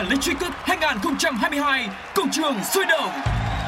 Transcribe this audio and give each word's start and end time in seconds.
Electric 0.00 0.40
Cup 0.40 0.52
2022 0.54 1.88
Công 2.14 2.30
trường 2.30 2.54
sôi 2.74 2.84
động 2.88 3.10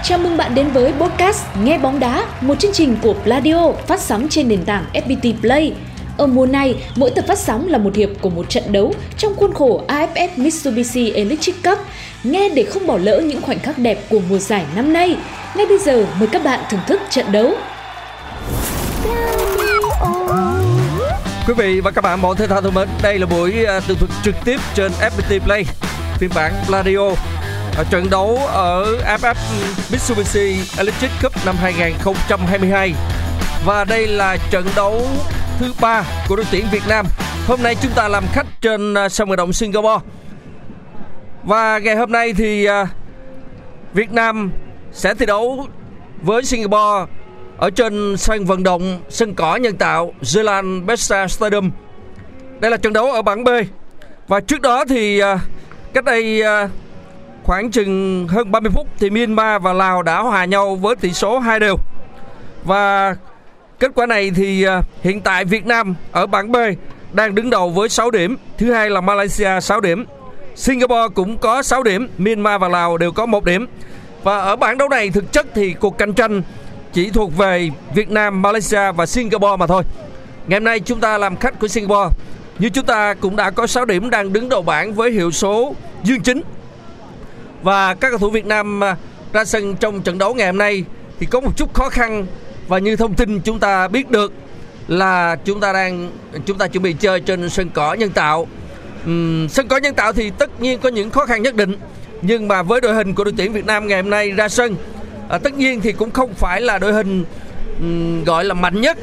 Chào 0.04 0.18
mừng 0.18 0.36
bạn 0.36 0.54
đến 0.54 0.68
với 0.68 0.92
podcast 0.92 1.44
Nghe 1.62 1.78
bóng 1.78 2.00
đá, 2.00 2.24
một 2.40 2.58
chương 2.58 2.72
trình 2.72 2.96
của 3.02 3.14
Pladio 3.24 3.72
phát 3.72 4.00
sóng 4.00 4.26
trên 4.30 4.48
nền 4.48 4.64
tảng 4.64 4.84
FPT 4.92 5.40
Play. 5.40 5.74
Ở 6.18 6.26
mùa 6.26 6.46
này, 6.46 6.74
mỗi 6.96 7.10
tập 7.10 7.24
phát 7.28 7.38
sóng 7.38 7.68
là 7.68 7.78
một 7.78 7.96
hiệp 7.96 8.08
của 8.20 8.30
một 8.30 8.50
trận 8.50 8.72
đấu 8.72 8.94
trong 9.18 9.34
khuôn 9.36 9.54
khổ 9.54 9.82
AFF 9.88 10.28
Mitsubishi 10.36 11.10
Electric 11.10 11.62
Cup. 11.64 11.78
Nghe 12.24 12.48
để 12.48 12.64
không 12.64 12.86
bỏ 12.86 12.96
lỡ 12.96 13.20
những 13.20 13.42
khoảnh 13.42 13.58
khắc 13.58 13.78
đẹp 13.78 13.98
của 14.10 14.20
mùa 14.28 14.38
giải 14.38 14.64
năm 14.76 14.92
nay. 14.92 15.16
Ngay 15.56 15.66
bây 15.66 15.78
giờ, 15.78 16.06
mời 16.18 16.28
các 16.32 16.44
bạn 16.44 16.60
thưởng 16.70 16.80
thức 16.86 17.00
trận 17.10 17.32
đấu. 17.32 17.54
Quý 21.46 21.54
vị 21.56 21.80
và 21.80 21.90
các 21.90 22.04
bạn 22.04 22.22
mọi 22.22 22.36
thể 22.36 22.46
thao 22.46 22.60
thân 22.60 22.74
mến, 22.74 22.88
đây 23.02 23.18
là 23.18 23.26
buổi 23.26 23.64
à, 23.64 23.80
tường 23.88 23.96
thuật 23.98 24.10
trực 24.24 24.34
tiếp 24.44 24.60
trên 24.74 24.92
FPT 24.92 25.40
Play 25.40 25.64
phiên 26.22 26.30
bản 26.34 26.52
Pladio 26.66 27.08
ở 27.76 27.84
trận 27.90 28.10
đấu 28.10 28.38
ở 28.46 28.96
AFF 29.06 29.34
Mitsubishi 29.92 30.60
Electric 30.78 31.10
Cup 31.22 31.32
năm 31.46 31.56
2022 31.60 32.94
và 33.64 33.84
đây 33.84 34.06
là 34.06 34.36
trận 34.50 34.66
đấu 34.76 35.06
thứ 35.58 35.72
ba 35.80 36.04
của 36.28 36.36
đội 36.36 36.46
tuyển 36.50 36.66
Việt 36.72 36.82
Nam. 36.88 37.06
Hôm 37.46 37.62
nay 37.62 37.76
chúng 37.82 37.92
ta 37.94 38.08
làm 38.08 38.24
khách 38.32 38.46
trên 38.60 38.94
ờ, 38.94 39.08
sân 39.08 39.28
vận 39.28 39.36
động 39.36 39.52
Singapore 39.52 40.04
và 41.42 41.78
ngày 41.78 41.96
hôm 41.96 42.12
nay 42.12 42.32
thì 42.32 42.64
ờ, 42.64 42.86
Việt 43.94 44.12
Nam 44.12 44.52
sẽ 44.92 45.14
thi 45.14 45.26
đấu 45.26 45.66
với 46.22 46.44
Singapore 46.44 47.12
ở 47.58 47.70
trên 47.70 48.16
sân 48.16 48.44
vận 48.44 48.62
động 48.62 49.00
sân 49.08 49.34
cỏ 49.34 49.56
nhân 49.56 49.76
tạo 49.76 50.12
Zealand 50.20 50.84
Bessa 50.86 51.28
Stadium. 51.28 51.70
Đây 52.60 52.70
là 52.70 52.76
trận 52.76 52.92
đấu 52.92 53.12
ở 53.12 53.22
bảng 53.22 53.44
B. 53.44 53.48
Và 54.28 54.40
trước 54.40 54.60
đó 54.60 54.84
thì 54.88 55.22
cách 55.94 56.04
đây 56.04 56.40
ờ, 56.40 56.68
khoảng 57.42 57.70
chừng 57.70 58.26
hơn 58.28 58.52
30 58.52 58.72
phút 58.74 58.86
thì 58.98 59.10
Myanmar 59.10 59.62
và 59.62 59.72
Lào 59.72 60.02
đã 60.02 60.20
hòa 60.20 60.44
nhau 60.44 60.76
với 60.76 60.96
tỷ 60.96 61.12
số 61.12 61.38
2 61.38 61.60
đều. 61.60 61.76
Và 62.64 63.16
kết 63.78 63.90
quả 63.94 64.06
này 64.06 64.30
thì 64.36 64.62
ờ, 64.62 64.82
hiện 65.02 65.20
tại 65.20 65.44
Việt 65.44 65.66
Nam 65.66 65.94
ở 66.12 66.26
bảng 66.26 66.52
B 66.52 66.56
đang 67.12 67.34
đứng 67.34 67.50
đầu 67.50 67.70
với 67.70 67.88
6 67.88 68.10
điểm, 68.10 68.36
thứ 68.58 68.72
hai 68.72 68.90
là 68.90 69.00
Malaysia 69.00 69.60
6 69.60 69.80
điểm. 69.80 70.04
Singapore 70.56 71.14
cũng 71.14 71.38
có 71.38 71.62
6 71.62 71.82
điểm, 71.82 72.08
Myanmar 72.18 72.60
và 72.60 72.68
Lào 72.68 72.96
đều 72.96 73.12
có 73.12 73.26
1 73.26 73.44
điểm. 73.44 73.66
Và 74.22 74.38
ở 74.38 74.56
bảng 74.56 74.78
đấu 74.78 74.88
này 74.88 75.10
thực 75.10 75.32
chất 75.32 75.46
thì 75.54 75.74
cuộc 75.80 75.98
cạnh 75.98 76.12
tranh 76.12 76.42
chỉ 76.92 77.10
thuộc 77.10 77.36
về 77.36 77.70
Việt 77.94 78.10
Nam, 78.10 78.42
Malaysia 78.42 78.92
và 78.92 79.06
Singapore 79.06 79.56
mà 79.58 79.66
thôi. 79.66 79.82
Ngày 80.46 80.60
hôm 80.60 80.64
nay 80.64 80.80
chúng 80.80 81.00
ta 81.00 81.18
làm 81.18 81.36
khách 81.36 81.60
của 81.60 81.68
Singapore. 81.68 82.08
Như 82.58 82.68
chúng 82.68 82.86
ta 82.86 83.14
cũng 83.14 83.36
đã 83.36 83.50
có 83.50 83.66
6 83.66 83.84
điểm 83.84 84.10
đang 84.10 84.32
đứng 84.32 84.48
đầu 84.48 84.62
bảng 84.62 84.94
với 84.94 85.10
hiệu 85.10 85.30
số 85.30 85.74
dương 86.04 86.22
chính. 86.22 86.42
Và 87.62 87.94
các 87.94 88.10
cầu 88.10 88.18
thủ 88.18 88.30
Việt 88.30 88.46
Nam 88.46 88.84
à, 88.84 88.96
ra 89.32 89.44
sân 89.44 89.76
trong 89.76 90.02
trận 90.02 90.18
đấu 90.18 90.34
ngày 90.34 90.46
hôm 90.46 90.58
nay 90.58 90.84
thì 91.20 91.26
có 91.26 91.40
một 91.40 91.56
chút 91.56 91.74
khó 91.74 91.88
khăn 91.88 92.26
và 92.68 92.78
như 92.78 92.96
thông 92.96 93.14
tin 93.14 93.40
chúng 93.40 93.58
ta 93.58 93.88
biết 93.88 94.10
được 94.10 94.32
là 94.88 95.36
chúng 95.44 95.60
ta 95.60 95.72
đang 95.72 96.10
chúng 96.46 96.58
ta 96.58 96.66
chuẩn 96.66 96.82
bị 96.82 96.92
chơi 96.92 97.20
trên 97.20 97.48
sân 97.48 97.70
cỏ 97.74 97.94
nhân 97.94 98.10
tạo. 98.10 98.46
Uhm, 99.04 99.48
sân 99.48 99.68
cỏ 99.68 99.76
nhân 99.76 99.94
tạo 99.94 100.12
thì 100.12 100.30
tất 100.30 100.60
nhiên 100.60 100.78
có 100.80 100.88
những 100.88 101.10
khó 101.10 101.26
khăn 101.26 101.42
nhất 101.42 101.54
định 101.54 101.76
nhưng 102.22 102.48
mà 102.48 102.62
với 102.62 102.80
đội 102.80 102.94
hình 102.94 103.14
của 103.14 103.24
đội 103.24 103.34
tuyển 103.36 103.52
Việt 103.52 103.66
Nam 103.66 103.86
ngày 103.86 104.02
hôm 104.02 104.10
nay 104.10 104.30
ra 104.30 104.48
sân 104.48 104.76
à, 105.28 105.38
tất 105.38 105.54
nhiên 105.54 105.80
thì 105.80 105.92
cũng 105.92 106.10
không 106.10 106.34
phải 106.34 106.60
là 106.60 106.78
đội 106.78 106.92
hình 106.92 107.24
ừm, 107.80 108.24
gọi 108.24 108.44
là 108.44 108.54
mạnh 108.54 108.80
nhất 108.80 108.98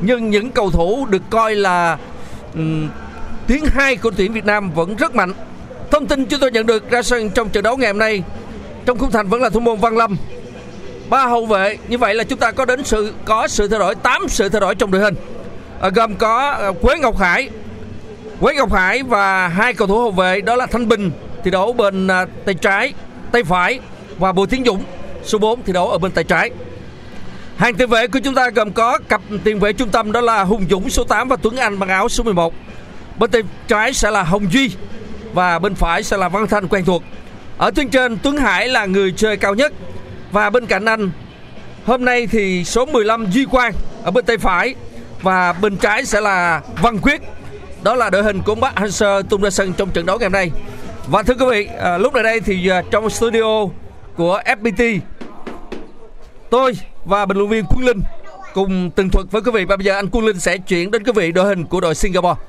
nhưng 0.00 0.30
những 0.30 0.50
cầu 0.50 0.70
thủ 0.70 1.06
được 1.10 1.22
coi 1.30 1.54
là 1.54 1.98
ừm, 2.54 2.88
tiếng 3.46 3.64
hai 3.66 3.96
của 3.96 4.10
tuyển 4.16 4.32
Việt 4.32 4.44
Nam 4.44 4.70
vẫn 4.70 4.96
rất 4.96 5.14
mạnh. 5.14 5.32
Thông 5.90 6.06
tin 6.06 6.26
chúng 6.26 6.40
tôi 6.40 6.50
nhận 6.50 6.66
được 6.66 6.90
ra 6.90 7.02
sân 7.02 7.30
trong 7.30 7.48
trận 7.48 7.64
đấu 7.64 7.76
ngày 7.76 7.88
hôm 7.88 7.98
nay 7.98 8.22
trong 8.86 8.98
khung 8.98 9.10
thành 9.10 9.28
vẫn 9.28 9.42
là 9.42 9.50
thủ 9.50 9.60
môn 9.60 9.78
Văn 9.78 9.96
Lâm. 9.96 10.16
Ba 11.10 11.26
hậu 11.26 11.46
vệ 11.46 11.78
như 11.88 11.98
vậy 11.98 12.14
là 12.14 12.24
chúng 12.24 12.38
ta 12.38 12.50
có 12.50 12.64
đến 12.64 12.84
sự 12.84 13.12
có 13.24 13.48
sự 13.48 13.68
thay 13.68 13.78
đổi 13.78 13.94
8 13.94 14.28
sự 14.28 14.48
thay 14.48 14.60
đổi 14.60 14.74
trong 14.74 14.90
đội 14.90 15.02
hình. 15.02 15.14
À, 15.80 15.88
gồm 15.88 16.16
có 16.16 16.50
à, 16.50 16.72
Quế 16.82 16.98
Ngọc 16.98 17.18
Hải. 17.18 17.48
Quế 18.40 18.54
Ngọc 18.54 18.72
Hải 18.72 19.02
và 19.02 19.48
hai 19.48 19.74
cầu 19.74 19.88
thủ 19.88 19.98
hậu 19.98 20.10
vệ 20.10 20.40
đó 20.40 20.56
là 20.56 20.66
Thanh 20.66 20.88
Bình 20.88 21.10
thi 21.44 21.50
đấu 21.50 21.72
bên 21.72 22.08
à, 22.08 22.26
tay 22.44 22.54
trái 22.54 22.92
tay 23.32 23.44
phải 23.44 23.80
và 24.18 24.32
Bùi 24.32 24.46
Tiến 24.46 24.64
Dũng. 24.64 24.82
Số 25.24 25.38
4 25.38 25.62
thi 25.62 25.72
đấu 25.72 25.90
ở 25.90 25.98
bên 25.98 26.12
tay 26.12 26.24
trái 26.24 26.50
hàng 27.56 27.74
tiền 27.74 27.88
vệ 27.88 28.06
của 28.06 28.18
chúng 28.24 28.34
ta 28.34 28.50
gồm 28.50 28.72
có 28.72 28.98
cặp 29.08 29.20
tiền 29.44 29.60
vệ 29.60 29.72
trung 29.72 29.88
tâm 29.88 30.12
đó 30.12 30.20
là 30.20 30.42
Hùng 30.42 30.66
Dũng 30.70 30.90
số 30.90 31.04
8 31.04 31.28
và 31.28 31.36
Tuấn 31.36 31.56
Anh 31.56 31.78
mang 31.78 31.88
áo 31.88 32.08
số 32.08 32.24
11 32.24 32.54
bên 33.18 33.30
tay 33.30 33.42
trái 33.68 33.92
sẽ 33.92 34.10
là 34.10 34.22
Hồng 34.22 34.52
Duy 34.52 34.70
và 35.32 35.58
bên 35.58 35.74
phải 35.74 36.02
sẽ 36.02 36.16
là 36.16 36.28
Văn 36.28 36.46
Thanh 36.46 36.68
quen 36.68 36.84
thuộc. 36.84 37.02
Ở 37.58 37.70
tuyến 37.70 37.88
trên 37.88 38.18
Tuấn 38.22 38.36
Hải 38.36 38.68
là 38.68 38.86
người 38.86 39.12
chơi 39.16 39.36
cao 39.36 39.54
nhất. 39.54 39.72
Và 40.32 40.50
bên 40.50 40.66
cạnh 40.66 40.84
anh 40.84 41.10
hôm 41.86 42.04
nay 42.04 42.26
thì 42.26 42.64
số 42.64 42.86
15 42.86 43.26
Duy 43.30 43.44
Quang 43.44 43.72
ở 44.02 44.10
bên 44.10 44.24
tay 44.24 44.38
phải 44.38 44.74
và 45.22 45.52
bên 45.52 45.76
trái 45.76 46.04
sẽ 46.04 46.20
là 46.20 46.60
Văn 46.82 46.98
Quyết. 46.98 47.20
Đó 47.82 47.94
là 47.94 48.10
đội 48.10 48.22
hình 48.22 48.42
của 48.42 48.54
Bắc 48.54 48.78
Hanser 48.78 49.26
tung 49.28 49.42
ra 49.42 49.50
sân 49.50 49.72
trong 49.72 49.90
trận 49.90 50.06
đấu 50.06 50.18
ngày 50.18 50.26
hôm 50.26 50.32
nay. 50.32 50.50
Và 51.06 51.22
thưa 51.22 51.34
quý 51.34 51.46
vị 51.50 51.68
à, 51.80 51.98
lúc 51.98 52.14
này 52.14 52.22
đây 52.22 52.40
thì 52.40 52.68
à, 52.68 52.82
trong 52.90 53.10
studio 53.10 53.66
của 54.16 54.40
FPT 54.44 55.00
tôi 56.50 56.72
và 57.04 57.26
bình 57.26 57.38
luận 57.38 57.50
viên 57.50 57.64
Quân 57.68 57.84
Linh 57.84 58.00
cùng 58.54 58.90
tường 58.90 59.10
thuật 59.10 59.26
với 59.30 59.42
quý 59.42 59.50
vị 59.54 59.64
và 59.64 59.76
bây 59.76 59.84
giờ 59.84 59.94
anh 59.94 60.08
Quân 60.10 60.24
Linh 60.26 60.40
sẽ 60.40 60.58
chuyển 60.58 60.90
đến 60.90 61.04
quý 61.04 61.12
vị 61.16 61.32
đội 61.32 61.46
hình 61.46 61.64
của 61.66 61.80
đội 61.80 61.94
Singapore 61.94 62.40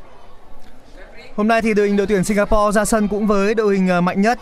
Hôm 1.35 1.47
nay 1.47 1.61
thì 1.61 1.73
đội 1.73 1.87
hình 1.87 1.97
đội 1.97 2.07
tuyển 2.07 2.23
Singapore 2.23 2.75
ra 2.75 2.85
sân 2.85 3.07
cũng 3.07 3.27
với 3.27 3.55
đội 3.55 3.75
hình 3.75 3.87
ờ, 3.87 4.01
mạnh 4.01 4.21
nhất. 4.21 4.39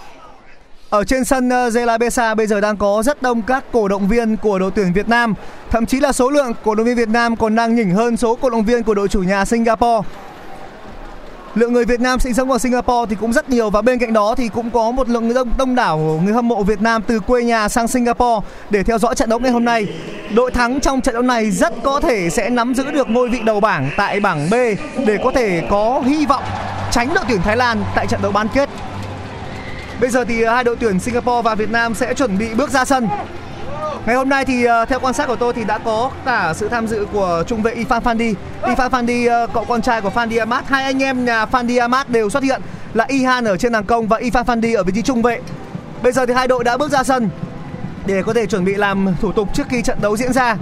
Ở 0.89 1.03
trên 1.03 1.25
sân 1.25 1.49
ờ, 1.49 1.69
Zela 1.69 1.99
Besa 1.99 2.35
bây 2.35 2.47
giờ 2.47 2.61
đang 2.61 2.77
có 2.77 3.03
rất 3.05 3.21
đông 3.21 3.41
các 3.41 3.63
cổ 3.71 3.87
động 3.87 4.07
viên 4.07 4.37
của 4.37 4.59
đội 4.59 4.71
tuyển 4.75 4.93
Việt 4.93 5.09
Nam. 5.09 5.33
Thậm 5.69 5.85
chí 5.85 5.99
là 5.99 6.11
số 6.11 6.29
lượng 6.29 6.53
cổ 6.63 6.75
động 6.75 6.85
viên 6.85 6.95
Việt 6.95 7.09
Nam 7.09 7.35
còn 7.35 7.55
đang 7.55 7.75
nhỉnh 7.75 7.91
hơn 7.91 8.17
số 8.17 8.35
cổ 8.35 8.49
động 8.49 8.65
viên 8.65 8.83
của 8.83 8.93
đội 8.93 9.07
chủ 9.07 9.23
nhà 9.23 9.45
Singapore. 9.45 10.07
Lượng 11.55 11.73
người 11.73 11.85
Việt 11.85 11.99
Nam 11.99 12.19
sinh 12.19 12.33
sống 12.33 12.51
ở 12.51 12.57
Singapore 12.57 13.09
thì 13.09 13.15
cũng 13.15 13.33
rất 13.33 13.49
nhiều 13.49 13.69
và 13.69 13.81
bên 13.81 13.99
cạnh 13.99 14.13
đó 14.13 14.35
thì 14.37 14.49
cũng 14.49 14.69
có 14.69 14.91
một 14.91 15.09
lượng 15.09 15.33
đông, 15.33 15.51
đông 15.57 15.75
đảo 15.75 16.21
người 16.23 16.33
hâm 16.33 16.47
mộ 16.47 16.63
Việt 16.63 16.81
Nam 16.81 17.01
từ 17.07 17.19
quê 17.19 17.43
nhà 17.43 17.69
sang 17.69 17.87
Singapore 17.87 18.47
để 18.69 18.83
theo 18.83 18.97
dõi 18.97 19.15
trận 19.15 19.29
đấu 19.29 19.39
ngày 19.39 19.51
hôm 19.51 19.65
nay. 19.65 19.87
Đội 20.35 20.51
thắng 20.51 20.79
trong 20.79 21.01
trận 21.01 21.13
đấu 21.13 21.23
này 21.23 21.51
rất 21.51 21.73
có 21.83 21.99
thể 21.99 22.29
sẽ 22.29 22.49
nắm 22.49 22.75
giữ 22.75 22.91
được 22.91 23.09
ngôi 23.09 23.29
vị 23.29 23.39
đầu 23.45 23.59
bảng 23.59 23.89
tại 23.97 24.19
bảng 24.19 24.49
B 24.49 24.53
để 25.05 25.17
có 25.23 25.31
thể 25.35 25.67
có 25.69 26.01
hy 26.05 26.25
vọng 26.25 26.43
tránh 26.91 27.13
đội 27.13 27.23
tuyển 27.27 27.41
Thái 27.41 27.57
Lan 27.57 27.83
tại 27.95 28.07
trận 28.07 28.21
đấu 28.21 28.31
bán 28.31 28.47
kết. 28.53 28.69
Bây 30.01 30.09
giờ 30.09 30.25
thì 30.25 30.43
hai 30.45 30.63
đội 30.63 30.75
tuyển 30.79 30.99
Singapore 30.99 31.41
và 31.41 31.55
Việt 31.55 31.69
Nam 31.69 31.93
sẽ 31.93 32.13
chuẩn 32.13 32.37
bị 32.37 32.53
bước 32.53 32.69
ra 32.69 32.85
sân. 32.85 33.07
Ngày 34.05 34.15
hôm 34.15 34.29
nay 34.29 34.45
thì 34.45 34.63
ờ, 34.63 34.85
theo 34.85 34.99
quan 34.99 35.13
sát 35.13 35.27
của 35.27 35.35
tôi 35.35 35.53
thì 35.53 35.63
đã 35.63 35.77
có 35.77 36.11
cả 36.25 36.53
sự 36.55 36.69
tham 36.69 36.87
dự 36.87 37.05
của 37.13 37.43
trung 37.47 37.61
vệ 37.61 37.75
Ifan 37.75 38.01
Fandi. 38.01 38.33
Ifan 38.61 38.89
Fandi 38.89 39.31
ờ, 39.31 39.47
cậu 39.53 39.65
con 39.65 39.81
trai 39.81 40.01
của 40.01 40.09
Fandi 40.09 40.39
Ahmad, 40.39 40.65
hai 40.67 40.83
anh 40.83 41.03
em 41.03 41.25
nhà 41.25 41.45
Fandi 41.45 41.81
Ahmad 41.81 42.07
đều 42.07 42.29
xuất 42.29 42.43
hiện 42.43 42.61
là 42.93 43.05
Ihan 43.07 43.45
ở 43.45 43.57
trên 43.57 43.73
hàng 43.73 43.85
công 43.85 44.07
và 44.07 44.19
Ifan 44.19 44.43
Fandi 44.43 44.77
ở 44.77 44.83
vị 44.83 44.91
trí 44.95 45.01
trung 45.01 45.21
vệ. 45.21 45.39
Bây 46.03 46.11
giờ 46.11 46.25
thì 46.25 46.33
hai 46.33 46.47
đội 46.47 46.63
đã 46.63 46.77
bước 46.77 46.91
ra 46.91 47.03
sân 47.03 47.29
để 48.05 48.23
có 48.23 48.33
thể 48.33 48.45
chuẩn 48.45 48.65
bị 48.65 48.75
làm 48.75 49.15
thủ 49.21 49.31
tục 49.31 49.49
trước 49.53 49.63
khi 49.69 49.81
trận 49.81 50.01
đấu 50.01 50.17
diễn 50.17 50.33
ra. 50.33 50.57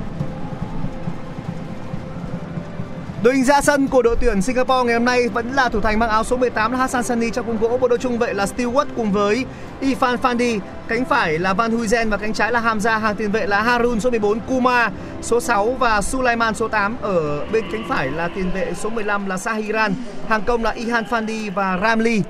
Đội 3.24 3.36
hình 3.36 3.44
ra 3.44 3.62
sân 3.62 3.88
của 3.88 4.02
đội 4.02 4.16
tuyển 4.22 4.42
Singapore 4.42 4.84
ngày 4.86 4.94
hôm 4.94 5.06
nay 5.06 5.28
vẫn 5.28 5.54
là 5.54 5.70
thủ 5.70 5.82
thành 5.82 6.00
mang 6.00 6.10
áo 6.10 6.24
số 6.24 6.38
18 6.38 6.72
là 6.72 6.78
Hassan 6.78 7.04
Sani 7.04 7.30
trong 7.30 7.46
khung 7.46 7.58
gỗ 7.58 7.78
bộ 7.82 7.88
đôi 7.88 8.00
trung 8.00 8.18
vệ 8.18 8.34
là 8.34 8.46
Stewart 8.46 8.86
cùng 8.96 9.12
với 9.12 9.46
Ifan 9.82 10.18
Fandi, 10.18 10.60
cánh 10.88 11.06
phải 11.06 11.40
là 11.40 11.54
Van 11.54 11.78
Huizen 11.78 12.10
và 12.10 12.18
cánh 12.18 12.34
trái 12.34 12.52
là 12.52 12.62
Hamza, 12.62 13.00
hàng 13.00 13.16
tiền 13.16 13.32
vệ 13.32 13.48
là 13.48 13.62
Harun 13.62 14.00
số 14.00 14.10
14, 14.10 14.40
Kuma 14.40 14.90
số 15.22 15.40
6 15.40 15.76
và 15.80 16.02
Sulaiman 16.02 16.54
số 16.54 16.68
8 16.68 16.98
ở 17.02 17.46
bên 17.52 17.64
cánh 17.72 17.84
phải 17.90 18.08
là 18.08 18.30
tiền 18.36 18.52
vệ 18.54 18.74
số 18.76 18.90
15 18.90 19.28
là 19.28 19.38
Sahiran, 19.38 19.94
hàng 20.30 20.42
công 20.42 20.64
là 20.64 20.72
Ihan 20.72 21.04
Fandi 21.10 21.52
và 21.52 21.80
Ramli. 21.82 22.22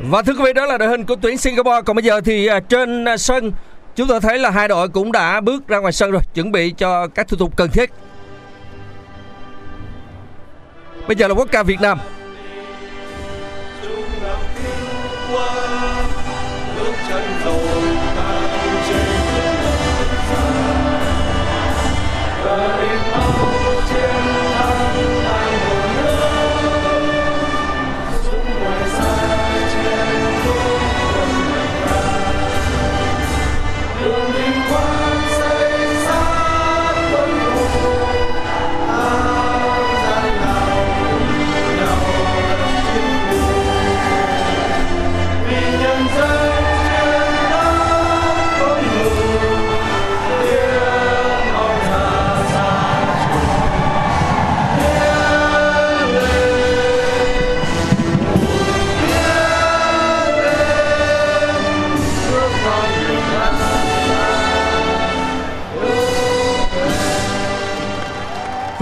Và 0.00 0.22
thưa 0.22 0.32
quý 0.32 0.44
vị 0.44 0.52
đó 0.52 0.66
là 0.66 0.78
đội 0.78 0.88
hình 0.88 1.06
của 1.06 1.16
tuyển 1.22 1.38
Singapore. 1.38 1.80
Còn 1.86 1.96
bây 1.96 2.04
giờ 2.04 2.20
thì 2.20 2.46
à, 2.46 2.60
trên 2.60 3.04
à, 3.04 3.16
sân 3.16 3.52
Chúng 3.96 4.08
tôi 4.08 4.20
thấy 4.20 4.38
là 4.38 4.50
hai 4.50 4.68
đội 4.68 4.88
cũng 4.88 5.12
đã 5.12 5.40
bước 5.40 5.68
ra 5.68 5.78
ngoài 5.78 5.92
sân 5.92 6.10
rồi 6.10 6.22
Chuẩn 6.34 6.52
bị 6.52 6.74
cho 6.78 7.06
các 7.06 7.28
thủ 7.28 7.36
tục 7.36 7.56
cần 7.56 7.70
thiết. 7.70 7.90
Bây 11.08 11.16
giờ 11.16 11.28
là 11.28 11.34
quốc 11.34 11.48
ca 11.52 11.62
Việt 11.62 11.80
Nam. 11.80 11.98
Bước 16.84 17.61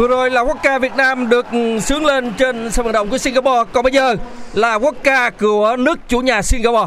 Vừa 0.01 0.09
rồi 0.09 0.31
là 0.31 0.41
quốc 0.41 0.59
ca 0.63 0.79
Việt 0.79 0.97
Nam 0.97 1.29
được 1.29 1.47
sướng 1.83 2.05
lên 2.05 2.33
trên 2.39 2.71
sân 2.71 2.85
vận 2.85 2.93
động 2.93 3.09
của 3.09 3.19
Singapore. 3.19 3.71
Còn 3.73 3.83
bây 3.83 3.93
giờ 3.93 4.17
là 4.53 4.75
quốc 4.75 4.95
ca 5.03 5.31
của 5.31 5.77
nước 5.79 5.99
chủ 6.09 6.21
nhà 6.21 6.43
Singapore. 6.43 6.87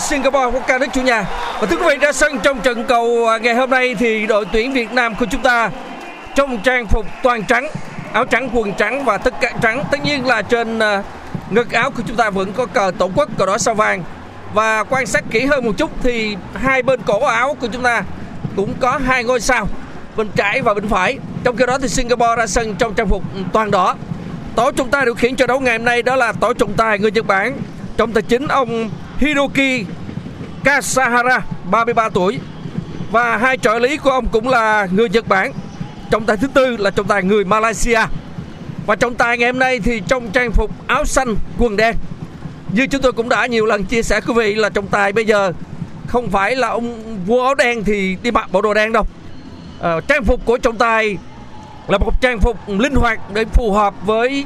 Singapore, 0.00 0.46
quốc 0.52 0.66
ca 0.66 0.78
nước 0.78 0.86
chủ 0.92 1.02
nhà. 1.02 1.24
Và 1.60 1.66
thưa 1.66 1.76
quý 1.76 1.84
vị 1.88 1.96
ra 1.96 2.12
sân 2.12 2.38
trong 2.42 2.60
trận 2.60 2.84
cầu 2.84 3.28
à, 3.28 3.38
ngày 3.38 3.54
hôm 3.54 3.70
nay 3.70 3.94
thì 3.98 4.26
đội 4.26 4.44
tuyển 4.52 4.72
Việt 4.72 4.92
Nam 4.92 5.14
của 5.14 5.26
chúng 5.30 5.42
ta 5.42 5.70
trong 6.34 6.58
trang 6.58 6.86
phục 6.86 7.06
toàn 7.22 7.42
trắng, 7.44 7.68
áo 8.12 8.24
trắng, 8.24 8.50
quần 8.52 8.72
trắng 8.72 9.04
và 9.04 9.18
tất 9.18 9.34
cả 9.40 9.52
trắng. 9.62 9.84
Tất 9.90 9.98
nhiên 10.04 10.26
là 10.26 10.42
trên 10.42 10.78
à, 10.78 11.02
ngực 11.50 11.72
áo 11.72 11.90
của 11.90 12.02
chúng 12.06 12.16
ta 12.16 12.30
vẫn 12.30 12.52
có 12.52 12.66
cờ 12.66 12.92
tổ 12.98 13.10
quốc, 13.14 13.28
cờ 13.38 13.46
đỏ 13.46 13.58
sao 13.58 13.74
vàng. 13.74 14.02
Và 14.54 14.84
quan 14.84 15.06
sát 15.06 15.24
kỹ 15.30 15.46
hơn 15.46 15.64
một 15.64 15.72
chút 15.76 15.90
thì 16.02 16.36
hai 16.54 16.82
bên 16.82 17.00
cổ 17.06 17.20
áo 17.26 17.56
của 17.60 17.66
chúng 17.72 17.82
ta 17.82 18.02
cũng 18.56 18.74
có 18.80 19.00
hai 19.06 19.24
ngôi 19.24 19.40
sao 19.40 19.68
bên 20.16 20.28
trái 20.36 20.62
và 20.62 20.74
bên 20.74 20.88
phải. 20.88 21.18
Trong 21.44 21.56
khi 21.56 21.66
đó 21.66 21.78
thì 21.78 21.88
Singapore 21.88 22.36
ra 22.36 22.46
sân 22.46 22.74
trong 22.74 22.94
trang 22.94 23.08
phục 23.08 23.22
toàn 23.52 23.70
đỏ. 23.70 23.96
Tổ 24.54 24.70
trọng 24.70 24.90
tài 24.90 25.04
điều 25.04 25.14
khiển 25.14 25.36
trận 25.36 25.48
đấu 25.48 25.60
ngày 25.60 25.78
hôm 25.78 25.84
nay 25.84 26.02
đó 26.02 26.16
là 26.16 26.32
tổ 26.32 26.52
trọng 26.52 26.72
tài 26.72 26.98
người 26.98 27.10
Nhật 27.10 27.26
Bản. 27.26 27.56
Trọng 27.96 28.12
tài 28.12 28.22
chính 28.22 28.48
ông 28.48 28.90
Hiroki 29.20 29.84
Kasahara, 30.64 31.40
33 31.70 32.08
tuổi. 32.08 32.40
Và 33.10 33.36
hai 33.36 33.58
trợ 33.58 33.78
lý 33.78 33.96
của 33.96 34.10
ông 34.10 34.28
cũng 34.28 34.48
là 34.48 34.88
người 34.92 35.08
Nhật 35.08 35.28
Bản. 35.28 35.52
Trọng 36.10 36.26
tài 36.26 36.36
thứ 36.36 36.46
tư 36.54 36.76
là 36.76 36.90
trọng 36.90 37.06
tài 37.06 37.22
người 37.22 37.44
Malaysia. 37.44 38.00
Và 38.86 38.96
trọng 38.96 39.14
tài 39.14 39.38
ngày 39.38 39.48
hôm 39.48 39.58
nay 39.58 39.80
thì 39.80 40.02
trong 40.08 40.30
trang 40.30 40.52
phục 40.52 40.70
áo 40.86 41.04
xanh, 41.04 41.34
quần 41.58 41.76
đen. 41.76 41.94
Như 42.72 42.86
chúng 42.86 43.02
tôi 43.02 43.12
cũng 43.12 43.28
đã 43.28 43.46
nhiều 43.46 43.66
lần 43.66 43.84
chia 43.84 44.02
sẻ 44.02 44.20
quý 44.20 44.34
vị 44.34 44.54
là 44.54 44.68
trọng 44.68 44.86
tài 44.86 45.12
bây 45.12 45.24
giờ 45.24 45.52
không 46.06 46.30
phải 46.30 46.56
là 46.56 46.68
ông 46.68 47.16
vua 47.26 47.44
áo 47.44 47.54
đen 47.54 47.84
thì 47.84 48.16
đi 48.22 48.30
mặc 48.30 48.52
bộ 48.52 48.62
đồ 48.62 48.74
đen 48.74 48.92
đâu. 48.92 49.06
à, 49.80 50.00
trang 50.08 50.24
phục 50.24 50.44
của 50.44 50.58
trọng 50.58 50.76
tài 50.76 51.16
là 51.88 51.98
một 51.98 52.20
trang 52.20 52.40
phục 52.40 52.56
linh 52.68 52.94
hoạt 52.94 53.20
để 53.34 53.44
phù 53.44 53.72
hợp 53.72 53.94
với 54.06 54.44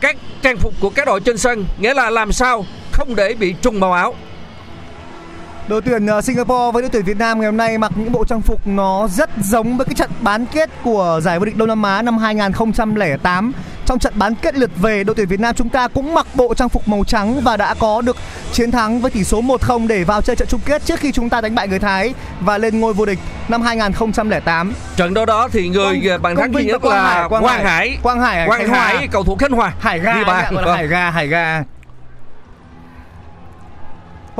các 0.00 0.16
trang 0.42 0.56
phục 0.56 0.74
của 0.80 0.90
các 0.90 1.06
đội 1.06 1.20
trên 1.20 1.38
sân 1.38 1.64
nghĩa 1.78 1.94
là 1.94 2.10
làm 2.10 2.32
sao 2.32 2.64
không 3.00 3.16
để 3.16 3.34
bị 3.34 3.54
trùng 3.62 3.80
màu 3.80 3.92
áo 3.92 4.14
Đội 5.68 5.82
tuyển 5.82 6.06
ờ, 6.06 6.20
Singapore 6.20 6.70
với 6.72 6.82
đội 6.82 6.90
tuyển 6.92 7.04
Việt 7.04 7.16
Nam 7.18 7.38
ngày 7.40 7.46
hôm 7.46 7.56
nay 7.56 7.78
mặc 7.78 7.92
những 7.96 8.12
bộ 8.12 8.24
trang 8.24 8.40
phục 8.42 8.66
nó 8.66 9.08
rất 9.08 9.30
giống 9.42 9.76
với 9.76 9.86
cái 9.86 9.94
trận 9.94 10.10
bán 10.20 10.46
kết 10.46 10.70
của 10.84 11.20
giải 11.22 11.38
vô 11.38 11.44
địch 11.44 11.56
Đông 11.56 11.68
Nam 11.68 11.82
Á 11.82 12.02
năm 12.02 12.18
2008. 12.18 13.52
Trong 13.86 13.98
trận 13.98 14.12
bán 14.16 14.34
kết 14.34 14.54
lượt 14.54 14.70
về, 14.76 15.04
đội 15.04 15.14
tuyển 15.16 15.28
Việt 15.28 15.40
Nam 15.40 15.54
chúng 15.54 15.68
ta 15.68 15.88
cũng 15.88 16.14
mặc 16.14 16.26
bộ 16.34 16.54
trang 16.54 16.68
phục 16.68 16.88
màu 16.88 17.04
trắng 17.04 17.40
và 17.40 17.56
đã 17.56 17.74
có 17.74 18.00
được 18.00 18.16
chiến 18.52 18.70
thắng 18.70 19.00
với 19.00 19.10
tỷ 19.10 19.24
số 19.24 19.40
1-0 19.42 19.86
để 19.86 20.04
vào 20.04 20.22
chơi 20.22 20.36
trận 20.36 20.48
chung 20.48 20.60
kết 20.64 20.82
trước 20.84 21.00
khi 21.00 21.12
chúng 21.12 21.28
ta 21.28 21.40
đánh 21.40 21.54
bại 21.54 21.68
người 21.68 21.78
Thái 21.78 22.14
và 22.40 22.58
lên 22.58 22.80
ngôi 22.80 22.92
vô 22.94 23.04
địch 23.06 23.18
năm 23.48 23.62
2008. 23.62 24.72
trận 24.96 25.14
đấu 25.14 25.26
đó 25.26 25.48
thì 25.52 25.68
người 25.68 26.00
Quang- 26.00 26.22
bàn 26.22 26.36
thắng 26.36 26.54
duy 26.54 26.64
nhất 26.64 26.82
và 26.82 26.88
Quang 26.90 27.04
là 27.04 27.10
Hải, 27.12 27.28
Quang 27.28 27.42
Quang 27.42 27.64
Hải. 27.64 27.64
Hải 27.88 27.98
Quang 28.02 28.20
Hải 28.20 28.46
Quang 28.46 28.68
Hòa. 28.68 28.78
Hải 28.78 29.08
cầu 29.08 29.24
thủ 29.24 29.36
Khánh 29.36 29.52
Hòa 29.52 29.72
Hải 29.80 29.98
ga 29.98 30.12
ghi 30.14 30.20
anh 30.20 30.26
bàn. 30.26 30.44
ạ, 30.44 30.50
gọi 30.52 30.62
là 30.62 30.66
Vâng. 30.68 30.76
Hải 30.76 30.86
ga, 30.86 31.10
Hải 31.10 31.26
ga. 31.28 31.62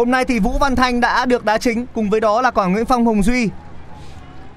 Hôm 0.01 0.11
nay 0.11 0.25
thì 0.25 0.39
Vũ 0.39 0.59
Văn 0.59 0.77
Thanh 0.77 1.01
đã 1.01 1.27
được 1.27 1.45
đá 1.45 1.59
chính 1.59 1.87
cùng 1.95 2.11
với 2.11 2.21
đó 2.21 2.43
là 2.43 2.51
Quảng 2.51 2.73
Nguyễn 2.73 2.85
Phong 2.85 3.07
Hồng 3.07 3.23
Duy. 3.23 3.49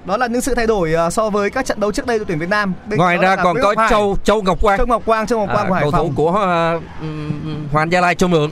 Đó 0.04 0.16
là 0.16 0.26
những 0.26 0.40
sự 0.40 0.54
thay 0.54 0.66
đổi 0.66 0.92
ờ, 0.92 1.10
so 1.10 1.30
với 1.30 1.50
các 1.50 1.66
trận 1.66 1.80
đấu 1.80 1.92
trước 1.92 2.06
đây 2.06 2.18
đội 2.18 2.24
tuyển 2.28 2.38
Việt 2.38 2.48
Nam. 2.48 2.72
Bên 2.86 2.98
ngoài 2.98 3.16
ra 3.16 3.36
còn 3.36 3.56
có 3.62 3.74
Hải, 3.78 3.90
Châu 3.90 4.16
Châu 4.24 4.42
Ngọc 4.42 4.58
Quang. 4.62 4.78
Châu 4.78 4.86
Ngọc 4.86 5.02
Quang, 5.06 5.26
Châu 5.26 5.38
Ngọc 5.38 5.48
Quang 5.52 5.66
à, 5.66 5.68
của 5.68 5.74
Hải 5.74 5.82
cầu 5.82 5.90
thủ 5.90 5.98
Phòng. 5.98 6.14
của 6.14 6.30
uh, 6.76 7.00
um, 7.00 7.68
Hoàng 7.72 7.92
Gia 7.92 8.00
Lai 8.00 8.14
cho 8.14 8.26
mượn. 8.28 8.50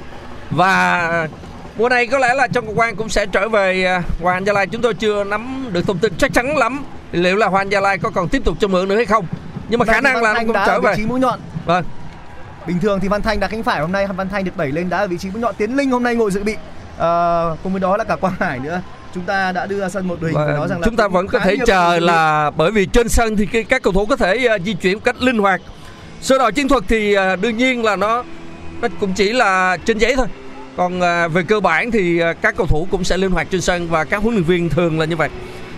Và 0.51 1.29
mùa 1.79 1.89
này 1.89 2.07
có 2.07 2.19
lẽ 2.19 2.35
là 2.35 2.49
Châu 2.49 2.63
Ngọc 2.63 2.75
Quang 2.77 2.97
cũng 2.97 3.09
sẽ 3.09 3.27
trở 3.27 3.49
về 3.49 3.99
uh, 3.99 4.23
Hoàng 4.23 4.47
Gia 4.47 4.53
Lai. 4.53 4.67
Chúng 4.67 4.83
tôi 4.83 4.95
chưa 4.95 5.25
nắm 5.25 5.69
được 5.73 5.87
thông 5.87 5.99
tin 5.99 6.13
chắc 6.19 6.33
chắn 6.33 6.57
lắm 6.57 6.85
liệu 7.13 7.37
là 7.37 7.47
Hoàng 7.47 7.73
Gia 7.73 7.81
Lai 7.81 7.99
có 7.99 8.11
còn 8.11 8.29
tiếp 8.29 8.43
tục 8.45 8.57
cho 8.61 8.69
mượn 8.69 8.89
nữa 8.89 8.97
hay 8.97 9.07
không. 9.07 9.27
Nhưng 9.69 9.79
mà 9.81 9.87
khả 9.87 9.93
Văn- 9.93 10.05
năng 10.05 10.23
là 10.23 10.35
Thanh 10.35 10.47
cũng 10.47 10.57
trở 10.67 10.81
về. 10.81 10.97
mũi 11.07 11.21
nhọn. 11.21 11.41
vâng. 11.65 11.85
Bình 12.67 12.79
thường 12.81 13.01
thì 13.01 13.09
Văn 13.09 13.23
Thanh 13.23 13.41
đá 13.41 13.49
cánh 13.49 13.63
phải 13.63 13.81
hôm 13.81 13.93
nay 13.93 14.07
Văn 14.07 14.29
Thanh 14.29 14.45
được 14.45 14.57
đẩy 14.57 14.73
lên 14.73 14.89
đá 14.89 14.99
ở 14.99 15.07
vị 15.07 15.19
trí 15.19 15.31
mũi 15.31 15.41
nhọn. 15.43 15.55
Tiến 15.59 15.77
Linh 15.77 15.91
hôm 15.91 16.03
nay 16.03 16.15
ngồi 16.15 16.31
dự 16.31 16.45
bị 16.45 16.57
à, 16.99 17.43
cùng 17.63 17.73
với 17.73 17.81
đó 17.81 17.97
là 17.97 18.05
cả 18.05 18.17
Quang 18.17 18.35
Hải 18.41 18.59
nữa. 18.59 18.81
Chúng 19.15 19.25
ta 19.25 19.53
đã 19.53 19.67
đưa 19.67 19.81
ra 19.81 19.89
sân 19.89 20.09
một 20.09 20.17
đội 20.21 20.31
hình 20.31 20.41
phải 20.47 20.55
nói 20.57 20.69
rằng 20.69 20.81
là 20.81 20.85
chúng 20.85 20.97
ta 20.97 21.09
vẫn 21.09 21.27
có 21.29 21.39
thể 21.39 21.57
chờ 21.67 21.99
là 22.01 22.51
bởi 22.57 22.71
vì 22.71 22.87
trên 22.87 23.09
sân 23.09 23.37
thì 23.37 23.47
cái- 23.47 23.65
các 23.65 23.83
cầu 23.83 23.93
thủ 23.93 24.07
có 24.07 24.17
thể 24.17 24.47
ờ, 24.47 24.59
di 24.65 24.75
chuyển 24.75 24.95
một 24.95 25.01
cách 25.05 25.17
linh 25.23 25.39
hoạt. 25.39 25.61
Sơ 26.21 26.39
đồ 26.39 26.51
chiến 26.51 26.69
thuật 26.69 26.85
thì 26.89 27.15
ờ, 27.15 27.37
đương 27.37 27.57
nhiên 27.57 27.85
là 27.85 27.97
nó 27.97 28.25
nó 28.83 28.89
cũng 29.01 29.13
chỉ 29.15 29.33
là 29.33 29.77
trên 29.85 29.99
giấy 29.99 30.17
thôi. 30.17 30.27
Còn 30.77 31.01
ờ, 31.01 31.29
về 31.29 31.43
cơ 31.43 31.61
bản 31.61 31.91
thì 31.91 32.19
ờ, 32.19 32.35
các 32.43 32.57
cầu 32.57 32.67
thủ 32.67 32.87
cũng 32.91 33.05
sẽ 33.05 33.17
linh 33.17 33.31
hoạt 33.31 33.47
trên 33.51 33.61
sân 33.61 33.89
và 33.89 34.05
các 34.05 34.23
huấn 34.23 34.35
luyện 34.35 34.45
viên 34.45 34.69
thường 34.69 34.99
là 35.01 35.05
như 35.05 35.17
vậy. 35.17 35.29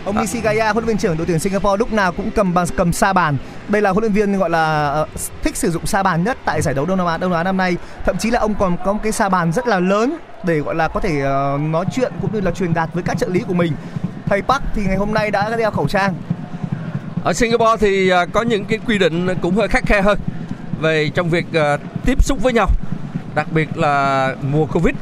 Ông 0.05 0.17
Nishigaya, 0.21 0.73
huấn 0.73 0.85
luyện 0.85 0.97
viên 0.97 0.99
trưởng 0.99 1.17
đội 1.17 1.27
tuyển 1.27 1.39
Singapore 1.39 1.77
lúc 1.79 1.93
nào 1.93 2.13
cũng 2.13 2.31
cầm 2.31 2.55
bàn 2.55 2.67
cầm 2.77 2.93
sa 2.93 3.13
bàn. 3.13 3.37
Đây 3.69 3.83
là 3.83 3.91
huấn 3.91 4.03
luyện 4.03 4.13
viên 4.13 4.39
gọi 4.39 4.51
là 4.51 4.89
ờ, 4.89 5.07
thích 5.43 5.57
sử 5.57 5.71
dụng 5.71 5.87
sa 5.87 6.03
bàn 6.03 6.25
nhất 6.25 6.37
tại 6.45 6.63
giải 6.63 6.75
đấu 6.75 6.87
Đông 6.87 6.99
Nam 6.99 7.07
Á, 7.07 7.17
Đông 7.17 7.31
Nam 7.31 7.39
Á 7.39 7.45
năm 7.45 7.57
nay. 7.57 7.77
Thậm 8.05 8.17
chí 8.19 8.31
là 8.31 8.41
ông 8.41 8.55
còn 8.55 8.77
có 8.85 8.93
một 8.93 9.01
cái 9.03 9.13
sa 9.13 9.29
bàn 9.29 9.53
rất 9.53 9.67
là 9.67 9.81
lớn 9.81 10.17
để 10.45 10.59
gọi 10.59 10.75
là 10.75 10.89
có 10.89 11.01
thể 11.01 11.21
ờ, 11.21 11.59
nói 11.61 11.85
chuyện 11.93 12.13
cũng 12.23 12.35
như 12.35 12.41
là 12.41 12.51
truyền 12.51 12.75
đạt 12.75 12.91
với 12.95 13.03
các 13.03 13.19
trợ 13.19 13.29
lý 13.29 13.41
của 13.41 13.55
mình. 13.55 13.73
Thầy 14.27 14.43
Park 14.43 14.63
thì 14.75 14.83
ngày 14.85 14.97
hôm 14.97 15.15
nay 15.15 15.31
đã 15.31 15.57
đeo 15.57 15.71
khẩu 15.71 15.89
trang. 15.89 16.15
ở 17.25 17.33
Singapore 17.33 17.77
thì 17.81 18.09
ờ, 18.09 18.27
có 18.33 18.43
những 18.43 18.65
cái 18.65 18.79
quy 18.87 18.99
định 18.99 19.29
cũng 19.43 19.57
hơi 19.57 19.69
khắc 19.69 19.87
khe 19.87 20.03
hơn 20.03 20.19
về 20.81 21.11
trong 21.15 21.31
việc 21.31 21.47
tiếp 22.05 22.25
xúc 22.25 22.43
với 22.43 22.53
nhau, 22.53 22.69
đặc 23.35 23.47
biệt 23.53 23.77
là 23.77 24.35
mùa 24.51 24.67
Covid 24.67 24.95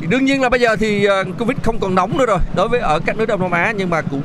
thì 0.00 0.06
đương 0.06 0.24
nhiên 0.24 0.40
là 0.40 0.48
bây 0.48 0.60
giờ 0.60 0.76
thì 0.76 1.08
Covid 1.38 1.58
không 1.62 1.78
còn 1.80 1.94
nóng 1.94 2.18
nữa 2.18 2.26
rồi 2.26 2.38
đối 2.54 2.68
với 2.68 2.80
ở 2.80 3.00
các 3.06 3.16
nước 3.16 3.26
Đông 3.26 3.40
Nam 3.40 3.50
Á, 3.50 3.72
nhưng 3.76 3.90
mà 3.90 4.02
cũng 4.02 4.22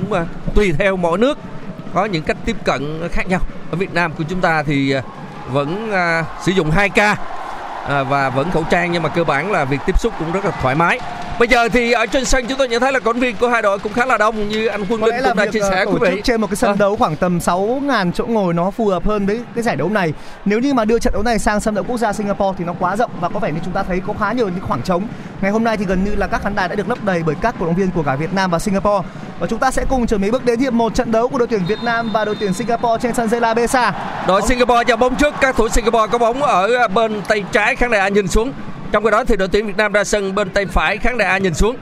tùy 0.55 0.74
theo 0.77 0.97
mỗi 0.97 1.17
nước 1.17 1.38
có 1.98 2.06
những 2.06 2.24
cách 2.24 2.38
tiếp 2.46 2.56
cận 2.63 3.10
khác 3.12 3.27
nhau. 3.27 3.39
Ở 3.72 3.77
Việt 3.77 3.94
Nam 3.94 4.12
của 4.18 4.24
chúng 4.30 4.42
ta 4.42 4.63
thì 4.63 4.92
à, 4.92 5.01
vẫn 5.48 5.92
à, 5.92 6.24
sử 6.42 6.51
dụng 6.51 6.72
2K 6.72 7.16
à, 7.88 8.04
và 8.04 8.30
vẫn 8.30 8.51
khẩu 8.51 8.63
trang 8.63 8.92
nhưng 8.92 9.04
mà 9.04 9.10
cơ 9.10 9.24
bản 9.24 9.51
là 9.51 9.66
việc 9.66 9.80
tiếp 9.86 10.00
xúc 10.00 10.13
cũng 10.20 10.32
rất 10.32 10.46
là 10.46 10.51
thoải 10.51 10.75
mái 10.75 11.00
bây 11.39 11.48
giờ 11.48 11.70
thì 11.70 11.91
ở 11.91 12.06
trên 12.06 12.25
sân 12.25 12.46
chúng 12.50 12.58
tôi 12.58 12.67
nhận 12.67 12.82
thấy 12.82 12.91
là 12.91 13.00
cổ 13.00 13.13
động 13.13 13.20
viên 13.22 13.36
của 13.36 13.50
hai 13.50 13.62
đội 13.62 13.79
cũng 13.79 13.94
khá 13.94 14.06
là 14.06 14.17
đông 14.17 14.50
như 14.50 14.67
anh 14.67 14.86
Quân 14.89 15.03
Linh 15.03 15.15
cũng 15.24 15.38
đã 15.38 15.46
chia 15.46 15.60
ờ, 15.60 15.70
sẻ 15.70 15.86
tổ 15.86 15.91
quý 15.91 16.10
vị 16.12 16.22
trên 16.24 16.41
một 16.41 16.48
cái 16.48 16.56
sân 16.56 16.70
Ờ. 16.70 16.75
đấu 16.79 16.96
khoảng 16.96 17.15
tầm 17.15 17.39
6.000 17.39 18.12
chỗ 18.12 18.25
ngồi 18.25 18.53
nó 18.53 18.72
phù 18.72 18.88
hợp 18.88 19.06
hơn 19.06 19.25
với 19.25 19.41
cái 19.56 19.63
giải 19.63 19.75
đấu 19.75 19.89
này. 19.89 20.13
Nếu 20.46 20.60
như 20.60 20.74
mà 20.74 20.86
đưa 20.86 21.00
trận 21.00 21.13
đấu 21.13 21.24
này 21.24 21.39
sang 21.39 21.60
sân 21.60 21.75
đấu 21.75 21.84
quốc 21.88 21.98
gia 21.98 22.13
Singapore 22.13 22.56
thì 22.60 22.65
nó 22.65 22.74
quá 22.79 22.96
rộng 22.96 23.12
và 23.20 23.29
có 23.29 23.39
vẻ 23.39 23.51
như 23.51 23.60
chúng 23.65 23.74
ta 23.74 23.84
thấy 23.84 24.01
có 24.08 24.13
khá 24.20 24.32
nhiều 24.32 24.48
những 24.50 24.63
khoảng 24.67 24.82
trống. 24.82 25.03
Ngày 25.41 25.51
hôm 25.51 25.63
nay 25.63 25.77
thì 25.77 25.86
gần 25.86 26.03
như 26.03 26.15
là 26.15 26.27
các 26.27 26.44
khán 26.44 26.56
đài 26.56 26.67
đã 26.67 26.75
được 26.75 26.89
lấp 26.89 27.03
đầy 27.03 27.24
bởi 27.25 27.36
các 27.41 27.56
cổ 27.60 27.65
động 27.65 27.75
viên 27.75 27.91
của 27.91 28.03
cả 28.03 28.15
Việt 28.15 28.34
Nam 28.34 28.51
và 28.51 28.60
Singapore. 28.60 29.08
Và 29.39 29.48
chúng 29.48 29.60
ta 29.60 29.72
sẽ 29.72 29.86
cùng 29.89 30.08
chuẩn 30.08 30.22
bị 30.22 30.32
bước 30.32 30.46
đến 30.46 30.60
hiệp 30.60 30.74
một 30.74 30.96
trận 30.96 31.12
đấu 31.12 31.27
của 31.27 31.38
đội 31.38 31.48
tuyển 31.48 31.65
Việt 31.67 31.84
Nam 31.84 32.10
và 32.13 32.25
đội 32.25 32.36
tuyển 32.39 32.53
Singapore 32.53 33.01
trên 33.01 33.13
sân 33.13 33.27
Zela 33.27 33.56
Besa. 33.56 33.94
Đội 34.27 34.41
Singapore 34.48 34.84
giao 34.88 34.98
bóng 34.98 35.15
trước, 35.15 35.34
các 35.41 35.56
thủ 35.56 35.70
Singapore 35.70 36.12
có 36.12 36.17
bóng 36.17 36.44
ở 36.44 36.88
bên 36.88 37.22
tay 37.27 37.44
trái 37.51 37.75
khán 37.75 37.91
đài 37.91 38.01
A 38.01 38.08
nhìn 38.08 38.27
xuống. 38.27 38.51
Trong 38.91 39.03
khi 39.03 39.12
đó 39.12 39.24
thì 39.24 39.36
đội 39.36 39.48
tuyển 39.48 39.67
Việt 39.67 39.77
Nam 39.77 39.91
ra 39.91 40.03
sân 40.03 40.36
bên 40.36 40.50
tay 40.50 40.65
phải 40.65 40.98
khán 40.98 41.17
đài 41.17 41.27
A 41.27 41.38
nhìn 41.38 41.53
xuống. 41.53 41.75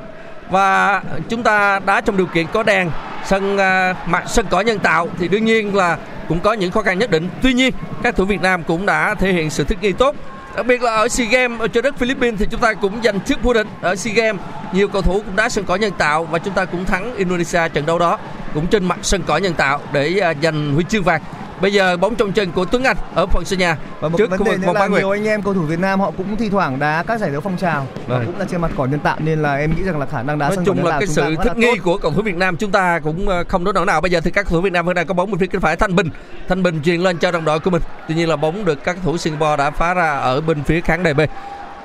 Và 0.50 1.02
chúng 1.30 1.44
ta 1.44 1.80
đá 1.80 2.02
trong 2.02 2.18
điều 2.18 2.26
kiện 2.26 2.46
có 2.54 2.64
đèn, 2.64 2.92
sân 3.26 3.58
à, 3.58 3.96
mặt 4.06 4.24
sân 4.28 4.46
cỏ 4.50 4.62
nhân 4.62 4.80
tạo 4.80 5.08
thì 5.20 5.28
đương 5.28 5.46
nhiên 5.46 5.76
là 5.76 5.98
cũng 6.28 6.40
có 6.40 6.54
những 6.54 6.72
khó 6.72 6.82
khăn 6.82 7.00
nhất 7.00 7.12
định. 7.12 7.30
Tuy 7.42 7.54
nhiên, 7.54 7.74
các 8.04 8.16
thủ 8.16 8.26
Việt 8.26 8.42
Nam 8.42 8.64
cũng 8.64 8.86
đã 8.86 9.16
thể 9.16 9.32
hiện 9.32 9.50
sự 9.50 9.64
thích 9.64 9.78
nghi 9.82 9.92
tốt. 9.92 10.16
Đặc 10.56 10.66
biệt 10.66 10.82
là 10.82 10.96
ở 10.96 11.08
SEA 11.08 11.28
Games 11.28 11.60
ở 11.60 11.68
trên 11.68 11.84
đất 11.84 11.98
Philippines 11.98 12.40
thì 12.40 12.48
chúng 12.52 12.62
ta 12.62 12.74
cũng 12.74 13.02
giành 13.04 13.20
chức 13.20 13.44
vô 13.44 13.54
địch 13.54 13.68
ở 13.82 13.96
SEA 13.96 14.14
Games. 14.14 14.42
Nhiều 14.74 14.88
cầu 14.88 15.02
thủ 15.02 15.22
cũng 15.26 15.36
đá 15.36 15.50
sân 15.50 15.66
cỏ 15.66 15.76
nhân 15.76 15.92
tạo 15.98 16.24
và 16.24 16.40
chúng 16.40 16.54
ta 16.54 16.66
cũng 16.66 16.86
thắng 16.86 17.16
Indonesia 17.16 17.70
trận 17.74 17.86
đấu 17.86 18.00
đó 18.00 18.18
cũng 18.54 18.68
trên 18.68 18.86
mặt 18.86 19.00
sân 19.02 19.24
cỏ 19.28 19.38
nhân 19.38 19.54
tạo 19.54 19.80
để 19.94 20.20
à, 20.20 20.34
giành 20.44 20.74
huy 20.74 20.84
chương 20.90 21.04
vàng. 21.04 21.22
Bây 21.62 21.74
giờ 21.74 21.98
bóng 21.98 22.16
trong 22.16 22.32
chân 22.32 22.52
của 22.52 22.66
Tuấn 22.66 22.84
Anh 22.84 22.98
ở 23.16 23.26
phần 23.26 23.46
sân 23.46 23.60
nhà 23.60 23.78
Và 24.00 24.10
một 24.10 24.18
trước 24.18 24.30
vấn 24.30 24.44
đề 24.44 24.58
nữa 24.58 24.74
là 24.74 24.88
nhiều 24.88 25.12
anh 25.12 25.28
em 25.28 25.42
cầu 25.42 25.54
thủ 25.54 25.62
Việt 25.62 25.80
Nam 25.80 26.00
họ 26.00 26.12
cũng 26.18 26.36
thi 26.36 26.50
thoảng 26.50 26.80
đá 26.80 27.04
các 27.08 27.20
giải 27.20 27.32
đấu 27.32 27.42
phong 27.42 27.58
trào 27.58 27.88
và 28.08 28.24
cũng 28.26 28.40
là 28.40 28.46
trên 28.52 28.62
mặt 28.62 28.72
cỏ 28.78 28.86
nhân 28.86 29.00
tạo 29.00 29.18
nên 29.20 29.42
là 29.42 29.56
em 29.56 29.76
nghĩ 29.76 29.84
rằng 29.84 30.00
là 30.00 30.06
khả 30.06 30.24
năng 30.24 30.40
đá 30.40 30.48
Nói 30.48 30.56
sân 30.56 30.66
chung 30.66 30.86
là 30.86 31.00
cái 31.00 31.08
sự 31.08 31.36
thích 31.44 31.58
nghi 31.58 31.78
của 31.84 31.98
cầu 31.98 32.12
thủ 32.12 32.22
Việt 32.22 32.36
Nam 32.36 32.58
chúng 32.58 32.72
ta 32.72 33.00
cũng 33.00 33.30
ờ, 33.30 33.44
không 33.48 33.64
đối 33.64 33.74
nổi 33.74 33.86
nào. 33.86 34.02
Bây 34.02 34.12
giờ 34.12 34.22
thì 34.22 34.32
các 34.32 34.44
cầu 34.46 34.52
thủ 34.52 34.62
Việt 34.62 34.74
Nam 34.74 34.86
vẫn 34.86 34.96
đang 34.96 35.08
có 35.08 35.14
bóng 35.14 35.32
bên 35.32 35.40
phía 35.40 35.48
cánh 35.48 35.62
phải 35.62 35.76
Thanh 35.76 35.96
Bình. 35.96 36.10
Thanh 36.50 36.64
Bình 36.64 36.82
truyền 36.84 37.02
lên 37.02 37.18
cho 37.18 37.32
đồng 37.32 37.46
đội 37.46 37.60
của 37.60 37.70
mình. 37.70 37.82
Tuy 38.08 38.16
nhiên 38.16 38.30
là 38.30 38.36
bóng 38.36 38.66
được 38.66 38.84
các 38.84 38.94
cầu 38.94 39.04
thủ 39.12 39.18
Singapore 39.18 39.58
đã 39.58 39.72
phá 39.72 39.94
ra 39.94 40.12
ở 40.12 40.42
bên 40.42 40.64
phía 40.64 40.82
khán 40.82 41.04
đài 41.04 41.14
B. 41.14 41.20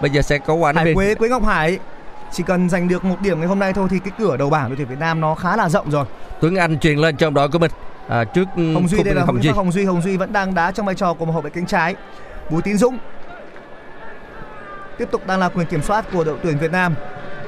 Bây 0.00 0.10
giờ 0.10 0.22
sẽ 0.22 0.38
có 0.38 0.54
quả 0.54 0.72
Hải. 0.76 0.94
Quế 0.94 1.14
Quế 1.14 1.28
Ngọc 1.28 1.44
Hải 1.44 1.78
chỉ 2.32 2.42
cần 2.46 2.68
giành 2.68 2.88
được 2.88 3.04
một 3.04 3.16
điểm 3.20 3.38
ngày 3.38 3.48
hôm 3.48 3.58
nay 3.58 3.72
thôi 3.72 3.88
thì 3.90 3.98
cái 3.98 4.12
cửa 4.18 4.36
đầu 4.36 4.50
bảng 4.50 4.68
đội 4.68 4.76
tuyển 4.76 4.88
Việt 4.88 4.98
Nam 4.98 5.20
nó 5.20 5.34
khá 5.34 5.56
là 5.56 5.68
rộng 5.68 5.90
rồi. 5.90 6.04
Tuấn 6.40 6.56
Anh 6.56 6.78
truyền 6.78 6.98
lên 6.98 7.16
cho 7.16 7.26
đồng 7.26 7.34
đội 7.34 7.48
của 7.48 7.58
mình. 7.58 7.70
À, 8.08 8.24
trước 8.24 8.44
Hồng 8.56 8.88
Duy 8.88 9.02
đây 9.02 9.14
là 9.14 9.24
Hồng 9.24 9.42
Duy. 9.42 9.50
Hồng 9.50 9.72
Duy 9.72 9.84
Hồng 9.84 10.02
Duy 10.02 10.16
vẫn 10.16 10.32
đang 10.32 10.54
đá 10.54 10.70
trong 10.70 10.86
vai 10.86 10.94
trò 10.94 11.14
của 11.14 11.24
một 11.24 11.32
hậu 11.32 11.42
vệ 11.42 11.50
cánh 11.50 11.66
trái. 11.66 11.94
Bùi 12.50 12.62
Tín 12.62 12.76
Dũng 12.76 12.98
tiếp 14.98 15.08
tục 15.10 15.26
đang 15.26 15.38
là 15.40 15.48
quyền 15.48 15.66
kiểm 15.66 15.82
soát 15.82 16.04
của 16.12 16.24
đội 16.24 16.38
tuyển 16.42 16.58
Việt 16.58 16.72
Nam. 16.72 16.94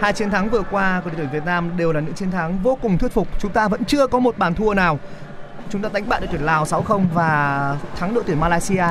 Hai 0.01 0.13
chiến 0.13 0.31
thắng 0.31 0.49
vừa 0.49 0.63
qua 0.71 1.01
của 1.05 1.11
đội 1.11 1.17
tuyển 1.17 1.29
Việt 1.33 1.45
Nam 1.45 1.77
đều 1.77 1.93
là 1.93 2.01
những 2.01 2.15
chiến 2.15 2.31
thắng 2.31 2.59
vô 2.63 2.79
cùng 2.83 2.99
thuyết 2.99 3.13
phục. 3.13 3.29
Chúng 3.39 3.53
ta 3.53 3.69
vẫn 3.69 3.85
chưa 3.85 4.07
có 4.07 4.19
một 4.19 4.39
bàn 4.39 4.55
thua 4.55 4.75
nào. 4.75 4.99
Chúng 5.71 5.83
ta 5.83 5.89
đánh 5.93 6.09
bại 6.09 6.21
đội 6.21 6.29
tuyển 6.33 6.43
Lào 6.43 6.65
6-0 6.65 7.05
và 7.15 7.77
thắng 7.99 8.15
đội 8.15 8.25
tuyển 8.27 8.41
Malaysia 8.41 8.85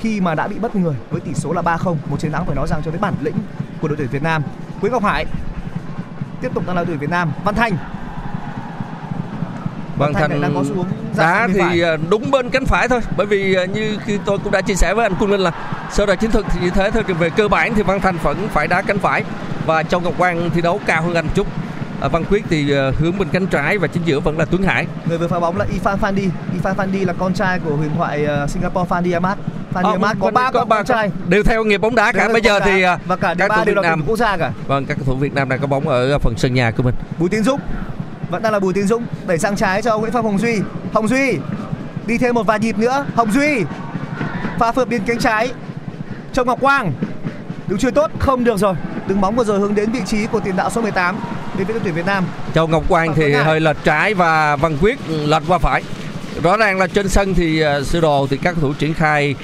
khi 0.00 0.20
mà 0.20 0.34
đã 0.34 0.48
bị 0.48 0.58
bất 0.58 0.76
người 0.76 0.94
với 1.10 1.20
tỷ 1.20 1.34
số 1.34 1.52
là 1.52 1.62
3-0. 1.62 1.96
Một 2.06 2.20
chiến 2.20 2.32
thắng 2.32 2.46
phải 2.46 2.54
nói 2.54 2.66
rằng 2.68 2.82
cho 2.84 2.90
thấy 2.90 3.00
bản 3.00 3.14
lĩnh 3.20 3.36
của 3.80 3.88
đội 3.88 3.96
tuyển 3.96 4.08
Việt 4.08 4.22
Nam. 4.22 4.42
Quế 4.80 4.90
Ngọc 4.90 5.04
Hải 5.04 5.26
tiếp 6.40 6.50
tục 6.54 6.66
đang 6.66 6.76
là 6.76 6.82
đội 6.82 6.86
tuyển 6.86 6.98
Việt 6.98 7.10
Nam. 7.10 7.32
Văn 7.44 7.54
Thanh 7.54 7.76
Vâng 9.98 10.12
Thành 10.14 10.40
đang 10.40 10.54
có 10.54 10.64
xu 10.68 10.74
hướng 10.74 10.86
đá 11.16 11.48
thì 11.54 11.60
phải. 11.60 11.80
ờ, 11.80 11.96
đúng 12.10 12.30
bên 12.30 12.50
cánh 12.50 12.64
phải 12.66 12.88
thôi 12.88 13.00
bởi 13.16 13.26
vì 13.26 13.54
ờ, 13.54 13.64
như 13.64 13.98
khi 14.06 14.18
tôi 14.24 14.38
cũng 14.38 14.52
đã 14.52 14.60
chia 14.60 14.74
sẻ 14.74 14.94
với 14.94 15.04
anh 15.04 15.12
Quân 15.20 15.30
Linh 15.30 15.40
là 15.40 15.52
sơ 15.92 16.06
đồ 16.06 16.14
chiến 16.14 16.30
thuật 16.30 16.44
thì 16.52 16.60
như 16.60 16.70
thế 16.70 16.90
thôi 16.90 17.02
về 17.18 17.30
cơ 17.30 17.48
bản 17.48 17.74
thì 17.74 17.82
Văn 17.82 18.00
Thành 18.00 18.16
vẫn 18.22 18.48
phải 18.52 18.68
đá 18.68 18.82
cánh 18.82 18.98
phải 18.98 19.24
và 19.66 19.82
Châu 19.82 20.00
Ngọc 20.00 20.14
Quang 20.18 20.50
thi 20.54 20.60
đấu 20.60 20.80
cao 20.86 21.02
hơn 21.02 21.14
anh 21.14 21.26
chút 21.34 21.46
À, 22.00 22.08
Văn 22.08 22.24
Quyết 22.24 22.44
thì 22.50 22.70
ờ, 22.70 22.90
hướng 22.98 23.18
bên 23.18 23.28
cánh 23.32 23.46
trái 23.46 23.78
và 23.78 23.88
chính 23.88 24.02
giữa 24.04 24.20
vẫn 24.20 24.38
là 24.38 24.44
Tuấn 24.44 24.62
Hải 24.62 24.86
Người 25.08 25.18
vừa 25.18 25.28
phá 25.28 25.40
bóng 25.40 25.56
là 25.56 25.66
Ifan 25.82 25.96
Fandi. 25.98 26.28
Ifan 26.62 26.74
Fandi 26.74 27.06
là 27.06 27.12
con 27.12 27.34
trai 27.34 27.58
của 27.58 27.76
huyền 27.76 27.90
thoại 27.96 28.24
ờ, 28.24 28.46
Singapore 28.46 28.88
Fandi 28.94 29.12
Ahmad. 29.12 29.38
Fandi 29.74 29.82
Ờ, 29.84 29.90
Ahmad 29.90 30.16
có 30.20 30.30
ba 30.30 30.50
có 30.50 30.60
con, 30.60 30.68
ba 30.68 30.82
trai. 30.82 31.10
đều 31.28 31.42
theo 31.42 31.64
nghiệp 31.64 31.78
bóng 31.78 31.94
đá 31.94 32.12
cả 32.12 32.24
Đều 32.24 32.32
bây 32.32 32.42
giờ 32.42 32.58
đá. 32.60 32.66
thì 32.66 32.82
ờ, 32.82 32.98
và 33.06 33.16
cả 33.16 33.34
các 33.38 33.48
ba 33.48 33.56
thủ 33.56 33.64
đều 33.64 33.74
Việt 33.74 33.80
là 33.82 33.88
Nam 33.88 34.02
quốc 34.06 34.16
gia 34.16 34.36
cả. 34.36 34.52
vâng 34.66 34.86
các 34.86 34.94
cầu 34.96 35.04
thủ 35.06 35.16
Việt 35.16 35.34
Nam 35.34 35.48
đang 35.48 35.60
có 35.60 35.66
bóng 35.66 35.88
ở 35.88 36.18
phần 36.18 36.34
sân 36.36 36.54
nhà 36.54 36.70
của 36.70 36.82
mình 36.82 36.94
Bùi 37.18 37.28
Tiến 37.28 37.42
Dũng 37.42 37.60
vẫn 38.32 38.42
đang 38.42 38.52
là 38.52 38.60
Bùi 38.60 38.74
Tiến 38.74 38.86
Dũng 38.86 39.06
đẩy 39.26 39.38
sang 39.38 39.56
trái 39.56 39.82
cho 39.82 39.98
Nguyễn 39.98 40.12
Phong 40.12 40.24
Hồng 40.24 40.38
Duy. 40.38 40.58
Hồng 40.92 41.08
Duy 41.08 41.38
đi 42.06 42.18
thêm 42.18 42.34
một 42.34 42.46
vài 42.46 42.58
nhịp 42.58 42.78
nữa. 42.78 43.06
Hồng 43.14 43.32
Duy 43.32 43.64
pha 44.58 44.72
phượt 44.72 44.88
biên 44.88 45.02
cánh 45.06 45.18
trái. 45.18 45.52
Châu 46.32 46.44
Ngọc 46.44 46.60
Quang 46.60 46.92
đứng 47.68 47.78
chưa 47.78 47.90
tốt 47.90 48.10
không 48.18 48.44
được 48.44 48.58
rồi. 48.58 48.74
Đứng 49.06 49.20
bóng 49.20 49.36
vừa 49.36 49.44
rồi 49.44 49.58
hướng 49.58 49.74
đến 49.74 49.92
vị 49.92 50.00
trí 50.06 50.26
của 50.26 50.40
tiền 50.40 50.56
đạo 50.56 50.70
số 50.70 50.82
18 50.82 51.16
đến 51.58 51.66
với 51.66 51.74
đội 51.74 51.80
tuyển 51.84 51.94
Việt 51.94 52.06
Nam. 52.06 52.24
Châu 52.54 52.66
Ngọc 52.66 52.82
Quang 52.88 53.14
thì 53.14 53.32
hơi 53.32 53.60
lệch 53.60 53.84
trái 53.84 54.14
và 54.14 54.56
Văn 54.56 54.76
Quyết 54.80 54.98
lệch 55.08 55.42
qua 55.48 55.58
phải 55.58 55.82
rõ 56.42 56.56
ràng 56.56 56.78
là 56.78 56.86
trên 56.86 57.08
sân 57.08 57.34
thì 57.34 57.64
uh, 57.64 57.86
sơ 57.86 58.00
đồ 58.00 58.26
thì 58.30 58.36
các 58.36 58.54
thủ 58.60 58.72
triển 58.72 58.94
khai 58.94 59.34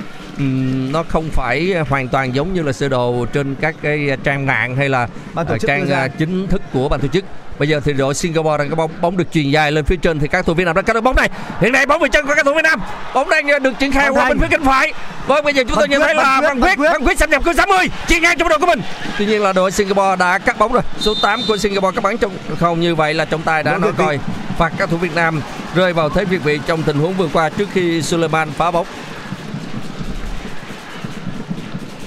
nó 0.92 1.02
không 1.08 1.28
phải 1.32 1.74
hoàn 1.88 2.08
toàn 2.08 2.34
giống 2.34 2.54
như 2.54 2.62
là 2.62 2.72
sơ 2.72 2.88
đồ 2.88 3.26
trên 3.32 3.54
các 3.60 3.74
cái 3.82 4.08
trang 4.24 4.46
mạng 4.46 4.76
hay 4.76 4.88
là 4.88 5.08
Ban 5.34 5.46
tổ 5.46 5.58
chức 5.58 5.68
trang 5.68 5.88
ờ, 5.88 6.08
chính 6.18 6.46
thức 6.46 6.62
của 6.72 6.88
ban 6.88 7.00
tổ 7.00 7.08
chức 7.08 7.24
bây 7.58 7.68
giờ 7.68 7.80
thì 7.84 7.92
đội 7.92 8.14
Singapore 8.14 8.58
đang 8.58 8.70
có 8.70 8.76
bóng 8.76 8.90
bóng 9.00 9.16
được 9.16 9.32
truyền 9.32 9.50
dài 9.50 9.72
lên 9.72 9.84
phía 9.84 9.96
trên 9.96 10.18
thì 10.18 10.28
các 10.28 10.38
cầu 10.38 10.42
thủ 10.42 10.54
Việt 10.54 10.64
Nam 10.64 10.76
đang 10.76 10.84
cắt 10.84 10.92
được 10.92 11.00
bóng 11.00 11.16
này. 11.16 11.30
Hiện 11.60 11.72
nay 11.72 11.86
bóng 11.86 12.02
về 12.02 12.08
chân 12.08 12.26
của 12.26 12.28
các 12.28 12.44
cầu 12.44 12.44
thủ 12.44 12.56
Việt 12.56 12.62
Nam. 12.62 12.80
Bóng 13.14 13.30
đang 13.30 13.48
ờ, 13.48 13.58
được 13.58 13.72
triển 13.78 13.92
khai 13.92 14.08
qua 14.08 14.28
bên 14.28 14.38
phía 14.38 14.46
cánh 14.50 14.64
phải. 14.64 14.92
Vâng 15.26 15.44
bây 15.44 15.54
giờ 15.54 15.64
chúng 15.68 15.76
tôi 15.76 15.88
nhận 15.88 16.00
Quyết, 16.00 16.06
thấy 16.06 16.14
là 16.14 16.40
Văn 16.40 16.60
Quyết, 16.60 16.78
Văn 16.78 17.04
Quyết 17.04 17.18
xâm 17.18 17.30
nhập 17.30 17.42
cửa 17.44 17.52
60 17.52 17.88
chuyền 18.08 18.22
ngang 18.22 18.38
trong 18.38 18.48
đội 18.48 18.58
của 18.58 18.66
mình. 18.66 18.80
Tuy 19.18 19.26
nhiên 19.26 19.42
là 19.42 19.52
đội 19.52 19.70
Singapore 19.70 20.16
đã 20.18 20.38
cắt 20.38 20.58
bóng 20.58 20.72
rồi. 20.72 20.82
Số 21.00 21.14
8 21.22 21.40
của 21.48 21.56
Singapore 21.56 21.94
cắt 21.94 22.00
bắn 22.04 22.18
trong 22.18 22.32
không 22.58 22.80
như 22.80 22.94
vậy 22.94 23.14
là 23.14 23.24
trọng 23.24 23.42
tài 23.42 23.62
đã 23.62 23.78
nói 23.78 23.92
coi 23.98 24.18
phạt 24.58 24.72
các 24.78 24.90
thủ 24.90 24.96
Việt 24.96 25.14
Nam 25.14 25.40
rơi 25.74 25.92
vào 25.92 26.08
thế 26.08 26.24
việt 26.24 26.44
vị 26.44 26.60
trong 26.66 26.82
tình 26.82 26.98
huống 26.98 27.14
vừa 27.14 27.28
qua 27.32 27.48
trước 27.48 27.68
khi 27.72 28.02
Suleiman 28.02 28.50
phá 28.50 28.70
bóng. 28.70 28.86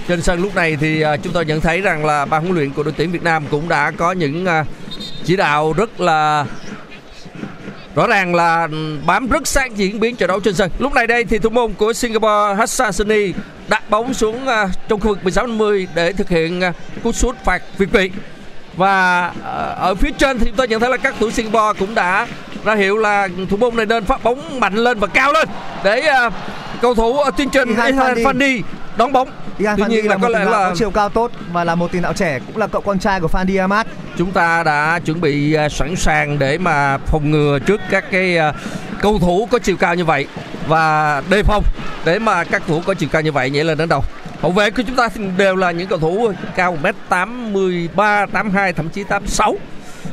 Trên 0.08 0.22
sân 0.22 0.42
lúc 0.42 0.56
này 0.56 0.78
thì 0.80 1.02
à, 1.02 1.18
chúng 1.18 1.34
tôi 1.34 1.46
nhận 1.46 1.62
thấy 1.62 1.82
rằng 1.82 2.06
là 2.06 2.26
ban 2.26 2.42
huấn 2.42 2.56
luyện 2.56 2.74
của 2.74 2.84
đội 2.84 2.94
tuyển 2.98 3.12
Việt 3.12 3.24
Nam 3.24 3.46
cũng 3.52 3.70
đã 3.70 3.92
có 3.92 4.12
những 4.12 4.46
à, 4.46 4.66
chỉ 5.26 5.36
đạo 5.36 5.74
rất 5.74 6.02
là 6.02 6.46
rõ 7.96 8.08
ràng 8.08 8.36
là 8.36 8.68
bám 9.06 9.28
rất 9.28 9.48
sát 9.48 9.76
diễn 9.76 10.00
biến 10.00 10.16
trận 10.16 10.28
đấu 10.28 10.40
trên 10.40 10.56
sân. 10.56 10.72
Lúc 10.80 10.94
này 10.94 11.08
đây 11.08 11.24
thì 11.24 11.38
thủ 11.40 11.50
môn 11.50 11.74
của 11.74 11.94
Singapore 11.94 12.56
Hassan 12.58 12.94
Sani 12.94 13.34
đặt 13.68 13.90
bóng 13.90 14.14
xuống 14.14 14.48
à, 14.48 14.68
trong 14.88 15.00
khu 15.00 15.08
vực 15.08 15.20
16-50 15.24 15.86
để 15.96 16.14
thực 16.14 16.30
hiện 16.30 16.62
à, 16.62 16.74
cú 17.04 17.12
sút 17.12 17.36
phạt 17.46 17.62
việt 17.78 17.92
vị. 17.92 18.12
Và 18.78 19.22
à, 19.44 19.52
ở 19.80 19.96
phía 19.96 20.12
trên 20.18 20.40
thì 20.40 20.46
chúng 20.46 20.56
tôi 20.56 20.68
nhận 20.68 20.80
thấy 20.80 20.90
là 20.90 20.98
các 20.98 21.16
thủ 21.20 21.32
Singapore 21.32 21.80
cũng 21.80 21.96
đã 21.96 22.28
ra 22.64 22.76
hiệu 22.76 22.98
là 22.98 23.28
thủ 23.50 23.58
môn 23.58 23.76
này 23.76 23.86
nên 23.86 24.06
phát 24.06 24.24
bóng 24.24 24.60
mạnh 24.60 24.76
lên 24.76 25.00
và 25.00 25.08
cao 25.08 25.34
lên 25.34 25.48
để 25.84 26.12
cầu 26.82 26.96
thủ 26.96 27.20
ở 27.20 27.32
trên 27.38 27.50
Ihan 27.54 27.92
Ihan 27.92 28.16
Fandi. 28.16 28.24
Fandi 28.24 28.62
đón 28.98 29.14
bóng. 29.14 29.30
Tuy 29.58 29.66
Fandi 29.66 29.88
nhiên 29.88 30.08
là 30.08 30.16
là 30.16 30.22
có 30.22 30.30
lẽ 30.30 30.46
là 30.46 30.52
có 30.52 30.74
chiều 30.76 30.92
cao 30.92 31.10
tốt 31.10 31.32
và 31.52 31.64
là 31.64 31.76
một 31.76 31.92
tiền 31.92 32.02
đạo 32.02 32.14
trẻ 32.14 32.40
cũng 32.48 32.58
là 32.58 32.68
cậu 32.68 32.82
con 32.82 33.00
trai 33.00 33.20
của 33.20 33.28
Fandi 33.28 33.60
Ahmad. 33.60 33.88
chúng 34.18 34.32
ta 34.32 34.64
đã 34.64 35.00
chuẩn 35.06 35.22
bị 35.22 35.54
à, 35.54 35.70
sẵn 35.70 35.96
sàng 35.96 36.40
để 36.40 36.58
mà 36.58 36.98
phòng 36.98 37.32
ngừa 37.32 37.60
trước 37.60 37.82
các 37.90 38.12
cái 38.12 38.38
à, 38.38 38.54
cầu 39.02 39.20
thủ 39.20 39.48
có 39.52 39.60
chiều 39.60 39.78
cao 39.78 39.96
như 39.96 40.06
vậy 40.06 40.28
và 40.68 41.22
đề 41.30 41.44
phòng 41.44 41.64
để 42.06 42.20
mà 42.20 42.44
các 42.44 42.62
thủ 42.68 42.82
có 42.86 42.94
chiều 42.94 43.10
cao 43.12 43.22
như 43.22 43.32
vậy 43.32 43.50
nhảy 43.50 43.64
lên 43.64 43.78
đến 43.78 43.90
đầu 43.90 44.04
hậu 44.42 44.52
vệ 44.52 44.72
của 44.72 44.84
chúng 44.88 44.96
ta 44.96 45.10
đều 45.38 45.56
là 45.56 45.72
những 45.72 45.88
cầu 45.88 46.00
thủ 46.00 46.32
cao 46.56 46.78
1m83, 47.10 48.28
82 48.28 48.74
thậm 48.74 48.90
chí 48.90 49.04
86 49.04 49.56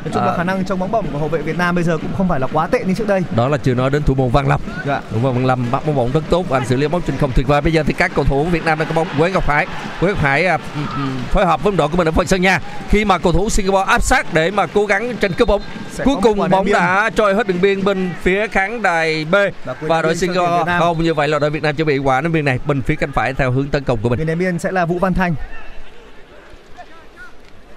Nói 0.09 0.15
chung 0.15 0.25
là 0.25 0.33
À. 0.33 0.37
khả 0.37 0.45
năng 0.45 0.65
trong 0.65 0.79
bóng 0.79 0.91
bổng 0.93 1.07
của 1.13 1.19
hậu 1.19 1.29
vệ 1.29 1.43
Việt 1.43 1.59
Nam 1.59 1.75
bây 1.75 1.85
giờ 1.85 1.99
cũng 1.99 2.11
không 2.17 2.29
phải 2.29 2.41
là 2.41 2.47
quá 2.53 2.67
tệ 2.67 2.85
như 2.85 2.95
trước 2.95 3.07
đây. 3.07 3.23
đó 3.37 3.49
là 3.49 3.57
chưa 3.57 3.75
nói 3.75 3.91
đến 3.91 4.03
thủ 4.03 4.15
môn 4.15 4.31
Văn 4.31 4.49
Lâm. 4.49 4.61
Dạ. 4.87 5.01
thủ 5.13 5.19
môn 5.19 5.35
Văn 5.35 5.47
Lâm 5.47 5.71
bắt 5.71 5.87
bóng 5.87 5.95
bổng 5.97 6.11
rất 6.13 6.25
tốt 6.31 6.51
anh 6.51 6.67
xử 6.67 6.77
lý 6.77 6.89
bóng 6.89 7.03
trên 7.07 7.17
không 7.17 7.31
tuyệt 7.35 7.47
vời. 7.47 7.61
Bây 7.61 7.73
giờ 7.73 7.83
thì 7.87 7.93
các 7.93 8.13
cầu 8.15 8.25
thủ 8.25 8.45
Việt 8.45 8.65
Nam 8.65 8.79
đang 8.79 8.89
có 8.89 8.95
bóng. 8.95 9.07
Quế 9.19 9.31
Ngọc 9.31 9.49
Hải. 9.49 9.67
Quế 10.01 10.09
Ngọc 10.11 10.19
Hải 10.23 10.47
à, 10.47 10.59
ừm, 10.75 10.87
ừm, 10.97 11.19
phối 11.31 11.47
hợp 11.47 11.63
với 11.63 11.73
đội 11.77 11.89
của 11.89 11.97
mình 11.97 12.09
ở 12.09 12.11
phần 12.11 12.27
sân 12.27 12.43
nhà 12.43 12.61
khi 12.89 13.05
mà 13.05 13.19
cầu 13.19 13.33
thủ 13.33 13.49
Singapore 13.51 13.85
áp 13.87 14.03
sát 14.03 14.35
để 14.35 14.51
mà 14.51 14.67
cố 14.67 14.87
gắng 14.87 15.17
tranh 15.17 15.33
cướp 15.33 15.49
bóng. 15.49 15.63
Sẽ 15.93 16.05
cuối 16.05 16.17
cùng 16.23 16.51
bóng 16.51 16.73
đã 16.73 17.11
trôi 17.15 17.35
hết 17.35 17.47
đường 17.47 17.61
biên 17.61 17.85
bên 17.85 18.11
phía 18.23 18.49
khán 18.49 18.83
đài 18.83 19.25
B. 19.25 19.35
Và 19.65 19.75
và 19.81 20.03
đội 20.03 20.17
Singapore 20.17 20.79
không 20.79 21.03
như 21.03 21.15
vậy 21.15 21.29
là 21.29 21.39
đội 21.39 21.51
Việt 21.51 21.63
Nam 21.63 21.75
chuẩn 21.77 21.89
bị 21.89 21.99
quả 21.99 22.21
ném 22.21 22.33
biên 22.33 22.45
này 22.45 22.59
bên 22.67 22.83
phía 22.83 22.95
cánh 22.97 23.13
phải 23.13 23.35
theo 23.35 23.51
hướng 23.51 23.69
tấn 23.69 23.85
công 23.85 23.99
của 24.03 24.09
mình. 24.09 24.17
Người 24.19 24.27
ném 24.27 24.39
biên 24.39 24.59
sẽ 24.59 24.73
là 24.73 24.87
Vũ 24.87 24.99
Văn 24.99 25.15
Thanh. 25.15 25.35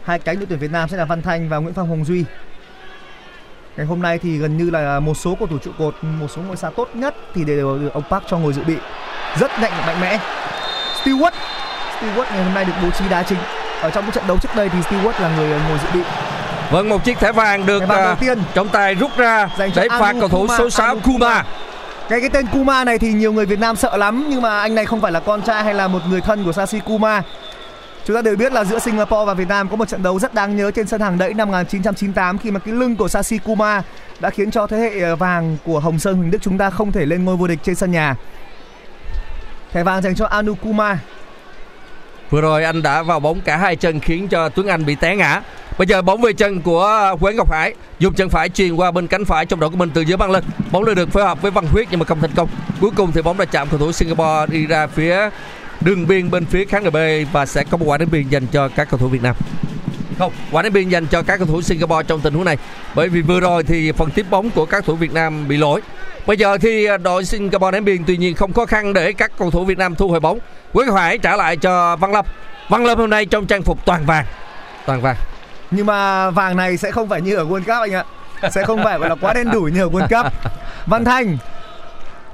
Hai 0.05 0.19
cánh 0.19 0.39
đội 0.39 0.45
tuyển 0.49 0.59
Việt 0.59 0.71
Nam 0.71 0.89
sẽ 0.89 0.97
là 0.97 1.05
Văn 1.05 1.21
Thanh 1.21 1.49
và 1.49 1.57
Nguyễn 1.57 1.73
Phong 1.73 1.89
Hồng 1.89 2.05
Duy. 2.05 2.25
Ngày 3.77 3.85
hôm 3.85 4.01
nay 4.01 4.17
thì 4.17 4.37
gần 4.37 4.57
như 4.57 4.69
là 4.69 4.99
một 4.99 5.13
số 5.17 5.35
cầu 5.39 5.47
thủ 5.47 5.57
trụ 5.57 5.71
cột, 5.79 5.95
một 6.03 6.27
số 6.35 6.41
ngôi 6.41 6.57
sao 6.57 6.71
tốt 6.71 6.89
nhất 6.93 7.15
thì 7.35 7.43
đều 7.43 7.77
được 7.77 7.93
ông 7.93 8.03
Park 8.09 8.23
cho 8.29 8.37
ngồi 8.37 8.53
dự 8.53 8.63
bị. 8.63 8.75
Rất 9.39 9.51
mạnh 9.59 9.71
và 9.77 9.85
mạnh 9.85 10.01
mẽ. 10.01 10.19
Stewart, 11.03 11.31
Stewart 11.99 12.25
ngày 12.33 12.43
hôm 12.43 12.53
nay 12.53 12.65
được 12.65 12.73
bố 12.83 12.89
trí 12.89 13.09
đá 13.09 13.23
chính. 13.23 13.37
Ở 13.81 13.89
trong 13.89 14.03
cái 14.03 14.11
trận 14.11 14.23
đấu 14.27 14.37
trước 14.37 14.55
đây 14.55 14.69
thì 14.69 14.79
Stewart 14.79 15.21
là 15.21 15.35
người 15.37 15.49
ngồi 15.49 15.77
dự 15.83 15.99
bị. 15.99 16.05
vâng 16.71 16.89
một 16.89 17.03
chiếc 17.05 17.17
thẻ 17.19 17.31
vàng 17.31 17.65
được 17.65 17.79
vàng 17.87 17.99
à, 17.99 18.05
đầu 18.05 18.15
tiên. 18.15 18.39
trọng 18.53 18.69
tài 18.69 18.95
rút 18.95 19.17
ra 19.17 19.49
Dành 19.57 19.71
cho 19.71 19.81
để 19.81 19.87
phạt 19.89 20.15
cầu 20.19 20.29
thủ 20.29 20.41
Kuma, 20.41 20.57
số 20.57 20.69
6 20.69 20.87
Anu 20.87 20.99
Kuma 21.03 21.43
Cái 22.09 22.19
cái 22.19 22.29
tên 22.29 22.45
Kuma 22.47 22.83
này 22.83 22.99
thì 22.99 23.13
nhiều 23.13 23.33
người 23.33 23.45
Việt 23.45 23.59
Nam 23.59 23.75
sợ 23.75 23.97
lắm 23.97 24.25
nhưng 24.29 24.41
mà 24.41 24.59
anh 24.59 24.75
này 24.75 24.85
không 24.85 25.01
phải 25.01 25.11
là 25.11 25.19
con 25.19 25.41
trai 25.41 25.63
hay 25.63 25.73
là 25.73 25.87
một 25.87 25.99
người 26.09 26.21
thân 26.21 26.43
của 26.43 26.51
Sashi 26.51 26.79
Kuma. 26.79 27.21
Chúng 28.05 28.15
ta 28.15 28.21
đều 28.21 28.35
biết 28.35 28.53
là 28.53 28.63
giữa 28.63 28.79
Singapore 28.79 29.25
và 29.25 29.33
Việt 29.33 29.47
Nam 29.47 29.69
có 29.69 29.75
một 29.75 29.87
trận 29.87 30.03
đấu 30.03 30.19
rất 30.19 30.33
đáng 30.33 30.55
nhớ 30.55 30.71
trên 30.71 30.87
sân 30.87 31.01
hàng 31.01 31.17
đẫy 31.17 31.33
năm 31.33 31.47
1998 31.47 32.37
khi 32.37 32.51
mà 32.51 32.59
cái 32.59 32.73
lưng 32.73 32.95
của 32.95 33.07
Sashi 33.07 33.37
Kuma 33.37 33.83
đã 34.19 34.29
khiến 34.29 34.51
cho 34.51 34.67
thế 34.67 34.77
hệ 34.77 35.01
ờ, 35.01 35.15
vàng 35.15 35.57
của 35.65 35.79
Hồng 35.79 35.99
Sơn 35.99 36.17
Huỳnh 36.17 36.31
Đức 36.31 36.37
chúng 36.41 36.57
ta 36.57 36.69
không 36.69 36.91
thể 36.91 37.05
lên 37.05 37.25
ngôi 37.25 37.37
vô 37.37 37.47
địch 37.47 37.59
trên 37.63 37.75
sân 37.75 37.91
nhà. 37.91 38.15
Thẻ 39.71 39.83
vàng 39.83 40.01
dành 40.01 40.15
cho 40.15 40.25
Anu 40.25 40.55
Kuma. 40.55 40.99
Vừa 42.29 42.41
rồi 42.41 42.63
anh 42.63 42.81
đã 42.81 43.03
vào 43.03 43.19
bóng 43.19 43.41
cả 43.41 43.57
hai 43.57 43.75
chân 43.75 43.99
khiến 43.99 44.27
cho 44.27 44.49
Tuấn 44.49 44.67
Anh 44.67 44.85
bị 44.85 44.95
té 44.95 45.15
ngã. 45.15 45.41
Bây 45.77 45.87
giờ 45.87 46.01
bóng 46.01 46.21
về 46.21 46.33
chân 46.33 46.61
của 46.61 47.15
Quế 47.19 47.33
Ngọc 47.33 47.51
Hải, 47.51 47.73
dùng 47.99 48.13
chân 48.13 48.29
phải 48.29 48.49
truyền 48.49 48.75
qua 48.75 48.91
bên 48.91 49.07
cánh 49.07 49.25
phải, 49.25 49.45
trong 49.45 49.59
đội 49.59 49.69
của 49.69 49.75
mình 49.75 49.89
từ 49.93 50.01
dưới 50.01 50.17
băng 50.17 50.31
lên. 50.31 50.43
Bóng 50.71 50.85
đã 50.85 50.93
được 50.93 51.11
phối 51.11 51.23
hợp 51.23 51.41
với 51.41 51.51
Văn 51.51 51.65
Huyết 51.65 51.87
nhưng 51.91 51.99
mà 51.99 52.05
không 52.05 52.21
thành 52.21 52.31
công. 52.35 52.49
Cuối 52.81 52.91
cùng 52.95 53.11
thì 53.11 53.21
bóng 53.21 53.37
đã 53.37 53.45
chạm 53.45 53.67
cầu 53.69 53.79
thủ 53.79 53.91
Singapore 53.91 54.45
đi 54.47 54.65
ra 54.65 54.87
phía 54.87 55.29
đường 55.81 56.07
biên 56.07 56.31
bên 56.31 56.45
phía 56.45 56.65
khán 56.65 56.83
đài 56.83 56.91
B 57.25 57.27
và 57.33 57.45
sẽ 57.45 57.63
có 57.63 57.77
một 57.77 57.85
quả 57.87 57.97
đánh 57.97 58.11
biên 58.11 58.29
dành 58.29 58.47
cho 58.47 58.67
các 58.67 58.87
cầu 58.91 58.97
thủ 58.97 59.07
Việt 59.07 59.23
Nam. 59.23 59.35
Không, 60.19 60.33
quả 60.51 60.61
đá 60.61 60.69
biên 60.69 60.89
dành 60.89 61.05
cho 61.05 61.21
các 61.21 61.37
cầu 61.37 61.47
thủ 61.47 61.61
Singapore 61.61 62.03
trong 62.07 62.21
tình 62.21 62.33
huống 62.33 62.45
này. 62.45 62.57
Bởi 62.95 63.09
vì 63.09 63.21
vừa 63.21 63.39
rồi 63.39 63.63
thì 63.63 63.91
phần 63.91 64.11
tiếp 64.11 64.25
bóng 64.29 64.49
của 64.49 64.65
các 64.65 64.71
cầu 64.71 64.81
thủ 64.81 64.95
Việt 64.95 65.13
Nam 65.13 65.47
bị 65.47 65.57
lỗi. 65.57 65.81
Bây 66.25 66.37
giờ 66.37 66.57
thì 66.57 66.85
à, 66.85 66.97
đội 66.97 67.25
Singapore 67.25 67.71
ném 67.71 67.85
biên 67.85 68.03
tuy 68.07 68.17
nhiên 68.17 68.35
không 68.35 68.53
khó 68.53 68.65
khăn 68.65 68.93
để 68.93 69.13
các 69.13 69.31
cầu 69.37 69.51
thủ 69.51 69.65
Việt 69.65 69.77
Nam 69.77 69.95
thu 69.95 70.07
hồi 70.07 70.19
bóng. 70.19 70.39
Quế 70.73 70.85
Hoài 70.85 71.17
trả 71.17 71.35
lại 71.35 71.57
cho 71.57 71.95
Văn 71.95 72.11
Lâm. 72.11 72.25
Văn 72.69 72.85
Lâm 72.85 72.97
hôm 72.97 73.09
nay 73.09 73.25
trong 73.25 73.45
trang 73.45 73.61
phục 73.61 73.85
toàn 73.85 74.05
vàng. 74.05 74.25
Toàn 74.85 75.01
vàng. 75.01 75.15
Nhưng 75.71 75.85
mà 75.85 76.29
vàng 76.29 76.57
này 76.57 76.77
sẽ 76.77 76.91
không 76.91 77.09
phải 77.09 77.21
như 77.21 77.35
ở 77.35 77.45
World 77.45 77.59
Cup 77.59 77.67
anh 77.67 77.93
ạ. 77.93 78.03
Sẽ 78.51 78.63
không 78.63 78.83
phải 78.83 78.99
gọi 78.99 79.09
là 79.09 79.15
quá 79.21 79.33
đen 79.33 79.51
đủi 79.51 79.71
như 79.71 79.81
ở 79.81 79.89
World 79.89 80.23
Cup. 80.23 80.33
Văn 80.85 81.05
Thành, 81.05 81.37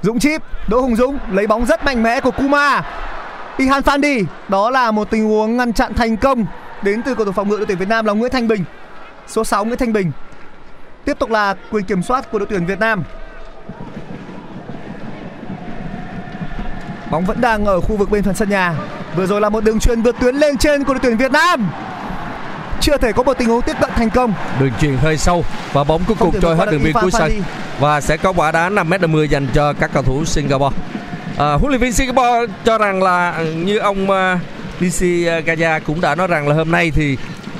Dũng 0.02 0.18
Chip, 0.18 0.42
Đỗ 0.68 0.80
Hùng 0.80 0.96
Dũng 0.96 1.18
lấy 1.30 1.46
bóng 1.46 1.66
rất 1.66 1.84
mạnh 1.84 2.02
mẽ 2.02 2.20
của 2.20 2.30
Kuma. 2.30 2.82
Ihan 3.58 3.82
Fandi, 3.82 4.24
đó 4.48 4.70
là 4.70 4.90
một 4.90 5.10
tình 5.10 5.24
huống 5.24 5.56
ngăn 5.56 5.72
chặn 5.72 5.94
thành 5.94 6.16
công 6.16 6.46
đến 6.82 7.02
từ 7.02 7.14
cầu 7.14 7.24
thủ 7.24 7.32
phòng 7.32 7.48
ngự 7.48 7.56
đội 7.56 7.66
tuyển 7.66 7.78
Việt 7.78 7.88
Nam 7.88 8.06
là 8.06 8.12
Nguyễn 8.12 8.32
Thanh 8.32 8.48
Bình. 8.48 8.64
Số 9.26 9.44
6 9.44 9.64
Nguyễn 9.64 9.78
Thanh 9.78 9.92
Bình. 9.92 10.12
Tiếp 11.04 11.18
tục 11.18 11.30
là 11.30 11.54
quyền 11.70 11.84
kiểm 11.84 12.02
soát 12.02 12.30
của 12.32 12.38
đội 12.38 12.46
tuyển 12.50 12.66
Việt 12.66 12.78
Nam. 12.78 13.04
Bóng 17.10 17.24
vẫn 17.24 17.40
đang 17.40 17.64
ở 17.64 17.80
khu 17.80 17.96
vực 17.96 18.10
bên 18.10 18.22
phần 18.22 18.34
sân 18.34 18.48
nhà. 18.48 18.74
Vừa 19.16 19.26
rồi 19.26 19.40
là 19.40 19.48
một 19.48 19.64
đường 19.64 19.80
truyền 19.80 20.02
vượt 20.02 20.16
tuyến 20.20 20.34
lên 20.34 20.58
trên 20.58 20.84
của 20.84 20.92
đội 20.92 21.00
tuyển 21.02 21.16
Việt 21.16 21.32
Nam. 21.32 21.70
Chưa 22.80 22.96
thể 22.96 23.12
có 23.12 23.22
một 23.22 23.38
tình 23.38 23.48
huống 23.48 23.62
tiếp 23.62 23.76
cận 23.80 23.90
thành 23.96 24.10
công. 24.10 24.32
Đường 24.60 24.72
truyền 24.80 24.96
hơi 24.96 25.16
sâu 25.16 25.44
và 25.72 25.84
bóng 25.84 26.02
cuối 26.06 26.16
cùng 26.20 26.40
trôi 26.40 26.56
hết 26.56 26.70
đường 26.70 26.82
biên 26.84 26.92
cuối 26.92 27.10
sân 27.10 27.42
và 27.80 28.00
sẽ 28.00 28.16
có 28.16 28.32
quả 28.32 28.52
đá 28.52 28.70
5m50 28.70 29.24
dành 29.24 29.46
cho 29.54 29.72
các 29.72 29.90
cầu 29.92 30.02
thủ 30.02 30.24
Singapore. 30.24 30.76
À, 31.38 31.52
huấn 31.52 31.68
luyện 31.68 31.80
viên 31.80 31.92
Singapore 31.92 32.52
cho 32.64 32.78
rằng 32.78 33.02
là 33.02 33.30
ừ, 33.38 33.52
như 33.52 33.78
ông 33.78 34.10
uh, 34.10 34.40
DC 34.80 35.04
Gaya 35.44 35.78
cũng 35.78 36.00
đã 36.00 36.14
nói 36.14 36.26
rằng 36.26 36.48
là 36.48 36.54
hôm 36.54 36.70
nay 36.70 36.90
thì 36.94 37.16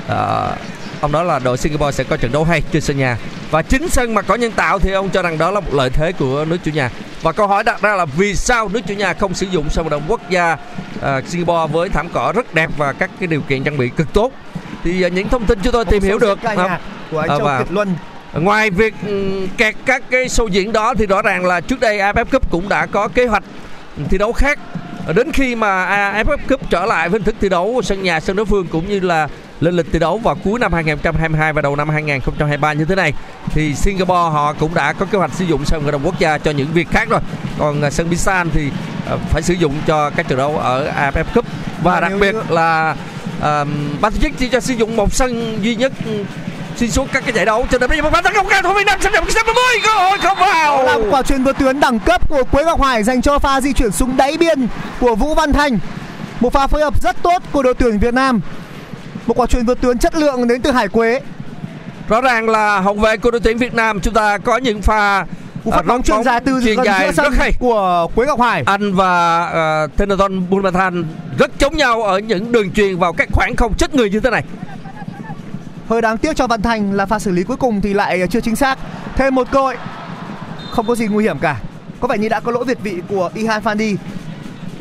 à, 0.07 0.47
ông 1.01 1.11
nói 1.11 1.25
là 1.25 1.39
đội 1.39 1.57
Singapore 1.57 1.91
sẽ 1.91 2.03
có 2.03 2.17
trận 2.17 2.31
đấu 2.31 2.43
hay 2.43 2.61
trên 2.71 2.81
sân 2.81 2.97
nhà. 2.97 3.17
Và 3.51 3.61
chính 3.61 3.89
sân 3.89 4.13
mà 4.13 4.21
có 4.21 4.35
nhân 4.35 4.51
tạo 4.51 4.79
thì 4.79 4.91
ông 4.91 5.09
cho 5.09 5.21
rằng 5.21 5.37
đó 5.37 5.51
là 5.51 5.59
một 5.59 5.73
lợi 5.73 5.89
thế 5.89 6.11
của 6.11 6.45
nước 6.45 6.57
chủ 6.63 6.71
nhà. 6.71 6.89
Và 7.21 7.31
câu 7.31 7.47
hỏi 7.47 7.63
đặt 7.63 7.81
ra 7.81 7.95
là 7.95 8.05
vì 8.05 8.35
sao 8.35 8.69
nước 8.69 8.81
chủ 8.87 8.93
nhà 8.93 9.13
không 9.13 9.33
sử 9.33 9.45
dụng 9.51 9.69
sân 9.69 9.85
vận 9.85 9.91
động 9.91 10.03
quốc 10.07 10.29
gia 10.29 10.57
à, 11.01 11.21
Singapore 11.27 11.73
với 11.73 11.89
thảm 11.89 12.09
cỏ 12.13 12.31
rất 12.35 12.53
đẹp 12.53 12.69
và 12.77 12.93
các 12.93 13.09
cái 13.19 13.27
điều 13.27 13.41
kiện 13.41 13.63
trang 13.63 13.77
bị 13.77 13.89
cực 13.89 14.13
tốt? 14.13 14.31
Thì 14.83 15.01
à, 15.01 15.07
những 15.07 15.29
thông 15.29 15.45
tin 15.45 15.59
chúng 15.63 15.73
tôi 15.73 15.85
tìm 15.85 16.03
hiểu 16.03 16.19
được 16.19 16.39
nhạc 16.43 16.79
của 17.11 17.19
anh 17.19 17.27
Châu 17.27 17.39
và- 17.39 17.59
Kiệt 17.59 17.71
Luân. 17.71 17.95
Ngoài 18.33 18.69
việc 18.69 18.93
ừm, 19.07 19.47
kẹt 19.57 19.75
các 19.85 20.03
cái 20.09 20.25
show 20.25 20.47
diễn 20.47 20.71
đó 20.71 20.93
thì 20.97 21.05
rõ 21.05 21.21
ràng 21.21 21.45
là 21.45 21.61
trước 21.61 21.79
đây 21.79 21.97
AFF 21.97 22.25
Cup 22.25 22.51
cũng 22.51 22.69
đã 22.69 22.85
có 22.85 23.07
kế 23.07 23.25
hoạch 23.25 23.43
thi 24.09 24.17
đấu 24.17 24.33
khác. 24.33 24.59
Đến 25.15 25.31
khi 25.31 25.55
mà 25.55 25.85
AFF 26.13 26.37
Cup 26.49 26.69
trở 26.69 26.85
lại 26.85 27.09
với 27.09 27.19
hình 27.19 27.25
thức 27.25 27.35
thi 27.41 27.49
đấu 27.49 27.81
sân 27.83 28.03
nhà 28.03 28.19
sân 28.19 28.35
đối 28.35 28.45
phương 28.45 28.67
cũng 28.67 28.89
như 28.89 28.99
là 28.99 29.27
lên 29.59 29.75
lịch 29.75 29.85
thi 29.91 29.99
đấu 29.99 30.17
vào 30.17 30.35
cuối 30.43 30.59
năm 30.59 30.73
2022 30.73 31.53
và 31.53 31.61
đầu 31.61 31.75
năm 31.75 31.89
2023 31.89 32.73
như 32.73 32.85
thế 32.85 32.95
này 32.95 33.13
thì 33.51 33.75
Singapore 33.75 34.13
họ 34.13 34.53
cũng 34.53 34.73
đã 34.73 34.93
có 34.93 35.05
kế 35.05 35.17
hoạch 35.17 35.33
sử 35.33 35.45
dụng 35.45 35.65
sân 35.65 35.81
vận 35.83 35.91
động 35.91 36.01
quốc 36.05 36.19
gia 36.19 36.37
cho 36.37 36.51
những 36.51 36.67
việc 36.73 36.87
khác 36.91 37.09
rồi. 37.09 37.19
Còn 37.59 37.81
à, 37.81 37.89
sân 37.89 38.09
Busan 38.09 38.49
thì 38.53 38.71
à, 39.09 39.15
phải 39.29 39.41
sử 39.41 39.53
dụng 39.53 39.73
cho 39.87 40.09
các 40.09 40.27
trận 40.27 40.37
đấu 40.37 40.57
ở 40.57 40.91
AFF 40.97 41.23
Cup 41.35 41.45
và 41.83 41.99
đặc 41.99 42.11
biệt 42.19 42.35
là 42.49 42.95
tổ 44.01 44.09
chức 44.21 44.31
chỉ 44.37 44.49
cho 44.49 44.59
sử 44.59 44.73
dụng 44.73 44.95
một 44.95 45.13
sân 45.13 45.59
duy 45.61 45.75
nhất 45.75 45.93
xuyên 46.79 46.91
suốt 46.91 47.07
các 47.13 47.23
cái 47.25 47.33
giải 47.33 47.45
đấu 47.45 47.67
cho 47.71 47.77
nên 47.77 47.89
bây 47.89 47.97
giờ 47.97 48.03
một 48.03 48.09
pha 48.13 48.21
tấn 48.21 48.33
công 48.33 48.47
cao 48.49 48.61
thủ 48.61 48.73
Việt 48.73 48.83
Nam 48.85 49.01
xâm 49.01 49.13
nhập 49.13 49.23
sân 49.29 49.45
50 49.45 49.63
cơ 49.83 49.89
hội 49.93 50.17
không 50.17 50.37
vào 50.39 50.83
là 50.83 50.97
quả 51.11 51.21
chuyền 51.21 51.43
vượt 51.43 51.57
tuyến 51.59 51.79
đẳng 51.79 51.99
cấp 51.99 52.29
của 52.29 52.43
Quế 52.43 52.63
Ngọc 52.63 52.81
Hải 52.81 53.03
dành 53.03 53.21
cho 53.21 53.39
pha 53.39 53.61
di 53.61 53.73
chuyển 53.73 53.91
xuống 53.91 54.17
đáy 54.17 54.37
biên 54.37 54.67
của 54.99 55.15
Vũ 55.15 55.35
Văn 55.35 55.53
Thành. 55.53 55.79
Một 56.39 56.53
pha 56.53 56.67
phối 56.67 56.81
hợp 56.81 57.01
rất 57.01 57.15
tốt 57.23 57.43
của 57.51 57.63
đội 57.63 57.73
tuyển 57.73 57.99
Việt 57.99 58.13
Nam. 58.13 58.41
Một 59.27 59.39
quả 59.39 59.47
chuyền 59.47 59.65
vượt 59.65 59.81
tuyến 59.81 59.97
chất 59.97 60.15
lượng 60.15 60.47
đến 60.47 60.61
từ 60.61 60.71
Hải 60.71 60.87
Quế. 60.87 61.21
rõ 62.07 62.21
ràng 62.21 62.49
là 62.49 62.79
hậu 62.79 62.93
vệ 62.93 63.17
của 63.17 63.31
đội 63.31 63.41
tuyển 63.43 63.57
Việt 63.57 63.73
Nam 63.73 63.99
chúng 63.99 64.13
ta 64.13 64.37
có 64.37 64.57
những 64.57 64.81
pha 64.81 65.25
Cú 65.63 65.71
à, 65.71 65.75
phát 65.75 65.85
bóng 65.85 66.03
chuyền 66.03 66.23
dài 66.23 66.41
từ 66.45 66.61
chuyền 66.63 66.75
gần 66.75 66.85
dài 66.85 67.05
giữa 67.05 67.11
sân 67.11 67.31
rất 67.31 67.39
hay 67.39 67.53
của 67.59 68.07
Quế 68.15 68.25
Ngọc 68.25 68.41
Hải. 68.41 68.63
anh 68.65 68.93
và 68.95 69.43
uh, 69.85 69.97
Tenaton 69.97 70.49
Bunmathan 70.49 71.05
rất 71.39 71.51
chống 71.59 71.77
nhau 71.77 72.03
ở 72.03 72.19
những 72.19 72.51
đường 72.51 72.71
truyền 72.71 72.97
vào 72.97 73.13
các 73.13 73.29
khoảng 73.31 73.55
không 73.55 73.73
chết 73.77 73.95
người 73.95 74.09
như 74.09 74.19
thế 74.19 74.29
này 74.29 74.43
Hơi 75.89 76.01
đáng 76.01 76.17
tiếc 76.17 76.35
cho 76.35 76.47
Văn 76.47 76.61
Thành 76.61 76.93
là 76.93 77.05
pha 77.05 77.19
xử 77.19 77.31
lý 77.31 77.43
cuối 77.43 77.57
cùng 77.57 77.81
thì 77.81 77.93
lại 77.93 78.27
chưa 78.29 78.41
chính 78.41 78.55
xác. 78.55 78.79
Thêm 79.15 79.35
một 79.35 79.47
cơ 79.51 79.61
hội. 79.61 79.75
Không 80.71 80.87
có 80.87 80.95
gì 80.95 81.07
nguy 81.07 81.23
hiểm 81.23 81.39
cả. 81.39 81.61
Có 81.99 82.07
vẻ 82.07 82.17
như 82.17 82.29
đã 82.29 82.39
có 82.39 82.51
lỗi 82.51 82.65
việt 82.65 82.79
vị 82.83 83.01
của 83.09 83.31
Ihan 83.35 83.63
Fandi. 83.63 83.95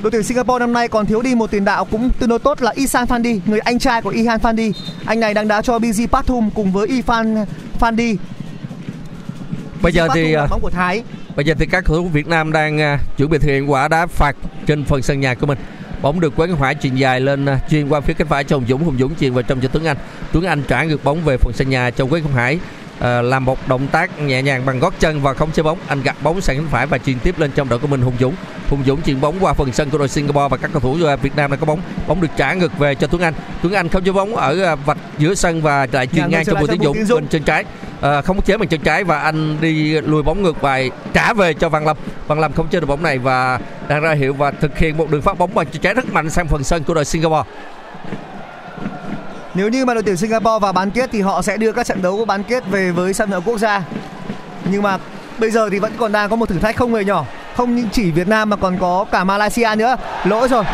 Đội 0.03 0.11
tuyển 0.11 0.23
Singapore 0.23 0.59
năm 0.59 0.73
nay 0.73 0.89
còn 0.89 1.07
thiếu 1.07 1.23
đi 1.23 1.35
một 1.35 1.51
tiền 1.51 1.65
đạo 1.65 1.85
cũng 1.85 2.11
tương 2.19 2.29
đối 2.29 2.39
tốt 2.39 2.63
là 2.63 2.73
Isan 2.75 3.05
Fandi, 3.05 3.41
người 3.47 3.59
anh 3.59 3.79
trai 3.79 4.03
của 4.03 4.11
Ihan 4.11 4.41
Fandi. 4.41 4.73
Anh 5.05 5.21
này 5.21 5.35
đang 5.35 5.49
đá 5.49 5.63
cho 5.63 5.79
BG 5.79 6.07
Pathum 6.13 6.51
cùng 6.55 6.73
với 6.73 6.89
Ifan 6.89 7.47
Fandi. 7.81 8.17
bây 9.83 9.93
giờ 9.93 10.09
thì 10.15 10.35
Pathum 10.35 10.45
à, 10.45 10.47
bóng 10.51 10.61
của 10.61 10.71
Thái. 10.71 11.03
bây 11.37 11.45
giờ 11.45 11.55
thì 11.59 11.67
các 11.67 11.85
cầu 11.85 11.97
thủ 11.97 12.09
Việt 12.09 12.27
Nam 12.27 12.53
đang 12.53 12.81
à, 12.81 12.99
chuẩn 13.17 13.31
bị 13.31 13.39
thực 13.39 13.49
hiện 13.49 13.71
quả 13.71 13.89
đá 13.89 14.07
phạt 14.07 14.37
trên 14.67 14.85
phần 14.85 15.03
sân 15.03 15.21
nhà 15.21 15.35
của 15.35 15.47
mình 15.47 15.59
bóng 16.03 16.21
được 16.21 16.37
Quế 16.37 16.47
hỏa 16.47 16.67
Hải 16.67 16.75
chuyền 16.75 16.95
dài 16.95 17.21
lên 17.21 17.47
chuyên 17.47 17.59
chuyền 17.71 17.89
qua 17.89 18.01
phía 18.01 18.15
cánh 18.15 18.29
phải 18.29 18.45
cho 18.45 18.57
Hùng 18.57 18.67
Dũng. 18.69 18.85
Hùng 18.85 18.97
Dũng 18.99 19.15
chuyền 19.21 19.35
vào 19.35 19.43
trong 19.43 19.61
cho 19.61 19.69
Tuấn 19.69 19.85
Anh. 19.85 19.97
Tuấn 20.33 20.45
Anh 20.45 20.63
trả 20.69 20.85
ngược 20.85 21.05
bóng 21.05 21.25
về 21.25 21.37
phần 21.37 21.53
sân 21.53 21.71
nhà 21.71 21.91
cho 21.91 22.07
Quế 22.07 22.21
Công 22.21 22.33
Hải 22.33 22.59
à, 23.01 23.23
làm 23.23 23.45
một 23.45 23.69
động 23.69 23.87
tác 23.87 24.21
nhẹ 24.21 24.43
nhàng 24.43 24.67
bằng 24.67 24.79
gót 24.79 24.95
chân 25.01 25.23
và 25.23 25.35
không 25.35 25.51
chế 25.51 25.63
bóng. 25.63 25.79
Anh 25.87 26.03
gạt 26.03 26.17
bóng 26.23 26.41
sang 26.41 26.57
cánh 26.57 26.67
phải 26.71 26.87
và 26.87 26.99
chuyền 26.99 27.19
tiếp 27.19 27.39
lên 27.39 27.51
trong 27.51 27.69
đội 27.69 27.79
của 27.79 27.87
mình 27.87 28.01
Hùng 28.01 28.15
Dũng. 28.21 28.35
Hùng 28.71 28.83
Dũng 28.87 29.03
chuyền 29.03 29.21
bóng 29.21 29.37
qua 29.41 29.53
phần 29.53 29.73
sân 29.73 29.91
của 29.91 29.99
đội 29.99 30.09
Singapore 30.09 30.49
và 30.51 30.57
các 30.57 30.71
cầu 30.73 30.81
thủ 30.81 31.07
à, 31.07 31.17
Việt 31.17 31.37
Nam 31.37 31.51
đang 31.51 31.61
có 31.61 31.67
bóng. 31.67 31.81
Bóng 32.07 32.21
được 32.21 32.29
trả 32.37 32.55
ngược 32.55 32.79
về 32.79 32.95
cho 32.95 33.07
Tuấn 33.07 33.23
Anh. 33.23 33.35
Tuấn 33.63 33.73
Anh 33.73 33.89
không 33.89 34.05
chế 34.05 34.13
bóng 34.13 34.37
ở 34.37 34.63
à, 34.63 34.75
vạch 34.75 34.99
giữa 35.19 35.35
sân 35.35 35.63
và 35.63 35.87
lại 35.93 36.07
chuyền 36.07 36.31
Ngang 36.31 36.45
cho 36.45 36.55
Bùi 36.55 36.69
Tiến 36.69 36.83
Dũng 36.83 36.97
bên 37.15 37.29
chân 37.29 37.43
trái. 37.43 37.65
À, 38.01 38.23
không 38.23 38.43
chế 38.43 38.57
bằng 38.57 38.69
chân 38.69 38.81
trái 38.81 39.05
và 39.05 39.21
anh 39.21 39.61
đi 39.61 40.01
lùi 40.01 40.23
bóng 40.23 40.43
ngược 40.43 40.63
bài 40.63 40.91
trả 41.13 41.33
về 41.33 41.55
cho 41.55 41.69
Văn 41.69 41.87
Lâm. 41.87 41.97
Văn 42.27 42.41
Lâm 42.41 42.53
không 42.53 42.69
chế 42.69 42.81
được 42.81 42.87
bóng 42.87 43.03
này 43.03 43.19
và 43.19 43.59
đang 43.89 44.03
ra 44.03 44.13
hiệu 44.13 44.35
và 44.35 44.51
thực 44.51 44.79
hiện 44.79 44.97
một 44.97 45.11
đường 45.11 45.23
phát 45.23 45.39
bóng 45.39 45.55
bằng 45.55 45.67
chân 45.67 45.83
trái 45.83 45.95
rất 45.95 46.13
mạnh 46.13 46.31
sang 46.31 46.47
phần 46.47 46.65
sân 46.65 46.85
của 46.85 46.95
đội 46.95 47.05
Singapore 47.05 47.51
nếu 49.55 49.69
như 49.69 49.85
mà 49.85 49.95
đội 49.95 50.03
tuyển 50.03 50.17
Singapore 50.17 50.59
vào 50.61 50.73
bán 50.73 50.91
kết 50.91 51.11
thì 51.13 51.21
họ 51.21 51.43
sẽ 51.43 51.57
đưa 51.57 51.73
các 51.73 51.87
trận 51.87 52.03
đấu 52.03 52.17
của 52.17 52.25
bán 52.25 52.43
kết 52.43 52.65
về 52.71 52.91
với 52.91 53.15
sân 53.15 53.31
vận 53.31 53.43
quốc 53.43 53.59
gia. 53.59 53.83
Nhưng 54.71 54.83
mà 54.83 54.99
bây 55.39 55.51
giờ 55.51 55.71
thì 55.71 55.79
vẫn 55.79 55.93
còn 55.99 56.13
đang 56.13 56.31
có 56.31 56.37
một 56.37 56.49
thử 56.49 56.59
thách 56.59 56.77
không 56.77 56.95
hề 56.95 57.05
nhỏ. 57.05 57.25
Không 57.57 57.77
những 57.77 57.89
chỉ 57.93 58.11
Việt 58.11 58.29
Nam 58.29 58.51
mà 58.51 58.57
còn 58.57 58.79
có 58.79 59.05
cả 59.11 59.25
Malaysia 59.25 59.69
nữa. 59.77 59.97
Lỗi 60.25 60.49
rồi. 60.49 60.65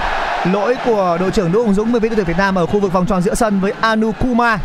lỗi 0.52 0.76
của 0.86 1.18
đội 1.20 1.30
trưởng 1.30 1.52
Đỗ 1.52 1.62
Hùng 1.62 1.74
Dũng 1.74 1.92
với 1.92 2.00
đội 2.00 2.10
tuyển 2.16 2.26
Việt 2.26 2.38
Nam 2.38 2.54
ở 2.54 2.66
khu 2.66 2.80
vực 2.80 2.92
vòng 2.92 3.06
tròn 3.06 3.22
giữa 3.22 3.34
sân 3.34 3.60
với 3.60 3.72
Anu 3.80 4.12
Kuma 4.12 4.58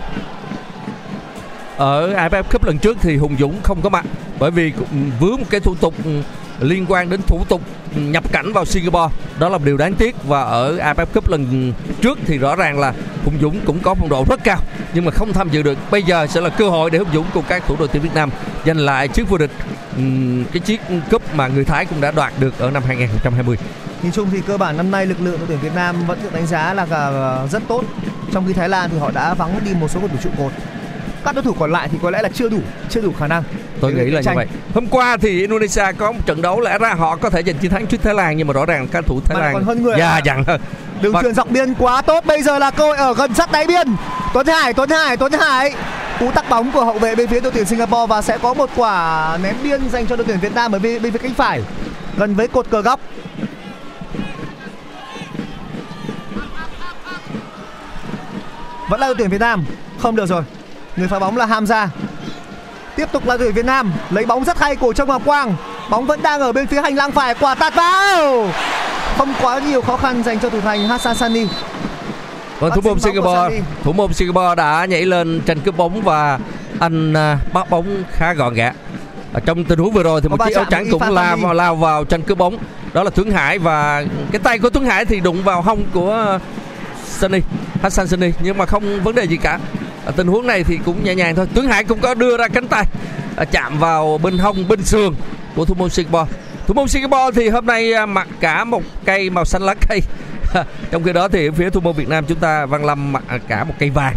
ở 1.78 2.14
AFF 2.14 2.44
Cup 2.44 2.64
lần 2.64 2.78
trước 2.80 2.98
thì 3.02 3.18
Hùng 3.18 3.36
Dũng 3.40 3.56
không 3.64 3.82
có 3.82 3.90
mặt 3.90 4.06
bởi 4.40 4.52
vì 4.52 4.74
vướng 5.20 5.40
một 5.40 5.48
cái 5.50 5.60
thủ 5.60 5.76
tục 5.76 5.94
liên 6.60 6.86
quan 6.90 7.10
đến 7.10 7.22
thủ 7.28 7.46
tục 7.50 7.62
nhập 7.96 8.32
cảnh 8.32 8.54
vào 8.54 8.66
Singapore. 8.66 9.16
Đó 9.40 9.50
là 9.50 9.58
một 9.58 9.64
điều 9.66 9.78
đáng 9.78 9.94
tiếc 9.94 10.16
và 10.24 10.42
ở 10.42 10.78
AFF 10.78 11.06
Cup 11.06 11.30
lần 11.30 11.74
trước 12.02 12.20
thì 12.26 12.38
rõ 12.38 12.56
ràng 12.56 12.80
là 12.80 12.94
Hùng 13.26 13.38
Dũng 13.42 13.60
cũng 13.66 13.80
có 13.80 13.96
phong 13.96 14.10
độ 14.10 14.26
rất 14.30 14.44
cao, 14.44 14.60
nhưng 14.94 15.06
mà 15.06 15.12
không 15.12 15.34
tham 15.34 15.50
dự 15.50 15.62
được. 15.62 15.78
Bây 15.92 16.04
giờ 16.04 16.28
sẽ 16.28 16.42
là 16.42 16.50
cơ 16.50 16.70
hội 16.70 16.90
để 16.90 17.00
Hùng 17.00 17.14
Dũng 17.14 17.26
cùng 17.34 17.44
các 17.48 17.64
thủ 17.68 17.76
đội 17.80 17.88
tuyển 17.88 18.04
Việt 18.04 18.16
Nam 18.16 18.30
giành 18.66 18.78
lại 18.78 19.08
chiếc 19.08 19.30
vô 19.30 19.38
địch 19.38 19.52
cái 20.52 20.60
chiếc 20.66 20.82
cúp 21.12 21.36
mà 21.36 21.48
người 21.48 21.66
Thái 21.66 21.86
cũng 21.86 22.02
đã 22.02 22.12
đoạt 22.12 22.34
được 22.40 22.60
ở 22.60 22.72
năm 22.72 22.84
2020 22.88 23.58
Nhìn 24.04 24.12
chung 24.12 24.30
thì 24.32 24.42
cơ 24.48 24.58
bản 24.58 24.78
năm 24.78 24.92
nay 24.92 25.06
lực 25.06 25.22
lượng 25.22 25.38
đội 25.40 25.48
tuyển 25.48 25.60
Việt 25.60 25.76
Nam 25.76 25.96
vẫn 26.08 26.20
được 26.24 26.34
đánh 26.34 26.48
giá 26.48 26.74
là 26.74 26.88
à, 26.92 27.48
rất 27.48 27.64
tốt. 27.68 27.84
Trong 28.34 28.48
khi 28.48 28.54
Thái 28.54 28.70
Lan 28.70 28.90
thì 28.90 28.98
họ 29.00 29.12
đã 29.12 29.34
vắng 29.34 29.60
đi 29.66 29.74
một 29.74 29.88
số 29.88 30.00
cầu 30.00 30.10
thủ 30.10 30.18
trụ 30.24 30.30
cột. 30.38 30.52
Các 31.26 31.36
đối 31.36 31.44
thủ 31.44 31.54
còn 31.60 31.72
lại 31.72 31.90
thì 31.92 31.98
có 32.02 32.10
lẽ 32.10 32.22
là 32.22 32.30
chưa 32.34 32.50
đủ 32.50 32.60
chưa 32.90 33.02
đủ 33.02 33.14
khả 33.20 33.28
năng 33.28 33.44
tôi 33.82 33.94
nghĩ 33.94 34.06
là 34.06 34.22
tranh. 34.22 34.36
như 34.36 34.38
vậy. 34.38 34.48
hôm 34.74 34.88
qua 34.88 35.18
thì 35.18 35.40
Indonesia 35.40 35.84
có 35.98 36.12
một 36.12 36.20
trận 36.26 36.42
đấu 36.42 36.62
lẽ 36.62 36.78
ra 36.78 36.94
họ 36.94 37.16
có 37.16 37.30
thể 37.30 37.44
giành 37.44 37.58
chiến 37.58 37.72
thắng 37.72 37.88
trước 37.88 37.98
Thái 38.04 38.14
Lan 38.14 38.38
nhưng 38.38 38.48
mà 38.48 38.54
rõ 38.54 38.66
ràng 38.66 38.88
các 38.88 39.06
thủ 39.06 39.20
Thái 39.26 39.42
Lan 39.42 39.54
còn 39.54 39.64
hơn 39.64 39.84
người 39.84 40.00
à. 40.00 40.22
dặn 40.26 40.44
hơn. 40.44 40.62
Đường 41.02 41.14
và... 41.14 41.22
truyền 41.22 41.34
dọc 41.34 41.50
biên 41.50 41.74
quá 41.74 42.02
tốt 42.02 42.26
bây 42.26 42.44
giờ 42.44 42.60
là 42.60 42.72
cơ 42.72 42.84
hội 42.84 42.98
ở 42.98 43.14
gần 43.14 43.34
sát 43.34 43.52
đáy 43.52 43.68
biên. 43.68 43.88
Tuấn 44.34 44.48
Hải 44.48 44.74
Tuấn 44.74 44.90
Hải 44.90 45.18
Tuấn 45.18 45.32
Hải. 45.32 45.74
Cú 46.20 46.32
tắc 46.32 46.50
bóng 46.50 46.72
của 46.72 46.86
hậu 46.86 47.00
vệ 47.00 47.16
bên 47.16 47.28
phía 47.28 47.40
đội 47.40 47.52
tuyển 47.52 47.66
Singapore 47.66 48.08
và 48.10 48.22
sẽ 48.22 48.38
có 48.38 48.54
một 48.54 48.70
quả 48.76 49.38
ném 49.44 49.56
biên 49.64 49.90
dành 49.90 50.08
cho 50.08 50.16
đội 50.16 50.26
tuyển 50.28 50.40
Việt 50.40 50.56
Nam 50.56 50.72
ở 50.72 50.80
bên, 50.80 51.02
bên 51.02 51.12
phía 51.12 51.20
cánh 51.20 51.34
phải 51.34 51.62
gần 52.18 52.36
với 52.36 52.48
cột 52.48 52.70
cờ 52.70 52.82
góc. 52.82 53.00
Vẫn 58.90 59.00
là 59.00 59.08
đội 59.08 59.16
tuyển 59.18 59.30
Việt 59.30 59.42
Nam. 59.42 59.66
Không 60.00 60.16
được 60.16 60.26
rồi. 60.26 60.44
Người 60.98 61.08
phá 61.08 61.20
bóng 61.20 61.38
là 61.38 61.46
Hamza 61.46 61.88
tiếp 63.00 63.12
tục 63.12 63.28
là 63.28 63.38
đội 63.38 63.52
Việt 63.52 63.66
Nam. 63.66 63.94
Lấy 64.10 64.26
bóng 64.26 64.44
rất 64.44 64.60
hay 64.60 64.76
của 64.76 64.94
Trong 64.94 65.08
Ngọc 65.08 65.22
Quang. 65.26 65.56
Bóng 65.90 66.06
vẫn 66.06 66.22
đang 66.22 66.42
ở 66.42 66.52
bên 66.52 66.68
phía 66.68 66.82
hành 66.82 66.96
lang 66.96 67.12
phải 67.12 67.36
quả 67.40 67.56
tạt 67.56 67.76
vào. 67.76 68.50
Không 69.18 69.34
quá 69.42 69.60
nhiều 69.60 69.82
khó 69.82 69.98
khăn 69.98 70.24
dành 70.24 70.40
cho 70.40 70.50
thủ 70.50 70.62
thành 70.62 70.88
Hassan 70.88 71.16
Sani. 71.16 71.48
Vâng, 72.60 72.72
thủ 72.76 72.82
môn 72.82 73.00
Singapore, 73.00 73.62
thủ 73.84 73.94
môn 73.94 74.14
Singapore 74.14 74.56
đã 74.56 74.86
nhảy 74.86 75.06
lên 75.06 75.42
tranh 75.46 75.60
cướp 75.60 75.78
bóng 75.78 76.02
và 76.02 76.40
anh 76.80 77.14
uh, 77.14 77.54
bắt 77.54 77.70
bóng 77.70 78.04
khá 78.12 78.34
gọn 78.34 78.54
gẽ. 78.54 78.74
Ở 79.34 79.40
trong 79.46 79.64
tình 79.64 79.80
huống 79.80 79.92
vừa 79.92 80.04
rồi 80.04 80.22
thì 80.22 80.30
một 80.30 80.38
chiếc 80.48 80.56
áo 80.56 80.66
trắng 80.70 80.86
cũng 80.92 81.02
lao 81.02 81.38
vào, 81.38 81.54
lao 81.54 81.76
vào 81.76 82.04
tranh 82.06 82.22
cướp 82.22 82.38
bóng. 82.38 82.58
Đó 82.94 83.04
là 83.04 83.10
Tuấn 83.10 83.32
Hải 83.32 83.60
và 83.60 84.04
cái 84.32 84.40
tay 84.44 84.60
của 84.60 84.70
Tuấn 84.70 84.86
Hải 84.86 85.06
thì 85.06 85.20
đụng 85.20 85.44
vào 85.44 85.62
hông 85.62 85.86
của 85.94 86.40
Sunny, 87.06 87.40
Hassan 87.84 88.08
Sunny 88.08 88.32
nhưng 88.40 88.58
mà 88.58 88.66
không 88.66 89.04
vấn 89.04 89.16
đề 89.16 89.24
gì 89.24 89.38
cả 89.38 89.60
à, 90.10 90.12
tình 90.16 90.28
huống 90.28 90.48
này 90.48 90.64
thì 90.64 90.80
cũng 90.86 91.04
nhẹ 91.04 91.16
nhàng 91.16 91.36
thôi. 91.36 91.48
Tuấn 91.54 91.68
Hải 91.68 91.84
cũng 91.84 92.00
có 92.00 92.14
đưa 92.14 92.38
ra 92.38 92.48
cánh 92.48 92.68
tay 92.68 92.86
à, 93.36 93.46
chạm 93.46 93.80
vào 93.80 94.18
bên 94.24 94.38
hông 94.38 94.68
bên 94.68 94.84
sườn 94.84 95.14
của 95.56 95.66
thủ 95.66 95.74
môn 95.74 95.90
Singapore. 95.90 96.32
Thủ 96.68 96.74
môn 96.74 96.88
Singapore 96.88 97.32
thì 97.36 97.50
hôm 97.50 97.66
nay 97.66 97.94
à, 97.94 98.06
mặc 98.06 98.28
cả 98.40 98.64
một 98.64 98.84
cây 99.06 99.30
màu 99.30 99.46
xanh 99.46 99.62
lá 99.62 99.76
cây. 99.90 100.02
Trong 100.92 101.04
khi 101.04 101.14
đó 101.14 101.28
thì 101.28 101.50
phía 101.50 101.70
thủ 101.70 101.82
môn 101.82 101.96
Việt 101.96 102.10
Nam 102.10 102.26
chúng 102.28 102.38
ta 102.38 102.66
Văn 102.66 102.86
Lâm 102.86 103.12
mặc 103.12 103.24
cả 103.48 103.64
một 103.64 103.74
cây 103.80 103.90
vàng. 103.90 104.16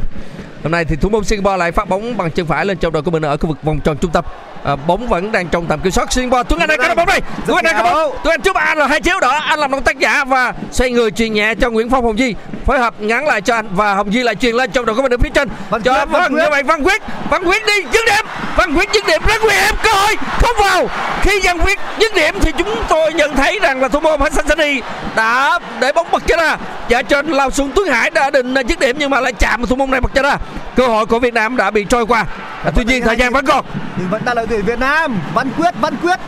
Hôm 0.63 0.73
nay 0.73 0.85
thì 0.85 0.97
thủ 0.97 1.09
môn 1.09 1.25
Singapore 1.25 1.57
lại 1.57 1.73
phát 1.73 1.89
bóng 1.89 2.17
bằng 2.17 2.31
chân 2.31 2.47
phải 2.47 2.67
lên 2.67 2.79
trong 2.79 2.93
đội 2.93 3.03
của 3.03 3.11
mình 3.11 3.23
ở 3.23 3.37
khu 3.37 3.49
vực 3.49 3.63
vòng 3.63 3.81
tròn 3.81 3.97
trung 3.99 4.11
tâm 4.11 4.25
à, 4.64 4.77
bóng 4.77 5.09
vẫn 5.09 5.33
đang 5.33 5.48
trong 5.48 5.66
tầm 5.66 5.81
kiểm 5.81 5.92
soát. 5.92 6.12
Singapore 6.12 6.42
Tuấn 6.48 6.61
Anh 6.61 6.68
đây 6.68 6.79
có 6.79 6.94
bóng 6.94 7.07
đây. 7.07 7.20
Tuấn 7.46 7.57
Anh 7.57 7.64
đây 7.64 7.75
có 7.75 7.83
bóng. 7.83 8.16
Tuấn 8.25 8.33
Anh 8.33 8.40
trước 8.40 8.57
anh 8.57 8.79
là 8.79 8.87
hai 8.87 9.01
chiếu 9.01 9.20
đỏ. 9.20 9.31
Anh 9.31 9.59
làm 9.59 9.70
động 9.70 9.83
tác 9.83 9.98
giả 9.98 10.25
và 10.25 10.53
xoay 10.70 10.90
người 10.90 11.11
truyền 11.11 11.33
nhẹ 11.33 11.55
cho 11.61 11.70
Nguyễn 11.70 11.90
Phong 11.90 12.05
Hồng 12.05 12.16
Di. 12.16 12.35
Phối 12.66 12.79
hợp 12.79 12.94
ngắn 12.98 13.27
lại 13.27 13.40
cho 13.40 13.55
anh 13.55 13.68
và 13.75 13.94
Hồng 13.94 14.12
Di 14.12 14.22
lại 14.22 14.35
truyền 14.35 14.55
lên 14.55 14.70
trong 14.70 14.87
đội 14.87 14.96
của 14.96 15.03
mình 15.03 15.12
ở 15.12 15.16
phía 15.18 15.31
trên. 15.35 15.48
Văn 15.70 15.83
cho 15.83 16.07
vâng 16.07 16.35
như 16.35 16.46
vậy 16.51 16.62
Văn 16.62 16.83
Quyết. 16.83 17.03
Văn 17.31 17.44
Quyết 17.44 17.66
đi 17.66 17.75
dứt 17.92 18.05
điểm. 18.07 18.27
Văn 18.57 18.75
Quyết 18.75 18.88
dứt 18.92 19.07
điểm 19.07 19.22
rất 19.27 19.42
nguy 19.44 19.55
hiểm. 19.55 19.75
Cơ 19.83 19.90
hội 19.92 20.16
không 20.42 20.57
vào. 20.59 20.88
Khi 21.22 21.40
Văn 21.44 21.59
Quyết 21.59 21.79
dứt 21.98 22.14
điểm 22.14 22.35
thì 22.40 22.53
chúng 22.59 22.85
tôi 22.88 23.12
nhận 23.12 23.37
thấy 23.37 23.59
rằng 23.62 23.83
là 23.83 23.88
thủ 23.88 24.01
môn 24.01 24.20
Hassan 24.20 24.48
Sani 24.48 24.81
đã 25.16 25.59
để 25.81 25.92
bóng 25.92 26.07
bật 26.12 26.22
chân 26.27 26.38
ra. 26.38 26.57
Và 26.90 27.03
trên 27.03 27.27
lao 27.27 27.51
xuống 27.51 27.70
Tuấn 27.75 27.88
Hải 27.88 28.11
đã 28.11 28.31
định 28.31 28.55
dứt 28.68 28.81
điểm 28.81 28.96
nhưng 28.98 29.11
mà 29.11 29.20
lại 29.20 29.33
chạm 29.33 29.66
thủ 29.66 29.77
môn 29.77 29.90
này 29.90 30.01
bật 30.01 30.14
chân 30.14 30.25
ra. 30.25 30.37
Cơ 30.77 30.87
hội 30.87 31.07
của 31.07 31.18
Việt 31.18 31.35
Nam 31.35 31.57
đã 31.57 31.70
bị 31.70 31.85
trôi 31.85 32.07
qua 32.07 32.27
à, 32.64 32.70
tuy 32.75 32.85
nhiên 32.85 33.03
thời 33.05 33.16
gian 33.16 33.33
vẫn 33.33 33.46
còn. 33.46 33.64
Nhưng 33.96 34.09
vẫn 34.09 34.25
đang 34.25 34.37
là 34.37 34.46
tuyển 34.48 34.64
Việt 34.64 34.79
Nam. 34.79 35.20
Văn 35.35 35.51
Quyết 35.59 35.75
Văn 35.81 35.96
Quyết. 36.03 36.18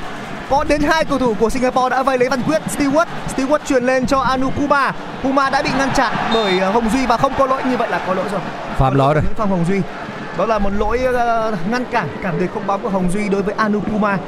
Có 0.50 0.64
đến 0.64 0.82
hai 0.82 1.04
cầu 1.04 1.18
thủ 1.18 1.34
của 1.40 1.50
Singapore 1.50 1.88
đã 1.88 2.02
vây 2.02 2.18
lấy 2.18 2.28
Văn 2.28 2.42
Quyết. 2.42 2.62
Stewart 2.78 3.06
Stewart 3.36 3.58
truyền 3.66 3.84
lên 3.84 4.06
cho 4.06 4.20
Anu 4.20 4.50
Kuma. 4.50 4.92
Kuma 5.22 5.50
đã 5.50 5.62
bị 5.62 5.70
ngăn 5.78 5.90
chặn 5.94 6.12
bởi 6.34 6.58
ờ, 6.58 6.70
Hồng 6.70 6.88
Duy 6.92 7.06
và 7.06 7.16
không 7.16 7.32
có 7.38 7.46
lỗi. 7.46 7.62
Như 7.70 7.76
vậy 7.76 7.88
là 7.88 8.00
có 8.06 8.14
lỗi 8.14 8.24
rồi. 8.32 8.40
Phạm 8.78 8.94
lỗi 8.94 9.14
rồi. 9.14 9.22
Phong 9.36 9.50
Hồng 9.50 9.64
Duy. 9.68 9.80
Đó 10.38 10.46
là 10.46 10.58
một 10.58 10.70
lỗi 10.78 11.00
uh, 11.08 11.70
ngăn 11.70 11.84
cản 11.84 12.08
cản 12.22 12.40
địch 12.40 12.50
không 12.54 12.66
bóng 12.66 12.82
của 12.82 12.88
Hồng 12.88 13.10
Duy 13.10 13.28
đối 13.28 13.42
với 13.42 13.54
Anu 13.58 13.80
Kuma 13.80 14.18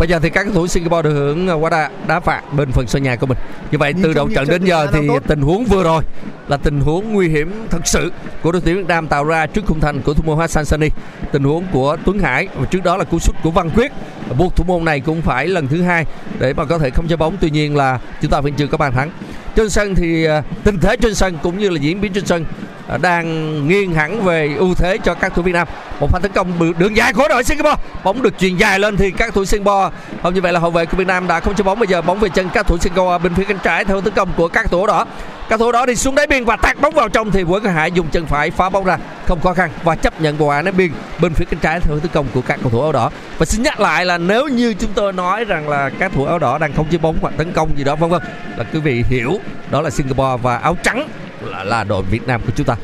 Bây 0.00 0.08
giờ 0.08 0.18
thì 0.18 0.30
các 0.30 0.44
cầu 0.44 0.54
thủ 0.54 0.66
Singapore 0.66 1.02
được 1.02 1.14
hưởng 1.14 1.62
quá 1.62 1.70
đá, 1.70 1.90
đá 2.06 2.20
phạt 2.20 2.42
bên 2.52 2.72
phần 2.72 2.86
sân 2.86 3.02
nhà 3.02 3.16
của 3.16 3.26
mình. 3.26 3.38
Như 3.70 3.78
vậy 3.78 3.94
từ 4.02 4.12
đầu 4.12 4.28
trận 4.34 4.48
đến 4.48 4.64
giờ 4.64 4.86
thì 4.92 5.08
tình 5.26 5.40
huống 5.40 5.64
vừa 5.64 5.82
rồi 5.82 6.02
là 6.48 6.56
tình 6.56 6.80
huống 6.80 7.12
nguy 7.12 7.28
hiểm 7.28 7.52
thật 7.70 7.86
sự 7.86 8.12
của 8.42 8.52
đội 8.52 8.62
tuyển 8.64 8.76
Việt 8.76 8.86
Nam 8.88 9.08
tạo 9.08 9.24
ra 9.24 9.46
trước 9.46 9.66
khung 9.66 9.80
thành 9.80 10.02
của 10.02 10.14
thủ 10.14 10.22
môn 10.26 10.38
Hassan 10.38 10.64
Sani. 10.64 10.88
Tình 11.32 11.44
huống 11.44 11.64
của 11.72 11.96
Tuấn 12.04 12.18
Hải 12.18 12.48
và 12.54 12.66
trước 12.66 12.84
đó 12.84 12.96
là 12.96 13.04
cú 13.04 13.18
sút 13.18 13.36
của 13.42 13.50
Văn 13.50 13.70
Quyết. 13.70 13.92
Buộc 14.38 14.56
thủ 14.56 14.64
môn 14.66 14.84
này 14.84 15.00
cũng 15.00 15.22
phải 15.22 15.46
lần 15.48 15.68
thứ 15.68 15.82
hai 15.82 16.06
để 16.38 16.52
mà 16.52 16.64
có 16.64 16.78
thể 16.78 16.90
không 16.90 17.08
chơi 17.08 17.16
bóng. 17.16 17.36
Tuy 17.40 17.50
nhiên 17.50 17.76
là 17.76 17.98
chúng 18.22 18.30
ta 18.30 18.40
vẫn 18.40 18.52
chưa 18.54 18.66
có 18.66 18.78
bàn 18.78 18.92
thắng. 18.92 19.10
Trên 19.56 19.70
sân 19.70 19.94
thì 19.94 20.24
à, 20.24 20.42
tình 20.64 20.78
thế 20.80 20.96
trên 20.96 21.14
sân 21.14 21.38
cũng 21.42 21.58
như 21.58 21.70
là 21.70 21.78
diễn 21.80 22.00
biến 22.00 22.12
trên 22.12 22.26
sân 22.26 22.44
à, 22.88 22.96
đang 22.96 23.68
nghiêng 23.68 23.94
hẳn 23.94 24.24
về 24.24 24.54
ưu 24.58 24.74
thế 24.74 24.98
cho 25.04 25.14
các 25.14 25.34
thủ 25.34 25.42
Việt 25.42 25.52
Nam. 25.52 25.68
Một 26.00 26.10
pha 26.10 26.18
tấn 26.18 26.32
công 26.32 26.72
đường 26.78 26.96
dài 26.96 27.12
của 27.12 27.28
đội 27.28 27.44
Singapore. 27.44 27.82
Bóng 28.04 28.22
được 28.22 28.38
truyền 28.38 28.56
dài 28.56 28.78
lên 28.78 28.96
thì 28.96 29.10
các 29.10 29.34
thủ 29.34 29.44
Singapore, 29.44 29.96
không 30.22 30.34
như 30.34 30.40
vậy 30.40 30.52
là 30.52 30.60
hậu 30.60 30.70
vệ 30.70 30.86
của 30.86 30.96
Việt 30.96 31.06
Nam 31.06 31.26
đã 31.26 31.40
không 31.40 31.54
cho 31.54 31.64
bóng. 31.64 31.78
Bây 31.78 31.88
giờ 31.88 32.02
bóng 32.02 32.18
về 32.18 32.28
chân 32.28 32.48
các 32.54 32.66
thủ 32.66 32.78
Singapore, 32.78 33.18
bên 33.18 33.34
phía 33.34 33.44
cánh 33.44 33.58
trái 33.62 33.84
theo 33.84 34.00
tấn 34.00 34.14
công 34.14 34.28
của 34.36 34.48
các 34.48 34.70
thủ 34.70 34.86
đó 34.86 35.06
các 35.50 35.60
thủ 35.60 35.72
đó 35.72 35.86
đi 35.86 35.96
xuống 35.96 36.14
đáy 36.14 36.26
biên 36.26 36.44
và 36.44 36.56
tạt 36.56 36.80
bóng 36.80 36.94
vào 36.94 37.08
trong 37.08 37.30
thì 37.30 37.42
Nguyễn 37.42 37.62
Văn 37.62 37.74
Hải 37.74 37.92
dùng 37.92 38.08
chân 38.08 38.26
phải 38.26 38.50
phá 38.50 38.68
bóng 38.68 38.84
ra. 38.84 38.98
Không 39.26 39.40
khó 39.40 39.54
khăn 39.54 39.70
và 39.84 39.96
chấp 39.96 40.20
nhận 40.20 40.36
quả 40.38 40.62
ném 40.62 40.76
biên 40.76 40.90
bên 41.20 41.34
phía 41.34 41.44
cánh 41.44 41.60
trái 41.60 41.80
theo 41.80 41.98
tấn 41.98 42.10
công 42.12 42.26
của 42.34 42.40
các 42.40 42.58
cầu 42.62 42.70
thủ 42.70 42.80
áo 42.80 42.92
đỏ. 42.92 43.10
Và 43.38 43.46
xin 43.46 43.62
nhắc 43.62 43.80
lại 43.80 44.06
là 44.06 44.18
nếu 44.18 44.48
như 44.48 44.74
chúng 44.74 44.90
tôi 44.94 45.12
nói 45.12 45.44
rằng 45.44 45.68
là 45.68 45.90
các 45.98 46.12
thủ 46.14 46.24
áo 46.24 46.38
đỏ 46.38 46.58
đang 46.58 46.72
không 46.72 46.86
chơi 46.90 46.98
bóng 46.98 47.18
hoặc 47.20 47.34
tấn 47.36 47.52
công 47.52 47.78
gì 47.78 47.84
đó 47.84 47.96
vân 47.96 48.10
vân 48.10 48.22
là 48.56 48.64
quý 48.72 48.80
vị 48.80 49.04
hiểu 49.08 49.38
đó 49.70 49.80
là 49.80 49.90
Singapore 49.90 50.42
và 50.42 50.56
áo 50.56 50.76
trắng 50.82 51.08
là, 51.40 51.64
là 51.64 51.84
đội 51.84 52.02
Việt 52.02 52.26
Nam 52.26 52.40
của 52.46 52.52
chúng 52.56 52.66
ta. 52.66 52.76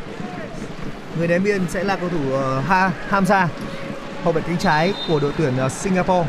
Người 1.19 1.29
ném 1.29 1.45
biên 1.45 1.61
sẽ 1.69 1.85
là 1.85 1.97
cầu 1.97 2.09
thủ 2.09 2.37
uh, 2.37 2.67
ha 2.67 2.91
Hamza 3.11 3.47
hậu 4.25 4.33
vệ 4.33 4.41
cánh 4.41 4.57
trái 4.57 4.95
của 5.09 5.21
đội 5.21 5.33
tuyển 5.39 5.53
uh, 5.67 5.73
Singapore. 5.73 6.29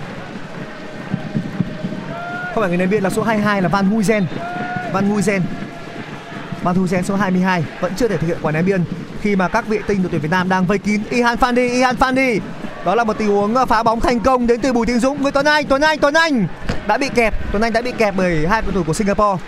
Không 2.53 2.61
phải 2.61 2.69
người 2.69 2.77
ném 2.77 2.89
biên 2.89 3.03
là 3.03 3.09
số 3.09 3.23
22 3.23 3.61
là 3.61 3.69
Van 3.69 3.89
Huizen 3.89 4.23
Van 4.93 5.09
Huyzen 6.63 6.75
Van 6.75 6.75
Huyzen 6.75 7.03
số 7.03 7.15
22 7.15 7.63
vẫn 7.81 7.93
chưa 7.97 8.07
thể 8.07 8.17
thực 8.17 8.27
hiện 8.27 8.37
quả 8.41 8.51
ném 8.51 8.65
biên. 8.65 8.83
Khi 9.21 9.35
mà 9.35 9.47
các 9.47 9.67
vệ 9.67 9.79
tinh 9.87 10.01
đội 10.01 10.09
tuyển 10.11 10.21
Việt 10.21 10.31
Nam 10.31 10.49
đang 10.49 10.65
vây 10.65 10.77
kín 10.77 11.01
Ihan 11.09 11.37
Fandi 11.37 11.69
Ihan 11.69 11.95
Fandi. 11.95 12.39
Đó 12.85 12.95
là 12.95 13.03
một 13.03 13.17
tình 13.17 13.27
huống 13.27 13.55
ờ, 13.55 13.65
phá 13.65 13.83
bóng 13.83 13.99
thành 13.99 14.19
công 14.19 14.47
đến 14.47 14.61
từ 14.61 14.73
Bùi 14.73 14.85
Tiến 14.85 14.99
Dũng 14.99 15.17
với 15.17 15.31
Tuấn 15.31 15.45
Anh. 15.45 15.65
Tuấn 15.65 15.81
Anh 15.81 15.99
Tuấn 15.99 16.13
Anh 16.13 16.47
đã 16.87 16.97
bị 16.97 17.09
kẹp, 17.15 17.33
Tuấn 17.51 17.61
Anh 17.61 17.73
đã 17.73 17.81
bị 17.81 17.91
kẹp 17.97 18.13
bởi 18.17 18.47
hai 18.47 18.61
cầu 18.61 18.71
thủ 18.71 18.83
của 18.83 18.93
Singapore. 18.93 19.43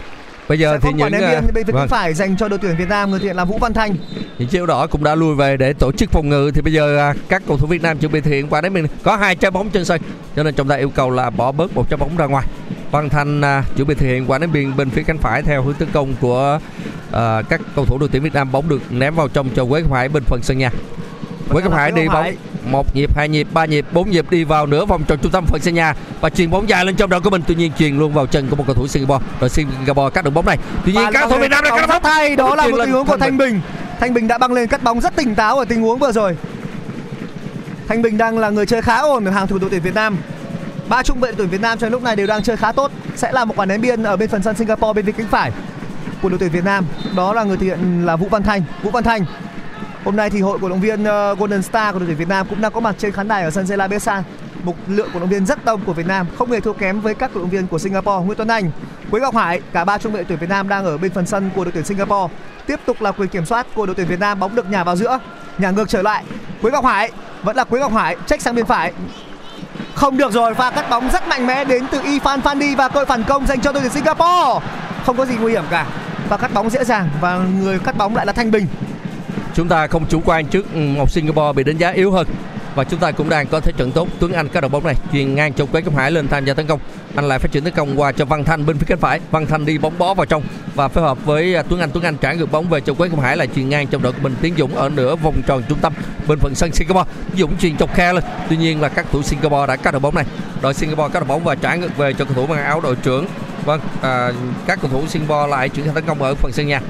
Bây 0.49 0.59
giờ 0.59 0.79
thì 0.81 0.89
những 0.93 1.11
biên 1.11 1.53
bên 1.53 1.65
phía 1.65 1.71
vâng. 1.73 1.87
phải 1.87 2.13
dành 2.13 2.37
cho 2.37 2.47
đội 2.47 2.59
tuyển 2.59 2.75
Việt 2.77 2.89
Nam 2.89 3.11
người 3.11 3.19
thiện 3.19 3.35
là 3.35 3.45
Vũ 3.45 3.57
Văn 3.57 3.73
Thanh. 3.73 3.95
Những 4.37 4.47
chiếc 4.47 4.65
đỏ 4.67 4.87
cũng 4.87 5.03
đã 5.03 5.15
lùi 5.15 5.35
về 5.35 5.57
để 5.57 5.73
tổ 5.73 5.91
chức 5.91 6.11
phòng 6.11 6.29
ngự 6.29 6.51
thì 6.55 6.61
bây 6.61 6.73
giờ 6.73 6.97
à, 6.97 7.13
các 7.29 7.41
cầu 7.47 7.57
thủ 7.57 7.67
Việt 7.67 7.81
Nam 7.81 7.97
chuẩn 7.97 8.11
bị 8.11 8.21
thực 8.21 8.31
hiện 8.31 8.47
qua 8.49 8.61
đấy 8.61 8.69
mình 8.69 8.87
có 9.03 9.15
hai 9.15 9.35
trái 9.35 9.51
bóng 9.51 9.69
trên 9.69 9.85
sân 9.85 10.01
cho 10.35 10.43
nên 10.43 10.55
trọng 10.55 10.67
tài 10.67 10.79
yêu 10.79 10.89
cầu 10.89 11.11
là 11.11 11.29
bỏ 11.29 11.51
bớt 11.51 11.75
một 11.75 11.89
trái 11.89 11.97
bóng 11.97 12.17
ra 12.17 12.25
ngoài. 12.25 12.47
Văn 12.91 13.09
Thanh 13.09 13.41
à, 13.41 13.63
chuẩn 13.75 13.87
bị 13.87 13.95
thực 13.95 14.05
hiện 14.05 14.25
quả 14.27 14.39
ném 14.39 14.51
biên 14.51 14.75
bên 14.77 14.89
phía 14.89 15.03
cánh 15.03 15.17
phải 15.17 15.41
theo 15.41 15.63
hướng 15.63 15.73
tấn 15.73 15.87
công 15.93 16.13
của 16.21 16.59
à, 17.11 17.41
các 17.49 17.61
cầu 17.75 17.85
thủ 17.85 17.97
đội 17.97 18.09
tuyển 18.11 18.23
Việt 18.23 18.33
Nam 18.33 18.51
bóng 18.51 18.69
được 18.69 18.81
ném 18.91 19.15
vào 19.15 19.27
trong 19.27 19.49
cho 19.55 19.65
Quế 19.65 19.83
Hải 19.91 20.09
bên 20.09 20.23
phần 20.23 20.39
sân 20.43 20.57
nhà. 20.57 20.71
Quế 21.49 21.63
Hải 21.71 21.91
đi 21.91 22.07
bóng 22.07 22.31
một 22.71 22.95
nhịp 22.95 23.17
hai 23.17 23.29
nhịp 23.29 23.47
ba 23.53 23.65
nhịp 23.65 23.85
bốn 23.91 24.09
nhịp 24.09 24.29
đi 24.29 24.43
vào 24.43 24.65
nửa 24.65 24.85
vòng 24.85 25.03
tròn 25.03 25.19
trung 25.21 25.31
tâm 25.31 25.45
phần 25.45 25.61
sân 25.61 25.73
nhà. 25.73 25.95
Và 26.21 26.29
chuyền 26.29 26.51
bóng 26.51 26.69
dài 26.69 26.85
lên 26.85 26.95
trong 26.95 27.09
đội 27.09 27.21
của 27.21 27.29
mình. 27.29 27.41
Tuy 27.47 27.55
nhiên 27.55 27.71
chuyền 27.79 27.99
luôn 27.99 28.13
vào 28.13 28.27
chân 28.27 28.47
của 28.49 28.55
một 28.55 28.63
cầu 28.67 28.75
thủ 28.75 28.87
Singapore. 28.87 29.25
Rồi 29.39 29.49
Singapore 29.49 30.09
cắt 30.13 30.25
được 30.25 30.31
bóng 30.31 30.45
này. 30.45 30.57
Tuy 30.85 30.93
nhiên 30.93 31.09
các 31.13 31.19
cầu 31.19 31.29
thủ 31.29 31.37
Việt 31.37 31.51
Nam 31.51 31.63
đã 31.63 31.69
cắt 31.77 31.87
bóng. 31.87 32.03
thay 32.03 32.35
đó 32.35 32.55
là 32.55 32.67
một 32.67 32.77
tình 32.85 32.91
huống 32.91 33.05
của 33.05 33.17
Thanh 33.17 33.37
Bình. 33.37 33.61
Thanh 33.99 34.13
Bình 34.13 34.27
đã 34.27 34.37
băng 34.37 34.53
lên 34.53 34.67
cắt 34.67 34.83
bóng 34.83 35.01
rất 35.01 35.15
tỉnh 35.15 35.35
táo 35.35 35.59
ở 35.59 35.65
tình 35.65 35.81
huống 35.81 35.99
vừa 35.99 36.11
rồi. 36.11 36.37
Thanh 37.87 38.01
Bình 38.01 38.17
đang 38.17 38.37
là 38.37 38.49
người 38.49 38.65
chơi 38.65 38.81
khá 38.81 38.97
ổn 38.97 39.25
ở 39.25 39.31
hàng 39.31 39.47
thủ 39.47 39.57
đội 39.59 39.69
tuyển 39.69 39.81
Việt 39.81 39.95
Nam. 39.95 40.17
Ba 40.89 41.03
trung 41.03 41.19
vệ 41.19 41.31
tuyển 41.37 41.49
Việt 41.49 41.61
Nam 41.61 41.77
trong 41.77 41.91
lúc 41.91 42.03
này 42.03 42.15
đều 42.15 42.27
đang 42.27 42.43
chơi 42.43 42.57
khá 42.57 42.71
tốt. 42.71 42.91
Sẽ 43.15 43.31
là 43.31 43.45
một 43.45 43.53
quả 43.57 43.65
ném 43.65 43.81
biên 43.81 44.03
ở 44.03 44.17
bên 44.17 44.29
phần 44.29 44.43
sân 44.43 44.55
Singapore 44.55 44.93
bên 44.93 45.05
phía 45.05 45.11
cánh 45.11 45.27
phải 45.27 45.51
của 46.21 46.29
đội 46.29 46.39
tuyển 46.39 46.51
Việt 46.51 46.63
Nam. 46.63 46.85
Đó 47.15 47.33
là 47.33 47.43
người 47.43 47.57
thực 47.57 47.65
hiện 47.65 48.05
là 48.05 48.15
Vũ 48.15 48.27
Văn 48.29 48.43
Thanh. 48.43 48.63
Vũ 48.83 48.91
Văn 48.91 49.03
Thanh 49.03 49.25
Hôm 50.03 50.15
nay 50.15 50.29
thì 50.29 50.41
hội 50.41 50.59
cổ 50.61 50.69
động 50.69 50.81
viên 50.81 51.03
ờ, 51.03 51.35
Golden 51.35 51.61
Star 51.61 51.93
của 51.93 51.99
đội 51.99 52.07
tuyển 52.07 52.17
Việt 52.17 52.27
Nam 52.27 52.47
cũng 52.49 52.61
đang 52.61 52.71
có 52.71 52.79
mặt 52.79 52.95
trên 52.97 53.11
khán 53.11 53.27
đài 53.27 53.43
ở 53.43 53.51
sân 53.51 53.65
Zela 53.65 53.89
Besan. 53.89 54.23
Một 54.63 54.75
lượng 54.87 55.09
cổ 55.13 55.19
động 55.19 55.29
viên 55.29 55.45
rất 55.45 55.65
đông 55.65 55.81
của 55.85 55.93
Việt 55.93 56.07
Nam, 56.07 56.27
không 56.37 56.51
hề 56.51 56.59
thua 56.59 56.73
kém 56.73 57.01
với 57.01 57.15
các 57.15 57.31
cổ 57.33 57.39
động 57.39 57.49
viên 57.49 57.67
của 57.67 57.79
Singapore. 57.79 58.25
Nguyễn 58.25 58.37
Tuấn 58.37 58.47
Anh 58.47 58.71
Quế 59.11 59.19
Ngọc 59.19 59.35
Hải, 59.35 59.61
cả 59.73 59.85
ba 59.85 59.97
trung 59.97 60.13
vệ 60.13 60.23
tuyển 60.23 60.39
Việt 60.39 60.49
Nam 60.49 60.69
đang 60.69 60.85
ở 60.85 60.97
bên 60.97 61.11
phần 61.11 61.25
sân 61.25 61.49
của 61.55 61.63
đội 61.63 61.71
tuyển 61.71 61.83
Singapore. 61.83 62.33
Tiếp 62.67 62.79
tục 62.85 63.01
là 63.01 63.11
quyền 63.11 63.29
kiểm 63.29 63.45
soát 63.45 63.67
của 63.75 63.85
đội 63.85 63.95
tuyển 63.95 64.07
Việt 64.07 64.19
Nam, 64.19 64.39
bóng 64.39 64.55
được 64.55 64.69
nhả 64.69 64.83
vào 64.83 64.95
giữa, 64.95 65.19
nhả 65.57 65.71
ngược 65.71 65.89
trở 65.89 66.01
lại. 66.01 66.23
Quế 66.61 66.71
Ngọc 66.71 66.85
Hải, 66.85 67.11
vẫn 67.43 67.55
là 67.55 67.63
Quế 67.63 67.79
Ngọc 67.79 67.93
Hải, 67.93 68.15
trách 68.27 68.41
sang 68.41 68.55
bên 68.55 68.65
phải. 68.65 68.93
Không 69.95 70.17
được 70.17 70.31
rồi, 70.31 70.53
pha 70.53 70.71
cắt 70.71 70.89
bóng 70.89 71.09
rất 71.09 71.27
mạnh 71.27 71.47
mẽ 71.47 71.65
đến 71.65 71.85
từ 71.91 72.01
Ifan 72.01 72.41
Fandi 72.41 72.75
và 72.75 72.89
cơ 72.89 73.05
phản 73.05 73.23
công 73.23 73.47
dành 73.47 73.61
cho 73.61 73.71
đội 73.71 73.81
tuyển 73.81 73.91
Singapore. 73.91 74.65
Không 75.05 75.17
có 75.17 75.25
gì 75.25 75.35
nguy 75.35 75.51
hiểm 75.51 75.63
cả. 75.69 75.85
Và 76.29 76.37
cắt 76.37 76.53
bóng 76.53 76.69
dễ 76.69 76.83
dàng 76.83 77.09
và 77.21 77.37
người 77.37 77.79
cắt 77.79 77.97
bóng 77.97 78.15
lại 78.15 78.25
là 78.25 78.33
Thanh 78.33 78.51
Bình. 78.51 78.67
Chúng 79.59 79.67
ta 79.67 79.87
không 79.87 80.05
chủ 80.05 80.21
quan 80.25 80.45
trước 80.45 80.65
ừ, 80.73 80.79
một 80.79 81.11
Singapore 81.11 81.53
bị 81.55 81.63
đánh 81.63 81.77
giá 81.77 81.89
yếu 81.89 82.11
hơn. 82.11 82.27
Và 82.75 82.83
chúng 82.83 82.99
ta 82.99 83.11
cũng 83.11 83.29
đang 83.29 83.47
có 83.47 83.59
thế 83.59 83.71
trận 83.77 83.91
tốt. 83.91 84.07
Tuấn 84.19 84.33
Anh 84.33 84.47
các 84.47 84.61
đội 84.61 84.69
bóng 84.69 84.83
này 84.83 84.95
chuyền 85.13 85.35
ngang 85.35 85.53
cho 85.53 85.65
Quế 85.65 85.81
Công 85.81 85.95
Hải 85.95 86.11
lên 86.11 86.27
tham 86.27 86.45
gia 86.45 86.53
tấn 86.53 86.67
công. 86.67 86.79
Anh 87.15 87.27
lại 87.27 87.39
phát 87.39 87.51
triển 87.51 87.63
tấn 87.63 87.73
công 87.73 87.99
qua 87.99 88.11
cho 88.11 88.25
Văn 88.25 88.43
Thanh 88.43 88.65
bên 88.65 88.77
phía 88.77 88.85
cánh 88.87 88.97
phải. 88.99 89.19
Văn 89.31 89.45
Thanh 89.45 89.65
đi 89.65 89.77
bóng 89.77 89.93
bó 89.97 90.13
vào 90.13 90.25
trong 90.25 90.43
và 90.75 90.87
phối 90.87 91.03
hợp 91.03 91.25
với 91.25 91.55
à, 91.55 91.63
Tuấn 91.69 91.79
Anh. 91.79 91.89
Tuấn 91.93 92.03
Anh 92.03 92.17
trả 92.17 92.33
ngược 92.33 92.51
bóng 92.51 92.69
về 92.69 92.81
cho 92.81 92.93
Quế 92.93 93.09
Công 93.09 93.19
Hải 93.19 93.37
lại 93.37 93.47
chuyền 93.55 93.69
ngang 93.69 93.87
trong 93.87 94.01
đội 94.01 94.11
của 94.11 94.19
mình. 94.21 94.35
Tiến 94.41 94.53
Dũng 94.57 94.75
ở 94.75 94.89
nửa 94.89 95.15
vòng 95.15 95.41
tròn 95.47 95.63
trung 95.69 95.79
tâm 95.81 95.93
bên 96.27 96.39
phần 96.39 96.55
sân 96.55 96.71
Singapore. 96.71 97.11
Dũng 97.37 97.57
chuyền 97.57 97.77
chọc 97.77 97.95
khe 97.95 98.13
lên. 98.13 98.23
Tuy 98.49 98.57
nhiên 98.57 98.81
là 98.81 98.89
các 98.89 99.05
thủ 99.11 99.21
Singapore 99.21 99.67
đã 99.67 99.75
cắt 99.75 99.91
đội 99.91 99.99
bóng 99.99 100.15
này. 100.15 100.25
Đội 100.61 100.73
Singapore 100.73 101.13
cắt 101.13 101.19
đội 101.19 101.27
bóng 101.27 101.43
và 101.43 101.55
trả 101.55 101.75
ngược 101.75 101.97
về 101.97 102.13
cho 102.13 102.25
cầu 102.25 102.33
thủ 102.33 102.47
mang 102.47 102.63
áo 102.63 102.81
đội 102.81 102.95
trưởng. 102.95 103.25
Vâng 103.65 103.81
à, 104.01 104.31
các 104.67 104.79
cầu 104.81 104.91
thủ 104.91 105.07
Singapore 105.07 105.47
lại 105.47 105.69
chuyển 105.69 105.85
sang 105.85 105.95
tấn 105.95 106.05
công 106.05 106.21
ở 106.21 106.35
phần 106.35 106.51
sân 106.51 106.67
nhà. 106.67 106.81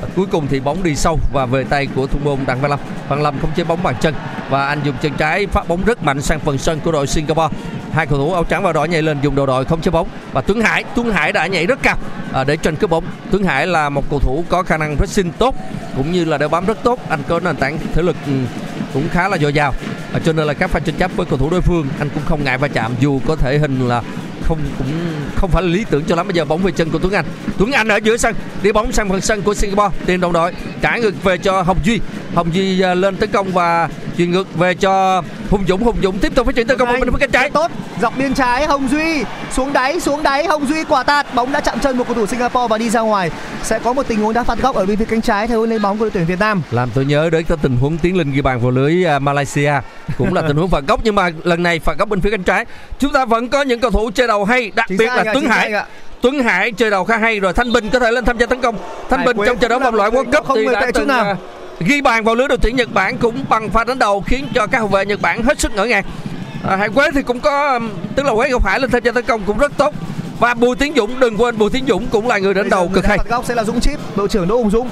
Ờ, 0.00 0.08
cuối 0.16 0.26
cùng 0.26 0.46
thì 0.50 0.60
bóng 0.60 0.82
đi 0.82 0.96
sâu 0.96 1.18
và 1.32 1.46
về 1.46 1.64
tay 1.64 1.88
của 1.94 2.06
thủ 2.06 2.18
môn 2.24 2.38
đặng 2.46 2.60
văn 2.60 2.70
lâm. 2.70 2.80
Văn 3.08 3.22
lâm 3.22 3.38
không 3.40 3.50
chế 3.56 3.64
bóng 3.64 3.82
bằng 3.82 3.94
chân 4.00 4.14
và 4.50 4.66
anh 4.66 4.80
dùng 4.84 4.94
chân 5.02 5.12
trái 5.18 5.46
phát 5.46 5.68
bóng 5.68 5.84
rất 5.84 6.02
mạnh 6.02 6.22
sang 6.22 6.40
phần 6.40 6.58
sân 6.58 6.80
của 6.80 6.92
đội 6.92 7.06
singapore. 7.06 7.56
Hai 7.92 8.06
cầu 8.06 8.18
thủ 8.18 8.32
áo 8.32 8.44
trắng 8.44 8.62
và 8.62 8.72
đỏ 8.72 8.84
nhảy 8.84 9.02
lên 9.02 9.20
dùng 9.22 9.34
đầu 9.34 9.46
đội 9.46 9.64
không 9.64 9.80
chế 9.80 9.90
bóng. 9.90 10.08
Và 10.32 10.40
tuấn 10.40 10.60
hải 10.60 10.84
tuấn 10.94 11.12
hải 11.12 11.32
đã 11.32 11.46
nhảy 11.46 11.66
rất 11.66 11.82
cao 11.82 11.96
à, 12.32 12.44
để 12.44 12.56
tranh 12.56 12.76
cướp 12.76 12.90
bóng. 12.90 13.04
Tuấn 13.30 13.44
hải 13.44 13.66
là 13.66 13.88
một 13.88 14.04
cầu 14.10 14.18
thủ 14.18 14.44
có 14.48 14.62
khả 14.62 14.76
năng 14.76 14.96
pressing 14.96 15.32
tốt 15.32 15.54
cũng 15.96 16.12
như 16.12 16.24
là 16.24 16.38
đeo 16.38 16.48
bám 16.48 16.66
rất 16.66 16.82
tốt. 16.82 16.98
Anh 17.08 17.22
có 17.28 17.40
nền 17.40 17.56
tảng 17.56 17.78
thể 17.94 18.02
lực 18.02 18.16
ừ, 18.26 18.32
cũng 18.94 19.08
khá 19.08 19.28
là 19.28 19.38
dồi 19.38 19.52
dào. 19.52 19.74
À, 20.12 20.20
cho 20.24 20.32
nên 20.32 20.46
là 20.46 20.54
các 20.54 20.70
pha 20.70 20.80
tranh 20.80 20.94
chấp 20.94 21.10
với 21.16 21.26
cầu 21.26 21.38
thủ 21.38 21.50
đối 21.50 21.60
phương 21.60 21.86
anh 21.98 22.08
cũng 22.14 22.22
không 22.26 22.44
ngại 22.44 22.58
va 22.58 22.68
chạm 22.68 22.92
dù 23.00 23.20
có 23.26 23.36
thể 23.36 23.58
hình 23.58 23.88
là 23.88 24.02
không, 24.48 24.58
cũng 24.78 24.86
không 25.36 25.50
phải 25.50 25.62
là 25.62 25.68
lý 25.68 25.84
tưởng 25.90 26.04
cho 26.04 26.16
lắm. 26.16 26.26
Bây 26.28 26.34
giờ 26.34 26.44
bóng 26.44 26.62
về 26.62 26.72
chân 26.72 26.90
của 26.90 26.98
Tuấn 26.98 27.12
Anh. 27.12 27.24
Tuấn 27.58 27.72
Anh 27.72 27.88
ở 27.88 27.96
giữa 27.96 28.16
sân, 28.16 28.34
đi 28.62 28.72
bóng 28.72 28.92
sang 28.92 29.08
phần 29.08 29.20
sân 29.20 29.42
của 29.42 29.54
Singapore 29.54 29.96
tiền 30.06 30.20
đồng 30.20 30.32
đội 30.32 30.52
trả 30.82 30.96
ngược 30.96 31.22
về 31.22 31.38
cho 31.38 31.62
Hồng 31.62 31.78
Duy. 31.84 32.00
Hồng 32.34 32.54
Duy 32.54 32.80
à, 32.80 32.94
lên 32.94 33.16
tấn 33.16 33.30
công 33.30 33.52
và 33.52 33.88
chuyền 34.18 34.30
ngược 34.30 34.54
về 34.54 34.74
cho 34.74 35.22
Hùng 35.54 35.64
Dũng 35.68 35.82
Hùng 35.82 35.96
Dũng 36.02 36.18
tiếp 36.18 36.32
tục 36.34 36.46
phát 36.46 36.54
triển 36.54 36.66
tấn 36.66 36.78
công 36.78 36.88
bên 36.88 37.12
phía 37.12 37.18
cánh 37.20 37.30
trái. 37.30 37.50
Tốt. 37.50 37.70
Dọc 38.02 38.18
biên 38.18 38.34
trái 38.34 38.66
Hồng 38.66 38.88
Duy 38.88 39.24
xuống 39.52 39.72
đáy 39.72 40.00
xuống 40.00 40.22
đáy 40.22 40.46
Hồng 40.46 40.66
Duy 40.66 40.84
quả 40.84 41.02
tạt. 41.02 41.34
Bóng 41.34 41.52
đã 41.52 41.60
chạm 41.60 41.78
chân 41.80 41.98
một 41.98 42.04
cầu 42.06 42.14
thủ 42.14 42.26
Singapore 42.26 42.68
và 42.68 42.78
đi 42.78 42.90
ra 42.90 43.00
ngoài. 43.00 43.30
Sẽ 43.62 43.78
có 43.78 43.92
một 43.92 44.08
tình 44.08 44.20
huống 44.20 44.32
đá 44.32 44.42
phạt 44.42 44.58
góc 44.58 44.76
ở 44.76 44.86
bên 44.86 44.96
phía 44.96 45.04
cánh 45.04 45.20
trái 45.20 45.48
theo 45.48 45.60
hướng 45.60 45.70
lên 45.70 45.82
bóng 45.82 45.98
của 45.98 46.04
đội 46.04 46.10
tuyển 46.10 46.26
Việt 46.26 46.38
Nam. 46.38 46.62
Làm 46.70 46.90
tôi 46.94 47.04
nhớ 47.04 47.30
đến 47.30 47.44
cái 47.44 47.58
tình 47.62 47.76
huống 47.76 47.98
tiến 47.98 48.16
linh 48.16 48.32
ghi 48.32 48.40
bàn 48.40 48.60
vào 48.60 48.70
lưới 48.70 49.04
à, 49.04 49.18
Malaysia. 49.18 49.72
Cũng 50.18 50.34
là 50.34 50.42
tình 50.48 50.56
huống 50.56 50.70
phạt 50.70 50.84
góc 50.86 51.00
nhưng 51.04 51.14
mà 51.14 51.30
lần 51.44 51.62
này 51.62 51.78
phạt 51.78 51.98
góc 51.98 52.08
bên 52.08 52.20
phía 52.20 52.30
cánh 52.30 52.42
trái. 52.42 52.64
Chúng 52.98 53.12
ta 53.12 53.24
vẫn 53.24 53.48
có 53.48 53.62
những 53.62 53.80
cầu 53.80 53.90
thủ 53.90 54.10
chơi 54.14 54.26
đầu 54.28 54.44
hay 54.44 54.72
đặc 54.74 54.86
Chính 54.88 54.98
biệt 54.98 55.06
là 55.06 55.24
Tuấn 55.34 55.46
Hải. 55.46 55.72
Tuấn 56.20 56.42
Hải 56.42 56.72
chơi 56.72 56.90
đầu 56.90 57.04
khá 57.04 57.16
hay 57.16 57.40
rồi 57.40 57.52
Thanh 57.52 57.72
Bình 57.72 57.90
có 57.90 57.98
thể 57.98 58.10
lên 58.10 58.24
tham 58.24 58.38
gia 58.38 58.46
tấn 58.46 58.60
công. 58.60 58.76
Thanh 59.10 59.18
Hải 59.18 59.26
Bình 59.26 59.36
trong 59.46 59.58
trận 59.58 59.70
đấu 59.70 59.78
vòng 59.78 59.94
loại 59.94 60.10
World 60.10 60.32
Cup 60.32 60.46
không 60.46 60.56
thì 60.56 60.64
người 60.64 60.74
đã 60.74 60.90
từng 60.94 61.08
nào. 61.08 61.36
Ghi 61.80 62.00
bàn 62.00 62.24
vào 62.24 62.34
lưới 62.34 62.48
đội 62.48 62.58
tuyển 62.58 62.76
Nhật 62.76 62.92
Bản 62.92 63.18
cũng 63.18 63.44
bằng 63.48 63.70
pha 63.70 63.84
đánh 63.84 63.98
đầu 63.98 64.20
khiến 64.26 64.48
cho 64.54 64.66
các 64.66 64.78
hậu 64.78 64.88
vệ 64.88 65.06
Nhật 65.06 65.20
Bản 65.20 65.42
hết 65.42 65.60
sức 65.60 65.74
ngỡ 65.74 65.84
ngàng. 65.84 66.04
À, 66.68 66.76
Hải 66.76 66.88
Quế 66.88 67.10
thì 67.14 67.22
cũng 67.22 67.40
có 67.40 67.80
tức 68.14 68.26
là 68.26 68.34
Quế 68.34 68.50
Ngọc 68.50 68.66
Hải 68.66 68.80
lên 68.80 68.90
tham 68.90 69.02
gia 69.04 69.12
tấn 69.12 69.24
công 69.24 69.42
cũng 69.46 69.58
rất 69.58 69.72
tốt. 69.76 69.94
Và 70.38 70.54
Bùi 70.54 70.76
Tiến 70.76 70.92
Dũng 70.96 71.20
đừng 71.20 71.40
quên 71.40 71.58
Bùi 71.58 71.70
Tiến 71.70 71.84
Dũng 71.86 72.06
cũng 72.06 72.28
là 72.28 72.38
người 72.38 72.54
đánh 72.54 72.68
đầu 72.68 72.90
cực 72.94 73.06
hay. 73.06 73.18
phạt 73.18 73.28
góc 73.28 73.44
sẽ 73.44 73.54
là 73.54 73.64
Dũng 73.64 73.80
Chip 73.80 73.98
đội 74.16 74.28
trưởng 74.28 74.48
Đỗ 74.48 74.56
Hùng 74.56 74.70
Dũng. 74.70 74.90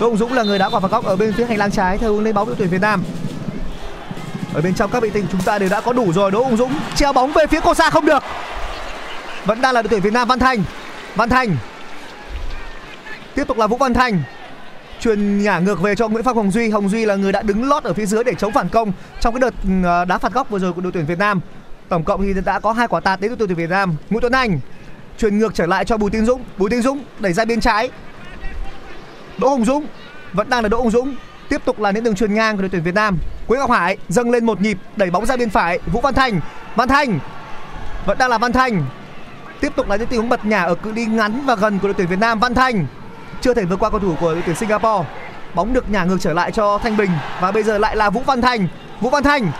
Đỗ 0.00 0.06
Hùng 0.06 0.16
Dũng 0.16 0.32
là 0.32 0.42
người 0.42 0.58
đá 0.58 0.68
quả 0.68 0.80
phạt 0.80 0.90
góc 0.90 1.04
ở 1.04 1.16
bên 1.16 1.32
phía 1.32 1.44
hành 1.44 1.58
lang 1.58 1.70
trái 1.70 1.98
theo 1.98 2.12
hướng 2.12 2.24
lên 2.24 2.34
bóng 2.34 2.46
đội 2.46 2.56
tuyển 2.58 2.68
Việt 2.68 2.80
Nam. 2.80 3.02
Ở 4.54 4.60
bên 4.60 4.74
trong 4.74 4.90
các 4.90 5.02
vị 5.02 5.10
tinh 5.10 5.26
chúng 5.32 5.40
ta 5.40 5.58
đều 5.58 5.68
đã 5.68 5.80
có 5.80 5.92
đủ 5.92 6.12
rồi 6.12 6.30
Đỗ 6.30 6.42
Hùng 6.42 6.56
Dũng 6.56 6.72
treo 6.96 7.12
bóng 7.12 7.32
về 7.32 7.46
phía 7.46 7.60
cô 7.60 7.74
xa 7.74 7.90
không 7.90 8.06
được. 8.06 8.22
Vẫn 9.44 9.60
đang 9.60 9.74
là 9.74 9.82
đội 9.82 9.88
tuyển 9.88 10.00
Việt 10.00 10.12
Nam 10.12 10.28
Văn 10.28 10.38
Thành. 10.38 10.62
Văn 11.14 11.28
Thành. 11.28 11.56
Tiếp 13.34 13.44
tục 13.48 13.58
là 13.58 13.66
Vũ 13.66 13.76
Văn 13.76 13.94
Thành 13.94 14.22
truyền 15.00 15.42
nhả 15.42 15.58
ngược 15.58 15.80
về 15.80 15.94
cho 15.94 16.08
Nguyễn 16.08 16.24
Phong 16.24 16.36
Hồng 16.36 16.50
Duy. 16.50 16.70
Hồng 16.70 16.88
Duy 16.88 17.04
là 17.04 17.14
người 17.14 17.32
đã 17.32 17.42
đứng 17.42 17.68
lót 17.68 17.82
ở 17.82 17.92
phía 17.92 18.06
dưới 18.06 18.24
để 18.24 18.34
chống 18.34 18.52
phản 18.52 18.68
công 18.68 18.92
trong 19.20 19.34
cái 19.34 19.40
đợt 19.40 19.54
ừ, 19.64 19.88
à, 19.88 20.04
đá 20.04 20.18
phạt 20.18 20.32
góc 20.32 20.50
vừa 20.50 20.58
rồi 20.58 20.72
của 20.72 20.80
đội 20.80 20.92
tuyển 20.92 21.06
Việt 21.06 21.18
Nam. 21.18 21.40
Tổng 21.88 22.04
cộng 22.04 22.22
thì 22.22 22.40
đã 22.44 22.60
có 22.60 22.72
hai 22.72 22.88
quả 22.88 23.00
tạt 23.00 23.20
đến 23.20 23.30
từ 23.30 23.36
đội 23.36 23.48
tuyển 23.48 23.56
Việt 23.56 23.70
Nam. 23.70 23.96
Nguyễn 24.10 24.20
Tuấn 24.20 24.32
Anh 24.32 24.60
truyền 25.18 25.38
ngược 25.38 25.54
trở 25.54 25.66
lại 25.66 25.84
cho 25.84 25.96
Bùi 25.96 26.10
Tiến 26.10 26.24
Dũng. 26.24 26.44
Bùi 26.58 26.70
Tiến 26.70 26.82
Dũng 26.82 27.04
đẩy 27.18 27.32
ra 27.32 27.44
bên 27.44 27.60
trái. 27.60 27.90
Đỗ 29.38 29.48
hồng 29.48 29.64
Dũng 29.64 29.86
vẫn 30.32 30.50
đang 30.50 30.62
là 30.62 30.68
Đỗ 30.68 30.78
hồng 30.78 30.90
Dũng, 30.90 31.14
tiếp 31.48 31.62
tục 31.64 31.80
là 31.80 31.90
những 31.90 32.04
đường 32.04 32.14
truyền 32.14 32.34
ngang 32.34 32.56
của 32.56 32.62
đội 32.62 32.68
tuyển 32.68 32.82
Việt 32.82 32.94
Nam. 32.94 33.18
Quế 33.46 33.58
Ngọc 33.58 33.70
Hải 33.70 33.96
dâng 34.08 34.30
lên 34.30 34.44
một 34.44 34.60
nhịp, 34.60 34.78
đẩy 34.96 35.10
bóng 35.10 35.26
ra 35.26 35.36
bên 35.36 35.50
phải. 35.50 35.78
Vũ 35.86 36.00
Văn 36.00 36.14
Thành 36.14 36.40
Văn 36.76 36.88
Thành 36.88 37.18
vẫn 38.06 38.18
đang 38.18 38.30
là 38.30 38.38
Văn 38.38 38.52
Thành, 38.52 38.84
tiếp 39.60 39.72
tục 39.76 39.88
là 39.88 39.96
những 39.96 40.06
tình 40.06 40.20
huống 40.20 40.28
bật 40.28 40.44
nhả 40.44 40.62
ở 40.62 40.74
cự 40.74 40.92
ly 40.92 41.06
ngắn 41.06 41.42
và 41.46 41.54
gần 41.54 41.78
của 41.78 41.88
đội 41.88 41.94
tuyển 41.94 42.08
Việt 42.08 42.18
Nam. 42.18 42.38
Văn 42.38 42.54
Thành 42.54 42.86
chưa 43.40 43.54
thể 43.54 43.64
vượt 43.64 43.78
qua 43.80 43.90
cầu 43.90 44.00
thủ 44.00 44.14
của 44.20 44.34
đội 44.34 44.42
tuyển 44.46 44.56
Singapore. 44.56 45.08
Bóng 45.54 45.72
được 45.72 45.90
nhả 45.90 46.04
ngược 46.04 46.18
trở 46.20 46.32
lại 46.32 46.52
cho 46.52 46.78
Thanh 46.78 46.96
Bình 46.96 47.10
và 47.40 47.52
bây 47.52 47.62
giờ 47.62 47.78
lại 47.78 47.96
là 47.96 48.10
Vũ 48.10 48.22
Văn 48.26 48.42
Thành. 48.42 48.68
Vũ 49.00 49.10
Văn 49.10 49.22
Thành, 49.22 49.50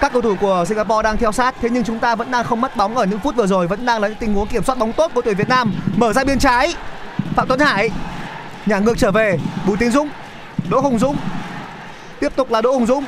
các 0.00 0.12
cầu 0.12 0.22
thủ 0.22 0.34
của 0.40 0.64
Singapore 0.68 1.02
đang 1.02 1.16
theo 1.16 1.32
sát, 1.32 1.54
thế 1.60 1.70
nhưng 1.70 1.84
chúng 1.84 1.98
ta 1.98 2.14
vẫn 2.14 2.30
đang 2.30 2.44
không 2.44 2.60
mất 2.60 2.76
bóng 2.76 2.96
ở 2.96 3.04
những 3.04 3.18
phút 3.18 3.36
vừa 3.36 3.46
rồi, 3.46 3.66
vẫn 3.66 3.86
đang 3.86 4.00
là 4.00 4.08
những 4.08 4.18
tình 4.20 4.34
huống 4.34 4.48
kiểm 4.48 4.64
soát 4.64 4.78
bóng 4.78 4.92
tốt 4.92 5.10
của 5.14 5.22
tuyển 5.22 5.36
Việt 5.36 5.48
Nam. 5.48 5.74
Mở 5.96 6.12
ra 6.12 6.24
bên 6.24 6.38
trái, 6.38 6.74
Phạm 7.36 7.48
Tuấn 7.48 7.60
Hải 7.60 7.90
nhả 8.66 8.78
ngược 8.78 8.98
trở 8.98 9.10
về, 9.10 9.38
Bùi 9.66 9.76
Tiến 9.76 9.90
Dũng, 9.90 10.08
Đỗ 10.70 10.80
Hùng 10.80 10.98
Dũng. 10.98 11.16
Tiếp 12.20 12.32
tục 12.36 12.50
là 12.50 12.60
Đỗ 12.60 12.72
Hùng 12.72 12.86
Dũng 12.86 13.04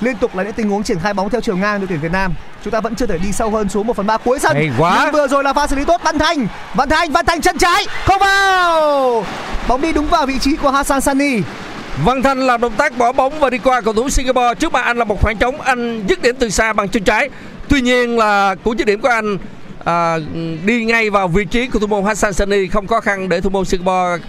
liên 0.00 0.16
tục 0.16 0.36
là 0.36 0.42
những 0.42 0.52
tình 0.52 0.70
huống 0.70 0.82
triển 0.82 0.98
khai 0.98 1.14
bóng 1.14 1.30
theo 1.30 1.40
chiều 1.40 1.56
ngang 1.56 1.80
đội 1.80 1.86
tuyển 1.88 2.00
Việt 2.00 2.12
Nam. 2.12 2.34
Chúng 2.64 2.70
ta 2.70 2.80
vẫn 2.80 2.94
chưa 2.94 3.06
thể 3.06 3.18
đi 3.18 3.32
sâu 3.32 3.50
hơn 3.50 3.68
xuống 3.68 3.86
1 3.86 3.96
phần 3.96 4.06
3 4.06 4.16
cuối 4.16 4.38
sân. 4.38 4.56
Hay 4.56 4.70
quá. 4.78 5.00
nhưng 5.02 5.12
vừa 5.12 5.28
rồi 5.28 5.44
là 5.44 5.52
pha 5.52 5.66
xử 5.66 5.76
lý 5.76 5.84
tốt. 5.84 6.00
Văn 6.04 6.18
Thành 6.18 6.46
Văn 6.74 6.88
Thành 6.88 7.12
Văn 7.12 7.26
Thành 7.26 7.40
chân 7.40 7.58
trái. 7.58 7.86
Không 8.04 8.20
vào. 8.20 9.24
Bóng 9.68 9.80
đi 9.80 9.92
đúng 9.92 10.06
vào 10.06 10.26
vị 10.26 10.38
trí 10.38 10.56
của 10.56 10.70
Hassan 10.70 11.00
Sani. 11.00 11.40
Văn 12.04 12.22
Thanh 12.22 12.38
làm 12.38 12.60
động 12.60 12.72
tác 12.76 12.98
bỏ 12.98 13.12
bóng 13.12 13.40
và 13.40 13.50
đi 13.50 13.58
qua 13.58 13.80
cầu 13.80 13.94
thủ 13.94 14.10
Singapore. 14.10 14.54
Trước 14.54 14.72
mặt 14.72 14.84
anh 14.84 14.98
là 14.98 15.04
một 15.04 15.22
khoảng 15.22 15.36
trống. 15.36 15.60
Anh 15.60 16.06
dứt 16.06 16.22
điểm 16.22 16.36
từ 16.38 16.50
xa 16.50 16.72
bằng 16.72 16.88
chân 16.88 17.04
trái. 17.04 17.30
Tuy 17.68 17.80
nhiên 17.80 18.18
là 18.18 18.54
cú 18.54 18.74
dứt 18.74 18.84
điểm 18.84 19.00
của 19.00 19.08
anh 19.08 19.38
à, 19.84 20.18
đi 20.64 20.84
ngay 20.84 21.10
vào 21.10 21.28
vị 21.28 21.44
trí 21.44 21.66
của 21.66 21.78
thủ 21.78 21.86
môn 21.86 22.04
Hassan 22.04 22.32
Sani. 22.32 22.66
Không 22.66 22.86
khó 22.86 23.00
khăn 23.00 23.28
để 23.28 23.40
thủ 23.40 23.50
môn 23.50 23.64
Singapore 23.64 24.24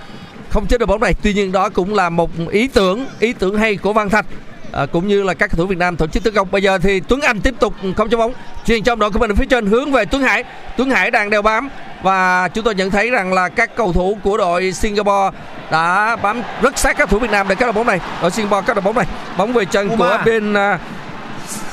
không 0.49 0.67
chế 0.67 0.77
được 0.77 0.86
bóng 0.86 1.01
này. 1.01 1.13
Tuy 1.21 1.34
nhiên 1.34 1.51
đó 1.51 1.69
cũng 1.69 1.93
là 1.93 2.10
một 2.10 2.29
ý 2.51 2.67
tưởng 2.67 3.05
ý 3.19 3.34
tưởng 3.34 3.58
hay 3.58 3.75
của 3.75 3.93
Văn 3.93 4.10
Thanh 4.10 4.25
à, 4.71 4.86
cũng 4.86 5.08
như 5.08 5.23
là 5.23 5.34
các 5.34 5.51
cầu 5.51 5.58
thủ 5.58 5.65
Việt 5.65 5.77
Nam 5.77 5.95
tổ 5.95 6.08
chức 6.08 6.23
tấn 6.23 6.34
công. 6.34 6.51
Bây 6.51 6.63
giờ 6.63 6.77
thì 6.77 6.99
Tuấn 6.99 7.21
Anh 7.21 7.41
tiếp 7.41 7.53
tục 7.60 7.73
không 7.97 8.10
cho 8.10 8.17
bóng. 8.17 8.34
Chuyền 8.65 8.84
trong 8.84 8.99
đội 8.99 9.12
của 9.12 9.19
mình 9.19 9.32
ở 9.32 9.36
phía 9.36 9.45
trên 9.45 9.65
hướng 9.65 9.91
về 9.91 10.05
Tuấn 10.05 10.21
Hải. 10.21 10.43
Tuấn 10.77 10.89
Hải 10.89 11.12
đang 11.12 11.29
đeo 11.29 11.41
bám 11.41 11.69
và 12.01 12.47
chúng 12.47 12.63
tôi 12.63 12.75
nhận 12.75 12.91
thấy 12.91 13.10
rằng 13.10 13.34
là 13.34 13.49
các 13.49 13.75
cầu 13.75 13.93
thủ 13.93 14.17
của 14.23 14.38
đội 14.38 14.71
Singapore 14.71 15.38
đã 15.71 16.15
bám 16.15 16.41
rất 16.62 16.77
sát 16.77 16.97
các 16.97 17.10
thủ 17.10 17.19
Việt 17.19 17.32
Nam 17.32 17.47
để 17.49 17.55
các 17.55 17.65
đội 17.65 17.73
bóng 17.73 17.88
này. 17.88 17.99
Đội 18.21 18.32
Singapore 18.32 18.65
các 18.67 18.73
đội 18.75 18.82
bóng 18.82 18.95
này 18.95 19.05
bóng 19.38 19.53
về 19.53 19.65
chân 19.65 19.89
Uma. 19.89 19.97
của 19.97 20.23
bên 20.25 20.53
uh, 20.53 20.79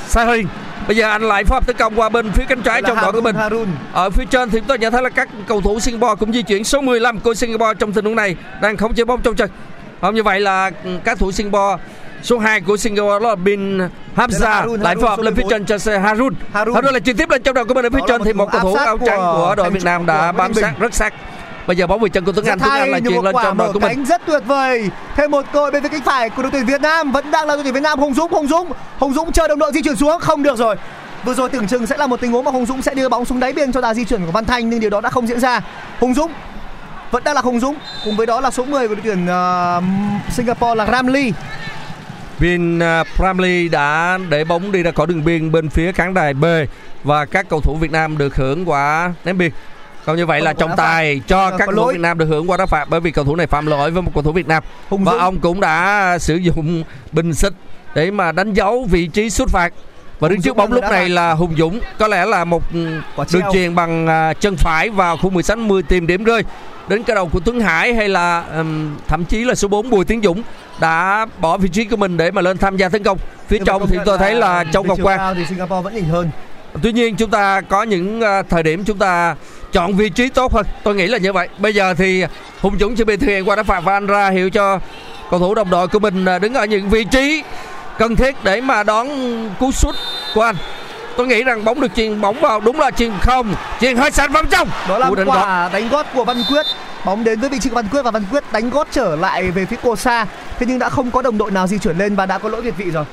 Sahin 0.06 0.46
bây 0.87 0.96
giờ 0.96 1.11
anh 1.11 1.22
lại 1.22 1.44
phối 1.44 1.56
hợp 1.56 1.66
tấn 1.66 1.76
công 1.76 2.00
qua 2.00 2.09
bên 2.09 2.32
phía 2.32 2.44
cánh 2.48 2.62
trái 2.62 2.82
trong 2.82 2.98
đội 3.02 3.12
của 3.12 3.20
mình. 3.20 3.37
Harun. 3.37 3.66
Ở 3.92 4.11
phía 4.11 4.24
trên 4.30 4.50
thì 4.50 4.59
chúng 4.59 4.68
tôi 4.68 4.78
nhận 4.78 4.92
thấy 4.92 5.02
là 5.02 5.09
các 5.09 5.28
cầu 5.46 5.61
thủ 5.61 5.80
Singapore 5.80 6.14
cũng 6.20 6.32
di 6.32 6.42
chuyển. 6.42 6.64
Số 6.64 6.80
15 6.80 7.20
của 7.20 7.35
Singapore 7.35 7.74
trong 7.78 7.92
tình 7.92 8.04
huống 8.04 8.16
này 8.16 8.37
đang 8.62 8.76
không 8.76 8.94
chế 8.94 9.04
bóng 9.04 9.22
trong 9.22 9.35
chân 9.35 9.50
không 10.00 10.14
như 10.14 10.22
vậy 10.22 10.40
là 10.40 10.70
các 11.04 11.18
thủ 11.18 11.32
Singapore 11.32 11.82
số 12.22 12.38
2 12.38 12.61
của 12.61 12.76
Singapore 12.76 13.24
đó 13.24 13.29
là 13.29 13.35
Bin 13.35 13.79
Hamza 14.16 14.40
là 14.40 14.66
lại 14.81 14.96
phối 14.96 15.11
hợp 15.11 15.18
lên 15.20 15.35
phía 15.35 15.42
14. 15.42 15.50
trên 15.50 15.66
cho 15.66 15.79
xe 15.79 15.98
Harun. 15.98 16.35
Harun. 16.52 16.74
Harun 16.74 16.92
lại 16.92 17.00
chuyển 17.00 17.16
tiếp 17.16 17.31
lên 17.31 17.42
trong 17.42 17.55
đội 17.55 17.64
của 17.64 17.74
mình 17.74 17.85
ở 17.85 17.90
phía 17.90 17.98
là 17.98 18.07
trên 18.09 18.24
thì 18.24 18.33
một 18.33 18.48
cầu 18.52 18.61
thủ 18.61 18.74
áo 18.74 18.98
trắng 19.07 19.18
của 19.18 19.55
đội 19.57 19.70
Việt 19.70 19.85
Nam 19.85 20.07
đã 20.07 20.33
bám 20.33 20.55
sát 20.55 20.72
rất 20.79 20.94
sát. 20.94 21.14
Bây 21.66 21.76
giờ 21.76 21.87
bóng 21.87 22.00
về 22.00 22.09
chân 22.09 22.24
của 22.24 22.33
Tuấn 22.33 22.46
Anh 22.46 22.59
Tuấn 22.59 22.92
Anh 22.92 23.05
chuyển 23.05 23.14
một 23.14 23.24
lên 23.24 23.35
trong 23.42 23.59
đội 23.59 23.72
của 23.72 23.81
mình. 23.81 24.05
rất 24.05 24.22
tuyệt 24.26 24.42
vời. 24.46 24.90
Thêm 25.16 25.31
một 25.31 25.44
cơ 25.52 25.61
hội 25.61 25.70
bên 25.70 25.83
phía 25.83 25.88
cánh 25.88 26.02
phải 26.02 26.31
của 26.31 26.42
đội 26.42 26.50
tuyển 26.50 26.66
Việt 26.66 26.81
Nam. 26.81 27.12
Vẫn 27.12 27.31
đang 27.31 27.46
là 27.48 27.55
đội 27.55 27.64
tuyển 27.64 27.74
Việt 27.74 27.81
Nam. 27.81 27.98
Hùng 27.98 28.14
Dũng 28.14 28.33
Hùng 28.33 28.46
Dũng. 28.46 28.72
Hùng 28.98 29.14
Dũng 29.14 29.33
chờ 29.33 29.48
đồng 29.48 29.59
đội 29.59 29.72
di 29.74 29.83
chuyển 29.83 29.96
xuống. 29.96 30.20
Không 30.20 30.42
được 30.42 30.59
rồi. 30.59 30.76
Vừa 31.24 31.35
rồi 31.35 31.48
tưởng 31.48 31.66
chừng 31.66 31.87
sẽ 31.87 31.96
là 31.96 32.07
một 32.07 32.20
tình 32.20 32.33
huống 32.33 32.44
mà 32.44 32.50
Hùng 32.50 32.66
Dũng 32.66 32.83
sẽ 32.83 32.94
đưa 32.94 33.09
bóng 33.09 33.24
xuống 33.24 33.40
đáy 33.40 33.52
biên 33.52 33.72
cho 33.72 33.81
đà 33.81 33.94
di 33.94 34.05
chuyển 34.05 34.26
của 34.26 34.33
Văn 34.33 34.44
Thanh 34.44 34.70
nhưng 34.70 34.81
điều 34.81 34.90
đó 34.90 35.00
đã 35.00 35.11
không 35.11 35.26
diễn 35.26 35.40
ra. 35.40 35.61
Hùng 36.00 36.14
Dũng 36.14 36.33
vẫn 37.11 37.24
đang 37.24 37.35
là 37.35 37.40
Hùng 37.40 37.61
Dũng. 37.61 37.74
Cùng 38.05 38.16
với 38.16 38.26
đó 38.26 38.40
là 38.40 38.50
số 38.50 38.64
10 38.64 38.88
của 38.88 38.94
đội 38.94 39.02
tuyển 39.05 39.26
ờ, 39.26 39.83
Singapore 40.31 40.74
là 40.74 40.87
Ramli 40.87 41.33
Vin 42.38 42.81
Pramley 43.16 43.68
đã 43.68 44.18
để 44.29 44.44
bóng 44.44 44.72
đi 44.72 44.83
ra 44.83 44.90
khỏi 44.90 45.07
đường 45.07 45.25
biên 45.25 45.53
bên 45.53 45.68
phía 45.68 45.92
khán 45.92 46.14
đài 46.14 46.35
B 46.35 46.44
và 47.05 47.25
các 47.25 47.46
cầu 47.49 47.61
thủ 47.61 47.77
Việt 47.77 47.90
Nam 47.90 48.18
được 48.18 48.37
hưởng 48.37 48.68
quả 48.68 49.12
ném 49.25 49.38
biên. 49.38 49.51
Còn 50.05 50.16
như 50.16 50.27
vậy 50.27 50.40
là 50.40 50.53
trọng 50.53 50.70
tài 50.77 51.20
cho 51.27 51.51
các 51.51 51.66
cầu 51.66 51.75
thủ. 51.75 51.92
Việt 51.92 52.01
Nam 52.01 52.18
được 52.18 52.27
hưởng 52.27 52.51
quả 52.51 52.57
đá 52.57 52.66
phạt 52.66 52.88
bởi 52.88 53.01
vì 53.01 53.11
cầu 53.11 53.25
thủ 53.25 53.37
này 53.37 53.46
phạm 53.46 53.66
lỗi 53.66 53.90
với 53.90 54.03
một 54.03 54.11
cầu 54.14 54.22
thủ 54.22 54.33
Việt 54.33 54.49
Nam. 54.49 54.62
Hùng 54.88 55.05
Và 55.05 55.12
ông 55.18 55.40
cũng 55.40 55.61
đã 55.61 56.18
sử 56.18 56.37
dụng 56.37 56.85
bình 57.12 57.35
xịt 57.35 57.53
để 57.94 58.11
mà 58.11 58.33
đánh 58.33 58.53
dấu 58.53 58.87
vị 58.90 59.07
trí 59.07 59.31
xuất 59.31 59.49
phạt. 59.49 59.72
Và 60.20 60.29
đứng 60.29 60.42
trước 60.42 60.57
bóng 60.57 60.72
lúc 60.72 60.85
này 60.90 61.09
là 61.09 61.33
Hùng 61.33 61.55
Dũng. 61.59 61.81
Có 61.99 62.09
lẽ 62.09 62.27
là 62.27 62.44
một 62.44 62.62
đường 63.33 63.42
truyền 63.53 63.75
bằng 63.75 64.07
à, 64.07 64.33
chân 64.33 64.57
phải 64.57 64.90
vào 64.90 65.16
khu 65.16 65.31
16 65.31 65.57
10 65.57 65.83
tìm 65.83 66.07
điểm 66.07 66.25
rơi 66.25 66.42
đến 66.88 67.03
cái 67.03 67.14
đầu 67.14 67.29
của 67.33 67.40
Tuấn 67.40 67.61
Hải 67.61 67.94
hay 67.94 68.09
là 68.09 68.44
ừm, 68.57 68.96
thậm 69.09 69.25
chí 69.25 69.44
là 69.44 69.55
số 69.55 69.68
4 69.68 69.90
Bùi 69.90 70.05
Tiến 70.05 70.20
Dũng 70.22 70.42
đã 70.81 71.27
bỏ 71.40 71.57
vị 71.57 71.68
trí 71.68 71.85
của 71.85 71.96
mình 71.96 72.16
để 72.16 72.31
mà 72.31 72.42
lên 72.42 72.59
tham 72.59 72.77
gia 72.77 72.88
tấn 72.88 73.03
công. 73.03 73.18
Phía 73.49 73.57
Nhưng 73.59 73.64
trong 73.64 73.87
thì 73.87 73.99
tôi 74.05 74.18
thấy 74.18 74.35
là 74.35 74.64
Châu 74.72 74.83
Ngọc 74.83 74.99
Quang 75.03 75.35
thì 75.35 75.44
Singapore 75.49 75.83
vẫn 75.83 75.94
nhỉnh 75.94 76.09
hơn. 76.09 76.31
Tuy 76.83 76.92
nhiên 76.92 77.16
chúng 77.16 77.31
ta 77.31 77.61
có 77.61 77.83
những 77.83 78.20
à, 78.20 78.42
thời 78.42 78.62
điểm 78.62 78.85
chúng 78.85 78.99
ta 78.99 79.37
chọn 79.72 79.94
vị 79.94 80.09
trí 80.09 80.29
tốt 80.29 80.53
hơn. 80.53 80.66
Tôi 80.83 80.94
nghĩ 80.94 81.07
là 81.07 81.18
như 81.18 81.33
vậy. 81.33 81.49
Bây 81.59 81.75
giờ 81.75 81.94
thì 81.94 82.25
Hùng 82.61 82.77
Dũng 82.81 82.96
chuẩn 82.96 83.07
bị 83.07 83.16
thực 83.16 83.27
hiện 83.27 83.49
qua 83.49 83.57
đá 83.57 83.62
phạt 83.62 83.81
và 83.81 83.92
anh 83.92 84.07
ra 84.07 84.31
hiệu 84.31 84.51
cho 84.51 84.81
cầu 85.31 85.40
thủ 85.40 85.55
đồng 85.55 85.70
đội 85.70 85.88
của 85.88 85.99
mình 85.99 86.25
à, 86.25 86.38
đứng 86.38 86.55
ở 86.55 86.64
những 86.64 86.88
vị 86.88 87.05
trí 87.05 87.42
cần 87.99 88.16
thiết 88.16 88.44
để 88.44 88.61
mà 88.61 88.83
đón 88.83 89.09
cú 89.61 89.72
sút 89.72 89.94
của 90.35 90.42
anh 90.42 90.57
Tôi 91.16 91.26
nghĩ 91.26 91.42
rằng 91.42 91.64
bóng 91.64 91.81
được 91.81 91.94
chuyền 91.96 92.20
bóng 92.20 92.40
vào 92.40 92.61
đúng 92.61 92.81
là 92.81 92.90
chuyền 92.90 93.12
không? 93.20 93.55
Chuyền 93.81 93.96
hơi 93.96 94.11
sạch 94.11 94.31
vào 94.31 94.44
trong. 94.50 94.68
Đó 94.88 94.98
là 94.98 95.11
quả 95.26 95.70
đánh 95.72 95.88
gót 95.88 96.07
của 96.14 96.24
Văn 96.24 96.42
Quyết. 96.50 96.66
Bóng 97.05 97.24
đến 97.24 97.40
với 97.40 97.50
vị 97.50 97.59
trí 97.59 97.70
của 97.70 97.74
Văn 97.74 97.88
Quyết 97.90 98.02
và 98.02 98.11
Văn 98.11 98.24
Quyết 98.31 98.44
đánh 98.52 98.70
gót 98.70 98.88
trở 98.90 99.16
lại 99.16 99.50
về 99.50 99.66
phía 99.66 99.76
cô 99.83 99.96
xa 99.96 100.26
thế 100.59 100.66
nhưng 100.68 100.79
đã 100.79 100.88
không 100.88 101.11
có 101.11 101.22
đồng 101.22 101.38
đội 101.38 101.50
nào 101.50 101.66
di 101.66 101.79
chuyển 101.79 101.98
lên 101.98 102.16
và 102.16 102.26
đã 102.26 102.38
có 102.38 102.48
lỗi 102.48 102.62
việt 102.62 102.76
vị 102.76 102.90
rồi. 102.90 103.05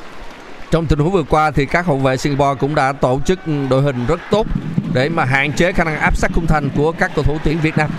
Trong 0.72 0.86
tình 0.86 1.00
huống 1.00 1.12
vừa 1.12 1.24
qua 1.24 1.52
thì 1.52 1.66
các 1.66 1.86
hậu 1.86 1.98
vệ 1.98 2.18
Singapore 2.18 2.60
cũng 2.60 2.76
đã 2.76 2.92
tổ 2.92 3.20
chức 3.26 3.40
đội 3.70 3.82
hình 3.82 4.06
rất 4.08 4.20
tốt 4.32 4.48
để 4.94 5.10
mà 5.10 5.26
hạn 5.26 5.54
chế 5.54 5.72
khả 5.72 5.84
năng 5.84 6.00
áp 6.00 6.18
sát 6.18 6.32
khung 6.36 6.48
thành 6.48 6.70
của 6.76 6.92
các 6.92 7.12
cầu 7.16 7.24
thủ 7.24 7.38
tuyển 7.44 7.60
Việt 7.60 7.78
Nam. 7.78 7.90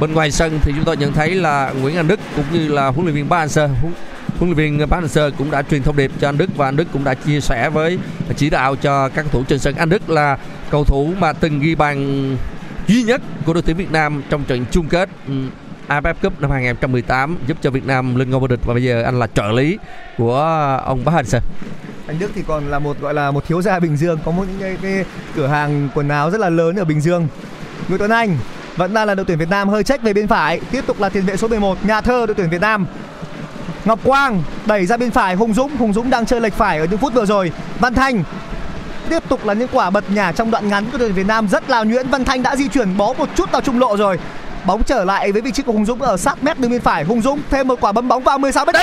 Bên 0.00 0.12
ngoài 0.12 0.30
sân 0.30 0.58
thì 0.62 0.72
chúng 0.76 0.84
tôi 0.84 0.96
nhận 0.96 1.12
thấy 1.12 1.34
là 1.34 1.72
Nguyễn 1.80 1.96
Anh 1.96 2.08
Đức 2.08 2.20
cũng 2.36 2.44
như 2.52 2.68
là 2.68 2.86
huấn 2.86 3.06
luyện 3.06 3.14
viên 3.14 3.28
Park 3.28 3.50
Hang-seo 3.50 3.68
huấn 3.80 3.92
huấn 4.40 4.52
luyện 4.56 4.78
viên 4.78 4.88
Park 4.88 5.04
Hang-seo 5.04 5.30
cũng 5.38 5.50
đã 5.50 5.62
truyền 5.62 5.82
thông 5.82 5.96
điệp 5.96 6.10
cho 6.20 6.28
anh 6.28 6.38
Đức 6.38 6.56
và 6.56 6.68
anh 6.68 6.76
Đức 6.76 6.88
cũng 6.92 7.04
đã 7.04 7.14
chia 7.14 7.40
sẻ 7.40 7.70
với 7.70 7.98
chỉ 8.36 8.50
đạo 8.50 8.76
cho 8.76 9.08
các 9.08 9.22
cầu 9.22 9.32
thủ 9.32 9.44
trên 9.48 9.58
sân. 9.58 9.74
Anh 9.74 9.88
Đức 9.88 10.10
là 10.10 10.38
cầu 10.70 10.84
thủ 10.84 11.12
mà 11.18 11.32
từng 11.32 11.60
ghi 11.60 11.74
bàn 11.74 12.36
duy 12.86 13.02
nhất 13.02 13.20
của 13.46 13.52
đội 13.52 13.62
tuyển 13.62 13.76
Việt 13.76 13.92
Nam 13.92 14.22
trong 14.30 14.44
trận 14.44 14.64
chung 14.70 14.88
kết 14.88 15.08
ừ, 15.28 15.34
AFF 15.88 16.14
Cup 16.22 16.40
năm 16.40 16.50
2018 16.50 17.36
giúp 17.46 17.56
cho 17.62 17.70
Việt 17.70 17.86
Nam 17.86 18.16
lên 18.16 18.30
ngôi 18.30 18.40
vô 18.40 18.46
địch 18.46 18.60
và 18.64 18.74
bây 18.74 18.82
giờ 18.82 19.02
anh 19.02 19.18
là 19.18 19.26
trợ 19.26 19.52
lý 19.52 19.78
của 20.18 20.40
ông 20.84 21.04
Park 21.04 21.16
Hang-seo. 21.16 21.40
anh 22.06 22.18
Đức 22.18 22.30
thì 22.34 22.42
còn 22.46 22.70
là 22.70 22.78
một 22.78 23.00
gọi 23.00 23.14
là 23.14 23.30
một 23.30 23.48
thiếu 23.48 23.62
gia 23.62 23.78
Bình 23.78 23.96
Dương 23.96 24.18
có 24.24 24.30
một 24.30 24.44
những 24.48 24.60
cái, 24.60 24.76
cái 24.82 25.04
cửa 25.36 25.46
hàng 25.46 25.88
quần 25.94 26.08
áo 26.08 26.30
rất 26.30 26.40
là 26.40 26.48
lớn 26.48 26.76
ở 26.76 26.84
Bình 26.84 27.00
Dương 27.00 27.28
Nguyễn 27.88 27.98
Tuấn 27.98 28.10
Anh 28.10 28.36
vẫn 28.76 28.94
đang 28.94 29.06
là 29.06 29.14
đội 29.14 29.26
tuyển 29.26 29.38
Việt 29.38 29.48
Nam 29.48 29.68
hơi 29.68 29.84
trách 29.84 30.02
về 30.02 30.12
bên 30.12 30.28
phải 30.28 30.60
tiếp 30.70 30.86
tục 30.86 31.00
là 31.00 31.08
tiền 31.08 31.24
vệ 31.24 31.36
số 31.36 31.48
11 31.48 31.86
nhà 31.86 32.00
thơ 32.00 32.26
đội 32.26 32.34
tuyển 32.34 32.50
Việt 32.50 32.60
Nam 32.60 32.86
Ngọc 33.84 33.98
Quang 34.04 34.42
đẩy 34.66 34.86
ra 34.86 34.96
bên 34.96 35.10
phải 35.10 35.34
Hùng 35.34 35.54
Dũng. 35.54 35.76
Hùng 35.76 35.92
Dũng 35.92 36.10
đang 36.10 36.26
chơi 36.26 36.40
lệch 36.40 36.54
phải 36.54 36.78
ở 36.78 36.86
những 36.90 36.98
phút 36.98 37.14
vừa 37.14 37.26
rồi. 37.26 37.52
Văn 37.80 37.94
Thanh 37.94 38.24
tiếp 39.08 39.22
tục 39.28 39.46
là 39.46 39.54
những 39.54 39.68
quả 39.72 39.90
bật 39.90 40.04
nhả 40.10 40.32
trong 40.32 40.50
đoạn 40.50 40.68
ngắn 40.68 40.84
của 40.84 40.98
đội 40.98 41.08
tuyển 41.08 41.14
Việt 41.14 41.26
Nam 41.26 41.48
rất 41.48 41.70
là 41.70 41.84
nhuyễn. 41.84 42.08
Văn 42.08 42.24
Thanh 42.24 42.42
đã 42.42 42.56
di 42.56 42.68
chuyển 42.68 42.96
bó 42.96 43.12
một 43.12 43.28
chút 43.36 43.52
vào 43.52 43.60
trung 43.60 43.78
lộ 43.78 43.96
rồi. 43.96 44.18
Bóng 44.66 44.82
trở 44.82 45.04
lại 45.04 45.32
với 45.32 45.42
vị 45.42 45.50
trí 45.50 45.62
của 45.62 45.72
Hùng 45.72 45.86
Dũng 45.86 46.02
ở 46.02 46.16
sát 46.16 46.44
mép 46.44 46.58
đường 46.58 46.70
bên 46.70 46.80
phải. 46.80 47.04
Hùng 47.04 47.22
Dũng 47.22 47.40
thêm 47.50 47.68
một 47.68 47.80
quả 47.80 47.92
bấm 47.92 48.08
bóng 48.08 48.22
vào 48.22 48.38
16 48.38 48.64
mét. 48.64 48.76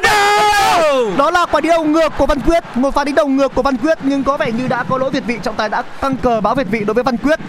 Đó 1.18 1.32
là 1.32 1.46
quả 1.46 1.62
đi 1.62 1.70
đầu 1.70 1.84
ngược 1.84 2.14
của 2.18 2.26
Văn 2.26 2.40
Quyết. 2.40 2.64
Một 2.76 2.94
pha 2.94 3.04
đánh 3.04 3.16
đầu 3.16 3.28
ngược 3.28 3.56
của 3.56 3.62
Văn 3.62 3.78
Quyết 3.78 3.98
nhưng 4.04 4.24
có 4.24 4.38
vẻ 4.38 4.52
như 4.52 4.68
đã 4.68 4.84
có 4.84 4.98
lỗi 4.98 5.10
việt 5.10 5.24
vị. 5.28 5.40
Trọng 5.44 5.56
tài 5.56 5.70
đã 5.70 5.82
căng 6.02 6.18
cờ 6.18 6.42
báo 6.42 6.56
việt 6.56 6.68
vị 6.72 6.84
đối 6.86 6.94
với 6.94 7.04
Văn 7.04 7.18
Quyết 7.18 7.40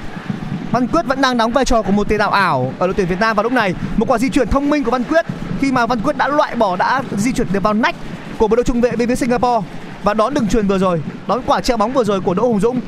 Văn 0.70 0.86
Quyết 0.88 1.06
vẫn 1.06 1.20
đang 1.20 1.36
đóng 1.36 1.52
vai 1.52 1.64
trò 1.64 1.82
của 1.82 1.92
một 1.92 2.08
tiền 2.08 2.18
đạo 2.18 2.30
ảo 2.30 2.72
ở 2.78 2.86
đội 2.86 2.94
tuyển 2.94 3.06
Việt 3.06 3.20
Nam 3.20 3.36
vào 3.36 3.42
lúc 3.42 3.52
này. 3.52 3.74
Một 3.96 4.06
quả 4.08 4.18
di 4.18 4.28
chuyển 4.28 4.48
thông 4.48 4.70
minh 4.70 4.84
của 4.84 4.90
Văn 4.90 5.04
Quyết 5.04 5.26
khi 5.60 5.72
mà 5.72 5.86
Văn 5.86 6.00
Quyết 6.00 6.16
đã 6.16 6.28
loại 6.28 6.56
bỏ 6.56 6.76
đã 6.76 7.02
di 7.16 7.32
chuyển 7.32 7.46
được 7.52 7.62
vào 7.62 7.74
nách 7.74 7.94
của 8.38 8.48
bộ 8.48 8.56
đội 8.56 8.64
trung 8.64 8.80
vệ 8.80 8.90
bên 8.90 9.08
phía 9.08 9.16
Singapore. 9.16 9.66
Và 10.02 10.14
đón 10.14 10.34
đường 10.34 10.48
truyền 10.48 10.66
vừa 10.66 10.78
rồi 10.78 11.02
đón 11.26 11.42
quả 11.46 11.60
treo 11.60 11.76
bóng 11.76 11.92
vừa 11.92 12.04
rồi 12.04 12.20
của 12.20 12.34
Đỗ 12.34 12.42
Hùng 12.42 12.60
Dũng. 12.60 12.80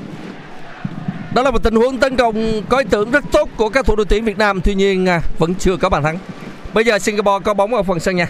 Đó 1.34 1.42
là 1.42 1.50
một 1.50 1.62
tình 1.62 1.74
huống 1.74 1.98
tấn 1.98 2.16
công 2.16 2.62
có 2.68 2.78
ý 2.78 2.84
tưởng 2.90 3.10
rất 3.10 3.24
tốt 3.32 3.48
của 3.56 3.68
các 3.68 3.86
thủ 3.86 3.96
đội 3.96 4.06
tuyển 4.06 4.24
Việt 4.24 4.38
Nam. 4.38 4.60
Tuy 4.60 4.74
nhiên 4.74 5.08
à, 5.08 5.22
vẫn 5.38 5.54
chưa 5.54 5.76
có 5.76 5.88
bàn 5.88 6.02
thắng. 6.02 6.18
Bây 6.74 6.84
giờ 6.84 6.98
Singapore 6.98 7.44
có 7.44 7.54
bóng 7.54 7.74
ở 7.74 7.82
phần 7.82 8.00
sân 8.00 8.16
nhà 8.16 8.28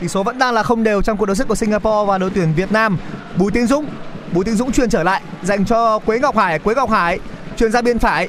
tỷ 0.00 0.08
số 0.08 0.22
vẫn 0.22 0.38
đang 0.38 0.54
là 0.54 0.62
không 0.62 0.82
đều 0.82 1.02
trong 1.02 1.16
cuộc 1.16 1.26
đối 1.26 1.36
sức 1.36 1.48
của 1.48 1.54
Singapore 1.54 2.08
và 2.08 2.18
đội 2.18 2.30
tuyển 2.34 2.52
Việt 2.56 2.72
Nam. 2.72 2.98
Bùi 3.38 3.52
Tiến 3.52 3.66
Dũng 3.66 3.86
Bùi 4.32 4.44
Tiến 4.44 4.54
Dũng 4.54 4.72
truyền 4.72 4.90
trở 4.90 5.02
lại 5.02 5.22
dành 5.42 5.64
cho 5.64 5.98
Quế 5.98 6.18
Ngọc 6.18 6.36
Hải. 6.36 6.58
Quế 6.58 6.74
Ngọc 6.74 6.90
Hải 6.90 7.18
truyền 7.56 7.72
ra 7.72 7.82
bên 7.82 7.98
phải. 7.98 8.28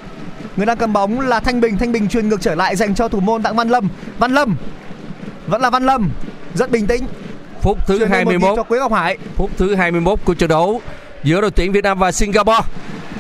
Người 0.57 0.65
đang 0.65 0.77
cầm 0.77 0.93
bóng 0.93 1.19
là 1.19 1.39
Thanh 1.39 1.61
Bình. 1.61 1.77
Thanh 1.77 1.91
Bình 1.91 2.09
truyền 2.09 2.29
ngược 2.29 2.41
trở 2.41 2.55
lại 2.55 2.75
dành 2.75 2.95
cho 2.95 3.07
thủ 3.07 3.19
môn 3.19 3.43
Đặng 3.43 3.55
Văn 3.55 3.69
Lâm. 3.69 3.89
Văn 4.17 4.33
Lâm 4.33 4.55
vẫn 5.47 5.61
là 5.61 5.69
Văn 5.69 5.85
Lâm 5.85 6.09
rất 6.53 6.71
bình 6.71 6.87
tĩnh. 6.87 7.07
Phút 7.61 7.77
thứ 7.87 7.99
nhịp 7.99 8.07
21 8.09 8.53
cho 8.55 8.63
Quế 8.63 8.79
Ngọc 8.79 8.93
Hải. 8.93 9.17
Phút 9.35 9.51
thứ 9.57 9.75
21 9.75 10.19
của 10.25 10.33
trận 10.33 10.49
đấu 10.49 10.81
giữa 11.23 11.41
đội 11.41 11.51
tuyển 11.51 11.71
Việt 11.71 11.83
Nam 11.83 11.99
và 11.99 12.11
Singapore. 12.11 12.61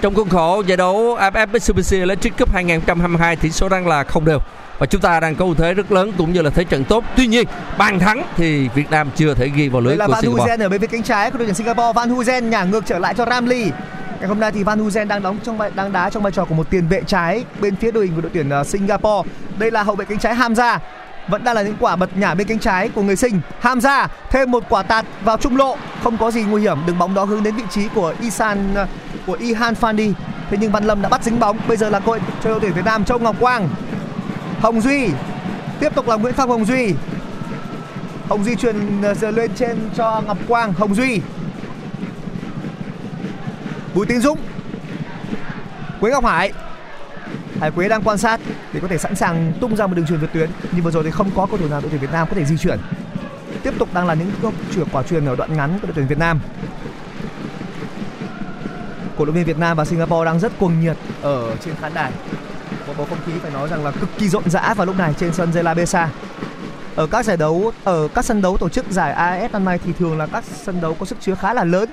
Trong 0.01 0.15
khuôn 0.15 0.29
khổ 0.29 0.63
giải 0.67 0.77
đấu 0.77 1.17
AFF 1.19 1.47
Mitsubishi 1.47 1.99
Electric 1.99 2.37
Cup 2.37 2.53
2022 2.53 3.35
tỷ 3.35 3.51
số 3.51 3.69
đang 3.69 3.87
là 3.87 4.03
không 4.03 4.25
đều. 4.25 4.39
Và 4.79 4.85
chúng 4.85 5.01
ta 5.01 5.19
đang 5.19 5.35
có 5.35 5.45
ưu 5.45 5.55
thế 5.55 5.73
rất 5.73 5.91
lớn 5.91 6.11
cũng 6.17 6.33
như 6.33 6.41
là 6.41 6.49
thế 6.49 6.63
trận 6.63 6.83
tốt. 6.83 7.03
Tuy 7.15 7.27
nhiên 7.27 7.47
bàn 7.77 7.99
thắng 7.99 8.23
thì 8.37 8.69
Việt 8.75 8.91
Nam 8.91 9.09
chưa 9.15 9.33
thể 9.33 9.49
ghi 9.55 9.69
vào 9.69 9.81
lưới 9.81 9.97
đây 9.97 9.97
là 9.97 10.05
của 10.05 10.11
Van 10.11 10.21
Singapore. 10.21 10.55
Huzen 10.55 10.61
ở 10.61 10.69
bên 10.69 10.81
phía 10.81 10.87
cánh 10.87 11.03
trái 11.03 11.31
của 11.31 11.37
đội 11.37 11.47
tuyển 11.47 11.55
Singapore. 11.55 11.93
Van 11.95 12.15
Huzen 12.15 12.49
nhả 12.49 12.63
ngược 12.63 12.85
trở 12.85 12.99
lại 12.99 13.13
cho 13.17 13.25
Ramley 13.25 13.71
ngày 14.19 14.27
hôm 14.27 14.39
nay 14.39 14.51
thì 14.51 14.63
Van 14.63 14.79
Huzen 14.79 15.07
đang 15.07 15.21
đóng 15.21 15.37
trong 15.43 15.57
vai 15.57 15.71
đang 15.75 15.91
đá 15.91 16.09
trong 16.09 16.23
vai 16.23 16.31
trò 16.31 16.45
của 16.45 16.55
một 16.55 16.69
tiền 16.69 16.87
vệ 16.87 17.01
trái 17.07 17.43
bên 17.61 17.75
phía 17.75 17.91
đội 17.91 18.05
hình 18.05 18.15
của 18.15 18.21
đội 18.21 18.31
tuyển 18.33 18.49
ờ, 18.49 18.63
Singapore. 18.63 19.29
Đây 19.57 19.71
là 19.71 19.83
hậu 19.83 19.95
vệ 19.95 20.05
cánh 20.05 20.19
trái 20.19 20.35
Hamza. 20.35 20.79
Vẫn 21.27 21.43
đang 21.43 21.55
là 21.55 21.61
những 21.61 21.75
quả 21.79 21.95
bật 21.95 22.17
nhả 22.17 22.33
bên 22.33 22.47
cánh 22.47 22.59
trái 22.59 22.89
của 22.89 23.01
người 23.01 23.15
sinh 23.15 23.39
Hamza, 23.61 24.07
thêm 24.29 24.51
một 24.51 24.63
quả 24.69 24.83
tạt 24.83 25.05
vào 25.23 25.37
trung 25.37 25.57
lộ. 25.57 25.77
Không 26.03 26.17
có 26.17 26.31
gì 26.31 26.43
nguy 26.43 26.61
hiểm. 26.61 26.77
Đường 26.87 26.99
bóng 26.99 27.13
đó 27.13 27.23
hướng 27.23 27.43
đến 27.43 27.55
vị 27.55 27.63
trí 27.69 27.87
của 27.95 28.13
Isan 28.21 28.75
ờ, 28.75 28.87
của 29.25 29.33
Ihan 29.33 29.73
Fandi 29.81 30.13
thế 30.49 30.57
nhưng 30.61 30.71
Văn 30.71 30.83
Lâm 30.83 31.01
đã 31.01 31.09
bắt 31.09 31.23
dính 31.23 31.39
bóng. 31.39 31.57
Bây 31.67 31.77
giờ 31.77 31.89
là 31.89 31.99
cơ 31.99 32.05
hội 32.05 32.19
cho 32.43 32.49
đội 32.49 32.59
tuyển 32.59 32.73
Việt 32.73 32.85
Nam 32.85 33.05
Châu 33.05 33.19
Ngọc 33.19 33.35
Quang. 33.39 33.69
Hồng 34.59 34.81
Duy, 34.81 35.09
tiếp 35.79 35.95
tục 35.95 36.07
là 36.07 36.15
Nguyễn 36.15 36.33
Phong 36.33 36.49
Hồng 36.49 36.65
Duy. 36.65 36.93
Hồng 38.29 38.43
Duy 38.43 38.55
truyền 38.55 39.01
ờ, 39.21 39.31
lên 39.31 39.51
trên 39.55 39.77
cho 39.95 40.21
Ngọc 40.27 40.37
Quang. 40.47 40.73
Hồng 40.73 40.95
Duy. 40.95 41.21
Bùi 43.97 44.05
Tiến 44.05 44.21
Dũng, 44.21 44.39
Quế 45.99 46.11
Ngọc 46.11 46.25
Hải. 46.25 46.51
Hải 47.59 47.71
Quế 47.71 47.87
đang 47.89 48.03
quan 48.03 48.17
sát 48.17 48.39
để 48.73 48.79
có 48.79 48.87
thể 48.87 48.97
sẵn 48.97 49.15
sàng 49.15 49.53
tung 49.61 49.75
ra 49.75 49.87
một 49.87 49.93
đường 49.95 50.05
truyền 50.05 50.19
vượt 50.19 50.33
tuyến, 50.33 50.49
nhưng 50.71 50.83
vừa 50.83 50.91
rồi 50.91 51.03
thì 51.03 51.11
không 51.11 51.31
có 51.35 51.45
cầu 51.45 51.57
thủ 51.57 51.67
nào 51.69 51.81
đội 51.81 51.89
tuyển 51.89 52.01
Việt 52.01 52.11
Nam 52.11 52.27
có 52.29 52.35
thể 52.35 52.45
di 52.45 52.57
chuyển. 52.57 52.79
Tiếp 53.63 53.73
tục 53.79 53.89
đang 53.93 54.07
là 54.07 54.13
những 54.13 54.31
câu 54.41 54.53
chuyển 54.75 54.85
quả 54.91 55.03
truyền 55.03 55.25
ở 55.25 55.35
đoạn 55.35 55.57
ngắn 55.57 55.79
của 55.81 55.87
đội 55.87 55.93
tuyển 55.95 56.07
Việt 56.07 56.17
Nam. 56.17 56.39
Cổ 59.17 59.25
động 59.25 59.35
viên 59.35 59.45
Việt 59.45 59.57
Nam 59.57 59.77
và 59.77 59.85
Singapore 59.85 60.25
đang 60.25 60.39
rất 60.39 60.51
cuồng 60.59 60.81
nhiệt 60.81 60.97
ở 61.21 61.55
trên 61.65 61.75
khán 61.81 61.93
đài. 61.93 62.11
Một 62.87 62.93
bầu 62.97 63.07
không 63.09 63.19
khí 63.25 63.31
phải 63.41 63.51
nói 63.51 63.69
rằng 63.69 63.83
là 63.83 63.91
cực 63.91 64.09
kỳ 64.17 64.29
rộn 64.29 64.49
rã 64.49 64.73
vào 64.73 64.85
lúc 64.85 64.97
này 64.97 65.13
trên 65.19 65.33
sân 65.33 65.51
Zela 65.51 65.75
Besa. 65.75 66.09
Ở 66.95 67.07
các 67.07 67.25
giải 67.25 67.37
đấu, 67.37 67.71
ở 67.83 68.07
các 68.13 68.25
sân 68.25 68.41
đấu 68.41 68.57
tổ 68.57 68.69
chức 68.69 68.85
giải 68.89 69.13
AFF 69.13 69.49
năm 69.51 69.65
nay 69.65 69.79
thì 69.85 69.93
thường 69.93 70.17
là 70.17 70.27
các 70.27 70.43
sân 70.63 70.81
đấu 70.81 70.95
có 70.99 71.05
sức 71.05 71.17
chứa 71.21 71.35
khá 71.35 71.53
là 71.53 71.63
lớn 71.63 71.89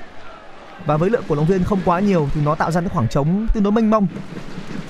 và 0.87 0.97
với 0.97 1.11
lượng 1.11 1.23
cổ 1.29 1.35
động 1.35 1.47
viên 1.47 1.65
không 1.65 1.81
quá 1.85 2.01
nhiều 2.01 2.29
thì 2.35 2.41
nó 2.45 2.55
tạo 2.55 2.71
ra 2.71 2.81
những 2.81 2.91
khoảng 2.91 3.09
trống 3.09 3.47
tương 3.55 3.63
đối 3.63 3.73
mênh 3.73 3.91
mông. 3.91 4.07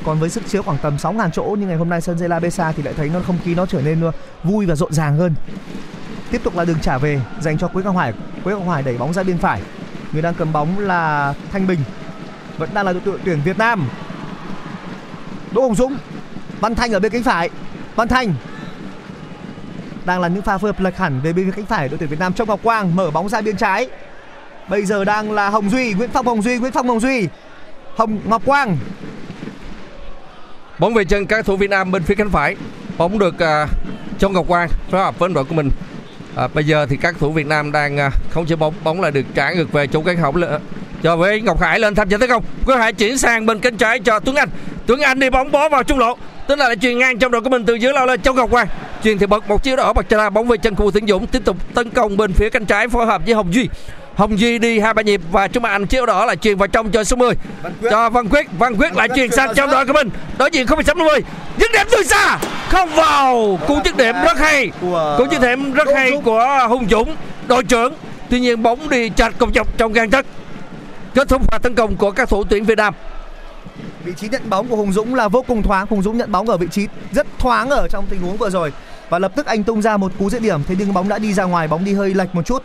Còn 0.04 0.20
với 0.20 0.30
sức 0.30 0.42
chứa 0.48 0.62
khoảng 0.62 0.78
tầm 0.78 0.96
6.000 0.96 1.30
chỗ 1.30 1.42
như 1.42 1.66
ngày 1.66 1.76
hôm 1.76 1.88
nay 1.88 2.00
sân 2.00 2.16
Zela 2.16 2.40
Besa 2.40 2.72
thì 2.72 2.82
lại 2.82 2.94
thấy 2.96 3.08
nó 3.08 3.20
không 3.26 3.38
khí 3.44 3.54
nó 3.54 3.66
trở 3.66 3.82
nên 3.82 4.08
uh, 4.08 4.14
vui 4.44 4.66
và 4.66 4.74
rộn 4.74 4.92
ràng 4.92 5.16
hơn. 5.16 5.34
Tiếp 6.30 6.40
tục 6.44 6.56
là 6.56 6.64
đường 6.64 6.80
trả 6.82 6.98
về 6.98 7.20
dành 7.40 7.58
cho 7.58 7.68
Quế 7.68 7.82
Ngọc 7.82 7.96
Hải. 7.96 8.12
Quế 8.44 8.54
Ngọc 8.54 8.68
Hải 8.68 8.82
đẩy 8.82 8.98
bóng 8.98 9.12
ra 9.12 9.22
bên 9.22 9.38
phải. 9.38 9.62
Người 10.12 10.22
đang 10.22 10.34
cầm 10.34 10.52
bóng 10.52 10.78
là 10.78 11.34
Thanh 11.52 11.66
Bình. 11.66 11.80
Vẫn 12.58 12.70
đang 12.74 12.86
là 12.86 12.92
đội 12.92 13.18
tuyển 13.24 13.40
Việt 13.44 13.58
Nam. 13.58 13.88
Đỗ 15.52 15.62
Hồng 15.62 15.74
Dũng. 15.74 15.96
Văn 16.60 16.74
Thanh 16.74 16.92
ở 16.92 17.00
bên 17.00 17.12
cánh 17.12 17.22
phải. 17.22 17.50
Văn 17.96 18.08
Thanh 18.08 18.34
đang 20.04 20.20
là 20.20 20.28
những 20.28 20.42
pha 20.42 20.58
phối 20.58 20.68
hợp 20.68 20.80
lệch 20.80 20.96
hẳn 20.96 21.20
về 21.20 21.32
bên 21.32 21.50
cánh 21.50 21.66
phải 21.66 21.88
đội 21.88 21.98
tuyển 21.98 22.08
Việt 22.08 22.18
Nam 22.18 22.32
trong 22.32 22.48
Ngọc 22.48 22.60
Quang. 22.62 22.96
Mở 22.96 23.10
bóng 23.10 23.28
ra 23.28 23.40
bên 23.40 23.56
trái 23.56 23.88
bây 24.68 24.84
giờ 24.84 25.04
đang 25.04 25.32
là 25.32 25.48
Hồng 25.48 25.70
Duy 25.70 25.92
Nguyễn 25.92 26.10
Phong 26.12 26.26
Hồng 26.26 26.42
Duy 26.42 26.58
Nguyễn 26.58 26.72
Phong 26.72 26.88
Hồng 26.88 27.00
Duy 27.00 27.28
Hồng 27.96 28.20
Ngọc 28.24 28.42
Quang 28.46 28.76
Bóng 30.78 30.94
về 30.94 31.04
chân 31.04 31.26
các 31.26 31.44
thủ 31.44 31.56
Việt 31.56 31.70
Nam 31.70 31.90
bên 31.90 32.02
phía 32.02 32.14
cánh 32.14 32.30
phải. 32.30 32.56
Bóng 32.98 33.18
được 33.18 33.38
à, 33.38 33.62
uh, 33.62 33.68
cho 34.18 34.28
Ngọc 34.28 34.48
Quang 34.48 34.68
phối 34.90 35.00
hợp 35.00 35.18
với 35.18 35.28
đội 35.34 35.44
của 35.44 35.54
mình. 35.54 35.70
À, 36.36 36.48
bây 36.54 36.64
giờ 36.64 36.86
thì 36.86 36.96
các 36.96 37.14
thủ 37.18 37.32
Việt 37.32 37.46
Nam 37.46 37.72
đang 37.72 37.96
uh, 38.06 38.12
không 38.30 38.46
chế 38.46 38.56
bóng, 38.56 38.74
bóng 38.84 39.00
lại 39.00 39.10
được 39.10 39.26
trả 39.34 39.52
ngược 39.52 39.72
về 39.72 39.86
chỗ 39.86 40.02
cánh 40.02 40.16
hậu 40.16 40.34
cho 41.02 41.16
với 41.16 41.40
Ngọc 41.40 41.60
Hải 41.60 41.80
lên 41.80 41.94
tham 41.94 42.08
gia 42.08 42.18
tấn 42.18 42.28
công. 42.28 42.44
Ngọc 42.66 42.78
Hải 42.78 42.92
chuyển 42.92 43.18
sang 43.18 43.46
bên 43.46 43.58
cánh 43.58 43.76
trái 43.76 44.00
cho 44.00 44.20
Tuấn 44.20 44.36
Anh. 44.36 44.48
Tuấn 44.86 45.00
Anh 45.00 45.18
đi 45.18 45.30
bóng 45.30 45.52
bó 45.52 45.68
vào 45.68 45.82
trung 45.82 45.98
lộ. 45.98 46.16
Tuấn 46.48 46.58
Anh 46.58 46.68
lại 46.68 46.76
truyền 46.76 46.98
ngang 46.98 47.18
trong 47.18 47.32
đội 47.32 47.40
của 47.40 47.50
mình 47.50 47.64
từ 47.64 47.74
dưới 47.74 47.92
lao 47.92 48.06
lên 48.06 48.20
trong 48.20 48.36
Ngọc 48.36 48.50
Quang. 48.50 48.66
truyền 49.04 49.18
thì 49.18 49.26
bật 49.26 49.48
một 49.48 49.62
chiếu 49.62 49.76
đỏ 49.76 49.92
bật 49.92 50.08
ra 50.08 50.30
bóng 50.30 50.48
về 50.48 50.56
chân 50.56 50.74
khu 50.74 50.90
Tiến 50.90 51.06
Dũng 51.06 51.26
tiếp 51.26 51.42
tục 51.44 51.56
tấn 51.74 51.90
công 51.90 52.16
bên 52.16 52.32
phía 52.32 52.50
cánh 52.50 52.66
trái 52.66 52.88
phối 52.88 53.06
hợp 53.06 53.22
với 53.26 53.34
Hồng 53.34 53.54
Duy. 53.54 53.68
Hồng 54.16 54.38
Duy 54.38 54.58
đi 54.58 54.78
hai 54.78 54.94
ba 54.94 55.02
nhịp 55.02 55.20
và 55.30 55.48
chúng 55.48 55.64
anh 55.64 55.86
chiếu 55.86 56.06
đỏ 56.06 56.24
là 56.24 56.34
chuyền 56.34 56.56
vào 56.56 56.68
trong 56.68 56.90
cho 56.90 57.04
số 57.04 57.16
10 57.16 57.34
Quyết. 57.62 57.90
cho 57.90 58.10
Văn 58.10 58.28
Quyết. 58.28 58.46
Văn 58.58 58.76
Quyết 58.76 58.96
lại 58.96 59.08
chuyền 59.14 59.30
sang 59.30 59.54
trong 59.56 59.70
đội 59.70 59.86
của 59.86 59.92
mình. 59.92 60.10
Đối 60.38 60.50
diện 60.52 60.66
không 60.66 60.82
sáu 60.82 60.94
mươi 60.94 61.20
dứt 61.58 61.70
điểm 61.72 61.86
từ 61.92 62.02
xa. 62.02 62.38
Không 62.68 62.88
vào. 62.88 63.58
Cú 63.68 63.78
dứt 63.84 63.96
điểm 63.96 64.14
rất 64.24 64.38
hay. 64.38 64.70
Cú 65.18 65.26
dứt 65.30 65.40
điểm 65.40 65.72
rất 65.72 65.88
hay 65.94 66.12
của 66.24 66.66
Hùng 66.68 66.86
Dũng 66.90 67.16
đội 67.46 67.64
trưởng. 67.64 67.94
Tuy 68.30 68.40
nhiên 68.40 68.62
bóng 68.62 68.88
đi 68.88 69.08
chặt 69.08 69.38
cục 69.38 69.54
dọc 69.54 69.78
trong 69.78 69.92
gan 69.92 70.10
thất. 70.10 70.26
Kết 71.14 71.28
thúc 71.28 71.42
pha 71.50 71.58
tấn 71.58 71.74
công 71.74 71.96
của 71.96 72.10
các 72.10 72.28
thủ 72.28 72.44
tuyển 72.44 72.64
Việt 72.64 72.78
Nam. 72.78 72.94
Vị 74.04 74.12
trí 74.16 74.28
nhận 74.28 74.50
bóng 74.50 74.68
của 74.68 74.76
Hùng 74.76 74.92
Dũng 74.92 75.14
là 75.14 75.28
vô 75.28 75.42
cùng 75.42 75.62
thoáng. 75.62 75.86
Hùng 75.90 76.02
Dũng 76.02 76.18
nhận 76.18 76.32
bóng 76.32 76.48
ở 76.48 76.56
vị 76.56 76.66
trí 76.70 76.86
rất 77.12 77.26
thoáng 77.38 77.70
ở 77.70 77.88
trong 77.88 78.06
tình 78.10 78.20
huống 78.20 78.36
vừa 78.36 78.50
rồi. 78.50 78.72
Và 79.08 79.18
lập 79.18 79.32
tức 79.36 79.46
anh 79.46 79.62
tung 79.62 79.82
ra 79.82 79.96
một 79.96 80.12
cú 80.18 80.30
dứt 80.30 80.42
điểm. 80.42 80.60
Thế 80.66 80.74
nhưng 80.78 80.94
bóng 80.94 81.08
đã 81.08 81.18
đi 81.18 81.32
ra 81.32 81.44
ngoài. 81.44 81.68
Bóng 81.68 81.84
đi 81.84 81.94
hơi 81.94 82.14
lệch 82.14 82.34
một 82.34 82.46
chút 82.46 82.62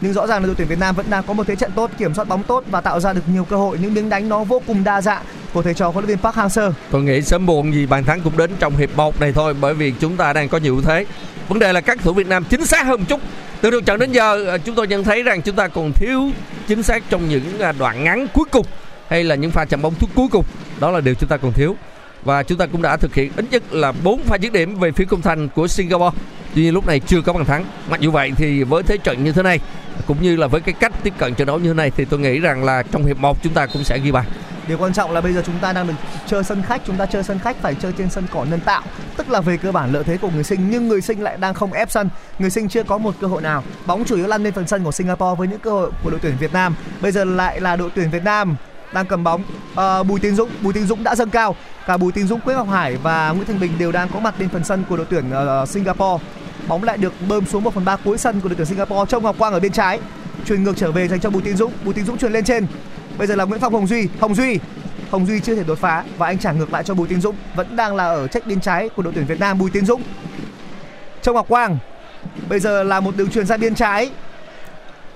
nhưng 0.00 0.12
rõ 0.12 0.26
ràng 0.26 0.42
là 0.42 0.46
đội 0.46 0.54
tuyển 0.58 0.68
Việt 0.68 0.78
Nam 0.78 0.94
vẫn 0.94 1.06
đang 1.10 1.22
có 1.26 1.34
một 1.34 1.46
thế 1.46 1.56
trận 1.56 1.70
tốt, 1.74 1.90
kiểm 1.98 2.14
soát 2.14 2.28
bóng 2.28 2.42
tốt 2.42 2.64
và 2.70 2.80
tạo 2.80 3.00
ra 3.00 3.12
được 3.12 3.22
nhiều 3.32 3.44
cơ 3.44 3.56
hội. 3.56 3.78
Những 3.80 3.94
miếng 3.94 4.08
đánh 4.08 4.28
nó 4.28 4.44
vô 4.44 4.62
cùng 4.66 4.84
đa 4.84 5.00
dạng 5.00 5.22
của 5.52 5.62
thầy 5.62 5.74
trò 5.74 5.88
huấn 5.88 6.04
luyện 6.04 6.18
viên 6.18 6.24
Park 6.24 6.36
Hang-seo. 6.36 6.72
Tôi 6.90 7.02
nghĩ 7.02 7.22
sớm 7.22 7.46
muộn 7.46 7.74
gì 7.74 7.86
bàn 7.86 8.04
thắng 8.04 8.20
cũng 8.20 8.36
đến 8.36 8.50
trong 8.58 8.76
hiệp 8.76 8.96
1 8.96 9.20
này 9.20 9.32
thôi, 9.32 9.54
bởi 9.60 9.74
vì 9.74 9.92
chúng 10.00 10.16
ta 10.16 10.32
đang 10.32 10.48
có 10.48 10.58
nhiều 10.58 10.80
thế. 10.84 11.06
Vấn 11.48 11.58
đề 11.58 11.72
là 11.72 11.80
các 11.80 11.98
thủ 12.02 12.12
Việt 12.12 12.26
Nam 12.26 12.44
chính 12.44 12.66
xác 12.66 12.86
hơn 12.86 13.00
một 13.00 13.06
chút. 13.08 13.20
Từ 13.60 13.70
đầu 13.70 13.80
trận 13.80 13.98
đến 13.98 14.12
giờ 14.12 14.44
ờ, 14.44 14.58
chúng 14.58 14.74
tôi 14.74 14.86
nhận 14.86 15.04
thấy 15.04 15.22
rằng 15.22 15.42
chúng 15.42 15.56
ta 15.56 15.68
còn 15.68 15.92
thiếu 15.92 16.30
chính 16.68 16.82
xác 16.82 17.02
trong 17.10 17.28
những 17.28 17.58
à, 17.58 17.72
đoạn 17.72 18.04
ngắn 18.04 18.26
cuối 18.34 18.44
cùng 18.50 18.66
hay 19.08 19.24
là 19.24 19.34
những 19.34 19.50
pha 19.50 19.64
chạm 19.64 19.82
bóng 19.82 19.94
cuối 20.14 20.28
cùng. 20.30 20.44
Đó 20.80 20.90
là 20.90 21.00
điều 21.00 21.14
chúng 21.14 21.28
ta 21.28 21.36
còn 21.36 21.52
thiếu 21.52 21.76
và 22.24 22.42
chúng 22.42 22.58
ta 22.58 22.66
cũng 22.66 22.82
đã 22.82 22.96
thực 22.96 23.14
hiện 23.14 23.32
ít 23.36 23.44
nhất 23.50 23.62
là 23.70 23.92
4 23.92 24.22
pha 24.22 24.36
dứt 24.36 24.52
điểm 24.52 24.78
về 24.78 24.92
phía 24.92 25.04
khung 25.04 25.22
thành 25.22 25.48
của 25.48 25.68
Singapore. 25.68 26.16
Tuy 26.54 26.62
nhiên 26.62 26.74
lúc 26.74 26.86
này 26.86 27.00
chưa 27.00 27.20
có 27.20 27.32
bàn 27.32 27.44
thắng. 27.44 27.64
Mặc 27.90 28.00
dù 28.00 28.10
vậy 28.10 28.32
thì 28.36 28.62
với 28.62 28.82
thế 28.82 28.96
trận 28.96 29.24
như 29.24 29.32
thế 29.32 29.42
này 29.42 29.60
cũng 30.06 30.22
như 30.22 30.36
là 30.36 30.46
với 30.46 30.60
cái 30.60 30.74
cách 30.80 30.92
tiếp 31.02 31.12
cận 31.18 31.34
trận 31.34 31.46
đấu 31.46 31.58
như 31.58 31.68
thế 31.68 31.74
này 31.74 31.90
thì 31.90 32.04
tôi 32.04 32.20
nghĩ 32.20 32.40
rằng 32.40 32.64
là 32.64 32.82
trong 32.82 33.04
hiệp 33.04 33.18
1 33.18 33.42
chúng 33.42 33.54
ta 33.54 33.66
cũng 33.66 33.84
sẽ 33.84 33.98
ghi 33.98 34.12
bàn. 34.12 34.24
Điều 34.68 34.78
quan 34.78 34.92
trọng 34.92 35.10
là 35.10 35.20
bây 35.20 35.32
giờ 35.32 35.42
chúng 35.46 35.58
ta 35.60 35.72
đang 35.72 35.86
được 35.86 35.94
chơi 36.26 36.44
sân 36.44 36.62
khách, 36.62 36.82
chúng 36.86 36.96
ta 36.96 37.06
chơi 37.06 37.22
sân 37.22 37.38
khách 37.38 37.56
phải 37.62 37.74
chơi 37.74 37.92
trên 37.98 38.10
sân 38.10 38.26
cỏ 38.32 38.46
nhân 38.50 38.60
tạo, 38.60 38.82
tức 39.16 39.30
là 39.30 39.40
về 39.40 39.56
cơ 39.56 39.72
bản 39.72 39.92
lợi 39.92 40.04
thế 40.04 40.16
của 40.16 40.30
người 40.34 40.44
sinh 40.44 40.70
nhưng 40.70 40.88
người 40.88 41.00
sinh 41.00 41.22
lại 41.22 41.36
đang 41.36 41.54
không 41.54 41.72
ép 41.72 41.90
sân, 41.90 42.08
người 42.38 42.50
sinh 42.50 42.68
chưa 42.68 42.82
có 42.82 42.98
một 42.98 43.14
cơ 43.20 43.26
hội 43.26 43.42
nào. 43.42 43.62
Bóng 43.86 44.04
chủ 44.04 44.16
yếu 44.16 44.26
lăn 44.26 44.42
lên 44.42 44.52
phần 44.52 44.66
sân 44.66 44.84
của 44.84 44.92
Singapore 44.92 45.38
với 45.38 45.48
những 45.48 45.60
cơ 45.60 45.70
hội 45.70 45.90
của 46.04 46.10
đội 46.10 46.20
tuyển 46.22 46.34
Việt 46.40 46.52
Nam. 46.52 46.74
Bây 47.00 47.12
giờ 47.12 47.24
lại 47.24 47.60
là 47.60 47.76
đội 47.76 47.90
tuyển 47.94 48.10
Việt 48.10 48.24
Nam 48.24 48.56
đang 48.94 49.06
cầm 49.06 49.24
bóng. 49.24 49.42
À, 49.76 50.02
Bùi 50.02 50.20
Tiến 50.20 50.34
Dũng 50.34 50.50
Bùi 50.62 50.72
Tiến 50.72 50.86
Dũng 50.86 51.04
đã 51.04 51.14
dâng 51.14 51.30
cao. 51.30 51.56
Cả 51.86 51.96
Bùi 51.96 52.12
Tiến 52.12 52.26
Dũng 52.26 52.40
Quế 52.40 52.54
Ngọc 52.54 52.68
Hải 52.68 52.96
và 52.96 53.30
Nguyễn 53.30 53.46
Thanh 53.46 53.60
Bình 53.60 53.72
đều 53.78 53.92
đang 53.92 54.08
có 54.08 54.20
mặt 54.20 54.34
bên 54.38 54.48
phần 54.48 54.64
sân 54.64 54.84
của 54.88 54.96
đội 54.96 55.06
tuyển 55.10 55.24
uh, 55.62 55.68
Singapore. 55.68 56.24
Bóng 56.68 56.84
lại 56.84 56.96
được 56.96 57.12
bơm 57.28 57.46
xuống 57.46 57.64
1 57.64 57.74
phần 57.74 57.84
ba 57.84 57.96
cuối 57.96 58.18
sân 58.18 58.40
của 58.40 58.48
đội 58.48 58.56
tuyển 58.56 58.66
Singapore. 58.66 59.10
Châu 59.10 59.20
Ngọc 59.20 59.38
Quang 59.38 59.52
ở 59.52 59.60
bên 59.60 59.72
trái 59.72 60.00
truyền 60.46 60.62
ngược 60.62 60.76
trở 60.76 60.92
về 60.92 61.08
dành 61.08 61.20
cho 61.20 61.30
Bùi 61.30 61.42
Tiến 61.42 61.56
Dũng. 61.56 61.72
Bùi 61.84 61.94
Tiến 61.94 62.04
Dũng 62.04 62.18
truyền 62.18 62.32
lên 62.32 62.44
trên. 62.44 62.66
Bây 63.18 63.26
giờ 63.26 63.34
là 63.34 63.44
Nguyễn 63.44 63.60
Phong 63.60 63.72
Hồng 63.72 63.86
Duy 63.86 64.08
Hồng 64.20 64.34
Duy. 64.34 64.58
Hồng 65.10 65.26
Duy 65.26 65.40
chưa 65.40 65.54
thể 65.54 65.64
đột 65.64 65.78
phá 65.78 66.04
và 66.18 66.26
anh 66.26 66.38
trả 66.38 66.52
ngược 66.52 66.72
lại 66.72 66.84
cho 66.84 66.94
Bùi 66.94 67.08
Tiến 67.08 67.20
Dũng. 67.20 67.36
Vẫn 67.56 67.76
đang 67.76 67.96
là 67.96 68.04
ở 68.04 68.26
trách 68.26 68.46
bên 68.46 68.60
trái 68.60 68.88
của 68.88 69.02
đội 69.02 69.12
tuyển 69.16 69.26
Việt 69.26 69.40
Nam 69.40 69.58
Bùi 69.58 69.70
Tiến 69.70 69.86
Dũng. 69.86 70.02
Châu 71.22 71.34
Ngọc 71.34 71.48
Quang 71.48 71.78
bây 72.48 72.60
giờ 72.60 72.82
là 72.82 73.00
một 73.00 73.16
đường 73.16 73.30
truyền 73.30 73.46
ra 73.46 73.56
biên 73.56 73.74
trái 73.74 74.10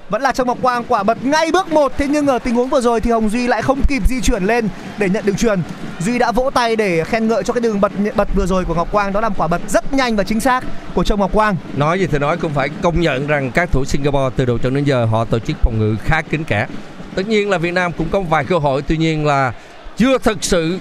vẫn 0.08 0.22
là 0.22 0.32
Châu 0.32 0.46
Ngọc 0.46 0.58
Quang, 0.62 0.84
quả 0.88 1.02
bật 1.02 1.24
ngay 1.24 1.52
bước 1.52 1.72
một. 1.72 1.92
Thế 1.98 2.06
nhưng 2.08 2.26
ở 2.26 2.38
tình 2.38 2.54
huống 2.54 2.68
vừa 2.68 2.80
rồi 2.80 3.00
thì 3.00 3.10
Hồng 3.10 3.30
Duy 3.30 3.46
lại 3.46 3.62
không 3.62 3.82
kịp 3.88 4.02
di 4.08 4.20
chuyển 4.20 4.44
lên 4.44 4.68
để 4.98 5.08
nhận 5.08 5.26
đường 5.26 5.36
truyền. 5.36 5.60
Duy 6.00 6.18
đã 6.18 6.32
vỗ 6.32 6.50
tay 6.54 6.76
để 6.76 7.04
khen 7.04 7.28
ngợi 7.28 7.42
cho 7.42 7.52
cái 7.52 7.60
đường 7.60 7.80
bật 7.80 7.92
bật 8.16 8.28
vừa 8.34 8.46
rồi 8.46 8.64
của 8.64 8.74
Ngọc 8.74 8.92
Quang. 8.92 9.12
Đó 9.12 9.20
là 9.20 9.28
quả 9.28 9.46
bật 9.46 9.60
rất 9.68 9.92
nhanh 9.92 10.16
và 10.16 10.24
chính 10.24 10.40
xác 10.40 10.64
của 10.94 11.04
Châu 11.04 11.18
Ngọc 11.18 11.32
Quang. 11.32 11.56
Nói 11.76 12.00
gì 12.00 12.06
thì 12.06 12.18
nói, 12.18 12.36
cũng 12.36 12.54
phải 12.54 12.68
công 12.82 13.00
nhận 13.00 13.26
rằng 13.26 13.50
các 13.50 13.72
thủ 13.72 13.84
Singapore 13.84 14.34
từ 14.36 14.44
đầu 14.44 14.58
trận 14.58 14.74
đến 14.74 14.84
giờ 14.84 15.04
họ 15.04 15.24
tổ 15.24 15.38
chức 15.38 15.56
phòng 15.62 15.78
ngự 15.78 15.96
khá 16.04 16.22
kín 16.22 16.44
kẽ. 16.44 16.66
Tất 17.14 17.28
nhiên 17.28 17.50
là 17.50 17.58
Việt 17.58 17.72
Nam 17.72 17.92
cũng 17.92 18.08
có 18.10 18.20
vài 18.20 18.44
cơ 18.44 18.58
hội, 18.58 18.82
tuy 18.82 18.96
nhiên 18.96 19.26
là 19.26 19.52
chưa 19.96 20.18
thực 20.18 20.44
sự 20.44 20.78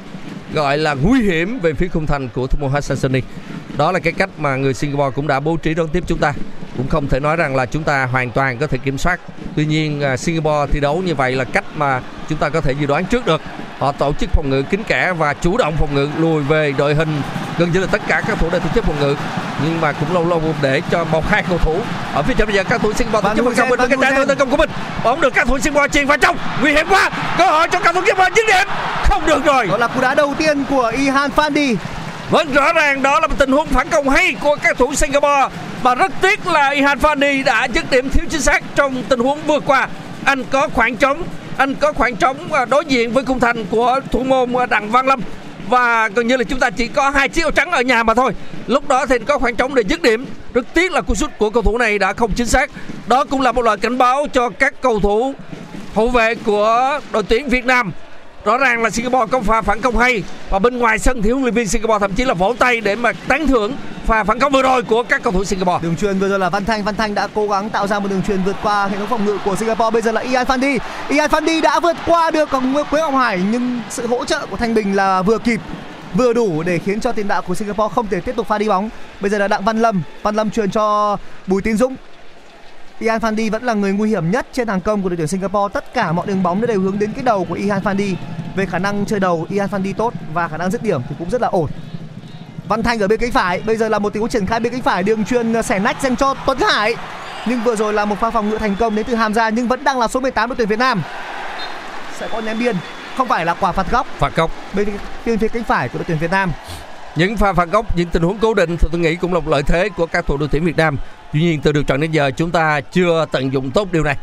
gọi 0.54 0.78
là 0.78 0.94
nguy 0.94 1.22
hiểm 1.22 1.60
về 1.60 1.74
phía 1.74 1.88
khung 1.88 2.06
thành 2.06 2.30
của 2.36 2.48
thủ 2.48 2.58
môn 2.62 2.72
Hassan 2.72 3.22
đó 3.78 3.92
là 3.92 4.00
cái 4.00 4.14
cách 4.14 4.30
mà 4.38 4.56
người 4.56 4.74
Singapore 4.74 5.16
cũng 5.16 5.28
đã 5.28 5.40
bố 5.40 5.58
trí 5.58 5.74
đón 5.74 5.88
tiếp 5.88 6.04
chúng 6.08 6.20
ta 6.20 6.34
cũng 6.78 6.90
không 6.90 7.08
thể 7.08 7.20
nói 7.20 7.36
rằng 7.36 7.56
là 7.56 7.66
chúng 7.66 7.84
ta 7.84 8.06
hoàn 8.06 8.32
toàn 8.32 8.58
có 8.58 8.68
thể 8.68 8.78
kiểm 8.78 8.98
soát. 8.98 9.20
Tuy 9.56 9.66
nhiên 9.66 10.02
à, 10.02 10.18
Singapore 10.18 10.74
thi 10.74 10.80
đấu 10.80 11.02
như 11.06 11.16
vậy 11.16 11.32
là 11.32 11.44
cách 11.44 11.64
mà 11.76 12.02
chúng 12.30 12.38
ta 12.38 12.50
có 12.50 12.62
thể 12.62 12.74
dự 12.80 12.86
đoán 12.86 13.06
trước 13.06 13.26
được. 13.26 13.42
Họ 13.80 13.92
tổ 13.92 14.14
chức 14.20 14.30
phòng 14.34 14.50
ngự 14.50 14.62
kín 14.62 14.84
kẽ 14.84 15.14
và 15.18 15.34
chủ 15.34 15.58
động 15.58 15.76
phòng 15.78 15.96
ngự 15.96 16.10
lùi 16.18 16.44
về 16.44 16.74
đội 16.78 16.96
hình 16.96 17.22
gần 17.58 17.72
như 17.72 17.80
là 17.80 17.88
tất 17.92 18.02
cả 18.08 18.22
các 18.28 18.38
thủ 18.40 18.50
đều 18.50 18.60
tổ 18.60 18.70
chức 18.76 18.84
phòng 18.86 19.00
ngự. 19.00 19.16
Nhưng 19.64 19.82
mà 19.82 19.92
cũng 19.92 20.14
lâu 20.14 20.30
lâu 20.30 20.42
để 20.62 20.82
cho 20.92 21.06
một 21.06 21.30
hai 21.30 21.44
cầu 21.50 21.58
thủ 21.58 21.82
ở 22.14 22.24
phía 22.24 22.34
trên 22.38 22.48
bây 22.48 22.56
giờ 22.56 22.64
các 22.64 22.82
thủ 22.82 22.94
Singapore 22.94 23.30
tổ 23.30 23.36
chức 23.36 23.46
phòng 23.46 23.70
ngự. 23.70 23.76
Bên 23.76 23.90
cái 23.90 24.12
trái 24.12 24.26
tấn 24.28 24.38
công 24.38 24.50
của 24.50 24.58
mình 24.58 24.70
bóng 25.04 25.22
được 25.22 25.34
các 25.34 25.48
thủ 25.48 25.60
Singapore 25.60 25.88
chuyền 25.88 26.06
vào 26.06 26.18
trong. 26.18 26.38
Nguy 26.62 26.72
hiểm 26.72 26.88
quá. 26.90 27.10
Cơ 27.38 27.46
hội 27.46 27.68
cho 27.72 27.80
các 27.80 27.96
thủ 27.96 28.02
Singapore 28.06 28.30
dứt 28.36 28.46
điểm. 28.48 28.68
Không 29.04 29.26
được 29.26 29.46
rồi. 29.46 29.68
Đó 29.68 29.78
là 29.78 29.88
cú 29.88 30.02
đá 30.02 30.16
đầu 30.16 30.34
tiên 30.38 30.64
của 30.70 30.92
Ihan 30.98 31.32
Fandi 31.36 31.76
Vâng 32.32 32.54
rõ 32.54 32.74
ràng 32.74 33.02
đó 33.02 33.20
là 33.20 33.28
một 33.28 33.36
tình 33.38 33.52
huống 33.52 33.68
phản 33.68 33.90
công 33.90 34.10
hay 34.10 34.36
của 34.42 34.56
các 34.64 34.78
thủ 34.78 34.96
Singapore. 34.96 35.48
Và 35.84 35.96
rất 35.96 36.12
tiếc 36.22 36.48
là 36.48 36.70
Ihan 36.70 37.00
Fani 37.00 37.44
đã 37.44 37.66
dứt 37.66 37.92
điểm 37.92 38.10
thiếu 38.10 38.26
chính 38.30 38.42
xác 38.42 38.64
trong 38.76 39.04
tình 39.10 39.20
huống 39.20 39.42
vừa 39.48 39.60
qua. 39.60 39.88
Anh 40.26 40.44
có 40.52 40.68
khoảng 40.74 40.96
trống, 40.96 41.24
Anh 41.58 41.76
có 41.76 41.94
khoảng 41.94 42.16
trống 42.16 42.38
đối 42.70 42.86
diện 42.86 43.14
với 43.14 43.26
khung 43.26 43.40
thành 43.40 43.66
của 43.66 44.00
thủ 44.12 44.24
môn 44.24 44.54
Đặng 44.70 44.92
Văn 44.92 45.08
Lâm. 45.08 45.22
Và 45.70 46.08
gần 46.08 46.28
như 46.28 46.38
là 46.38 46.44
chúng 46.44 46.60
ta 46.60 46.70
chỉ 46.70 46.88
có 46.88 47.10
hai 47.10 47.30
chiếc 47.30 47.42
áo 47.42 47.52
trắng 47.52 47.72
ở 47.72 47.82
nhà 47.82 48.04
mà 48.04 48.14
thôi. 48.14 48.34
Lúc 48.68 48.88
đó 48.88 49.06
thì 49.06 49.16
có 49.20 49.40
khoảng 49.40 49.56
trống 49.56 49.76
để 49.76 49.84
dứt 49.90 50.02
điểm. 50.02 50.26
Rất 50.54 50.66
tiếc 50.74 50.92
là 50.92 51.02
cú 51.02 51.16
sút 51.16 51.38
của 51.38 51.50
cầu 51.50 51.64
thủ 51.64 51.78
này 51.78 52.00
đã 52.00 52.14
không 52.14 52.32
chính 52.32 52.48
xác. 52.48 52.70
Đó 53.08 53.24
cũng 53.24 53.42
là 53.42 53.52
một 53.52 53.62
lời 53.62 53.78
cảnh 53.78 53.98
báo 53.98 54.28
cho 54.34 54.50
các 54.50 54.74
cầu 54.82 55.00
thủ, 55.00 55.34
hậu 55.96 56.10
vệ 56.10 56.36
của 56.36 57.00
đội 57.12 57.24
tuyển 57.24 57.50
Việt 57.50 57.66
Nam 57.66 57.92
rõ 58.48 58.58
ràng 58.58 58.84
là 58.84 58.89
Singapore 58.89 59.32
có 59.32 59.41
pha 59.41 59.62
phản 59.62 59.82
công 59.82 59.98
hay 59.98 60.24
và 60.50 60.60
bên 60.60 60.78
ngoài 60.78 61.00
sân 61.00 61.22
thì 61.22 61.30
huấn 61.32 61.43
luyện 61.43 61.54
viên 61.54 61.68
Singapore 61.68 62.00
thậm 62.00 62.14
chí 62.14 62.24
là 62.24 62.34
vỗ 62.34 62.56
tay 62.60 62.82
để 62.82 62.95
mà 62.95 63.12
tán 63.28 63.48
thưởng 63.48 63.74
pha 64.06 64.24
phản 64.24 64.39
công 64.39 64.52
vừa 64.52 64.62
rồi 64.62 64.84
của 64.84 65.04
các 65.04 65.24
cầu 65.24 65.34
thủ 65.34 65.43
Singapore. 65.43 65.80
Đường 65.82 65.95
truyền 65.95 66.20
vừa 66.20 66.30
rồi 66.30 66.39
là 66.39 66.50
Văn 66.50 66.66
Thanh, 66.66 66.84
Văn 66.84 66.95
Thanh 66.95 67.16
đã 67.16 67.28
cố 67.36 67.48
gắng 67.48 67.70
tạo 67.70 67.88
ra 67.88 68.00
một 68.00 68.08
đường 68.10 68.22
truyền 68.28 68.43
vượt 68.43 68.56
qua 68.64 68.88
hệ 68.88 68.98
thống 68.98 69.08
phòng 69.08 69.26
ngự 69.26 69.38
của 69.45 69.56
Singapore. 69.56 69.91
Bây 69.91 70.02
giờ 70.02 70.12
là 70.12 70.22
Ian 70.22 70.45
Fandi. 70.45 70.80
Ian 71.10 71.30
Fandi 71.30 71.62
đã 71.62 71.80
vượt 71.80 71.98
qua 72.06 72.32
được 72.32 72.50
còn 72.52 72.76
Quế 72.89 73.02
Ngọc 73.02 73.14
Hải 73.14 73.41
nhưng 73.52 73.82
sự 73.89 74.08
hỗ 74.08 74.26
trợ 74.26 74.45
của 74.50 74.58
Thanh 74.58 74.74
Bình 74.74 74.95
là 74.95 75.22
vừa 75.22 75.38
kịp 75.38 75.60
vừa 76.14 76.34
đủ 76.34 76.64
để 76.64 76.80
khiến 76.80 77.00
cho 77.00 77.12
tiền 77.12 77.28
đạo 77.28 77.41
của 77.41 77.56
Singapore 77.56 77.93
không 77.95 78.08
thể 78.08 78.22
tiếp 78.22 78.36
tục 78.36 78.48
pha 78.48 78.58
đi 78.58 78.68
bóng. 78.68 78.89
Bây 79.22 79.30
giờ 79.30 79.38
là 79.38 79.48
Đặng 79.48 79.66
Văn 79.66 79.82
Lâm, 79.82 80.02
Văn 80.24 80.36
Lâm 80.36 80.52
truyền 80.52 80.72
cho 80.72 81.18
Bùi 81.48 81.62
Tiến 81.62 81.78
Dũng. 81.78 81.95
Ian 83.00 83.20
Fandi 83.20 83.52
vẫn 83.52 83.64
là 83.64 83.74
người 83.74 83.93
nguy 83.93 84.10
hiểm 84.10 84.32
nhất 84.32 84.48
trên 84.54 84.68
hàng 84.68 84.82
công 84.82 85.02
của 85.02 85.10
đội 85.10 85.18
tuyển 85.18 85.28
Singapore. 85.28 85.74
Tất 85.74 85.93
cả 85.93 86.12
mọi 86.12 86.28
đường 86.28 86.43
bóng 86.43 86.62
đều 86.62 86.82
hướng 86.82 87.00
đến 87.00 87.14
cái 87.14 87.24
đầu 87.24 87.45
của 87.45 87.56
Ian 87.56 87.84
Fandi. 87.84 88.16
Về 88.56 88.66
khả 88.66 88.80
năng 88.80 89.06
chơi 89.06 89.20
đầu, 89.20 89.45
Ian 89.50 89.70
Fandi 89.70 89.93
tốt 89.93 90.14
và 90.34 90.48
khả 90.48 90.58
năng 90.58 90.72
dứt 90.72 90.84
điểm 90.84 91.02
thì 91.10 91.16
cũng 91.20 91.30
rất 91.30 91.41
là 91.41 91.48
ổn. 91.48 91.70
Văn 92.68 92.84
Thanh 92.84 93.00
ở 93.00 93.08
bên 93.08 93.20
cánh 93.20 93.32
phải, 93.32 93.62
bây 93.66 93.78
giờ 93.78 93.89
là 93.89 94.00
một 94.00 94.14
tình 94.14 94.22
huống 94.22 94.30
triển 94.30 94.45
khai 94.45 94.60
bên 94.60 94.74
cánh 94.74 94.82
phải 94.82 95.04
đường 95.04 95.26
truyền 95.26 95.64
xẻ 95.64 95.80
nách 95.80 96.02
dành 96.02 96.16
cho 96.16 96.36
Tuấn 96.45 96.58
Hải. 96.60 96.95
Nhưng 97.45 97.64
vừa 97.64 97.76
rồi 97.76 97.93
là 97.93 98.06
một 98.06 98.20
pha 98.20 98.32
phòng 98.32 98.50
ngự 98.50 98.58
thành 98.58 98.76
công 98.80 98.95
đến 98.95 99.06
từ 99.06 99.16
Hamza 99.16 99.54
nhưng 99.54 99.68
vẫn 99.68 99.84
đang 99.84 100.00
là 100.00 100.08
số 100.08 100.20
18 100.20 100.50
đội 100.50 100.56
tuyển 100.56 100.68
Việt 100.68 100.80
Nam. 100.80 101.02
Sẽ 102.20 102.28
có 102.32 102.41
ném 102.41 102.60
biên, 102.60 102.76
không 103.18 103.28
phải 103.28 103.45
là 103.45 103.54
quả 103.54 103.72
phạt 103.72 103.91
góc. 103.91 104.08
Phạt 104.18 104.36
góc. 104.36 104.52
Bên 104.74 104.89
bên 105.26 105.38
phía 105.38 105.48
cánh 105.48 105.64
phải 105.64 105.89
của 105.89 106.00
đội 106.00 106.06
tuyển 106.08 106.18
Việt 106.18 106.32
Nam. 106.32 106.52
Những 107.18 107.38
pha 107.38 107.53
phạt 107.53 107.70
góc, 107.72 107.97
những 107.97 108.07
tình 108.07 108.24
huống 108.24 108.38
cố 108.41 108.53
định 108.53 108.78
thì 108.78 108.88
tôi 108.91 109.01
nghĩ 109.01 109.15
cũng 109.15 109.34
là 109.34 109.39
một 109.39 109.51
lợi 109.51 109.63
thế 109.63 109.89
của 109.89 110.05
các 110.05 110.26
thủ 110.26 110.38
đội 110.38 110.49
tuyển 110.51 110.65
Việt 110.65 110.78
Nam. 110.78 110.97
Tuy 111.34 111.39
nhiên 111.41 111.61
từ 111.61 111.72
được 111.72 111.88
trận 111.88 112.01
đến 112.01 112.11
giờ 112.11 112.32
chúng 112.38 112.51
ta 112.51 112.82
chưa 112.82 113.26
tận 113.32 113.53
dụng 113.53 113.72
tốt 113.72 113.88
điều 113.91 114.03
này. 114.03 114.18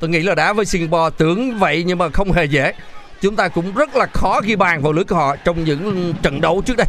Tôi 0.00 0.10
nghĩ 0.10 0.20
là 0.20 0.34
đá 0.34 0.52
với 0.52 0.64
Singapore 0.64 1.16
tưởng 1.18 1.58
vậy 1.58 1.84
nhưng 1.86 1.98
mà 1.98 2.08
không 2.08 2.32
hề 2.32 2.44
dễ. 2.44 2.72
Chúng 3.20 3.36
ta 3.36 3.48
cũng 3.48 3.74
rất 3.74 3.96
là 3.96 4.06
khó 4.06 4.40
ghi 4.44 4.56
bàn 4.56 4.82
vào 4.82 4.92
lưới 4.92 5.04
của 5.04 5.16
họ 5.16 5.36
trong 5.36 5.64
những 5.64 6.14
trận 6.22 6.40
đấu 6.40 6.62
trước 6.66 6.76
đây. 6.76 6.86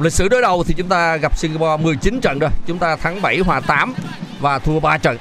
Lịch 0.00 0.12
sử 0.12 0.28
đối 0.28 0.42
đầu 0.42 0.64
thì 0.64 0.74
chúng 0.76 0.88
ta 0.88 1.16
gặp 1.16 1.38
Singapore 1.38 1.82
19 1.82 2.20
trận 2.20 2.38
rồi, 2.38 2.50
chúng 2.66 2.78
ta 2.78 2.96
thắng 2.96 3.22
7 3.22 3.38
hòa 3.38 3.60
8 3.60 3.94
và 4.40 4.58
thua 4.58 4.80
3 4.80 4.98
trận. 4.98 5.16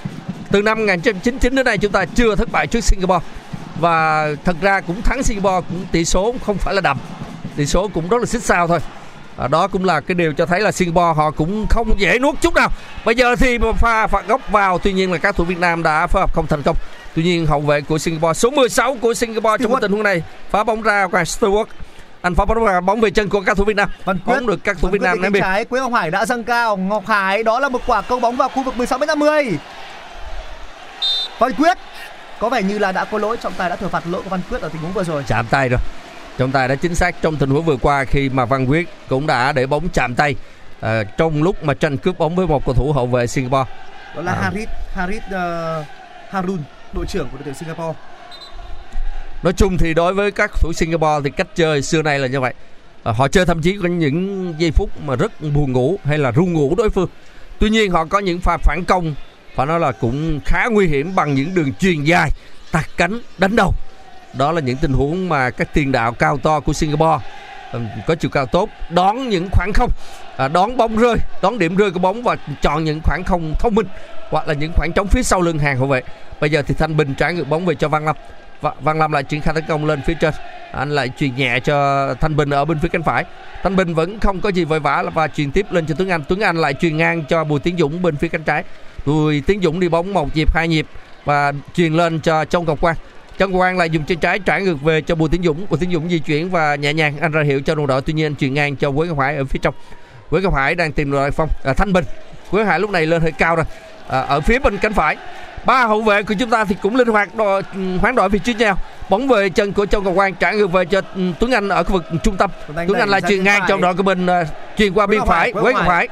Từ 0.51 0.61
năm 0.61 0.77
1999 0.77 1.55
đến 1.55 1.65
nay 1.65 1.77
chúng 1.77 1.91
ta 1.91 2.05
chưa 2.05 2.35
thất 2.35 2.51
bại 2.51 2.67
trước 2.67 2.83
Singapore. 2.83 3.25
Và 3.79 4.27
thật 4.45 4.55
ra 4.61 4.81
cũng 4.81 5.01
thắng 5.01 5.23
Singapore 5.23 5.67
cũng 5.69 5.85
tỷ 5.91 6.05
số 6.05 6.35
không 6.45 6.57
phải 6.57 6.73
là 6.73 6.81
đậm. 6.81 6.97
Tỷ 7.55 7.65
số 7.65 7.87
cũng 7.93 8.09
rất 8.09 8.17
là 8.17 8.25
xích 8.25 8.43
sao 8.43 8.67
thôi. 8.67 8.79
À, 9.37 9.47
đó 9.47 9.67
cũng 9.67 9.85
là 9.85 9.99
cái 9.99 10.15
điều 10.15 10.33
cho 10.33 10.45
thấy 10.45 10.61
là 10.61 10.71
Singapore 10.71 11.13
họ 11.15 11.31
cũng 11.31 11.67
không 11.69 11.99
dễ 11.99 12.19
nuốt 12.19 12.41
chút 12.41 12.55
nào. 12.55 12.69
Bây 13.05 13.15
giờ 13.15 13.35
thì 13.35 13.57
pha 13.77 14.07
phạt 14.07 14.27
góc 14.27 14.41
vào, 14.51 14.79
tuy 14.79 14.93
nhiên 14.93 15.11
là 15.11 15.17
các 15.17 15.35
thủ 15.35 15.43
Việt 15.43 15.59
Nam 15.59 15.83
đã 15.83 16.07
phối 16.07 16.21
hợp 16.21 16.33
không 16.33 16.47
thành 16.47 16.61
công. 16.63 16.77
Tuy 17.15 17.23
nhiên 17.23 17.45
hậu 17.45 17.61
vệ 17.61 17.81
của 17.81 17.97
Singapore 17.97 18.33
số 18.33 18.49
16 18.49 18.97
của 19.01 19.13
Singapore 19.13 19.63
trong 19.63 19.81
tình 19.81 19.91
huống 19.91 20.03
này 20.03 20.23
phá 20.51 20.63
bóng 20.63 20.81
ra 20.81 21.07
qua 21.11 21.23
Stewart 21.23 21.65
anh 22.21 22.35
phá 22.35 22.45
bóng 22.45 22.65
ra 22.65 22.81
bóng 22.81 23.01
về 23.01 23.09
chân 23.09 23.29
của 23.29 23.41
các 23.41 23.57
thủ 23.57 23.63
Việt 23.63 23.75
Nam. 23.75 23.89
Văn 24.05 24.19
Quyết, 24.25 24.35
bóng 24.35 24.47
được 24.47 24.63
các 24.63 24.77
thủ 24.81 24.87
Việt 24.87 25.01
Nam 25.01 25.21
ném 25.21 25.31
biên. 25.31 25.43
Trái 25.43 25.65
Quế 25.65 25.79
Ngọc 25.79 25.93
Hải 25.93 26.11
đã 26.11 26.25
dâng 26.25 26.43
cao, 26.43 26.77
Ngọc 26.77 27.05
Hải 27.07 27.43
đó 27.43 27.59
là 27.59 27.69
một 27.69 27.81
quả 27.87 28.01
công 28.01 28.21
bóng 28.21 28.35
vào 28.35 28.49
khu 28.49 28.63
vực 28.63 28.77
16 28.77 28.99
m 28.99 29.05
50. 29.07 29.57
Văn 31.39 31.51
Quyết 31.53 31.77
có 32.39 32.49
vẻ 32.49 32.61
như 32.61 32.79
là 32.79 32.91
đã 32.91 33.05
có 33.05 33.17
lỗi 33.17 33.37
trọng 33.37 33.53
tài 33.57 33.69
đã 33.69 33.75
thừa 33.75 33.87
phạt 33.87 34.03
lỗi 34.07 34.21
của 34.23 34.29
Văn 34.29 34.41
Quyết 34.49 34.61
ở 34.61 34.69
tình 34.69 34.81
huống 34.81 34.93
vừa 34.93 35.03
rồi. 35.03 35.23
Chạm 35.27 35.45
tay 35.49 35.69
rồi. 35.69 35.79
Trọng 36.37 36.51
tài 36.51 36.67
đã 36.67 36.75
chính 36.75 36.95
xác 36.95 37.21
trong 37.21 37.35
tình 37.35 37.49
huống 37.49 37.65
vừa 37.65 37.77
qua 37.77 38.05
khi 38.05 38.29
mà 38.29 38.45
Văn 38.45 38.65
Quyết 38.65 38.89
cũng 39.09 39.27
đã 39.27 39.51
để 39.51 39.65
bóng 39.65 39.89
chạm 39.89 40.15
tay 40.15 40.35
à, 40.79 41.03
trong 41.17 41.43
lúc 41.43 41.63
mà 41.63 41.73
tranh 41.73 41.97
cướp 41.97 42.17
bóng 42.17 42.35
với 42.35 42.47
một 42.47 42.65
cầu 42.65 42.75
thủ 42.75 42.91
hậu 42.91 43.07
vệ 43.07 43.27
Singapore. 43.27 43.71
Đó 44.15 44.21
là 44.21 44.31
à. 44.31 44.41
Harit 44.41 44.69
Harit 44.93 45.23
uh, 45.25 45.85
Harun, 46.29 46.57
đội 46.93 47.05
trưởng 47.05 47.29
của 47.29 47.37
đội 47.37 47.43
tuyển 47.45 47.53
Singapore. 47.53 47.99
Nói 49.43 49.53
chung 49.53 49.77
thì 49.77 49.93
đối 49.93 50.13
với 50.13 50.31
các 50.31 50.51
thủ 50.61 50.73
Singapore 50.73 51.19
thì 51.23 51.29
cách 51.29 51.47
chơi 51.55 51.81
xưa 51.81 52.01
nay 52.01 52.19
là 52.19 52.27
như 52.27 52.39
vậy. 52.39 52.53
À, 53.03 53.11
họ 53.11 53.27
chơi 53.27 53.45
thậm 53.45 53.61
chí 53.61 53.77
có 53.81 53.87
những 53.87 54.53
giây 54.57 54.71
phút 54.71 54.89
mà 55.01 55.15
rất 55.15 55.41
buồn 55.41 55.71
ngủ 55.71 55.99
hay 56.03 56.17
là 56.17 56.31
ru 56.31 56.45
ngủ 56.45 56.75
đối 56.77 56.89
phương. 56.89 57.09
Tuy 57.59 57.69
nhiên 57.69 57.91
họ 57.91 58.05
có 58.05 58.19
những 58.19 58.39
pha 58.39 58.57
phản 58.57 58.85
công 58.85 59.15
phải 59.55 59.65
nói 59.65 59.79
là 59.79 59.91
cũng 59.91 60.39
khá 60.45 60.67
nguy 60.71 60.87
hiểm 60.87 61.15
bằng 61.15 61.33
những 61.33 61.55
đường 61.55 61.73
truyền 61.73 62.03
dài 62.03 62.29
tạt 62.71 62.85
cánh 62.97 63.19
đánh 63.37 63.55
đầu 63.55 63.73
đó 64.33 64.51
là 64.51 64.61
những 64.61 64.77
tình 64.77 64.93
huống 64.93 65.29
mà 65.29 65.49
các 65.49 65.73
tiền 65.73 65.91
đạo 65.91 66.13
cao 66.13 66.37
to 66.37 66.59
của 66.59 66.73
Singapore 66.73 67.25
có 68.07 68.15
chiều 68.15 68.31
cao 68.31 68.45
tốt 68.45 68.69
đón 68.89 69.29
những 69.29 69.49
khoảng 69.51 69.73
không 69.73 69.91
à, 70.37 70.47
đón 70.47 70.77
bóng 70.77 70.97
rơi 70.97 71.15
đón 71.41 71.59
điểm 71.59 71.75
rơi 71.75 71.91
của 71.91 71.99
bóng 71.99 72.23
và 72.23 72.35
chọn 72.61 72.83
những 72.83 73.01
khoảng 73.03 73.23
không 73.23 73.53
thông 73.59 73.75
minh 73.75 73.87
hoặc 74.29 74.47
là 74.47 74.53
những 74.53 74.71
khoảng 74.75 74.91
trống 74.91 75.07
phía 75.07 75.23
sau 75.23 75.41
lưng 75.41 75.59
hàng 75.59 75.77
hậu 75.77 75.87
vệ. 75.87 76.01
Bây 76.41 76.49
giờ 76.49 76.61
thì 76.67 76.73
thanh 76.73 76.97
bình 76.97 77.13
trả 77.17 77.31
ngược 77.31 77.49
bóng 77.49 77.65
về 77.65 77.75
cho 77.75 77.87
văn 77.87 78.05
lâm. 78.05 78.15
Và 78.61 78.73
văn 78.81 78.99
lâm 78.99 79.11
lại 79.11 79.23
triển 79.23 79.41
khai 79.41 79.53
tấn 79.53 79.63
công 79.67 79.85
lên 79.85 80.01
phía 80.05 80.13
trên. 80.13 80.33
Anh 80.71 80.89
lại 80.89 81.09
truyền 81.19 81.35
nhẹ 81.35 81.59
cho 81.59 82.07
thanh 82.15 82.35
bình 82.35 82.49
ở 82.49 82.65
bên 82.65 82.79
phía 82.79 82.87
cánh 82.87 83.03
phải. 83.03 83.25
Thanh 83.63 83.75
bình 83.75 83.93
vẫn 83.93 84.19
không 84.19 84.41
có 84.41 84.49
gì 84.49 84.65
vội 84.65 84.79
vã 84.79 85.03
và 85.13 85.27
truyền 85.27 85.51
tiếp 85.51 85.65
lên 85.71 85.85
cho 85.85 85.95
tuấn 85.97 86.09
anh. 86.09 86.23
Tuấn 86.27 86.39
anh 86.39 86.57
lại 86.57 86.73
truyền 86.73 86.97
ngang 86.97 87.23
cho 87.29 87.43
bùi 87.43 87.59
tiến 87.59 87.77
dũng 87.77 88.01
bên 88.01 88.17
phía 88.17 88.27
cánh 88.27 88.43
trái. 88.43 88.63
Bùi 89.05 89.41
tiến 89.41 89.61
dũng 89.61 89.79
đi 89.79 89.89
bóng 89.89 90.13
một 90.13 90.35
nhịp 90.35 90.55
hai 90.55 90.67
nhịp 90.67 90.87
và 91.25 91.51
truyền 91.73 91.93
lên 91.93 92.19
cho 92.19 92.45
trong 92.45 92.65
ngọc 92.65 92.81
quang. 92.81 92.95
Trần 93.37 93.53
Quang 93.53 93.77
lại 93.77 93.89
dùng 93.89 94.03
chân 94.03 94.17
trái 94.17 94.39
trả 94.39 94.57
ngược 94.57 94.81
về 94.81 95.01
cho 95.01 95.15
Bùi 95.15 95.29
Tiến 95.29 95.43
Dũng. 95.43 95.65
Bùi 95.69 95.79
Tiến 95.79 95.91
Dũng 95.91 96.09
di 96.09 96.19
chuyển 96.19 96.49
và 96.49 96.75
nhẹ 96.75 96.93
nhàng 96.93 97.17
anh 97.21 97.31
ra 97.31 97.41
hiệu 97.41 97.61
cho 97.65 97.75
đồng 97.75 97.87
đội. 97.87 98.01
Tuy 98.01 98.13
nhiên 98.13 98.25
anh 98.25 98.35
chuyển 98.35 98.53
ngang 98.53 98.75
cho 98.75 98.91
Quế 98.91 99.07
Ngọc 99.07 99.19
Hải 99.19 99.37
ở 99.37 99.45
phía 99.45 99.59
trong. 99.61 99.73
Quế 100.29 100.41
Ngọc 100.41 100.55
Hải 100.55 100.75
đang 100.75 100.91
tìm 100.91 101.11
đội 101.11 101.31
phong 101.31 101.49
à, 101.63 101.73
Thanh 101.73 101.93
Bình. 101.93 102.05
Quế 102.51 102.61
Ngọc 102.61 102.69
Hải 102.69 102.79
lúc 102.79 102.89
này 102.89 103.05
lên 103.05 103.21
hơi 103.21 103.31
cao 103.31 103.55
rồi. 103.55 103.65
À, 104.07 104.19
ở 104.19 104.41
phía 104.41 104.59
bên 104.59 104.77
cánh 104.77 104.93
phải. 104.93 105.17
Ba 105.65 105.85
hậu 105.85 106.01
vệ 106.01 106.23
của 106.23 106.33
chúng 106.39 106.49
ta 106.49 106.65
thì 106.65 106.75
cũng 106.81 106.95
linh 106.95 107.07
hoạt 107.07 107.35
đo, 107.35 107.61
hoán 108.01 108.15
đổi 108.15 108.29
vị 108.29 108.39
trí 108.39 108.53
nhau. 108.53 108.77
Bóng 109.09 109.27
về 109.27 109.49
chân 109.49 109.73
của 109.73 109.85
Châu 109.85 110.01
Ngọc 110.01 110.15
Quang 110.15 110.35
trả 110.35 110.51
ngược 110.51 110.71
về 110.71 110.85
cho 110.85 111.01
ừ, 111.15 111.21
Tuấn 111.39 111.51
Anh 111.51 111.69
ở 111.69 111.83
khu 111.83 111.91
vực 111.91 112.05
trung 112.23 112.37
tâm. 112.37 112.49
Tuấn 112.67 112.77
Anh 112.77 112.87
Tuấn 112.87 112.99
Anh 112.99 113.09
lại 113.09 113.21
bên 113.29 113.43
ngang 113.43 113.61
trong 113.67 113.81
đội 113.81 113.93
của 113.93 114.03
mình 114.03 114.27
à, 114.27 114.43
truyền 114.77 114.93
qua 114.93 115.07
Quế 115.07 115.11
biên 115.11 115.19
Ngọc 115.19 115.27
phải. 115.27 115.39
Hải, 115.39 115.53
Quế 115.53 115.61
Quế 115.61 115.73
Ngọc 115.73 115.81
Ngọc 115.81 115.91
Hải. 115.91 116.07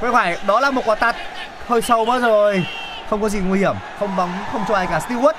Quay 0.00 0.12
phải, 0.12 0.36
đó 0.46 0.60
là 0.60 0.70
một 0.70 0.82
quả 0.84 0.94
tạt 0.94 1.16
hơi 1.66 1.82
sâu 1.82 2.04
mất 2.04 2.22
rồi. 2.22 2.64
Không 3.10 3.22
có 3.22 3.28
gì 3.28 3.38
nguy 3.38 3.58
hiểm, 3.58 3.74
không 3.98 4.16
bóng 4.16 4.30
không 4.52 4.64
cho 4.68 4.74
ai 4.74 4.86
cả 4.86 5.00
Stewart. 5.08 5.32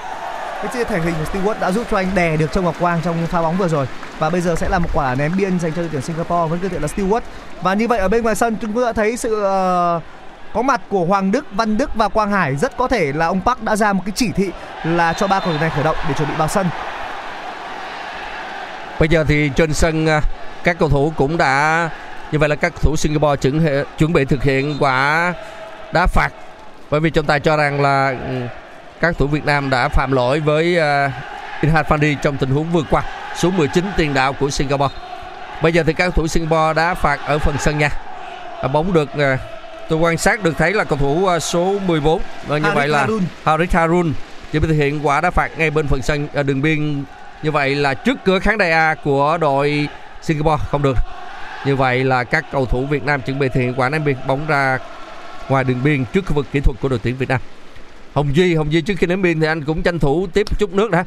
Cái 0.61 0.71
chia 0.73 0.83
thể 0.83 0.99
hình 0.99 1.13
của 1.13 1.39
Stewart 1.39 1.59
đã 1.59 1.71
giúp 1.71 1.87
cho 1.91 1.97
anh 1.97 2.07
đè 2.15 2.37
được 2.37 2.51
Châu 2.51 2.63
Ngọc 2.63 2.75
Quang 2.79 3.01
trong 3.03 3.27
pha 3.27 3.41
bóng 3.41 3.57
vừa 3.57 3.67
rồi. 3.67 3.85
Và 4.19 4.29
bây 4.29 4.41
giờ 4.41 4.55
sẽ 4.55 4.69
là 4.69 4.79
một 4.79 4.89
quả 4.93 5.15
ném 5.15 5.31
biên 5.37 5.59
dành 5.59 5.71
cho 5.71 5.81
đội 5.81 5.89
tuyển 5.91 6.01
Singapore 6.01 6.49
với 6.49 6.59
cơ 6.61 6.69
thể 6.69 6.79
là 6.79 6.87
Stewart. 6.87 7.21
Và 7.61 7.73
như 7.73 7.87
vậy 7.87 7.99
ở 7.99 8.07
bên 8.07 8.23
ngoài 8.23 8.35
sân 8.35 8.55
chúng 8.61 8.73
ta 8.73 8.81
đã 8.81 8.93
thấy 8.93 9.17
sự 9.17 9.43
ờ, 9.43 9.99
có 10.53 10.61
mặt 10.61 10.81
của 10.89 11.05
Hoàng 11.05 11.31
Đức, 11.31 11.45
Văn 11.51 11.77
Đức 11.77 11.95
và 11.95 12.07
Quang 12.07 12.31
Hải 12.31 12.55
rất 12.55 12.77
có 12.77 12.87
thể 12.87 13.11
là 13.11 13.25
ông 13.25 13.41
Park 13.45 13.63
đã 13.63 13.75
ra 13.75 13.93
một 13.93 14.01
cái 14.05 14.13
chỉ 14.15 14.31
thị 14.31 14.51
là 14.83 15.13
cho 15.13 15.27
ba 15.27 15.39
cầu 15.39 15.53
thủ 15.53 15.59
này 15.59 15.69
khởi 15.69 15.83
động 15.83 15.95
để 16.07 16.13
chuẩn 16.17 16.29
bị 16.29 16.35
vào 16.37 16.47
sân. 16.47 16.67
Bây 18.99 19.09
giờ 19.09 19.23
thì 19.27 19.51
trên 19.55 19.73
sân 19.73 20.05
ờ, 20.05 20.21
các 20.63 20.79
cầu 20.79 20.89
thủ 20.89 21.13
cũng 21.17 21.37
đã 21.37 21.89
như 22.31 22.39
vậy 22.39 22.49
là 22.49 22.55
các 22.55 22.69
cầu 22.69 22.79
thủ 22.81 22.95
Singapore 22.95 23.35
chuẩn 23.35 23.85
chuẩn 23.97 24.13
bị 24.13 24.25
thực 24.25 24.43
hiện 24.43 24.77
quả 24.79 25.33
đá 25.93 26.07
phạt 26.07 26.29
bởi 26.89 26.99
vì 26.99 27.09
chúng 27.09 27.25
ta 27.25 27.39
cho 27.39 27.57
rằng 27.57 27.81
là 27.81 28.15
ừ, 28.27 28.47
các 29.01 29.17
thủ 29.17 29.27
Việt 29.27 29.45
Nam 29.45 29.69
đã 29.69 29.87
phạm 29.87 30.11
lỗi 30.11 30.39
với 30.39 30.77
uh, 30.77 31.11
Inhan 31.61 31.85
Fandi 31.85 32.15
trong 32.21 32.37
tình 32.37 32.49
huống 32.49 32.71
vừa 32.71 32.83
qua 32.89 33.03
số 33.37 33.51
19 33.51 33.85
tiền 33.97 34.13
đạo 34.13 34.33
của 34.33 34.49
Singapore. 34.49 34.95
Bây 35.61 35.73
giờ 35.73 35.83
thì 35.83 35.93
các 35.93 36.15
thủ 36.15 36.27
Singapore 36.27 36.73
đá 36.75 36.93
phạt 36.93 37.19
ở 37.25 37.39
phần 37.39 37.55
sân 37.59 37.77
nhà. 37.77 37.89
Bóng 38.73 38.93
được 38.93 39.09
à, 39.17 39.37
tôi 39.89 39.99
quan 39.99 40.17
sát 40.17 40.43
được 40.43 40.57
thấy 40.57 40.73
là 40.73 40.83
cầu 40.83 40.97
thủ 40.97 41.27
à, 41.27 41.39
số 41.39 41.79
14 41.85 42.21
và 42.47 42.57
như 42.57 42.63
Harit 42.63 42.75
vậy 42.75 42.87
là 42.87 42.99
Harun. 42.99 43.23
Harit 43.43 43.73
Harun 43.73 44.13
bị 44.53 44.59
thực 44.59 44.73
hiện 44.73 45.07
quả 45.07 45.21
đá 45.21 45.31
phạt 45.31 45.51
ngay 45.57 45.71
bên 45.71 45.87
phần 45.87 46.01
sân 46.01 46.27
à, 46.33 46.43
đường 46.43 46.61
biên 46.61 47.03
như 47.43 47.51
vậy 47.51 47.75
là 47.75 47.93
trước 47.93 48.17
cửa 48.25 48.39
khán 48.39 48.57
đài 48.57 48.71
A 48.71 48.95
của 49.03 49.37
đội 49.41 49.87
Singapore 50.21 50.63
không 50.69 50.81
được. 50.81 50.97
Như 51.65 51.75
vậy 51.75 52.03
là 52.03 52.23
các 52.23 52.45
cầu 52.51 52.65
thủ 52.65 52.85
Việt 52.85 53.03
Nam 53.03 53.21
chuẩn 53.21 53.39
bị 53.39 53.47
thực 53.49 53.59
hiện 53.59 53.73
quả 53.77 53.89
ném 53.89 54.03
biên 54.03 54.15
bóng 54.27 54.47
ra 54.47 54.79
ngoài 55.49 55.63
đường 55.63 55.83
biên 55.83 56.05
trước 56.05 56.25
khu 56.25 56.33
vực 56.33 56.45
kỹ 56.51 56.59
thuật 56.59 56.77
của 56.81 56.89
đội 56.89 56.99
tuyển 57.03 57.17
Việt 57.17 57.29
Nam. 57.29 57.41
Hồng 58.13 58.35
Duy, 58.35 58.55
Hồng 58.55 58.71
Duy 58.73 58.81
trước 58.81 58.93
khi 58.97 59.07
ném 59.07 59.21
biên 59.21 59.39
thì 59.39 59.47
anh 59.47 59.63
cũng 59.63 59.83
tranh 59.83 59.99
thủ 59.99 60.27
tiếp 60.27 60.59
chút 60.59 60.73
nước 60.73 60.91
đã. 60.91 61.05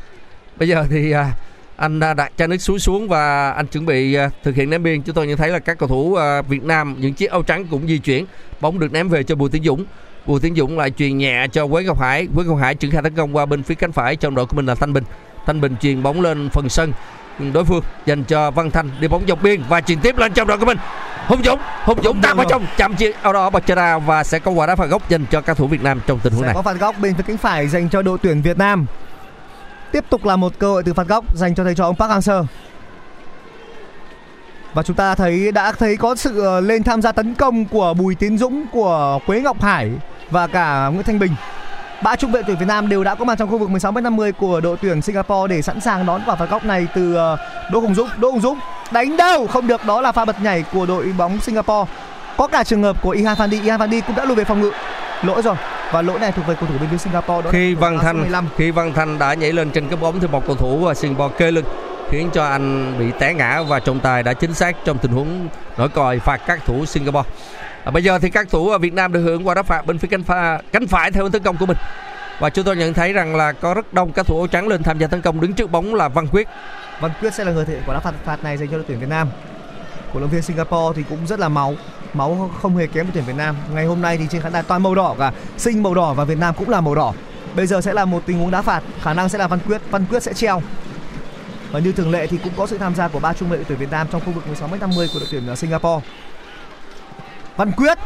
Bây 0.57 0.69
giờ 0.69 0.85
thì 0.91 1.11
à, 1.11 1.33
anh 1.77 2.01
à, 2.01 2.15
đặt 2.15 2.33
chai 2.37 2.49
nước 2.49 2.57
suối 2.57 2.79
xuống 2.79 3.09
và 3.09 3.51
anh 3.51 3.67
chuẩn 3.67 3.87
bị 3.87 4.15
à, 4.15 4.31
thực 4.43 4.55
hiện 4.55 4.71
ném 4.71 4.83
biên. 4.83 5.03
Chúng 5.03 5.15
tôi 5.15 5.27
nhận 5.27 5.37
thấy 5.37 5.51
là 5.51 5.59
các 5.59 5.79
cầu 5.79 5.89
thủ 5.89 6.15
à, 6.15 6.43
Việt 6.43 6.63
Nam 6.63 6.97
những 6.99 7.15
chiếc 7.15 7.31
áo 7.31 7.43
trắng 7.43 7.67
cũng 7.71 7.87
di 7.87 7.99
chuyển. 7.99 8.25
Bóng 8.61 8.79
được 8.79 8.93
ném 8.93 9.09
về 9.09 9.23
cho 9.23 9.35
Bùi 9.35 9.51
Tiến 9.51 9.63
Dũng. 9.65 9.85
Bùi 10.27 10.41
Tiến 10.41 10.55
Dũng 10.55 10.79
lại 10.79 10.91
truyền 10.91 11.19
nhẹ 11.19 11.47
cho 11.53 11.67
Quế 11.67 11.85
Ngọc 11.85 12.01
Hải. 12.01 12.27
Quế 12.35 12.45
Ngọc 12.45 12.59
Hải 12.59 12.75
triển 12.75 12.91
khai 12.91 13.03
tấn 13.03 13.15
công 13.15 13.37
qua 13.37 13.47
bên 13.47 13.63
phía 13.63 13.75
cánh 13.75 13.93
phải 13.93 14.17
trong 14.17 14.35
đội 14.35 14.47
của 14.47 14.57
mình 14.57 14.67
là 14.67 14.75
Thanh 14.75 14.93
Bình. 14.93 15.05
Thanh 15.47 15.61
Bình 15.61 15.77
truyền 15.81 16.03
bóng 16.03 16.21
lên 16.21 16.49
phần 16.51 16.69
sân 16.69 16.93
đối 17.39 17.65
phương 17.65 17.83
dành 18.07 18.25
cho 18.25 18.51
Văn 18.51 18.71
Thanh 18.71 18.91
đi 19.01 19.09
bóng 19.09 19.23
dọc 19.29 19.43
biên 19.43 19.63
và 19.69 19.81
truyền 19.81 20.01
tiếp 20.01 20.17
lên 20.19 20.33
trong 20.33 20.49
đội 20.49 20.59
của 20.59 20.67
mình. 20.67 20.79
Hùng 21.27 21.43
Dũng, 21.45 21.61
Hùng 21.85 21.99
Dũng 22.03 22.21
tạt 22.23 22.37
vào 22.37 22.47
trong 22.51 22.67
chạm 22.77 22.97
chia 22.97 23.13
ở 23.23 23.33
đó 23.33 23.51
bật 23.51 23.67
ra 23.67 23.99
và 23.99 24.25
sẽ 24.25 24.39
có 24.39 24.51
quả 24.51 24.67
đá 24.67 24.77
phạt 24.77 24.87
góc 24.87 25.09
dành 25.09 25.27
cho 25.31 25.41
các 25.41 25.57
thủ 25.57 25.67
Việt 25.67 25.83
Nam 25.83 26.01
trong 26.07 26.19
tình 26.23 26.33
huống 26.33 26.43
Sẽ 26.43 26.47
này. 26.47 26.55
có 26.55 26.63
phạt 26.63 26.81
góc 26.81 26.95
bên 27.01 27.15
phía 27.15 27.23
cánh 27.27 27.37
phải 27.37 27.69
dành 27.69 27.89
cho 27.89 28.03
đội 28.03 28.19
tuyển 28.23 28.43
Việt 28.43 28.59
Nam. 28.59 28.87
Tiếp 29.93 30.05
tục 30.11 30.25
là 30.25 30.37
một 30.37 30.53
cơ 30.59 30.69
hội 30.69 30.83
từ 30.83 30.95
phạt 30.95 31.09
góc 31.09 31.37
dành 31.37 31.55
cho 31.55 31.65
thầy 31.65 31.75
trò 31.75 31.85
ông 31.85 31.97
Park 31.97 32.11
Hang-seo. 32.11 32.45
Và 34.75 34.83
chúng 34.83 34.97
ta 34.97 35.15
thấy 35.15 35.53
đã 35.53 35.73
thấy 35.73 35.97
có 35.97 36.15
sự 36.15 36.41
ờ, 36.41 36.61
lên 36.61 36.83
tham 36.83 37.03
gia 37.03 37.13
tấn 37.13 37.35
công 37.35 37.65
của 37.65 37.95
Bùi 37.95 38.15
Tiến 38.15 38.39
Dũng, 38.39 38.67
của 38.73 39.19
Quế 39.27 39.41
Ngọc 39.41 39.63
Hải 39.63 39.91
và 40.31 40.47
cả 40.47 40.89
Nguyễn 40.93 41.05
Thanh 41.05 41.19
Bình. 41.19 41.35
Ba 42.03 42.17
trung 42.17 42.33
vệ 42.33 42.43
tuyển 42.47 42.57
Việt 42.57 42.67
Nam 42.69 42.89
đều 42.89 43.05
đã 43.05 43.15
có 43.15 43.25
mặt 43.25 43.39
trong 43.39 43.51
khu 43.51 43.59
vực 43.59 43.71
16m50 43.71 44.33
của 44.33 44.61
đội 44.61 44.77
tuyển 44.83 45.03
Singapore 45.03 45.55
để 45.55 45.63
sẵn 45.63 45.81
sàng 45.81 46.07
đón 46.07 46.23
quả 46.27 46.37
phạt 46.37 46.51
góc 46.51 46.65
này 46.65 46.87
từ 46.95 47.15
ờ, 47.15 47.37
Đỗ 47.73 47.81
Hùng 47.81 47.95
Dũng. 47.95 48.09
Đỗ 48.19 48.31
Hùng 48.31 48.41
Dũng 48.41 48.59
đánh 48.93 49.17
đâu 49.17 49.47
không 49.47 49.67
được 49.67 49.87
đó 49.87 50.01
là 50.01 50.13
pha 50.13 50.25
bật 50.25 50.41
nhảy 50.43 50.65
của 50.73 50.87
đội 50.87 51.15
bóng 51.19 51.41
Singapore. 51.41 51.93
Có 52.37 52.47
cả 52.47 52.65
trường 52.65 52.83
hợp 52.83 53.03
của 53.03 53.11
Ihan 53.11 53.37
Fandi, 53.37 53.63
Ihan 53.65 53.81
Fandi 53.81 54.01
cũng 54.07 54.17
đã 54.17 54.25
lùi 54.25 54.37
về 54.37 54.45
phòng 54.45 54.61
ngự. 54.61 54.71
Lỗi 55.23 55.43
rồi 55.43 55.57
và 55.93 56.03
lỗi 56.03 56.19
này 56.19 56.33
thuộc 56.33 56.47
về 56.47 56.55
cầu 56.61 56.69
thủ 56.69 56.75
bên 56.81 56.91
phía 56.91 56.99
Singapore 56.99 57.43
đó 57.43 57.51
khi 57.53 57.75
Văn 57.75 57.99
Thanh 57.99 58.21
15. 58.21 58.49
khi 58.57 58.71
Văn 58.71 58.93
Thanh 58.93 59.19
đã 59.19 59.35
nhảy 59.35 59.53
lên 59.53 59.71
trên 59.71 59.89
cái 59.89 59.97
bóng 59.97 60.21
thì 60.21 60.27
một 60.27 60.47
cầu 60.47 60.57
thủ 60.57 60.87
à, 60.87 60.95
Singapore 60.95 61.35
kê 61.39 61.51
lưng 61.51 61.65
khiến 62.11 62.31
cho 62.33 62.45
anh 62.45 62.95
bị 62.99 63.07
té 63.19 63.35
ngã 63.35 63.63
và 63.63 63.81
trọng 63.81 64.01
tài 64.01 64.23
đã 64.23 64.33
chính 64.33 64.55
xác 64.55 64.77
trong 64.85 64.99
tình 64.99 65.13
huống 65.13 65.49
nổi 65.79 65.89
còi 65.89 66.19
phạt 66.19 66.41
các 66.47 66.61
thủ 66.67 66.87
Singapore. 66.87 67.29
À, 67.85 67.91
bây 67.91 68.05
giờ 68.05 68.19
thì 68.19 68.31
các 68.31 68.49
thủ 68.51 68.69
ở 68.69 68.79
Việt 68.79 68.93
Nam 68.93 69.13
được 69.13 69.21
hưởng 69.21 69.47
qua 69.47 69.55
đá 69.55 69.63
phạt 69.63 69.87
bên 69.87 69.99
phía 69.99 70.09
cánh 70.09 70.23
pha 70.23 70.59
cánh 70.73 70.87
phải 70.87 71.11
theo 71.11 71.23
hướng 71.23 71.33
tấn 71.33 71.43
công 71.43 71.57
của 71.57 71.67
mình. 71.67 71.77
Và 72.41 72.51
chúng 72.51 72.65
tôi 72.65 72.77
nhận 72.77 72.95
thấy 72.95 73.13
rằng 73.13 73.37
là 73.37 73.53
có 73.53 73.75
rất 73.75 73.95
đông 73.95 74.13
các 74.13 74.27
thủ 74.27 74.39
áo 74.39 74.47
trắng 74.47 74.69
lên 74.69 74.83
tham 74.83 74.99
gia 74.99 75.07
tấn 75.07 75.23
công 75.23 75.41
đứng 75.41 75.53
trước 75.53 75.71
bóng 75.71 75.95
là 75.95 76.09
Văn 76.09 76.27
Quyết. 76.29 76.49
Văn 77.01 77.11
Quyết 77.21 77.35
sẽ 77.35 77.45
là 77.45 77.53
người 77.53 77.65
thực 77.65 77.73
hiện 77.73 77.83
quả 77.87 77.95
đá 77.95 78.01
phạt 78.01 78.15
phạt 78.25 78.45
này 78.45 78.57
dành 78.57 78.69
cho 78.69 78.77
đội 78.77 78.85
tuyển 78.89 79.01
Việt 79.01 79.09
Nam. 79.09 79.29
Cổ 80.15 80.21
động 80.21 80.31
viên 80.31 80.43
Singapore 80.43 80.97
thì 80.97 81.05
cũng 81.09 81.27
rất 81.27 81.41
là 81.41 81.49
máu, 81.49 81.75
máu 82.15 82.51
không 82.63 82.77
hề 82.77 82.87
kém 82.87 83.07
đội 83.07 83.13
tuyển 83.15 83.25
Việt 83.25 83.37
Nam. 83.37 83.57
Ngày 83.75 83.85
hôm 83.85 84.03
nay 84.03 84.17
thì 84.17 84.25
trên 84.31 84.43
khán 84.43 84.53
đài 84.53 84.63
toàn 84.63 84.83
màu 84.83 84.95
đỏ 84.95 85.15
cả, 85.19 85.33
Sinh 85.59 85.83
màu 85.83 85.95
đỏ 85.95 86.15
và 86.15 86.25
Việt 86.25 86.39
Nam 86.39 86.55
cũng 86.59 86.69
là 86.69 86.81
màu 86.81 86.95
đỏ. 86.95 87.13
Bây 87.57 87.67
giờ 87.67 87.81
sẽ 87.81 87.93
là 87.93 88.05
một 88.05 88.23
tình 88.27 88.39
huống 88.39 88.51
đá 88.51 88.63
phạt, 88.63 88.83
khả 89.03 89.15
năng 89.15 89.29
sẽ 89.29 89.39
là 89.39 89.47
Văn 89.47 89.59
Quyết, 89.67 89.81
Văn 89.91 90.05
Quyết 90.11 90.23
sẽ 90.23 90.33
treo. 90.33 90.63
Và 91.73 91.79
như 91.79 91.93
thường 91.93 92.11
lệ 92.11 92.27
thì 92.27 92.39
cũng 92.45 92.53
có 92.57 92.67
sự 92.67 92.79
tham 92.79 92.95
gia 92.95 93.09
của 93.09 93.21
ba 93.21 93.33
trung 93.33 93.49
vệ 93.49 93.57
đội 93.57 93.65
tuyển 93.69 93.79
Việt 93.79 93.91
Nam 93.91 94.07
trong 94.13 94.21
khu 94.21 94.33
vực 94.33 94.45
16m50 94.53 95.09
của 95.13 95.19
đội 95.19 95.29
tuyển 95.31 95.47
ờ, 95.47 95.57
Singapore. 95.57 96.07
Văn 97.57 97.73
Quyết 97.73 97.99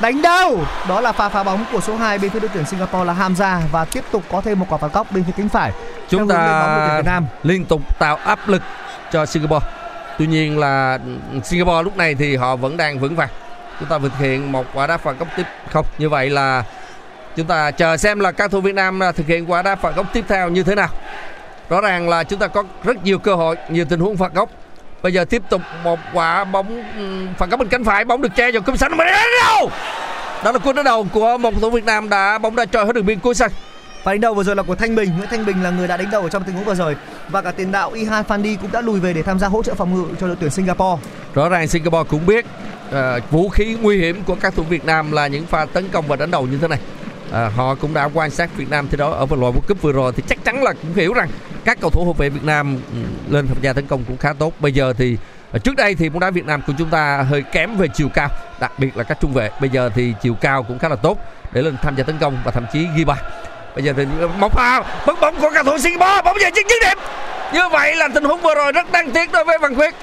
đánh 0.00 0.22
đâu? 0.22 0.60
Đó 0.88 1.00
là 1.00 1.12
pha 1.12 1.28
phá 1.28 1.42
bóng 1.42 1.64
của 1.72 1.80
số 1.80 1.96
2 1.96 2.18
bên 2.18 2.30
phía 2.30 2.40
đội 2.40 2.50
tuyển 2.54 2.66
Singapore 2.66 3.04
là 3.04 3.14
Hamza 3.14 3.60
và 3.72 3.84
tiếp 3.84 4.04
tục 4.10 4.22
có 4.30 4.40
thêm 4.40 4.60
một 4.60 4.66
quả 4.68 4.78
phạt 4.78 4.92
góc 4.92 5.12
bên 5.12 5.24
phía 5.24 5.32
cánh 5.36 5.48
phải. 5.48 5.72
Chúng 6.08 6.28
ta 6.28 6.96
Việt 6.96 7.04
Nam. 7.04 7.26
liên 7.42 7.64
tục 7.64 7.80
tạo 7.98 8.16
áp 8.16 8.48
lực 8.48 8.62
cho 9.12 9.26
Singapore. 9.26 9.66
Tuy 10.18 10.26
nhiên 10.26 10.58
là 10.58 10.98
Singapore 11.44 11.82
lúc 11.82 11.96
này 11.96 12.14
thì 12.14 12.36
họ 12.36 12.56
vẫn 12.56 12.76
đang 12.76 12.98
vững 12.98 13.16
vàng. 13.16 13.28
Chúng 13.80 13.88
ta 13.88 13.98
thực 13.98 14.18
hiện 14.18 14.52
một 14.52 14.66
quả 14.74 14.86
đá 14.86 14.96
phạt 14.96 15.12
góc 15.18 15.28
tiếp 15.36 15.46
không. 15.70 15.86
Như 15.98 16.08
vậy 16.08 16.30
là 16.30 16.64
chúng 17.36 17.46
ta 17.46 17.70
chờ 17.70 17.96
xem 17.96 18.20
là 18.20 18.32
các 18.32 18.50
thủ 18.50 18.60
Việt 18.60 18.74
Nam 18.74 19.02
à, 19.02 19.12
thực 19.12 19.26
hiện 19.26 19.50
quả 19.50 19.62
đá 19.62 19.74
phạt 19.74 19.96
góc 19.96 20.06
tiếp 20.12 20.24
theo 20.28 20.48
như 20.48 20.62
thế 20.62 20.74
nào. 20.74 20.88
Rõ 21.68 21.80
ràng 21.80 22.08
là 22.08 22.24
chúng 22.24 22.38
ta 22.38 22.46
có 22.46 22.64
rất 22.84 23.04
nhiều 23.04 23.18
cơ 23.18 23.34
hội, 23.34 23.56
nhiều 23.68 23.84
tình 23.84 24.00
huống 24.00 24.16
phạt 24.16 24.34
góc. 24.34 24.50
Bây 25.04 25.12
giờ 25.12 25.24
tiếp 25.24 25.42
tục 25.50 25.62
một 25.82 25.98
quả 26.12 26.44
bóng 26.44 26.84
phạt 27.38 27.50
góc 27.50 27.60
bên 27.60 27.68
cánh 27.68 27.84
phải, 27.84 28.04
bóng 28.04 28.22
được 28.22 28.28
che 28.36 28.52
vào 28.52 28.62
cung 28.62 28.76
sân 28.76 28.96
mà 28.96 29.04
đánh 29.04 29.28
đâu. 29.42 29.70
Đó 30.44 30.52
là 30.52 30.58
cú 30.58 30.72
đá 30.72 30.82
đầu 30.82 31.06
của 31.12 31.38
một 31.38 31.54
thủ 31.60 31.70
Việt 31.70 31.84
Nam 31.84 32.08
đã 32.08 32.38
bóng 32.38 32.56
đã 32.56 32.64
trôi 32.64 32.86
hết 32.86 32.94
đường 32.94 33.06
biên 33.06 33.20
cuối 33.20 33.34
sân. 33.34 33.52
Và 34.04 34.12
đánh 34.12 34.20
đầu 34.20 34.34
vừa 34.34 34.42
rồi 34.42 34.56
là 34.56 34.62
của 34.62 34.74
Thanh 34.74 34.94
Bình, 34.96 35.10
Nguyễn 35.16 35.28
Thanh 35.30 35.46
Bình 35.46 35.62
là 35.62 35.70
người 35.70 35.88
đã 35.88 35.96
đánh 35.96 36.10
đầu 36.10 36.22
ở 36.22 36.28
trong 36.28 36.44
tình 36.44 36.54
huống 36.54 36.64
vừa 36.64 36.74
rồi 36.74 36.96
và 37.28 37.42
cả 37.42 37.50
tiền 37.50 37.72
đạo 37.72 37.90
Ihan 37.90 38.24
Fandi 38.28 38.56
cũng 38.62 38.72
đã 38.72 38.80
lùi 38.80 39.00
về 39.00 39.12
để 39.12 39.22
tham 39.22 39.38
gia 39.38 39.48
hỗ 39.48 39.62
trợ 39.62 39.74
phòng 39.74 39.94
ngự 39.94 40.14
cho 40.20 40.26
đội 40.26 40.36
tuyển 40.40 40.50
Singapore. 40.50 41.02
Rõ 41.34 41.48
ràng 41.48 41.68
Singapore 41.68 42.08
cũng 42.10 42.26
biết 42.26 42.46
ờ, 42.90 43.20
vũ 43.30 43.48
khí 43.48 43.76
nguy 43.82 43.98
hiểm 43.98 44.22
của 44.26 44.34
các 44.34 44.54
thủ 44.56 44.62
Việt 44.62 44.84
Nam 44.84 45.12
là 45.12 45.26
những 45.26 45.46
pha 45.46 45.64
tấn 45.64 45.88
công 45.88 46.06
và 46.08 46.16
đánh 46.16 46.30
đầu 46.30 46.46
như 46.46 46.58
thế 46.58 46.68
này. 46.68 46.78
À, 47.32 47.50
họ 47.56 47.74
cũng 47.74 47.94
đã 47.94 48.08
quan 48.14 48.30
sát 48.30 48.56
Việt 48.56 48.70
Nam 48.70 48.88
thi 48.88 48.96
đấu 48.96 49.12
ở 49.12 49.26
vòng 49.26 49.40
loại 49.40 49.52
World 49.52 49.68
Cup 49.68 49.82
vừa 49.82 49.92
rồi 49.92 50.12
thì 50.16 50.22
chắc 50.28 50.44
chắn 50.44 50.62
là 50.62 50.72
cũng 50.72 50.94
hiểu 50.94 51.14
rằng 51.14 51.28
các 51.64 51.78
cầu 51.80 51.90
thủ 51.90 52.04
hậu 52.04 52.12
vệ 52.12 52.28
Việt 52.28 52.44
Nam 52.44 52.76
ừ, 52.92 53.32
lên 53.34 53.48
tham 53.48 53.56
gia 53.60 53.72
tấn 53.72 53.86
công 53.86 54.04
cũng 54.04 54.16
khá 54.16 54.32
tốt. 54.32 54.52
Bây 54.60 54.72
giờ 54.72 54.92
thì 54.98 55.16
ờ, 55.52 55.58
trước 55.58 55.76
đây 55.76 55.94
thì 55.94 56.08
bóng 56.08 56.20
đá 56.20 56.30
Việt 56.30 56.46
Nam 56.46 56.62
của 56.66 56.72
chúng 56.78 56.90
ta 56.90 57.22
hơi 57.30 57.42
kém 57.42 57.76
về 57.76 57.88
chiều 57.94 58.08
cao, 58.14 58.28
đặc 58.60 58.72
biệt 58.78 58.96
là 58.96 59.04
các 59.04 59.18
trung 59.20 59.32
vệ. 59.32 59.50
Bây 59.60 59.70
giờ 59.70 59.90
thì 59.94 60.14
chiều 60.22 60.34
cao 60.34 60.62
cũng 60.62 60.78
khá 60.78 60.88
là 60.88 60.96
tốt 60.96 61.18
để 61.52 61.62
lên 61.62 61.76
tham 61.82 61.96
gia 61.96 62.04
tấn 62.04 62.18
công 62.18 62.38
và 62.44 62.50
thậm 62.50 62.66
chí 62.72 62.86
ghi 62.96 63.04
bàn. 63.04 63.18
Bây 63.74 63.84
giờ 63.84 63.92
thì 63.96 64.06
một 64.38 64.52
pha 64.52 64.82
mất 65.06 65.20
bóng 65.20 65.40
của 65.40 65.50
cầu 65.54 65.64
thủ 65.64 65.78
Singapore, 65.78 66.22
bóng 66.24 66.36
về 66.40 66.50
chân 66.54 66.64
dứt 66.68 66.78
điểm. 66.82 66.98
Như 67.52 67.68
vậy 67.72 67.96
là 67.96 68.08
tình 68.14 68.24
huống 68.24 68.40
vừa 68.40 68.54
rồi 68.54 68.72
rất 68.72 68.92
đáng 68.92 69.10
tiếc 69.10 69.32
đối 69.32 69.44
với 69.44 69.58
Văn 69.58 69.74
Quyết 69.74 69.94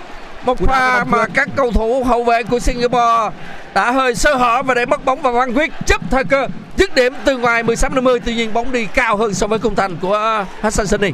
một 0.46 0.60
pha 0.60 1.04
mà 1.04 1.28
các 1.34 1.48
cầu 1.56 1.72
thủ 1.72 2.04
hậu 2.04 2.24
vệ 2.24 2.44
của 2.44 2.60
Singapore 2.60 3.38
đã 3.74 3.92
hơi 3.92 4.16
sơ 4.16 4.36
hở 4.36 4.64
và 4.64 4.74
để 4.74 4.86
mất 4.86 5.06
bóng 5.06 5.22
và 5.22 5.32
Văn 5.32 5.54
Quyết 5.54 5.72
chấp 5.86 6.02
thời 6.12 6.24
cơ 6.24 6.48
dứt 6.78 6.96
điểm 6.96 7.14
từ 7.26 7.38
ngoài 7.38 7.64
16 7.64 7.90
50 7.90 8.20
tuy 8.26 8.36
nhiên 8.36 8.54
bóng 8.54 8.72
đi 8.72 8.86
cao 8.86 9.18
hơn 9.18 9.34
so 9.34 9.48
với 9.48 9.60
khung 9.60 9.76
thành 9.76 9.98
của 10.02 10.46
Hassan 10.62 10.88
Sani 10.88 11.12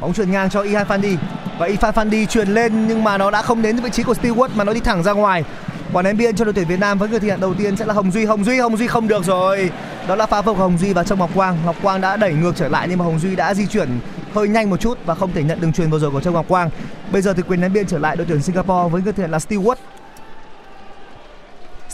bóng 0.00 0.12
chuyền 0.12 0.30
ngang 0.30 0.50
cho 0.50 0.62
Ihan 0.62 0.86
Fandi 0.86 1.16
và 1.58 1.66
Ihan 1.66 1.94
Fandi 1.94 2.26
chuyền 2.26 2.48
lên 2.48 2.88
nhưng 2.88 3.04
mà 3.04 3.18
nó 3.18 3.30
đã 3.30 3.42
không 3.42 3.62
đến 3.62 3.76
vị 3.76 3.90
trí 3.90 4.02
của 4.02 4.14
Stewart 4.22 4.48
mà 4.54 4.64
nó 4.64 4.72
đi 4.72 4.80
thẳng 4.80 5.02
ra 5.02 5.12
ngoài. 5.12 5.44
Quả 5.92 6.02
ném 6.02 6.16
biên 6.16 6.36
cho 6.36 6.44
đội 6.44 6.54
tuyển 6.54 6.68
Việt 6.68 6.80
Nam 6.80 6.98
với 6.98 7.08
người 7.08 7.20
thực 7.20 7.26
hiện 7.26 7.40
đầu 7.40 7.54
tiên 7.54 7.76
sẽ 7.76 7.84
là 7.86 7.94
Hồng 7.94 8.10
Duy. 8.10 8.24
Hồng 8.24 8.44
Duy 8.44 8.58
Hồng 8.58 8.76
Duy 8.76 8.86
không 8.86 9.08
được 9.08 9.24
rồi. 9.24 9.70
Đó 10.08 10.16
là 10.16 10.26
pha 10.26 10.42
phâu 10.42 10.54
của 10.54 10.60
Hồng 10.60 10.78
Duy 10.78 10.92
và 10.92 11.04
trong 11.04 11.18
Ngọc 11.18 11.30
Quang. 11.34 11.56
Ngọc 11.64 11.76
Quang 11.82 12.00
đã 12.00 12.16
đẩy 12.16 12.32
ngược 12.32 12.56
trở 12.56 12.68
lại 12.68 12.86
nhưng 12.88 12.98
mà 12.98 13.04
Hồng 13.04 13.18
Duy 13.18 13.36
đã 13.36 13.54
di 13.54 13.66
chuyển 13.66 13.88
hơi 14.34 14.48
nhanh 14.48 14.70
một 14.70 14.80
chút 14.80 14.98
và 15.04 15.14
không 15.14 15.32
thể 15.32 15.42
nhận 15.42 15.60
đường 15.60 15.72
truyền 15.72 15.90
vừa 15.90 15.98
rồi 15.98 16.10
của 16.10 16.20
Trương 16.20 16.32
Ngọc 16.34 16.48
Quang. 16.48 16.70
Bây 17.12 17.22
giờ 17.22 17.32
thì 17.34 17.42
quyền 17.42 17.60
ném 17.60 17.72
biên 17.72 17.86
trở 17.86 17.98
lại 17.98 18.16
đội 18.16 18.26
tuyển 18.28 18.42
Singapore 18.42 18.88
với 18.92 19.02
người 19.02 19.12
thực 19.12 19.22
hiện 19.22 19.30
là 19.30 19.38
Stewart. 19.38 19.74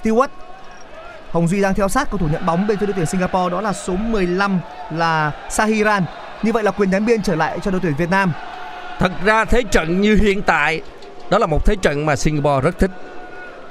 Stewart. 0.02 0.28
Hồng 1.30 1.48
Duy 1.48 1.62
đang 1.62 1.74
theo 1.74 1.88
sát 1.88 2.10
cầu 2.10 2.18
thủ 2.18 2.28
nhận 2.32 2.46
bóng 2.46 2.66
bên 2.66 2.78
phía 2.78 2.86
đội 2.86 2.94
tuyển 2.96 3.06
Singapore. 3.06 3.50
Đó 3.50 3.60
là 3.60 3.72
số 3.72 3.96
15 3.96 4.60
là 4.90 5.32
Sahiran. 5.50 6.02
Như 6.46 6.52
vậy 6.52 6.62
là 6.62 6.70
quyền 6.70 6.90
ném 6.90 7.06
biên 7.06 7.22
trở 7.22 7.34
lại 7.34 7.58
cho 7.62 7.70
đội 7.70 7.80
tuyển 7.80 7.94
Việt 7.98 8.10
Nam. 8.10 8.32
Thật 8.98 9.12
ra 9.24 9.44
thế 9.44 9.62
trận 9.62 10.00
như 10.00 10.18
hiện 10.22 10.42
tại 10.42 10.80
đó 11.30 11.38
là 11.38 11.46
một 11.46 11.66
thế 11.66 11.76
trận 11.82 12.06
mà 12.06 12.16
Singapore 12.16 12.60
rất 12.60 12.78
thích. 12.78 12.90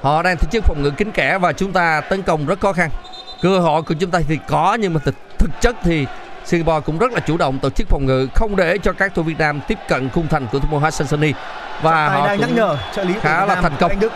Họ 0.02 0.24
đang 0.24 0.38
tổ 0.38 0.48
chức 0.52 0.64
phòng 0.64 0.84
ngự 0.84 0.92
kín 0.92 1.12
kẽ 1.12 1.38
và 1.38 1.54
chúng 1.54 1.72
ta 1.72 2.02
tấn 2.02 2.22
công 2.22 2.46
rất 2.46 2.60
khó 2.60 2.74
khăn. 2.74 2.90
Cơ 3.42 3.60
hội 3.60 3.82
của 3.82 3.94
chúng 4.00 4.12
ta 4.12 4.20
thì 4.28 4.40
có 4.48 4.78
nhưng 4.82 4.94
mà 4.94 5.00
thực, 5.06 5.16
thực 5.40 5.50
chất 5.62 5.76
thì 5.84 6.06
Singapore 6.46 6.80
cũng 6.86 6.98
rất 6.98 7.12
là 7.12 7.20
chủ 7.20 7.38
động 7.38 7.60
tổ 7.60 7.70
chức 7.70 7.88
phòng 7.90 8.06
ngự 8.06 8.28
không 8.36 8.56
để 8.56 8.78
cho 8.78 8.94
các 8.94 9.16
thủ 9.16 9.24
Việt 9.24 9.40
Nam 9.40 9.60
tiếp 9.68 9.78
cận 9.88 10.10
khung 10.10 10.28
thành 10.28 10.48
của 10.52 10.60
thủ 10.60 10.68
môn 10.72 10.84
Hassan 10.84 11.08
Sani 11.08 11.34
và 11.82 12.10
họ 12.10 12.28
đang 12.28 12.40
nhắc 12.40 12.50
nhở 12.56 12.78
trợ 12.96 13.04
lý 13.04 13.14
khá 13.22 13.40
Việt 13.42 13.48
là 13.48 13.56
Nam, 13.56 13.64
thành 13.64 13.74
công. 13.80 13.90
Anh 13.90 14.00
Đức. 14.00 14.12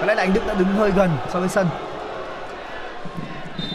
Có 0.00 0.06
lẽ 0.06 0.14
là 0.14 0.22
anh 0.22 0.34
Đức 0.34 0.46
đã 0.46 0.54
đứng 0.54 0.74
hơi 0.76 0.90
gần 0.90 1.10
so 1.32 1.40
với 1.40 1.48
sân. 1.48 1.68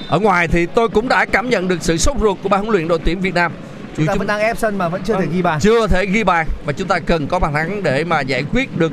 ở 0.09 0.19
ngoài 0.19 0.47
thì 0.47 0.65
tôi 0.65 0.89
cũng 0.89 1.07
đã 1.07 1.25
cảm 1.25 1.49
nhận 1.49 1.67
được 1.67 1.77
sự 1.81 1.97
sốt 1.97 2.17
ruột 2.21 2.37
của 2.43 2.49
ban 2.49 2.61
huấn 2.61 2.71
luyện 2.71 2.87
đội 2.87 2.99
tuyển 3.05 3.21
Việt 3.21 3.33
Nam. 3.33 3.51
Chúng 3.97 4.05
ta 4.05 4.13
vẫn 4.15 4.27
đang 4.27 4.39
ép 4.39 4.57
sân 4.57 4.77
mà 4.77 4.89
vẫn 4.89 5.01
chưa 5.05 5.15
thể 5.19 5.25
ghi 5.33 5.41
bàn. 5.41 5.59
chưa 5.59 5.87
thể 5.87 6.05
ghi 6.05 6.23
bàn 6.23 6.47
và 6.65 6.73
chúng 6.73 6.87
ta 6.87 6.99
cần 6.99 7.27
có 7.27 7.39
bàn 7.39 7.53
thắng 7.53 7.83
để 7.83 8.03
mà 8.03 8.21
giải 8.21 8.43
quyết 8.53 8.77
được 8.77 8.91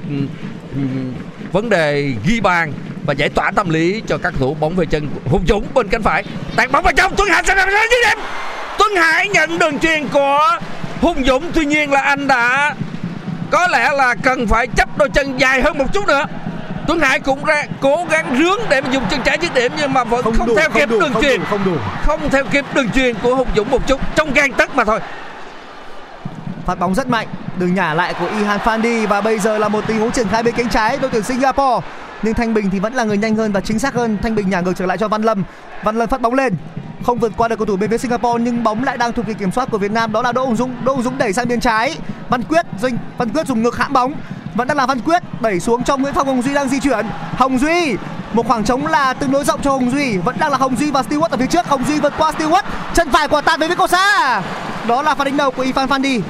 ừm, 0.75 1.15
vấn 1.53 1.69
đề 1.69 2.13
ghi 2.27 2.41
bàn 2.41 2.73
và 3.07 3.15
giải 3.15 3.29
tỏa 3.29 3.51
tâm 3.51 3.69
lý 3.71 4.03
cho 4.07 4.19
các 4.19 4.33
thủ 4.39 4.55
bóng 4.55 4.77
về 4.77 4.87
chân 4.87 5.09
Hùng 5.25 5.45
Dũng 5.49 5.65
bên 5.75 5.89
cánh 5.89 6.03
phải. 6.03 6.25
Tạt 6.57 6.73
bóng 6.73 6.85
vào 6.85 6.93
trong 6.97 7.13
Tuấn 7.17 7.29
Hải 7.29 7.43
sẽ 7.47 7.55
làm 7.55 7.69
dứt 7.71 8.09
điểm. 8.09 8.19
Tuấn 8.79 8.97
Hải 8.97 9.29
nhận 9.29 9.59
đường 9.59 9.79
truyền 9.79 10.09
của 10.09 10.59
Hùng 11.01 11.25
Dũng. 11.27 11.51
Tuy 11.55 11.65
nhiên 11.65 11.93
là 11.93 12.01
anh 12.01 12.27
đã 12.27 12.75
có 13.51 13.69
lẽ 13.69 13.91
là 13.97 14.15
cần 14.23 14.47
phải 14.47 14.67
chấp 14.67 14.99
đôi 14.99 15.09
chân 15.11 15.41
dài 15.41 15.63
hơn 15.63 15.79
một 15.79 15.87
chút 15.95 16.07
nữa 16.07 16.25
Tuấn 16.89 17.01
Hải 17.01 17.21
cũng 17.21 17.45
ra 17.45 17.65
cố 17.81 18.07
gắng 18.11 18.37
rướng 18.39 18.59
để 18.71 18.81
mà 18.81 18.91
dùng 18.93 19.03
chân 19.11 19.21
trái 19.25 19.39
dứt 19.43 19.55
điểm 19.55 19.73
nhưng 19.79 19.93
mà 19.93 20.05
vẫn 20.05 20.23
không, 20.23 20.47
đủ, 20.47 20.57
theo 20.57 20.71
kịp 20.71 20.89
đủ, 20.91 21.01
đường 21.01 21.13
không 21.13 21.23
truyền 21.23 21.41
đủ, 21.41 21.47
không 21.51 21.65
đủ. 21.65 21.77
không 22.03 22.31
theo 22.31 22.45
kịp 22.45 22.65
đường 22.75 22.91
truyền 22.91 23.15
của 23.23 23.35
Hùng 23.35 23.49
Dũng 23.57 23.71
một 23.71 23.87
chút 23.87 24.01
trong 24.17 24.33
gang 24.35 24.53
tấc 24.53 24.77
mà 24.77 24.85
thôi 24.85 25.01
Phát 26.67 26.79
bóng 26.79 26.95
rất 26.95 27.09
mạnh, 27.09 27.29
đường 27.59 27.75
nhả 27.75 27.95
lại 27.95 28.15
của 28.21 28.27
Ihan 28.27 28.61
Fandi 28.61 29.07
và 29.07 29.21
bây 29.21 29.39
giờ 29.39 29.59
là 29.59 29.69
một 29.69 29.85
tình 29.87 29.99
huống 29.99 30.11
triển 30.11 30.29
khai 30.29 30.43
bên 30.43 30.55
cánh 30.55 30.69
trái 30.69 30.99
đội 30.99 31.11
tuyển 31.11 31.23
Singapore. 31.23 31.87
Nhưng 32.23 32.35
Thanh 32.35 32.55
Bình 32.55 32.71
thì 32.71 32.79
vẫn 32.79 32.95
là 32.95 33.05
người 33.05 33.17
nhanh 33.17 33.37
hơn 33.37 33.53
và 33.53 33.61
chính 33.61 33.79
xác 33.79 33.95
hơn. 33.95 34.19
Thanh 34.23 34.35
Bình 34.35 34.51
nhả 34.51 34.61
ngược 34.61 34.73
trở 34.77 34.87
lại 34.87 34.99
cho 34.99 35.09
Văn 35.09 35.23
Lâm. 35.23 35.45
Văn 35.85 35.97
Lâm 35.97 36.09
phát 36.09 36.21
bóng 36.21 36.35
lên, 36.35 36.55
không 37.03 37.19
vượt 37.19 37.33
qua 37.37 37.49
được 37.49 37.57
cầu 37.59 37.67
thủ 37.67 37.77
bên 37.77 37.91
phía 37.91 37.99
Singapore 37.99 38.45
nhưng 38.45 38.65
bóng 38.65 38.85
lại 38.85 38.97
đang 38.97 39.13
thuộc 39.13 39.27
về 39.27 39.35
kiểm 39.35 39.53
soát 39.53 39.69
của 39.71 39.79
Việt 39.79 39.91
Nam 39.91 40.13
đó 40.13 40.23
là 40.23 40.33
Đỗ 40.33 40.45
Hùng 40.45 40.57
Dũng. 40.57 40.85
Đỗ 40.85 40.93
Hùng 40.93 41.03
Dũng 41.03 41.19
đẩy 41.19 41.33
sang 41.33 41.49
bên 41.49 41.61
trái. 41.61 41.97
Văn 42.29 42.43
Quyết, 42.43 42.67
Dinh, 42.79 42.99
Văn 43.19 43.29
Quyết 43.29 43.47
dùng 43.47 43.63
ngược 43.63 43.77
hãm 43.77 43.93
bóng. 43.93 44.15
Vẫn 44.59 44.69
đang 44.69 44.77
là 44.77 44.87
Văn 44.87 45.01
Quyết 45.01 45.23
đẩy 45.41 45.61
xuống 45.61 45.85
cho 45.85 45.97
Nguyễn 45.97 46.15
Phong 46.15 46.27
Hồng 46.27 46.43
Duy 46.43 46.55
đang 46.55 46.69
di 46.69 46.81
chuyển. 46.81 47.07
Hồng 47.37 47.59
Duy 47.59 47.97
một 48.33 48.47
khoảng 48.49 48.65
trống 48.65 48.87
là 48.87 49.15
tương 49.15 49.33
đối 49.33 49.45
rộng 49.45 49.61
cho 49.63 49.71
Hồng 49.71 49.91
Duy 49.91 50.17
vẫn 50.17 50.37
đang 50.39 50.51
là 50.51 50.59
Hồng 50.59 50.77
Duy 50.77 50.91
và 50.91 51.03
Stewart 51.03 51.29
ở 51.31 51.37
phía 51.37 51.47
trước 51.47 51.67
Hồng 51.67 51.85
Duy 51.89 52.01
vượt 52.01 52.13
qua 52.19 52.31
Stewart 52.31 52.63
chân 52.95 53.11
phải 53.11 53.29
quả 53.29 53.41
tạt 53.41 53.61
về 53.61 53.69
phía 53.69 53.75
cầu 53.75 53.87
xa 53.87 54.43
đó 54.89 55.03
là 55.03 55.15
pha 55.15 55.25
đánh 55.25 55.37
đầu 55.37 55.51
của 55.51 55.63
ivan 55.63 55.89
Fandi 55.89 56.21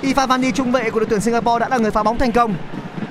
ivan 0.00 0.28
Fandi 0.28 0.50
trung 0.52 0.72
vệ 0.72 0.90
của 0.90 1.00
đội 1.00 1.06
tuyển 1.10 1.20
Singapore 1.20 1.58
đã 1.58 1.68
là 1.68 1.78
người 1.78 1.90
phá 1.90 2.02
bóng 2.02 2.18
thành 2.18 2.32
công 2.32 2.54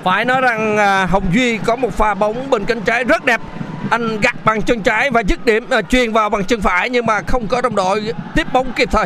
Phải 0.04 0.26
nói 0.26 0.42
rằng 0.42 0.78
à, 0.78 1.06
Hồng 1.06 1.26
Duy 1.34 1.58
có 1.58 1.76
một 1.76 1.94
pha 1.94 2.14
bóng 2.14 2.50
bên 2.50 2.66
cánh 2.66 2.82
trái 2.82 3.04
rất 3.04 3.26
đẹp. 3.26 3.42
Anh 3.90 4.20
gạt 4.22 4.36
bằng 4.46 4.62
chân 4.62 4.82
trái 4.82 5.10
và 5.10 5.24
dứt 5.28 5.46
điểm 5.46 5.70
à, 5.70 5.78
uh, 5.78 5.90
truyền 5.90 6.14
vào 6.14 6.30
bằng 6.30 6.46
chân 6.46 6.62
phải 6.62 6.90
nhưng 6.90 7.06
mà 7.06 7.22
không 7.22 7.48
có 7.48 7.62
đồng 7.62 7.76
đội 7.76 8.14
tiếp 8.36 8.54
bóng 8.54 8.74
kịp 8.74 8.90
thời. 8.92 9.06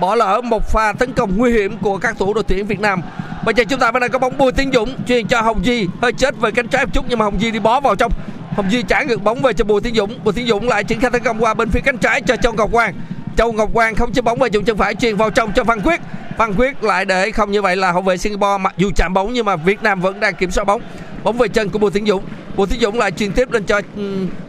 Bỏ 0.00 0.14
lỡ 0.14 0.40
một 0.44 0.72
pha 0.72 0.92
tấn 0.92 1.12
công 1.12 1.36
nguy 1.36 1.52
hiểm 1.52 1.76
của 1.78 1.98
các 1.98 2.16
thủ 2.18 2.34
đội 2.34 2.44
tuyển 2.44 2.66
Việt 2.66 2.80
Nam. 2.80 3.00
Bây 3.44 3.54
giờ 3.54 3.64
chúng 3.68 3.80
ta 3.80 3.90
bên 3.90 4.00
đây 4.00 4.08
có 4.08 4.18
bóng 4.18 4.38
Bùi 4.38 4.52
Tiến 4.52 4.70
Dũng, 4.72 4.94
truyền 5.06 5.26
cho 5.26 5.40
Hồng 5.40 5.64
Di 5.64 5.86
hơi 6.02 6.12
chết 6.12 6.40
về 6.40 6.50
cánh 6.50 6.68
trái 6.68 6.86
một 6.86 6.90
chút, 6.94 7.04
nhưng 7.08 7.18
mà 7.18 7.24
Hồng 7.24 7.40
Di 7.40 7.50
đi 7.50 7.58
bó 7.58 7.80
vào 7.80 7.94
trong. 7.94 8.12
Hồng 8.56 8.70
Di 8.70 8.82
trả 8.82 9.02
ngược 9.02 9.22
bóng 9.22 9.42
về 9.42 9.52
cho 9.52 9.64
Bùi 9.64 9.80
Tiến 9.80 9.94
Dũng. 9.94 10.24
Bùi 10.24 10.34
Tiến 10.34 10.46
Dũng 10.46 10.68
lại 10.68 10.84
triển 10.84 11.00
khai 11.00 11.10
tấn 11.10 11.22
công 11.22 11.38
qua 11.38 11.54
bên 11.54 11.70
phía 11.70 11.80
cánh 11.80 11.98
trái 11.98 12.22
cho 12.22 12.36
Châu 12.36 12.52
Ngọc 12.52 12.72
Quang. 12.72 12.94
Châu 13.36 13.52
Ngọc 13.52 13.70
Quang 13.72 13.94
không 13.94 14.12
chế 14.12 14.22
bóng 14.22 14.38
về 14.38 14.48
dùng 14.48 14.64
chân 14.64 14.76
phải, 14.76 14.94
truyền 14.94 15.16
vào 15.16 15.30
trong 15.30 15.52
cho 15.52 15.64
Văn 15.64 15.80
Quyết. 15.80 16.00
Văn 16.36 16.54
Quyết 16.56 16.84
lại 16.84 17.04
để 17.04 17.30
không 17.30 17.50
như 17.50 17.62
vậy 17.62 17.76
là 17.76 17.92
hậu 17.92 18.02
vệ 18.02 18.16
Singapore, 18.16 18.58
mặc 18.58 18.74
dù 18.76 18.90
chạm 18.96 19.14
bóng 19.14 19.32
nhưng 19.32 19.46
mà 19.46 19.56
Việt 19.56 19.82
Nam 19.82 20.00
vẫn 20.00 20.20
đang 20.20 20.34
kiểm 20.34 20.50
soát 20.50 20.64
bóng. 20.64 20.82
Bóng 21.24 21.38
về 21.38 21.48
chân 21.48 21.68
của 21.68 21.78
Bùi 21.78 21.90
Tiến 21.90 22.06
Dũng. 22.06 22.24
Bùi 22.56 22.66
Tiến 22.66 22.80
Dũng 22.80 22.98
lại 22.98 23.10
truyền 23.10 23.32
tiếp 23.32 23.52
lên 23.52 23.64
cho 23.64 23.80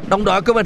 đồng 0.08 0.26
đội 0.26 0.42
của 0.42 0.54
mình. 0.54 0.66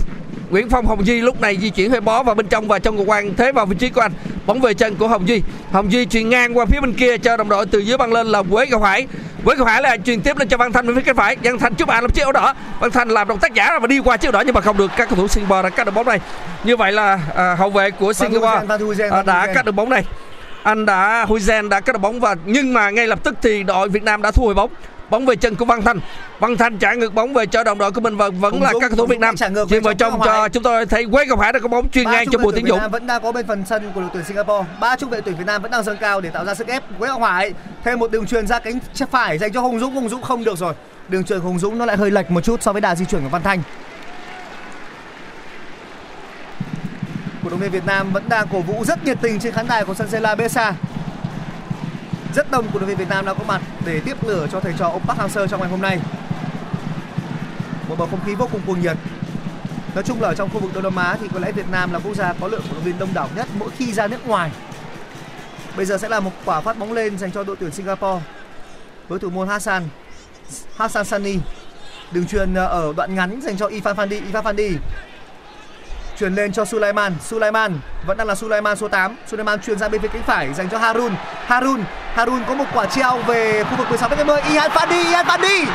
Nguyễn 0.50 0.70
Phong 0.70 0.86
Hồng 0.86 1.06
Duy 1.06 1.22
lúc 1.22 1.42
này 1.42 1.58
di 1.58 1.70
chuyển 1.70 1.92
hơi 1.92 2.02
bó 2.02 2.24
vào 2.24 2.36
bên 2.36 2.48
trong 2.48 2.68
và 2.68 2.80
trong 2.80 2.96
Ngọc 2.96 3.06
Quang 3.08 3.36
thế 3.36 3.52
vào 3.52 3.66
vị 3.66 3.76
trí 3.80 3.90
của 3.90 4.02
anh. 4.02 4.12
Bóng 4.46 4.62
về 4.62 4.74
chân 4.74 4.96
của 4.96 5.08
Hồng 5.08 5.28
Duy. 5.28 5.42
Hồng 5.72 5.92
Duy 5.92 6.06
truyền 6.06 6.30
ngang 6.30 6.58
qua 6.58 6.66
phía 6.66 6.80
bên 6.82 6.94
kia 6.94 7.18
cho 7.18 7.38
đồng 7.38 7.50
đội 7.50 7.66
từ 7.66 7.80
dưới 7.80 7.98
băng 7.98 8.14
lên 8.14 8.28
là 8.28 8.44
Quế 8.52 8.68
Ngọc 8.68 8.84
Hải. 8.84 9.08
Quế 9.46 9.56
Ngọc 9.56 9.68
Hải 9.68 9.82
lại 9.82 10.00
truyền 10.06 10.22
tiếp 10.22 10.38
lên 10.38 10.48
cho 10.48 10.58
Văn 10.58 10.72
Thanh 10.72 10.88
bên 10.88 10.96
phía 10.96 11.02
cánh 11.02 11.16
phải. 11.16 11.36
Văn 11.44 11.60
Thanh 11.60 11.76
chúc 11.76 11.88
bạn 11.88 12.04
làm 12.04 12.12
chiếc 12.12 12.24
áo 12.24 12.32
đỏ. 12.32 12.54
Văn 12.80 12.92
Thanh 12.92 13.10
làm 13.10 13.28
động 13.28 13.40
tác 13.40 13.54
giả 13.54 13.80
và 13.80 13.88
đi 13.88 14.00
qua 14.00 14.18
chiếc 14.18 14.28
áo 14.28 14.32
đỏ 14.32 14.42
nhưng 14.46 14.56
mà 14.56 14.62
không 14.62 14.78
được 14.78 14.92
các 14.98 15.10
cầu 15.10 15.18
thủ 15.18 15.28
Singapore 15.28 15.62
đã 15.62 15.70
cắt 15.70 15.84
được 15.84 15.94
bóng 15.96 16.08
này. 16.08 16.20
Như 16.64 16.78
vậy 16.78 16.92
là 16.92 17.20
à, 17.36 17.56
hậu 17.56 17.70
vệ 17.70 17.92
của 17.92 18.14
Singapore 18.14 18.76
à, 19.12 19.24
đã 19.24 19.48
cắt 19.54 19.66
được 19.66 19.72
bóng 19.72 19.90
này 19.90 20.06
anh 20.66 20.86
đã 20.86 21.26
Huizen 21.30 21.70
đã 21.70 21.80
cắt 21.80 21.94
được 21.94 22.00
bóng 22.00 22.20
và 22.20 22.36
nhưng 22.46 22.74
mà 22.74 22.90
ngay 22.90 23.08
lập 23.08 23.20
tức 23.24 23.36
thì 23.42 23.64
đội 23.64 23.90
Việt 23.90 24.04
Nam 24.04 24.22
đã 24.22 24.32
thu 24.32 24.44
hồi 24.44 24.54
bóng 24.54 24.72
bóng 25.10 25.26
về 25.26 25.36
chân 25.36 25.56
của 25.56 25.66
Văn 25.66 25.82
Thanh. 25.82 26.00
Văn 26.40 26.58
Thanh 26.58 26.78
trả 26.78 26.94
ngược 26.94 27.14
bóng 27.14 27.34
về 27.34 27.46
cho 27.46 27.64
đồng 27.64 27.78
đội 27.78 27.92
của 27.92 28.02
mình 28.02 28.18
và 28.18 28.30
vẫn 28.30 28.62
là 28.62 28.74
các 28.82 28.90
cầu 28.90 28.98
thủ 28.98 29.06
Việt 29.06 29.20
Nam. 29.20 29.36
Chuyền 29.70 29.84
vào 29.84 29.94
trong 29.94 30.20
cho 30.26 30.50
chúng 30.50 30.64
tôi 30.64 30.86
thấy 30.86 31.06
Quế 31.12 31.26
Ngọc 31.26 31.40
Hải 31.40 31.54
đã 31.54 31.60
có 31.60 31.68
bóng 31.68 31.90
chuyền 31.90 32.06
ngang 32.06 32.26
cho 32.32 32.38
Bùi 32.38 32.54
Tiến 32.54 32.68
Dũng 32.68 32.80
vẫn 32.92 33.08
đang 33.08 33.22
có 33.22 33.32
bên 33.32 33.48
phần 33.48 33.64
sân 33.66 33.92
của 33.96 34.02
đội 34.02 34.10
tuyển 34.14 34.24
Singapore. 34.24 34.70
Ba 34.80 34.96
trung 34.96 35.10
vệ 35.10 35.22
tuyển 35.22 35.36
Việt 35.36 35.46
Nam 35.48 35.62
vẫn 35.62 35.72
đang 35.72 35.84
dâng 35.84 35.98
cao 36.02 36.22
để 36.22 36.30
tạo 36.30 36.46
ra 36.46 36.56
sức 36.56 36.68
ép. 36.68 36.84
Quế 37.00 37.08
Ngọc 37.08 37.22
Hải 37.22 37.54
thêm 37.84 38.00
một 38.00 38.12
đường 38.12 38.28
truyền 38.28 38.48
ra 38.48 38.60
cánh 38.60 38.80
phải 39.12 39.38
dành 39.38 39.54
cho 39.54 39.62
Hùng 39.62 39.80
Dũng. 39.80 39.96
Hùng 39.96 40.10
Dũng 40.10 40.22
không 40.22 40.44
được 40.44 40.58
rồi. 40.58 40.74
Đường 41.08 41.24
truyền 41.24 41.40
Hùng 41.40 41.60
Dũng 41.60 41.78
nó 41.78 41.86
lại 41.86 41.98
hơi 41.98 42.12
lệch 42.12 42.32
một 42.32 42.42
chút 42.42 42.64
so 42.64 42.72
với 42.72 42.82
đà 42.82 42.96
di 42.96 43.06
chuyển 43.06 43.24
của 43.24 43.30
Văn 43.30 43.44
Thanh. 43.44 43.62
Cổ 47.44 47.50
động 47.50 47.60
viên 47.60 47.72
Việt 47.72 47.86
Nam 47.86 48.14
vẫn 48.14 48.24
đang 48.30 48.48
cổ 48.52 48.60
vũ 48.60 48.86
rất 48.86 49.06
nhiệt 49.06 49.18
tình 49.22 49.40
trên 49.40 49.54
khán 49.54 49.68
đài 49.68 49.86
của 49.86 49.94
sân 49.94 50.08
Sela 50.10 50.36
Besa 50.36 50.74
rất 52.36 52.52
đông 52.52 52.66
cổ 52.74 52.80
động 52.80 52.90
viên 52.90 52.98
Việt 52.98 53.10
Nam 53.10 53.26
đã 53.26 53.34
có 53.34 53.44
mặt 53.44 53.62
để 53.86 54.02
tiếp 54.06 54.28
lửa 54.28 54.48
cho 54.52 54.60
thầy 54.60 54.74
trò 54.78 54.90
ông 54.90 55.02
Park 55.08 55.20
Hang-seo 55.20 55.48
trong 55.48 55.60
ngày 55.60 55.70
hôm 55.70 55.82
nay 55.82 56.00
một 57.90 57.96
bầu 57.98 58.08
không 58.12 58.20
khí 58.26 58.36
vô 58.36 58.48
cùng 58.52 58.62
cuồng 58.66 58.82
nhiệt 58.82 58.98
Nói 59.96 60.04
chung 60.04 60.22
là 60.22 60.28
ở 60.28 60.36
trong 60.36 60.50
khu 60.50 60.60
vực 60.60 60.72
Đông 60.74 60.84
Nam 60.84 60.96
Á 60.96 61.18
thì 61.22 61.28
có 61.34 61.40
lẽ 61.40 61.52
Việt 61.52 61.70
Nam 61.72 61.94
là 61.94 62.00
quốc 62.00 62.16
gia 62.16 62.34
có 62.34 62.48
lượng 62.48 62.62
cổ 62.70 62.74
động 62.74 62.84
viên 62.84 63.00
đông 63.00 63.14
đảo 63.14 63.30
nhất 63.36 63.48
mỗi 63.60 63.70
khi 63.78 63.94
ra 63.94 64.08
nước 64.08 64.28
ngoài. 64.28 64.52
Bây 65.78 65.86
giờ 65.86 65.98
sẽ 65.98 66.10
là 66.10 66.20
một 66.20 66.32
quả 66.46 66.62
phát 66.62 66.78
bóng 66.78 66.94
lên 66.94 67.18
dành 67.18 67.32
cho 67.32 67.44
đội 67.44 67.56
tuyển 67.60 67.72
Singapore 67.72 68.22
với 69.08 69.20
thủ 69.20 69.30
môn 69.30 69.48
Hassan 69.48 69.84
Hassan 70.76 71.06
Sani. 71.06 71.38
Đường 72.12 72.28
truyền 72.28 72.54
ờ, 72.54 72.66
ở 72.66 72.94
đoạn 72.98 73.16
ngắn 73.16 73.42
dành 73.42 73.58
cho 73.58 73.68
Ivan 73.68 73.96
Fandi, 73.96 74.26
Ivan 74.26 74.46
Fandi. 74.46 74.78
Chuyển 76.20 76.36
lên 76.36 76.52
cho 76.52 76.66
Sulaiman, 76.66 77.14
Sulaiman 77.22 77.80
vẫn 78.06 78.18
đang 78.18 78.28
là 78.28 78.36
Sulaiman 78.36 78.78
số 78.78 78.88
8. 78.88 79.16
Sulaiman 79.28 79.60
chuyển 79.60 79.78
ra 79.78 79.90
bên 79.90 80.02
phía 80.02 80.08
cánh 80.08 80.24
phải 80.24 80.54
dành 80.54 80.70
cho 80.70 80.78
Harun. 80.78 81.14
Harun, 81.46 81.84
Harun 82.14 82.44
có 82.48 82.54
một 82.54 82.66
quả 82.74 82.86
treo 82.86 83.18
về 83.18 83.64
khu 83.64 83.78
vực 83.78 83.90
16 83.90 84.10
m. 84.10 84.30
Ihan 84.52 84.72
Fandi, 84.72 85.10
Ihan 85.10 85.26
Fandi. 85.26 85.66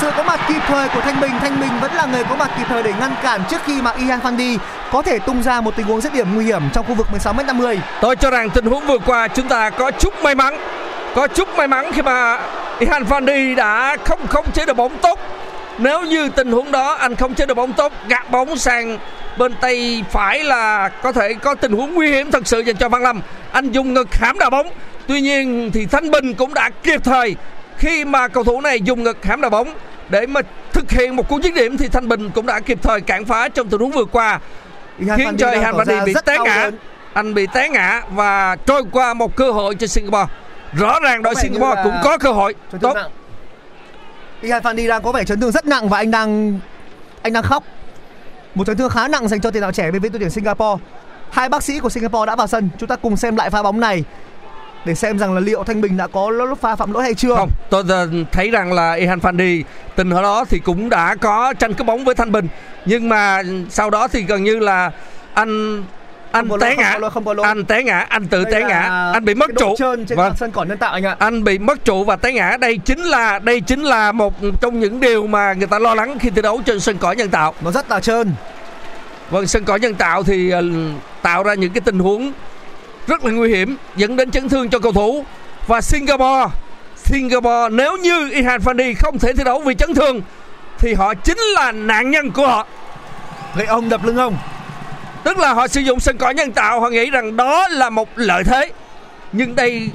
Sự 0.00 0.10
có 0.16 0.22
mặt 0.22 0.40
kịp 0.48 0.62
thời 0.66 0.88
của 0.88 1.00
Thanh 1.00 1.20
Bình, 1.20 1.32
Thanh 1.40 1.60
Bình 1.60 1.70
vẫn 1.80 1.92
là 1.94 2.06
người 2.06 2.24
có 2.24 2.36
mặt 2.36 2.50
kịp 2.58 2.64
thời 2.68 2.82
để 2.82 2.92
ngăn 3.00 3.14
cản 3.22 3.40
trước 3.50 3.60
khi 3.64 3.82
mà 3.82 3.92
Ihan 3.92 4.20
Fandi 4.20 4.58
có 4.92 5.02
thể 5.02 5.18
tung 5.18 5.42
ra 5.42 5.60
một 5.60 5.76
tình 5.76 5.86
huống 5.86 6.00
dứt 6.00 6.14
điểm 6.14 6.34
nguy 6.34 6.44
hiểm 6.44 6.62
trong 6.72 6.86
khu 6.86 6.94
vực 6.94 7.10
16 7.10 7.32
m 7.32 7.36
50. 7.46 7.80
tôi 8.00 8.16
cho 8.16 8.30
rằng 8.30 8.50
tình 8.50 8.64
huống 8.64 8.86
vừa 8.86 8.98
qua 8.98 9.28
chúng 9.28 9.48
ta 9.48 9.70
có 9.70 9.90
chút 9.90 10.14
may 10.22 10.34
mắn 10.34 10.56
có 11.14 11.26
chút 11.26 11.48
may 11.56 11.68
mắn 11.68 11.92
khi 11.92 12.02
mà 12.02 12.38
Ihan 12.78 13.04
Fandi 13.04 13.54
đã 13.54 13.96
không 14.04 14.26
khống 14.26 14.52
chế 14.52 14.66
được 14.66 14.76
bóng 14.76 14.98
tốt 14.98 15.18
nếu 15.78 16.02
như 16.02 16.28
tình 16.28 16.52
huống 16.52 16.72
đó 16.72 16.92
anh 16.92 17.16
không 17.16 17.34
chế 17.34 17.46
được 17.46 17.54
bóng 17.54 17.72
tốt 17.72 17.92
gạt 18.08 18.30
bóng 18.30 18.58
sang 18.58 18.98
bên 19.38 19.54
tay 19.60 20.04
phải 20.10 20.44
là 20.44 20.88
có 20.88 21.12
thể 21.12 21.34
có 21.34 21.54
tình 21.54 21.72
huống 21.72 21.94
nguy 21.94 22.10
hiểm 22.10 22.30
thật 22.30 22.46
sự 22.46 22.60
dành 22.60 22.76
cho 22.76 22.88
Văn 22.88 23.02
Lâm. 23.02 23.20
Anh 23.52 23.72
dùng 23.72 23.94
ngực 23.94 24.14
hãm 24.14 24.38
đá 24.38 24.50
bóng. 24.50 24.68
Tuy 25.06 25.20
nhiên 25.20 25.70
thì 25.74 25.86
Thanh 25.86 26.10
Bình 26.10 26.34
cũng 26.34 26.54
đã 26.54 26.70
kịp 26.82 27.04
thời. 27.04 27.36
Khi 27.78 28.04
mà 28.04 28.28
cầu 28.28 28.44
thủ 28.44 28.60
này 28.60 28.80
dùng 28.80 29.02
ngực 29.02 29.24
hãm 29.24 29.40
đá 29.40 29.48
bóng 29.48 29.74
để 30.08 30.26
mà 30.26 30.40
thực 30.72 30.90
hiện 30.90 31.16
một 31.16 31.28
cú 31.28 31.40
dứt 31.40 31.54
điểm 31.54 31.76
thì 31.76 31.88
Thanh 31.88 32.08
Bình 32.08 32.30
cũng 32.30 32.46
đã 32.46 32.60
kịp 32.60 32.78
thời 32.82 33.00
cản 33.00 33.24
phá 33.24 33.48
trong 33.48 33.68
tình 33.68 33.80
huống 33.80 33.90
vừa 33.90 34.04
qua. 34.04 34.40
Khiến 35.16 35.36
cho 35.38 35.50
ra 35.50 35.72
Fandi 35.72 36.04
bị 36.04 36.14
té 36.26 36.36
ngã. 36.44 36.70
anh 37.12 37.34
bị 37.34 37.46
té 37.54 37.68
ngã 37.68 38.02
và 38.10 38.56
trôi 38.66 38.82
qua 38.92 39.14
một 39.14 39.36
cơ 39.36 39.50
hội 39.52 39.74
cho 39.74 39.86
Singapore. 39.86 40.32
Rõ 40.72 41.00
ràng 41.00 41.22
đội 41.22 41.34
Singapore 41.34 41.74
là 41.76 41.84
cũng 41.84 41.94
có 42.04 42.18
cơ 42.18 42.32
hội. 42.32 42.54
tốt. 42.80 42.96
Ihan 44.42 44.62
Fandi 44.62 44.88
đang 44.88 45.02
có 45.02 45.12
vẻ 45.12 45.24
chấn 45.24 45.40
thương 45.40 45.52
rất 45.52 45.66
nặng 45.66 45.88
và 45.88 45.98
anh 45.98 46.10
đang 46.10 46.60
anh 47.22 47.32
đang 47.32 47.42
khóc. 47.42 47.64
Một 48.54 48.66
chấn 48.66 48.76
thương 48.76 48.90
khá 48.90 49.08
nặng 49.08 49.28
dành 49.28 49.40
cho 49.40 49.50
tiền 49.50 49.62
đạo 49.62 49.72
trẻ 49.72 49.90
bên 49.90 50.02
phía 50.02 50.08
đội 50.08 50.18
tuyển 50.18 50.30
Singapore. 50.30 50.84
Hai 51.30 51.48
bác 51.48 51.62
sĩ 51.62 51.80
của 51.80 51.88
Singapore 51.88 52.26
đã 52.26 52.36
vào 52.36 52.46
sân. 52.46 52.68
Chúng 52.78 52.88
ta 52.88 52.96
cùng 52.96 53.16
xem 53.16 53.36
lại 53.36 53.50
pha 53.50 53.62
bóng 53.62 53.80
này. 53.80 54.04
để 54.84 54.94
xem 54.94 55.18
rằng 55.18 55.34
là 55.34 55.40
liệu 55.40 55.64
Thanh 55.64 55.80
Bình 55.80 55.96
đã 55.96 56.06
có 56.06 56.30
lúc 56.30 56.60
pha 56.60 56.76
phạm 56.76 56.92
lỗi 56.92 57.02
hay 57.02 57.14
chưa. 57.14 57.34
Không, 57.34 57.50
tôi 57.70 57.84
ờ, 57.88 58.08
thấy 58.32 58.50
rằng 58.50 58.72
là 58.72 58.94
Ihan 58.94 59.18
Fandi 59.18 59.62
tình 59.96 60.10
huống 60.10 60.22
đó 60.22 60.44
thì 60.48 60.58
cũng 60.58 60.88
đã 60.88 61.14
có 61.14 61.54
tranh 61.58 61.74
cướp 61.74 61.86
bóng 61.86 62.04
với 62.04 62.14
Thanh 62.14 62.32
Bình 62.32 62.48
nhưng 62.84 63.08
mà 63.08 63.42
sau 63.70 63.90
đó 63.90 64.08
thì 64.08 64.22
gần 64.22 64.44
như 64.44 64.58
là 64.58 64.90
anh 65.34 65.82
anh 66.32 66.48
Không 66.48 66.60
té 66.60 66.76
ngã 66.76 66.98
không 67.14 67.40
anh 67.42 67.64
té 67.64 67.82
ngã 67.82 67.98
anh 68.08 68.26
tự 68.26 68.44
Đây 68.44 68.52
té 68.52 68.62
ngã 68.68 69.10
anh 69.14 69.24
bị 69.24 69.34
mất 69.34 69.50
trụ 69.58 69.74
trên 69.78 70.04
Vâng. 70.16 70.32
sân 70.36 70.50
cỏ 70.50 70.64
nhân 70.64 70.78
tạo 70.78 70.92
anh 70.92 71.04
ạ. 71.06 71.16
anh 71.18 71.44
bị 71.44 71.58
mất 71.58 71.84
trụ 71.84 72.04
và 72.04 72.16
té 72.16 72.32
ngã 72.32 72.56
đây 72.60 72.78
chính 72.84 73.00
là 73.00 73.38
đây 73.38 73.60
chính 73.60 73.82
là 73.82 74.12
một 74.12 74.34
trong 74.60 74.80
những 74.80 75.00
điều 75.00 75.26
mà 75.26 75.52
người 75.52 75.66
ta 75.66 75.78
lo 75.78 75.94
lắng 75.94 76.18
khi 76.18 76.30
thi 76.30 76.42
đấu 76.42 76.60
trên 76.66 76.80
sân 76.80 76.98
cỏ 76.98 77.12
nhân 77.12 77.28
tạo 77.30 77.54
Nó 77.60 77.70
rất 77.70 77.90
là 77.90 78.00
trơn. 78.00 78.32
vâng 79.30 79.46
sân 79.46 79.64
cỏ 79.64 79.76
nhân 79.76 79.94
tạo 79.94 80.22
thì 80.22 80.50
ờ, 80.50 80.62
tạo 81.22 81.42
ra 81.42 81.54
những 81.54 81.72
cái 81.72 81.80
tình 81.80 81.98
huống 81.98 82.32
rất 83.06 83.24
là 83.24 83.32
nguy 83.32 83.48
hiểm 83.48 83.76
dẫn 83.96 84.16
đến 84.16 84.30
chấn 84.30 84.48
thương 84.48 84.68
cho 84.70 84.78
cầu 84.78 84.92
thủ 84.92 85.24
và 85.66 85.80
Singapore 85.80 86.46
Singapore 86.96 87.68
nếu 87.70 87.96
như 87.96 88.28
Ihan 88.32 88.60
Fandi 88.60 88.94
không 88.98 89.18
thể 89.18 89.32
thi 89.32 89.44
đấu 89.44 89.60
vì 89.66 89.74
chấn 89.74 89.94
thương 89.94 90.20
thì 90.78 90.94
họ 90.94 91.14
chính 91.14 91.38
là 91.38 91.72
nạn 91.72 92.10
nhân 92.10 92.30
của 92.30 92.46
họ 92.46 92.66
Gậy 93.56 93.66
ông 93.66 93.88
đập 93.88 94.04
lưng 94.04 94.16
ông. 94.16 94.36
Tức 95.24 95.38
là 95.38 95.52
họ 95.52 95.68
sử 95.68 95.80
dụng 95.80 96.00
sân 96.00 96.18
cỏ 96.18 96.30
nhân 96.30 96.52
tạo 96.52 96.80
họ 96.80 96.90
nghĩ 96.90 97.10
rằng 97.10 97.36
đó 97.36 97.68
là 97.68 97.90
một 97.90 98.08
lợi 98.16 98.44
thế 98.44 98.72
nhưng 99.32 99.56
đây 99.56 99.90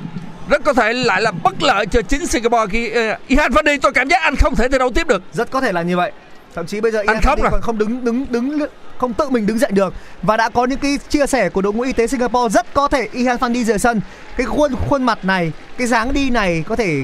rất 0.49 0.63
có 0.63 0.73
thể 0.73 0.93
lại 0.93 1.21
là 1.21 1.31
bất 1.31 1.63
lợi 1.63 1.85
cho 1.85 2.01
chính 2.01 2.27
Singapore 2.27 2.71
khi 2.71 2.89
uh, 2.89 3.27
Ihan 3.27 3.51
Fandi 3.51 3.79
tôi 3.81 3.91
cảm 3.91 4.07
giác 4.07 4.21
anh 4.21 4.35
không 4.35 4.55
thể 4.55 4.69
thi 4.69 4.77
đấu 4.77 4.91
tiếp 4.91 5.07
được 5.07 5.23
Rất 5.33 5.51
có 5.51 5.61
thể 5.61 5.71
là 5.71 5.81
như 5.81 5.97
vậy. 5.97 6.11
Thậm 6.55 6.65
chí 6.65 6.81
bây 6.81 6.91
giờ 6.91 7.03
Anh 7.07 7.21
khóc 7.21 7.39
rồi. 7.41 7.51
còn 7.51 7.61
không 7.61 7.77
đứng 7.77 8.05
đứng 8.05 8.25
đứng 8.29 8.59
không 8.97 9.13
tự 9.13 9.29
mình 9.29 9.45
đứng 9.45 9.59
dậy 9.59 9.71
được 9.73 9.93
và 10.21 10.37
đã 10.37 10.49
có 10.49 10.65
những 10.65 10.79
cái 10.79 10.99
chia 11.09 11.27
sẻ 11.27 11.49
của 11.49 11.61
đội 11.61 11.73
ngũ 11.73 11.81
y 11.81 11.93
tế 11.93 12.07
Singapore 12.07 12.53
rất 12.53 12.73
có 12.73 12.87
thể 12.87 13.09
Ian 13.13 13.37
Fandi 13.37 13.63
rời 13.63 13.79
sân. 13.79 14.01
Cái 14.37 14.45
khuôn 14.45 14.75
khuôn 14.89 15.03
mặt 15.03 15.25
này, 15.25 15.51
cái 15.77 15.87
dáng 15.87 16.13
đi 16.13 16.29
này 16.29 16.63
có 16.67 16.75
thể 16.75 17.01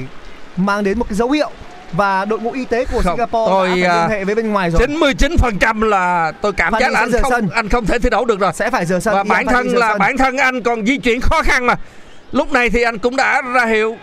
mang 0.58 0.84
đến 0.84 1.00
một 1.00 1.06
cái 1.10 1.16
dấu 1.16 1.32
hiệu 1.32 1.52
và 1.94 2.26
đội 2.26 2.40
ngũ 2.40 2.52
y 2.52 2.66
tế 2.66 2.86
của 2.86 3.02
Không, 3.04 3.16
Singapore 3.18 3.52
tôi, 3.52 3.70
đã 3.70 3.76
phải 3.76 3.84
à, 3.84 4.02
liên 4.02 4.10
hệ 4.10 4.24
với 4.26 4.36
bên 4.36 4.52
ngoài 4.52 4.70
rồi 4.72 4.88
99% 4.88 5.84
là 5.84 6.32
tôi 6.42 6.54
cảm 6.54 6.74
Fandi 6.74 6.80
giác 6.80 6.92
là 6.92 7.00
anh 7.00 7.12
không 7.22 7.32
sân. 7.32 7.50
anh 7.54 7.70
không 7.70 7.86
thể 7.86 8.00
thi 8.00 8.10
đấu 8.10 8.26
được 8.26 8.40
rồi 8.40 8.54
sẽ 8.54 8.70
phải 8.70 8.86
rời 8.86 9.02
sân. 9.02 9.14
và 9.14 9.20
Ian 9.24 9.28
bản 9.30 9.46
thân 9.48 9.68
là 9.68 9.90
sân. 9.90 10.00
bản 10.00 10.18
thân 10.18 10.38
anh 10.38 10.62
còn 10.62 10.86
di 10.86 10.98
chuyển 10.98 11.22
khó 11.22 11.42
khăn 11.44 11.66
mà 11.66 11.76
lúc 12.32 12.52
này 12.52 12.70
thì 12.70 12.82
anh 12.82 12.98
cũng 12.98 13.16
đã 13.16 13.42
ra 13.54 13.66
hiệu 13.66 13.98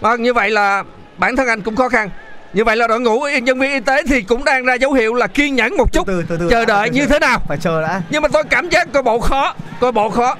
và 0.00 0.16
như 0.16 0.32
vậy 0.32 0.50
là 0.50 0.84
bản 1.18 1.36
thân 1.36 1.48
anh 1.48 1.62
cũng 1.62 1.76
khó 1.76 1.88
khăn 1.88 2.10
như 2.52 2.64
vậy 2.64 2.76
là 2.76 2.86
đội 2.86 3.00
ngũ 3.00 3.20
nhân 3.42 3.58
viên 3.58 3.72
y 3.72 3.80
tế 3.80 4.02
thì 4.08 4.22
cũng 4.22 4.44
đang 4.44 4.64
ra 4.64 4.74
dấu 4.74 4.92
hiệu 4.92 5.14
là 5.14 5.26
kiên 5.26 5.54
nhẫn 5.54 5.76
một 5.76 5.92
chút 5.92 6.06
từ 6.06 6.24
từ 6.28 6.36
từ 6.36 6.48
chờ 6.50 6.60
từ, 6.60 6.64
đợi 6.64 6.88
từ, 6.88 6.94
như 6.94 7.00
từ. 7.00 7.06
thế 7.06 7.18
nào 7.18 7.38
phải 7.48 7.58
chờ 7.60 7.82
đã. 7.82 8.02
nhưng 8.10 8.22
mà 8.22 8.28
tôi 8.28 8.42
cảm 8.50 8.68
giác 8.68 8.88
coi 8.92 9.02
bộ 9.02 9.20
khó 9.20 9.54
coi 9.80 9.92
bộ 9.92 10.10
khó 10.10 10.36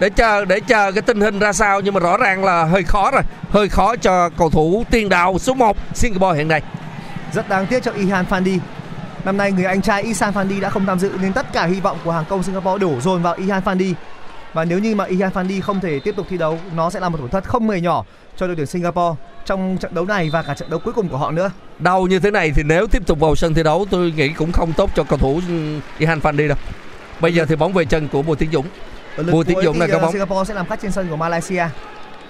để 0.00 0.10
chờ 0.10 0.44
để 0.44 0.60
chờ 0.60 0.92
cái 0.92 1.02
tình 1.02 1.20
hình 1.20 1.38
ra 1.38 1.52
sao 1.52 1.80
nhưng 1.80 1.94
mà 1.94 2.00
rõ 2.00 2.16
ràng 2.16 2.44
là 2.44 2.64
hơi 2.64 2.82
khó 2.82 3.10
rồi 3.10 3.22
hơi 3.50 3.68
khó 3.68 3.96
cho 3.96 4.30
cầu 4.38 4.50
thủ 4.50 4.84
tiền 4.90 5.08
đạo 5.08 5.38
số 5.38 5.54
1 5.54 5.76
Singapore 5.94 6.38
hiện 6.38 6.48
nay 6.48 6.62
Rất 7.32 7.48
đáng 7.48 7.66
tiếc 7.66 7.82
cho 7.82 7.92
Ihan 7.92 8.24
Fandi. 8.30 8.58
Năm 9.24 9.36
nay 9.36 9.52
người 9.52 9.64
anh 9.64 9.82
trai 9.82 10.02
Isan 10.02 10.34
Fandi 10.34 10.60
đã 10.60 10.70
không 10.70 10.86
tham 10.86 10.98
dự 10.98 11.12
nên 11.22 11.32
tất 11.32 11.52
cả 11.52 11.66
hy 11.66 11.80
vọng 11.80 11.98
của 12.04 12.12
hàng 12.12 12.24
công 12.28 12.42
Singapore 12.42 12.78
đổ 12.78 13.00
dồn 13.00 13.22
vào 13.22 13.34
Ihan 13.34 13.62
Fandi. 13.64 13.94
Và 14.52 14.64
nếu 14.64 14.78
như 14.78 14.94
mà 14.94 15.04
Ihan 15.04 15.32
Fandi 15.32 15.60
không 15.62 15.80
thể 15.80 16.00
tiếp 16.00 16.14
tục 16.16 16.26
thi 16.30 16.38
đấu, 16.38 16.58
nó 16.74 16.90
sẽ 16.90 17.00
là 17.00 17.08
một 17.08 17.18
tổn 17.20 17.30
thất 17.30 17.44
không 17.44 17.70
hề 17.70 17.80
nhỏ 17.80 18.04
cho 18.36 18.46
đội 18.46 18.56
tuyển 18.56 18.66
Singapore 18.66 19.16
trong 19.46 19.76
trận 19.80 19.94
đấu 19.94 20.04
này 20.04 20.30
và 20.30 20.42
cả 20.42 20.54
trận 20.54 20.70
đấu 20.70 20.80
cuối 20.84 20.92
cùng 20.92 21.08
của 21.08 21.16
họ 21.16 21.30
nữa. 21.30 21.50
đau 21.78 22.06
như 22.06 22.18
thế 22.18 22.30
này 22.30 22.52
thì 22.54 22.62
nếu 22.62 22.86
tiếp 22.86 23.06
tục 23.06 23.20
vào 23.20 23.34
sân 23.34 23.54
thi 23.54 23.62
đấu 23.62 23.86
tôi 23.90 24.12
nghĩ 24.16 24.28
cũng 24.28 24.52
không 24.52 24.72
tốt 24.72 24.90
cho 24.94 25.04
cầu 25.04 25.18
thủ 25.18 25.40
Ihan 25.98 26.20
Fandi 26.20 26.48
đâu 26.48 26.58
bây 27.20 27.34
giờ 27.34 27.44
thì 27.48 27.56
bóng 27.56 27.72
về 27.72 27.84
chân 27.84 28.08
của 28.08 28.22
Bùi 28.22 28.36
Tiến 28.36 28.50
Dũng 28.52 28.66
Bùi 29.32 29.44
Tiến 29.44 29.58
Dũng 29.62 29.80
là 29.80 29.86
có 29.86 29.96
uh, 29.96 30.02
bóng. 30.02 30.12
Singapore 30.12 30.48
sẽ 30.48 30.54
làm 30.54 30.66
khách 30.66 30.80
trên 30.82 30.92
sân 30.92 31.08
của 31.10 31.16
Malaysia. 31.16 31.64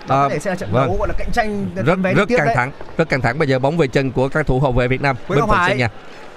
Đó 0.08 0.28
À, 0.32 0.38
sẽ 0.38 0.50
là 0.50 0.56
trận 0.56 0.72
vâng. 0.72 0.86
đấu 0.86 0.96
gọi 0.98 1.08
là 1.08 1.14
cạnh 1.18 1.28
tranh 1.32 1.66
rất 1.74 1.94
vé 2.02 2.14
rất 2.14 2.28
căng 2.28 2.46
đấy. 2.46 2.54
thẳng 2.56 2.72
rất 2.96 3.08
căng 3.08 3.20
thẳng 3.20 3.38
bây 3.38 3.48
giờ 3.48 3.58
bóng 3.58 3.76
về 3.76 3.86
chân 3.86 4.12
của 4.12 4.28
các 4.28 4.46
thủ 4.46 4.60
hậu 4.60 4.72
vệ 4.72 4.88
Việt 4.88 5.00
Nam 5.00 5.16
Quế 5.28 5.38
Ngọc 5.38 5.48
phần 5.48 5.58
Hải. 5.58 5.88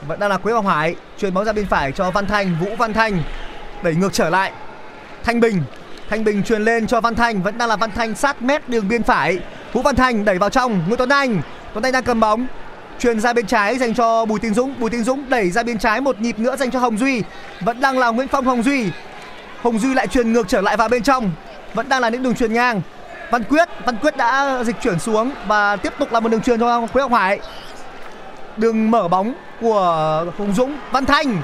Vẫn 0.07 0.19
đang 0.19 0.29
là 0.29 0.37
Quế 0.37 0.53
Ngọc 0.53 0.65
Hải 0.65 0.95
chuyền 1.17 1.33
bóng 1.33 1.45
ra 1.45 1.53
bên 1.53 1.65
phải 1.65 1.91
cho 1.91 2.11
Văn 2.11 2.25
Thanh, 2.25 2.57
Vũ 2.59 2.75
Văn 2.77 2.93
Thanh 2.93 3.23
đẩy 3.83 3.95
ngược 3.95 4.13
trở 4.13 4.29
lại. 4.29 4.51
Thanh 5.23 5.39
Bình, 5.39 5.61
Thanh 6.09 6.23
Bình 6.23 6.43
truyền 6.43 6.61
lên 6.61 6.87
cho 6.87 7.01
Văn 7.01 7.15
Thanh, 7.15 7.41
vẫn 7.41 7.57
đang 7.57 7.69
là 7.69 7.75
Văn 7.75 7.91
Thanh 7.95 8.15
sát 8.15 8.41
mét 8.41 8.69
đường 8.69 8.87
biên 8.87 9.03
phải. 9.03 9.39
Vũ 9.73 9.81
Văn 9.81 9.95
Thanh 9.95 10.25
đẩy 10.25 10.37
vào 10.37 10.49
trong, 10.49 10.83
Nguyễn 10.87 10.97
Tuấn 10.97 11.09
Anh. 11.09 11.41
Tuấn 11.73 11.83
Anh 11.83 11.93
đang 11.93 12.03
cầm 12.03 12.19
bóng, 12.19 12.47
truyền 12.99 13.19
ra 13.19 13.33
bên 13.33 13.45
trái 13.45 13.77
dành 13.77 13.93
cho 13.93 14.25
Bùi 14.25 14.39
Tiến 14.39 14.53
Dũng, 14.53 14.79
Bùi 14.79 14.89
Tiến 14.89 15.03
Dũng 15.03 15.29
đẩy 15.29 15.49
ra 15.51 15.63
bên 15.63 15.77
trái 15.77 16.01
một 16.01 16.21
nhịp 16.21 16.39
nữa 16.39 16.55
dành 16.55 16.71
cho 16.71 16.79
Hồng 16.79 16.97
Duy. 16.97 17.23
Vẫn 17.61 17.81
đang 17.81 17.99
là 17.99 18.09
Nguyễn 18.09 18.27
Phong 18.27 18.45
Hồng 18.45 18.63
Duy. 18.63 18.91
Hồng 19.64 19.80
Duy 19.80 19.93
lại 19.93 20.07
truyền 20.07 20.34
ngược 20.34 20.47
trở 20.47 20.62
lại 20.62 20.78
vào 20.78 20.89
bên 20.89 21.03
trong, 21.03 21.32
vẫn 21.74 21.89
đang 21.89 22.01
là 22.01 22.10
những 22.10 22.24
đường 22.24 22.36
truyền 22.36 22.53
ngang. 22.53 22.82
Văn 23.32 23.43
Quyết, 23.43 23.68
Văn 23.86 23.95
Quyết 24.01 24.18
đã 24.18 24.64
dịch 24.64 24.76
chuyển 24.82 24.99
xuống 24.99 25.32
và 25.47 25.76
tiếp 25.76 25.93
tục 25.99 26.12
là 26.12 26.20
một 26.20 26.30
đường 26.30 26.41
truyền 26.41 26.60
cho 26.60 26.88
Quế 26.88 27.01
Ngọc 27.01 27.12
Hải. 27.12 27.39
Đường 28.57 28.91
mở 28.91 29.07
bóng 29.07 29.34
của 29.62 30.26
Hùng 30.38 30.53
Dũng 30.55 30.78
Văn 30.91 31.05
Thanh. 31.05 31.41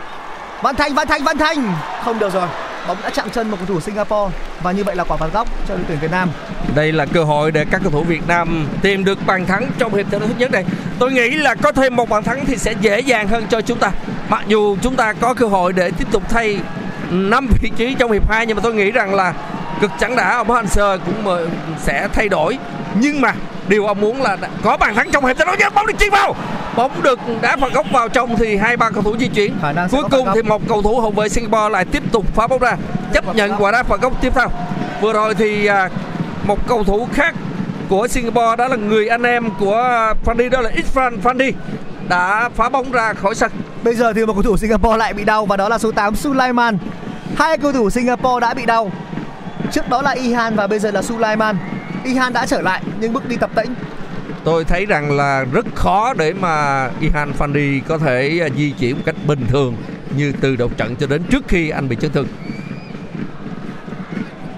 Văn 0.62 0.76
Thanh 0.76 0.94
Văn 0.94 1.08
Thanh 1.08 1.24
Văn 1.24 1.38
Thanh. 1.38 1.74
Không 2.04 2.20
được 2.20 2.34
rồi 2.34 2.48
bóng 2.88 2.98
đã 3.04 3.10
chạm 3.10 3.30
chân 3.30 3.52
một 3.52 3.58
cầu 3.58 3.66
thủ 3.66 3.80
Singapore 3.80 4.36
và 4.64 4.72
như 4.72 4.84
vậy 4.84 4.96
là 4.96 5.04
quả 5.04 5.18
phạt 5.18 5.34
góc 5.34 5.48
cho 5.68 5.76
đội 5.76 5.84
tuyển 5.88 5.98
Việt 6.02 6.12
Nam. 6.12 6.30
Đây 6.76 6.92
là 6.92 7.06
cơ 7.06 7.24
hội 7.24 7.52
để 7.52 7.66
các 7.72 7.82
cầu 7.84 7.92
thủ 7.92 8.04
Việt 8.04 8.28
Nam 8.28 8.68
tìm 8.82 9.06
được 9.06 9.20
bàn 9.26 9.46
thắng 9.46 9.72
trong 9.78 9.94
hiệp 9.94 10.06
thi 10.12 10.20
đấu 10.20 10.28
thứ 10.28 10.34
nhất 10.38 10.52
này. 10.52 10.66
Tôi 11.00 11.12
nghĩ 11.12 11.30
là 11.30 11.56
có 11.56 11.72
thêm 11.72 11.96
một 11.96 12.10
bàn 12.10 12.24
thắng 12.24 12.46
thì 12.46 12.58
sẽ 12.58 12.74
dễ 12.82 13.00
dàng 13.00 13.28
hơn 13.28 13.46
cho 13.50 13.62
chúng 13.62 13.80
ta. 13.80 13.92
Mặc 14.30 14.44
dù 14.48 14.78
chúng 14.82 14.96
ta 14.96 15.14
có 15.14 15.34
cơ 15.34 15.46
hội 15.46 15.74
để 15.74 15.92
tiếp 15.92 16.08
tục 16.12 16.24
thay 16.30 16.60
năm 17.12 17.48
vị 17.62 17.72
trí 17.78 17.96
trong 18.00 18.12
hiệp 18.12 18.30
2 18.30 18.46
nhưng 18.46 18.58
mà 18.58 18.62
tôi 18.64 18.74
nghĩ 18.74 18.92
rằng 18.92 19.16
là 19.16 19.34
cực 19.82 19.92
chẳng 20.00 20.16
đã 20.16 20.38
ông 20.38 20.52
Hanser 20.52 21.02
cũng 21.06 21.48
sẽ 21.80 22.08
thay 22.14 22.30
đổi. 22.30 22.58
Nhưng 23.00 23.22
mà 23.22 23.34
điều 23.68 23.86
ông 23.86 24.02
muốn 24.02 24.22
là 24.22 24.38
có 24.64 24.78
bàn 24.78 24.96
thắng 24.96 25.12
trong 25.12 25.26
hiệp 25.26 25.38
thi 25.38 25.44
đấu 25.46 25.56
nhất 25.60 25.74
bóng 25.76 25.86
được 25.86 25.94
chuyền 26.00 26.12
vào. 26.12 26.36
Bóng 26.76 27.04
được 27.04 27.20
đá 27.42 27.58
phạt 27.58 27.74
góc 27.74 27.86
vào 27.92 28.10
trong 28.10 28.36
thì 28.38 28.58
hai 28.58 28.78
ba 28.78 28.90
cầu 28.90 29.04
thủ 29.04 29.18
di 29.18 29.28
chuyển. 29.28 29.54
Cuối 29.92 30.04
cùng 30.12 30.28
thì 30.36 30.42
một 30.42 30.62
cầu 30.68 30.82
thủ 30.82 31.00
hậu 31.00 31.12
vệ 31.12 31.30
Singapore 31.30 31.70
lại 31.70 31.86
tiếp 31.86 32.04
tục 32.12 32.26
phá 32.36 32.48
bóng 32.48 32.60
ra 32.60 32.78
chấp 33.14 33.36
nhận 33.36 33.52
quả 33.60 33.72
đá 33.72 33.84
phạt 33.84 34.02
góc 34.02 34.22
tiếp 34.22 34.34
theo. 34.36 34.48
Vừa 35.02 35.14
rồi 35.14 35.36
thì 35.36 35.66
à, 35.66 35.90
một 36.48 36.68
cầu 36.68 36.84
thủ 36.84 37.08
khác 37.14 37.36
của 37.90 38.08
Singapore 38.08 38.56
đó 38.58 38.68
là 38.68 38.76
người 38.76 39.08
anh 39.08 39.24
em 39.24 39.50
của 39.60 40.14
Fandi 40.26 40.50
đó 40.50 40.62
là 40.62 40.70
Irfan 40.70 41.22
Fandi 41.24 41.52
đã 42.10 42.50
phá 42.56 42.70
bóng 42.70 42.92
ra 42.92 43.14
khỏi 43.14 43.36
sân. 43.36 43.52
Bây 43.84 43.96
giờ 43.96 44.14
thì 44.14 44.26
một 44.26 44.34
cầu 44.34 44.44
thủ 44.44 44.58
Singapore 44.58 44.98
lại 44.98 45.14
bị 45.14 45.24
đau 45.24 45.46
và 45.46 45.58
đó 45.58 45.70
là 45.70 45.78
số 45.78 45.92
8 45.92 46.16
Sulaiman. 46.16 46.78
Hai 47.36 47.58
cầu 47.58 47.72
thủ 47.72 47.90
Singapore 47.90 48.40
đã 48.42 48.54
bị 48.54 48.66
đau. 48.66 48.92
Trước 49.72 49.90
đó 49.90 50.02
là 50.02 50.12
Ihan 50.12 50.56
và 50.56 50.68
bây 50.68 50.80
giờ 50.80 50.92
là 50.92 51.02
Sulaiman. 51.02 51.58
Ihan 52.04 52.34
đã 52.34 52.46
trở 52.46 52.62
lại 52.62 52.82
nhưng 53.00 53.14
bước 53.14 53.28
đi 53.28 53.38
tập 53.38 53.50
tễnh 53.56 53.70
tôi 54.46 54.66
thấy 54.66 54.86
rằng 54.86 55.12
là 55.12 55.46
rất 55.52 55.66
khó 55.76 56.14
để 56.14 56.34
mà 56.34 56.88
Ihan 57.02 57.32
Fandi 57.40 57.82
có 57.88 57.98
thể 57.98 58.40
à, 58.42 58.48
di 58.58 58.72
chuyển 58.72 58.96
một 58.96 59.02
cách 59.06 59.16
bình 59.28 59.46
thường 59.48 59.76
như 60.18 60.34
từ 60.42 60.56
đầu 60.56 60.70
trận 60.78 60.96
cho 60.96 61.08
đến 61.08 61.24
trước 61.30 61.44
khi 61.48 61.70
anh 61.70 61.90
bị 61.90 61.96
chấn 62.02 62.12
thương. 62.12 62.28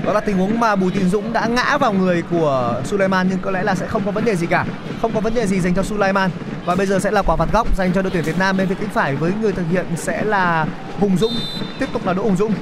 Đó 0.05 0.13
là 0.13 0.19
tình 0.19 0.37
huống 0.37 0.59
mà 0.59 0.75
Bùi 0.75 0.91
Tiến 0.91 1.09
Dũng 1.09 1.33
đã 1.33 1.45
ngã 1.47 1.77
vào 1.77 1.93
người 1.93 2.23
của 2.31 2.81
Sulaiman 2.85 3.27
nhưng 3.29 3.39
có 3.39 3.51
lẽ 3.51 3.63
là 3.63 3.75
sẽ 3.75 3.87
không 3.87 4.01
có 4.05 4.11
vấn 4.11 4.25
đề 4.25 4.35
gì 4.35 4.47
cả. 4.47 4.65
Không 5.01 5.11
có 5.13 5.19
vấn 5.19 5.33
đề 5.33 5.47
gì 5.47 5.59
dành 5.59 5.75
cho 5.75 5.83
Sulaiman 5.83 6.29
và 6.67 6.75
bây 6.75 6.85
giờ 6.85 6.99
sẽ 6.99 7.11
là 7.11 7.21
quả 7.21 7.35
phạt 7.35 7.49
góc 7.53 7.67
dành 7.77 7.93
cho 7.93 8.01
đội 8.01 8.11
tuyển 8.11 8.23
Việt 8.23 8.39
Nam 8.39 8.57
bên 8.57 8.67
phía 8.67 8.75
cánh 8.75 8.89
phải 8.89 9.15
với 9.15 9.31
người 9.41 9.51
thực 9.51 9.63
hiện 9.71 9.85
sẽ 9.95 10.23
là 10.23 10.65
Hùng 10.99 11.17
Dũng. 11.17 11.33
Tiếp 11.79 11.85
tục 11.93 12.05
là 12.05 12.13
Đỗ 12.13 12.23
Hùng 12.23 12.35
Dũng. 12.35 12.53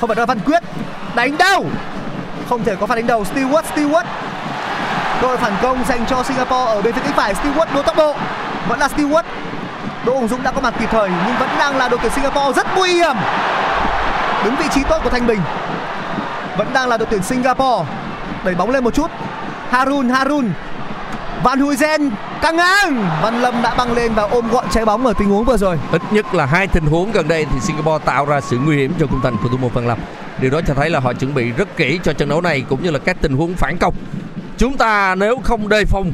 Không 0.00 0.08
phải 0.08 0.16
đó 0.16 0.20
là 0.20 0.26
Văn 0.26 0.40
Quyết. 0.40 0.62
Đánh 1.14 1.36
đầu 1.38 1.66
không 2.48 2.64
thể 2.64 2.76
có 2.76 2.86
phạt 2.86 2.94
đánh 2.94 3.06
đầu. 3.06 3.24
Stewart 3.34 3.62
Stewart. 3.74 4.04
Đội 5.22 5.36
phản 5.36 5.52
công 5.62 5.84
dành 5.88 6.06
cho 6.06 6.22
Singapore 6.22 6.72
ở 6.72 6.82
bên 6.82 6.94
phía 6.94 7.00
cánh 7.04 7.12
phải. 7.12 7.34
Stewart 7.34 7.66
đua 7.74 7.82
tốc 7.82 7.96
độ. 7.96 8.14
Vẫn 8.68 8.78
là 8.78 8.88
Stewart. 8.96 9.22
Đỗ 10.06 10.14
Hùng 10.14 10.28
Dũng 10.28 10.42
đã 10.42 10.52
có 10.52 10.60
mặt 10.60 10.74
kịp 10.80 10.88
thời, 10.90 11.10
nhưng 11.26 11.36
vẫn 11.38 11.48
đang 11.58 11.76
là 11.76 11.88
đội 11.88 11.98
tuyển 12.02 12.12
Singapore 12.12 12.52
rất 12.56 12.66
nguy 12.76 12.92
hiểm. 12.92 13.16
Đứng 14.44 14.56
vị 14.56 14.66
trí 14.74 14.82
tốt 14.82 15.00
của 15.04 15.10
Thanh 15.10 15.26
Bình. 15.26 15.40
Vẫn 16.56 16.72
đang 16.72 16.88
là 16.88 16.96
đội 16.96 17.08
tuyển 17.10 17.22
Singapore. 17.22 17.90
Đẩy 18.44 18.54
bóng 18.54 18.70
lên 18.70 18.84
một 18.84 18.94
chút. 18.94 19.10
Harun 19.70 20.08
Harun. 20.08 20.50
Van 21.44 21.60
Huizen 21.60 22.10
căng 22.42 22.56
ngang. 22.56 23.08
Văn 23.22 23.42
Lâm 23.42 23.62
đã 23.62 23.74
băng 23.74 23.92
lên 23.92 24.14
và 24.14 24.22
ôm 24.22 24.48
gọn 24.50 24.64
trái 24.70 24.84
bóng 24.84 25.06
ở 25.06 25.12
tình 25.18 25.28
huống 25.28 25.44
vừa 25.44 25.56
rồi. 25.56 25.78
Ít 25.92 26.02
nhất 26.10 26.34
là 26.34 26.46
hai 26.46 26.66
tình 26.66 26.86
huống 26.86 27.12
gần 27.12 27.28
đây 27.28 27.44
thì 27.52 27.60
Singapore 27.60 28.04
tạo 28.04 28.24
ra 28.26 28.40
sự 28.40 28.58
nguy 28.58 28.76
hiểm 28.76 28.92
cho 29.00 29.06
khung 29.06 29.20
thành 29.22 29.36
của 29.42 29.48
thủ 29.48 29.56
môn 29.56 29.70
Văn 29.74 29.88
Lâm. 29.88 29.98
Điều 30.40 30.50
đó 30.50 30.60
cho 30.66 30.74
thấy 30.74 30.90
là 30.90 31.00
họ 31.00 31.12
chuẩn 31.12 31.34
bị 31.34 31.50
rất 31.50 31.76
kỹ 31.76 32.00
cho 32.04 32.12
trận 32.12 32.28
đấu 32.28 32.40
này 32.40 32.64
cũng 32.68 32.82
như 32.82 32.90
là 32.90 32.98
các 32.98 33.16
tình 33.20 33.36
huống 33.36 33.54
phản 33.54 33.76
công. 33.80 33.94
Chúng 34.58 34.76
ta 34.76 35.14
nếu 35.14 35.40
không 35.44 35.68
đề 35.68 35.84
phòng, 35.84 36.12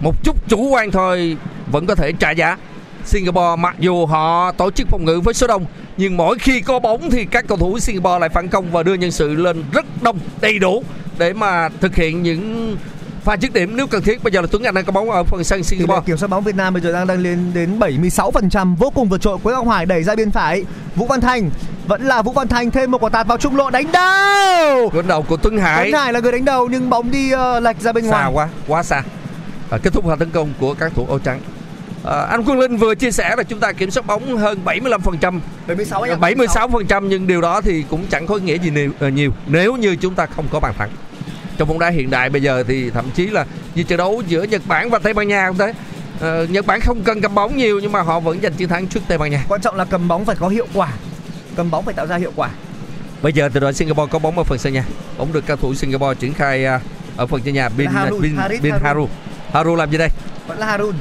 một 0.00 0.24
chút 0.24 0.48
chủ 0.48 0.68
quan 0.68 0.90
thôi 0.90 1.36
vẫn 1.72 1.86
có 1.86 1.94
thể 1.94 2.12
trả 2.12 2.30
giá. 2.30 2.56
Singapore 3.04 3.56
mặc 3.58 3.76
dù 3.78 4.06
họ 4.06 4.52
tổ 4.52 4.70
chức 4.70 4.88
phòng 4.88 5.04
ngự 5.04 5.20
với 5.20 5.34
số 5.34 5.46
đông, 5.46 5.66
nhưng 5.96 6.16
mỗi 6.16 6.38
khi 6.38 6.60
có 6.60 6.78
bóng 6.78 7.10
thì 7.10 7.24
các 7.24 7.44
cầu 7.48 7.58
thủ 7.58 7.78
Singapore 7.78 8.18
lại 8.18 8.28
phản 8.28 8.48
công 8.48 8.72
và 8.72 8.82
đưa 8.82 8.94
nhân 8.94 9.10
sự 9.10 9.34
lên 9.34 9.64
rất 9.72 9.86
đông, 10.02 10.18
đầy 10.40 10.58
đủ 10.58 10.84
để 11.18 11.32
mà 11.32 11.68
thực 11.80 11.94
hiện 11.96 12.22
những 12.22 12.76
pha 13.26 13.34
dứt 13.34 13.52
điểm 13.52 13.76
nếu 13.76 13.86
cần 13.86 14.02
thiết. 14.02 14.22
Bây 14.24 14.32
giờ 14.32 14.40
là 14.40 14.46
Tuấn 14.50 14.62
Anh 14.62 14.74
đang 14.74 14.84
có 14.84 14.92
bóng 14.92 15.10
ở 15.10 15.24
phần 15.24 15.44
sân 15.44 15.62
Singapore. 15.62 16.00
kiểm 16.06 16.16
soát 16.16 16.28
bóng 16.28 16.44
Việt 16.44 16.54
Nam 16.54 16.74
bây 16.74 16.82
giờ 16.82 16.92
đang 16.92 17.06
đang 17.06 17.20
lên 17.20 17.50
đến 17.54 17.78
76%, 17.78 18.76
vô 18.76 18.90
cùng 18.90 19.08
vượt 19.08 19.20
trội. 19.20 19.38
Quế 19.42 19.54
Ngọc 19.54 19.68
Hải 19.68 19.86
đẩy 19.86 20.02
ra 20.02 20.14
bên 20.14 20.30
phải, 20.30 20.64
Vũ 20.96 21.06
Văn 21.06 21.20
Thành 21.20 21.50
vẫn 21.86 22.06
là 22.06 22.22
Vũ 22.22 22.32
Văn 22.32 22.48
Thành 22.48 22.70
thêm 22.70 22.90
một 22.90 23.02
quả 23.02 23.10
tạt 23.10 23.26
vào 23.26 23.38
trung 23.38 23.56
lộ 23.56 23.70
đánh 23.70 23.92
đầu. 23.92 24.90
Cú 24.90 24.96
đánh 24.96 25.08
đầu 25.08 25.22
của 25.22 25.36
Tuấn 25.36 25.58
Hải 25.58 25.90
Tuấn 25.90 26.02
Hải 26.02 26.12
là 26.12 26.20
người 26.20 26.32
đánh 26.32 26.44
đầu 26.44 26.68
nhưng 26.68 26.90
bóng 26.90 27.10
đi 27.10 27.30
ờ, 27.30 27.60
lệch 27.60 27.80
ra 27.80 27.92
bên 27.92 28.04
xa 28.04 28.10
ngoài. 28.10 28.30
quá, 28.34 28.48
quá 28.68 28.82
xa. 28.82 29.02
À, 29.70 29.78
kết 29.82 29.92
thúc 29.92 30.04
pha 30.08 30.16
tấn 30.16 30.30
công 30.30 30.52
của 30.60 30.74
các 30.74 30.92
thủ 30.94 31.06
ô 31.08 31.18
trắng. 31.18 31.40
À, 32.04 32.20
anh 32.20 32.44
Quân 32.46 32.58
Linh 32.58 32.76
vừa 32.76 32.94
chia 32.94 33.10
sẻ 33.10 33.34
là 33.36 33.42
chúng 33.42 33.60
ta 33.60 33.72
kiểm 33.72 33.90
soát 33.90 34.06
bóng 34.06 34.36
hơn 34.36 34.58
75%, 34.64 35.40
76 35.66 36.02
anh 36.02 36.10
ạ. 36.10 36.16
76% 36.20 37.06
nhưng 37.08 37.26
điều 37.26 37.40
đó 37.40 37.60
thì 37.60 37.84
cũng 37.90 38.06
chẳng 38.10 38.26
có 38.26 38.36
nghĩa 38.36 38.58
gì 38.58 38.70
nhiều, 38.70 38.90
nhiều 39.10 39.32
nếu 39.46 39.76
như 39.76 39.96
chúng 39.96 40.14
ta 40.14 40.26
không 40.26 40.44
có 40.52 40.60
bàn 40.60 40.74
thắng. 40.78 40.90
Trong 41.58 41.68
bóng 41.68 41.78
đá 41.78 41.88
hiện 41.88 42.10
đại 42.10 42.30
bây 42.30 42.42
giờ 42.42 42.64
thì 42.68 42.90
thậm 42.90 43.10
chí 43.14 43.26
là 43.26 43.46
như 43.74 43.82
trận 43.82 43.98
đấu 43.98 44.22
giữa 44.26 44.42
Nhật 44.42 44.62
Bản 44.66 44.90
và 44.90 44.98
Tây 44.98 45.14
Ban 45.14 45.28
Nha 45.28 45.48
cũng 45.48 45.58
thế. 45.58 45.72
Ờ, 46.20 46.46
Nhật 46.50 46.66
Bản 46.66 46.80
không 46.80 47.02
cần 47.02 47.20
cầm 47.20 47.34
bóng 47.34 47.56
nhiều 47.56 47.80
nhưng 47.80 47.92
mà 47.92 48.02
họ 48.02 48.20
vẫn 48.20 48.40
giành 48.42 48.52
chiến 48.52 48.68
thắng 48.68 48.86
trước 48.86 49.00
Tây 49.08 49.18
Ban 49.18 49.30
Nha. 49.30 49.44
Quan 49.48 49.60
trọng 49.60 49.76
là 49.76 49.84
cầm 49.84 50.08
bóng 50.08 50.24
phải 50.24 50.36
có 50.36 50.48
hiệu 50.48 50.66
quả. 50.74 50.92
Cầm 51.56 51.70
bóng 51.70 51.84
phải 51.84 51.94
tạo 51.94 52.06
ra 52.06 52.16
hiệu 52.16 52.32
quả. 52.36 52.50
Bây 53.22 53.32
giờ 53.32 53.48
từ 53.52 53.60
đội 53.60 53.72
Singapore 53.72 54.10
có 54.10 54.18
bóng 54.18 54.38
ở 54.38 54.44
phần 54.44 54.58
sân 54.58 54.72
nhà. 54.72 54.84
Bóng 55.18 55.32
được 55.32 55.46
cao 55.46 55.56
thủ 55.56 55.74
Singapore 55.74 56.14
triển 56.20 56.34
khai 56.34 56.64
à, 56.64 56.80
ở 57.16 57.26
phần 57.26 57.40
sân 57.44 57.54
nhà 57.54 57.68
Bin 57.68 57.90
Harun, 57.90 58.20
Bin, 58.20 58.36
Harit 58.36 58.62
Bin 58.62 58.72
Harun. 58.72 58.86
Haru. 58.86 59.08
Haru 59.52 59.76
làm 59.76 59.90
gì 59.90 59.98
đây? 59.98 60.08
Vẫn 60.46 60.58
là 60.58 60.66
Harun. 60.66 60.94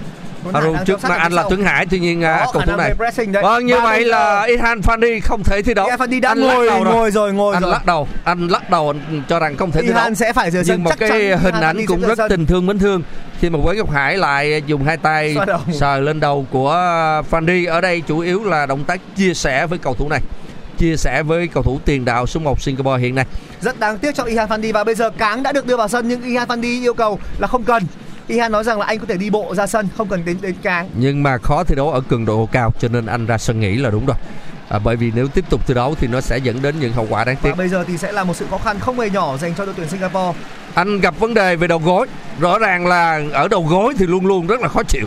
Haru 0.53 0.75
trước 0.85 1.01
ở 1.03 1.15
anh 1.15 1.31
là. 1.33 1.43
Tuấn 1.49 1.63
Hải 1.63 1.85
tuy 1.85 1.99
nhiên 1.99 2.23
à, 2.23 2.45
cầu 2.53 2.61
thủ 2.65 2.75
này. 2.75 2.93
Vâng 3.43 3.65
như 3.65 3.79
vậy 3.79 4.05
là 4.05 4.45
Ihan 4.45 4.79
Fandi 4.79 5.19
không 5.23 5.43
thể 5.43 5.61
thi 5.61 5.73
đấu. 5.73 5.89
Fandi 5.89 6.21
đã 6.21 6.29
anh 6.29 6.39
ngồi, 6.39 6.67
đầu 6.67 6.83
rồi. 6.83 6.93
ngồi 6.93 7.11
rồi, 7.11 7.33
ngồi 7.33 7.53
anh 7.53 7.63
rồi. 7.63 7.71
lắc 7.71 7.85
đầu, 7.85 8.07
anh 8.23 8.47
lắc 8.47 8.69
đầu 8.69 8.89
anh 8.89 9.23
cho 9.29 9.39
rằng 9.39 9.57
không 9.57 9.71
thể 9.71 9.81
thi 9.81 9.87
đấu. 9.87 10.13
Sẽ 10.13 10.33
phải 10.33 10.51
Nhưng 10.65 10.83
một 10.83 10.91
cái 10.99 11.37
hình 11.37 11.55
ảnh 11.55 11.85
cũng 11.85 12.01
rất 12.01 12.29
tình 12.29 12.45
thương 12.45 12.65
mến 12.65 12.79
thương 12.79 13.01
khi 13.39 13.49
mà 13.49 13.59
Quế 13.63 13.75
Ngọc 13.75 13.91
Hải 13.91 14.17
lại 14.17 14.63
dùng 14.65 14.83
hai 14.83 14.97
tay 14.97 15.35
sờ 15.73 15.99
lên 15.99 16.19
đầu 16.19 16.45
của 16.51 16.71
Fandi 17.31 17.71
ở 17.71 17.81
đây 17.81 18.01
chủ 18.01 18.19
yếu 18.19 18.43
là 18.43 18.65
động 18.65 18.83
tác 18.83 19.01
chia 19.15 19.33
sẻ 19.33 19.67
với 19.67 19.79
cầu 19.79 19.95
thủ 19.95 20.09
này 20.09 20.21
chia 20.77 20.95
sẻ 20.97 21.23
với 21.23 21.47
cầu 21.47 21.63
thủ 21.63 21.79
tiền 21.85 22.05
đạo 22.05 22.27
số 22.27 22.39
1 22.39 22.61
Singapore 22.61 23.01
hiện 23.01 23.15
nay 23.15 23.25
Rất 23.61 23.79
đáng 23.79 23.97
tiếc 23.97 24.15
cho 24.15 24.23
Ihan 24.23 24.49
Fandi 24.49 24.73
và 24.73 24.83
bây 24.83 24.95
giờ 24.95 25.09
Cáng 25.09 25.43
đã 25.43 25.51
được 25.51 25.65
đưa 25.65 25.77
vào 25.77 25.87
sân 25.87 26.07
nhưng 26.07 26.21
Ihan 26.23 26.47
Fandi 26.47 26.81
yêu 26.81 26.93
cầu 26.93 27.19
là 27.39 27.47
không 27.47 27.63
cần. 27.63 27.83
Ihan 28.27 28.51
nói 28.51 28.63
rằng 28.63 28.79
là 28.79 28.85
anh 28.85 28.99
có 28.99 29.05
thể 29.05 29.17
đi 29.17 29.29
bộ 29.29 29.55
ra 29.55 29.67
sân, 29.67 29.87
không 29.97 30.07
cần 30.07 30.25
đến 30.25 30.37
đến 30.41 30.55
Cáng. 30.61 30.89
nhưng 30.97 31.23
mà 31.23 31.37
khó 31.37 31.63
thi 31.63 31.75
đấu 31.75 31.91
ở 31.91 32.01
cường 32.01 32.25
độ 32.25 32.49
cao 32.51 32.73
cho 32.79 32.87
nên 32.87 33.05
anh 33.05 33.25
ra 33.25 33.37
sân 33.37 33.59
nghỉ 33.59 33.75
là 33.75 33.89
đúng 33.89 34.05
rồi 34.05 34.15
à, 34.69 34.79
bởi 34.79 34.95
vì 34.95 35.11
nếu 35.15 35.27
tiếp 35.27 35.45
tục 35.49 35.67
thi 35.67 35.73
đấu 35.73 35.95
thì 35.99 36.07
nó 36.07 36.21
sẽ 36.21 36.37
dẫn 36.37 36.61
đến 36.61 36.79
những 36.79 36.93
hậu 36.93 37.07
quả 37.09 37.23
đáng 37.23 37.35
tiếc 37.41 37.49
Và 37.49 37.55
bây 37.55 37.69
giờ 37.69 37.83
thì 37.87 37.97
sẽ 37.97 38.11
là 38.11 38.23
một 38.23 38.35
sự 38.35 38.45
khó 38.49 38.57
khăn 38.57 38.79
không 38.79 38.99
hề 38.99 39.09
nhỏ 39.09 39.37
dành 39.37 39.53
cho 39.57 39.65
đội 39.65 39.73
tuyển 39.77 39.87
Singapore. 39.89 40.39
anh 40.73 41.01
gặp 41.01 41.19
vấn 41.19 41.33
đề 41.33 41.55
về 41.55 41.67
đầu 41.67 41.79
gối 41.79 42.07
rõ 42.39 42.59
ràng 42.59 42.87
là 42.87 43.21
ở 43.33 43.47
đầu 43.47 43.65
gối 43.69 43.93
thì 43.97 44.05
luôn 44.05 44.25
luôn 44.25 44.47
rất 44.47 44.61
là 44.61 44.67
khó 44.67 44.83
chịu 44.83 45.05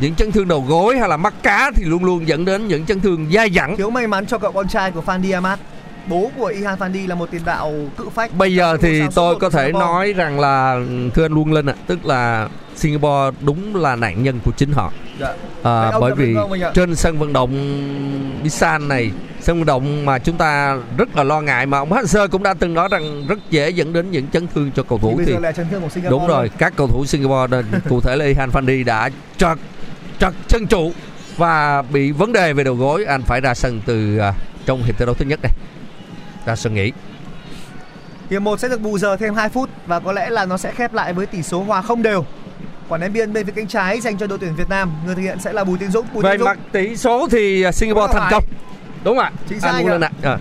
những 0.00 0.14
chấn 0.14 0.32
thương 0.32 0.48
đầu 0.48 0.64
gối 0.68 0.98
hay 0.98 1.08
là 1.08 1.16
mắt 1.16 1.34
cá 1.42 1.70
thì 1.76 1.84
luôn 1.84 2.04
luôn 2.04 2.28
dẫn 2.28 2.44
đến 2.44 2.68
những 2.68 2.86
chấn 2.86 3.00
thương 3.00 3.30
dai 3.32 3.50
dẳng 3.50 3.76
Thiếu 3.76 3.90
may 3.90 4.06
mắn 4.06 4.26
cho 4.26 4.38
cậu 4.38 4.52
con 4.52 4.68
trai 4.68 4.90
của 4.90 5.02
Fandi 5.06 5.34
Ahmad. 5.34 5.58
Bố 6.08 6.30
của 6.36 6.46
Ihan 6.46 6.78
Fandi 6.78 7.08
là 7.08 7.14
một 7.14 7.30
tiền 7.30 7.42
đạo 7.44 7.72
cự 7.96 8.08
phách. 8.08 8.36
bây 8.36 8.54
giờ 8.54 8.76
thì 8.80 9.02
tôi 9.14 9.36
có 9.36 9.50
thể 9.50 9.64
Singapore. 9.66 9.84
nói 9.86 10.12
rằng 10.12 10.40
là 10.40 10.80
thưa 11.14 11.24
anh 11.24 11.32
Luân 11.34 11.52
Linh 11.52 11.66
ạ 11.66 11.74
tức 11.86 12.06
là 12.06 12.48
Singapore 12.76 13.36
đúng 13.40 13.76
là 13.76 13.96
nạn 13.96 14.22
nhân 14.22 14.40
của 14.44 14.50
chính 14.56 14.72
họ 14.72 14.92
Dạ. 15.20 15.34
à, 15.62 15.92
bởi 16.00 16.14
vì 16.14 16.36
trên 16.74 16.94
sân 16.96 17.18
vận 17.18 17.32
động 17.32 17.52
Busan 18.42 18.88
này 18.88 19.10
sân 19.40 19.56
vận 19.58 19.66
động 19.66 20.04
mà 20.04 20.18
chúng 20.18 20.36
ta 20.36 20.76
rất 20.96 21.16
là 21.16 21.22
lo 21.22 21.40
ngại 21.40 21.66
mà 21.66 21.78
ông 21.78 21.92
Hansel 21.92 22.26
cũng 22.28 22.42
đã 22.42 22.54
từng 22.54 22.74
nói 22.74 22.88
rằng 22.90 23.26
rất 23.28 23.38
dễ 23.50 23.70
dẫn 23.70 23.92
đến 23.92 24.10
những 24.10 24.26
chấn 24.28 24.46
thương 24.54 24.70
cho 24.76 24.82
cầu 24.82 24.98
Thì 24.98 25.02
thủ 25.02 25.18
thì 25.18 25.24
Singapore. 25.24 26.10
đúng 26.10 26.26
rồi 26.26 26.50
các 26.58 26.72
cầu 26.76 26.88
thủ 26.88 27.06
Singapore 27.06 27.46
nên 27.56 27.64
cụ 27.88 28.00
thể 28.00 28.16
là 28.16 28.24
Ihan 28.24 28.50
Fandi 28.50 28.84
đã 28.84 29.10
trật 29.36 29.58
trật 30.18 30.32
chân 30.48 30.66
trụ 30.66 30.92
và 31.36 31.82
bị 31.82 32.10
vấn 32.12 32.32
đề 32.32 32.52
về 32.52 32.64
đầu 32.64 32.74
gối 32.74 33.04
anh 33.04 33.22
phải 33.22 33.40
ra 33.40 33.54
sân 33.54 33.80
từ 33.86 34.18
à, 34.18 34.32
trong 34.66 34.82
hiệp 34.82 34.98
thi 34.98 35.04
đấu 35.06 35.14
thứ 35.14 35.24
nhất 35.24 35.40
này 35.42 35.52
ra 36.46 36.56
sân 36.56 36.74
nghỉ. 36.74 36.92
Hiệp 38.30 38.42
1 38.42 38.60
sẽ 38.60 38.68
được 38.68 38.80
bù 38.80 38.98
giờ 38.98 39.16
thêm 39.16 39.34
2 39.34 39.48
phút 39.48 39.70
và 39.86 40.00
có 40.00 40.12
lẽ 40.12 40.30
là 40.30 40.46
nó 40.46 40.56
sẽ 40.56 40.72
khép 40.72 40.94
lại 40.94 41.12
với 41.12 41.26
tỷ 41.26 41.42
số 41.42 41.62
hòa 41.62 41.82
không 41.82 42.02
đều. 42.02 42.24
Quả 42.88 42.98
ném 42.98 43.12
biên 43.12 43.32
bên 43.32 43.46
phía 43.46 43.52
cánh 43.52 43.66
trái 43.66 44.00
dành 44.00 44.18
cho 44.18 44.26
đội 44.26 44.38
tuyển 44.38 44.54
Việt 44.56 44.68
Nam, 44.68 44.92
người 45.06 45.14
thực 45.14 45.22
hiện 45.22 45.38
sẽ 45.40 45.52
là 45.52 45.64
Bùi 45.64 45.78
Tiến 45.78 45.90
Dũng. 45.90 46.06
Bùi 46.14 46.22
về 46.22 46.38
Dũng. 46.38 46.44
mặt 46.44 46.58
tỷ 46.72 46.96
số 46.96 47.28
thì 47.30 47.64
Singapore 47.72 48.12
thành 48.12 48.28
công. 48.30 48.44
đúng 49.04 49.18
ạ. 49.18 49.30
Chính 49.48 49.60
xác 49.60 49.72
anh 49.72 50.00
ạ. 50.00 50.10
Ờ. 50.22 50.38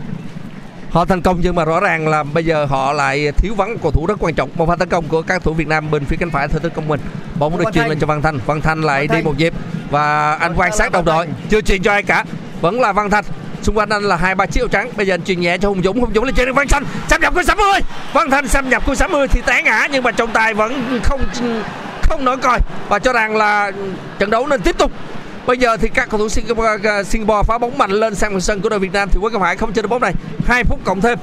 họ 0.89 1.05
thành 1.05 1.21
công 1.21 1.39
nhưng 1.41 1.55
mà 1.55 1.65
rõ 1.65 1.79
ràng 1.79 2.07
là 2.07 2.23
bây 2.23 2.45
giờ 2.45 2.65
họ 2.65 2.93
lại 2.93 3.31
thiếu 3.31 3.53
vắng 3.55 3.77
cầu 3.81 3.91
thủ 3.91 4.05
rất 4.05 4.15
quan 4.19 4.35
trọng. 4.35 4.49
Một 4.55 4.65
pha 4.65 4.75
tấn 4.75 4.89
công 4.89 5.07
của 5.07 5.21
các 5.21 5.43
thủ 5.43 5.53
Việt 5.53 5.67
Nam 5.67 5.91
bên 5.91 6.05
phía 6.05 6.17
cánh 6.19 6.29
phải 6.29 6.47
theo 6.47 6.59
tấn 6.59 6.71
công 6.75 6.87
mình 6.87 6.99
bóng 7.39 7.57
được 7.57 7.65
Thanh. 7.73 7.89
lên 7.89 7.99
cho 7.99 8.07
Văn 8.07 8.21
Thanh. 8.21 8.39
Văn 8.45 8.61
Thanh 8.61 8.81
lại 8.81 9.07
Văn 9.07 9.07
đi 9.07 9.13
Thanh. 9.13 9.23
một 9.23 9.37
nhịp. 9.37 9.53
Và 9.89 10.35
anh 10.35 10.53
quan 10.55 10.77
sát 10.77 10.91
đồng 10.91 11.05
đội. 11.05 11.27
Chưa 11.49 11.61
truyền 11.61 11.83
cho 11.83 11.91
ai 11.91 12.03
cả. 12.03 12.25
Vẫn 12.61 12.81
là 12.81 12.91
Văn 12.93 13.09
Thanh 13.09 13.23
xung 13.63 13.77
quanh 13.77 13.89
anh 13.89 14.03
là 14.03 14.15
hai 14.15 14.35
ba 14.35 14.45
chiếc 14.45 14.61
áo 14.61 14.67
trắng. 14.67 14.89
Bây 14.97 15.07
giờ 15.07 15.13
anh 15.13 15.23
truyền 15.23 15.41
nhẹ 15.41 15.57
cho 15.57 15.69
Hùng 15.69 15.83
Dũng. 15.83 16.01
Hùng 16.01 16.11
Dũng 16.15 16.23
lên 16.23 16.35
chơi 16.35 16.45
đến 16.45 16.55
Văn 16.55 16.67
Thanh 16.67 16.83
xâm 17.09 17.21
nhập 17.21 17.33
của 17.35 17.43
60 17.43 17.81
Văn 18.13 18.29
Thanh 18.29 18.47
xâm 18.47 18.69
nhập 18.69 18.83
của 18.85 18.95
60 18.95 19.27
thì 19.27 19.41
té 19.41 19.61
ngã 19.63 19.87
nhưng 19.91 20.03
mà 20.03 20.11
trọng 20.11 20.31
tài 20.33 20.53
vẫn 20.53 20.99
không 21.03 21.21
không 22.01 22.25
nổi 22.25 22.37
coi 22.37 22.59
và 22.89 22.99
cho 22.99 23.13
rằng 23.13 23.35
là 23.35 23.71
trận 24.19 24.29
đấu 24.29 24.47
nên 24.47 24.61
tiếp 24.61 24.77
tục. 24.77 24.91
Bây 25.45 25.57
giờ 25.57 25.77
thì 25.77 25.87
các 25.87 26.09
cầu 26.09 26.17
thủ 26.19 26.29
Singapore, 26.29 27.03
Singapore 27.05 27.43
phá 27.47 27.57
bóng 27.57 27.77
mạnh 27.77 27.91
lên 27.91 28.15
sang 28.15 28.31
phần 28.31 28.41
sân 28.41 28.61
của 28.61 28.69
đội 28.69 28.79
Việt 28.79 28.93
Nam 28.93 29.09
thì 29.11 29.19
Quốc 29.21 29.33
Ngọc 29.33 29.41
Hải 29.41 29.57
không 29.57 29.73
chơi 29.73 29.83
được 29.83 29.89
bóng 29.89 30.01
này. 30.01 30.13
2 30.45 30.63
phút 30.63 30.79
cộng 30.83 31.01
thêm. 31.01 31.19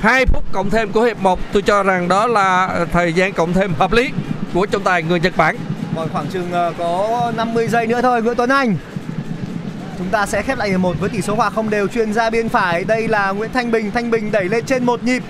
2 0.00 0.26
phút 0.26 0.44
cộng 0.52 0.70
thêm 0.70 0.92
của 0.92 1.02
hiệp 1.02 1.18
1 1.20 1.38
tôi 1.52 1.62
cho 1.62 1.82
rằng 1.82 2.08
đó 2.08 2.26
là 2.26 2.70
thời 2.92 3.12
gian 3.12 3.32
cộng 3.32 3.52
thêm 3.52 3.74
hợp 3.78 3.92
lý 3.92 4.10
của 4.54 4.66
trọng 4.66 4.82
tài 4.82 5.02
người 5.02 5.20
Nhật 5.20 5.36
Bản. 5.36 5.56
Còn 5.96 6.08
khoảng 6.12 6.26
chừng 6.26 6.52
ờ, 6.52 6.72
có 6.78 7.32
50 7.36 7.68
giây 7.68 7.86
nữa 7.86 8.02
thôi 8.02 8.22
Nguyễn 8.22 8.36
Tuấn 8.36 8.50
Anh. 8.50 8.76
Chúng 10.02 10.10
ta 10.10 10.26
sẽ 10.26 10.42
khép 10.42 10.58
lại 10.58 10.70
hiệp 10.70 10.80
1 10.80 10.96
với 11.00 11.10
tỷ 11.10 11.22
số 11.22 11.34
hòa 11.34 11.50
không 11.50 11.70
đều. 11.70 11.88
Truyền 11.88 12.12
ra 12.12 12.30
biên 12.30 12.48
phải 12.48 12.84
Đây 12.84 13.08
là 13.08 13.30
Nguyễn 13.30 13.52
Thanh 13.52 13.70
Bình. 13.70 13.90
Thanh 13.90 14.10
Bình 14.10 14.32
đẩy 14.32 14.44
lên 14.44 14.64
trên 14.64 14.84
một 14.84 15.02
nhịp. 15.02 15.22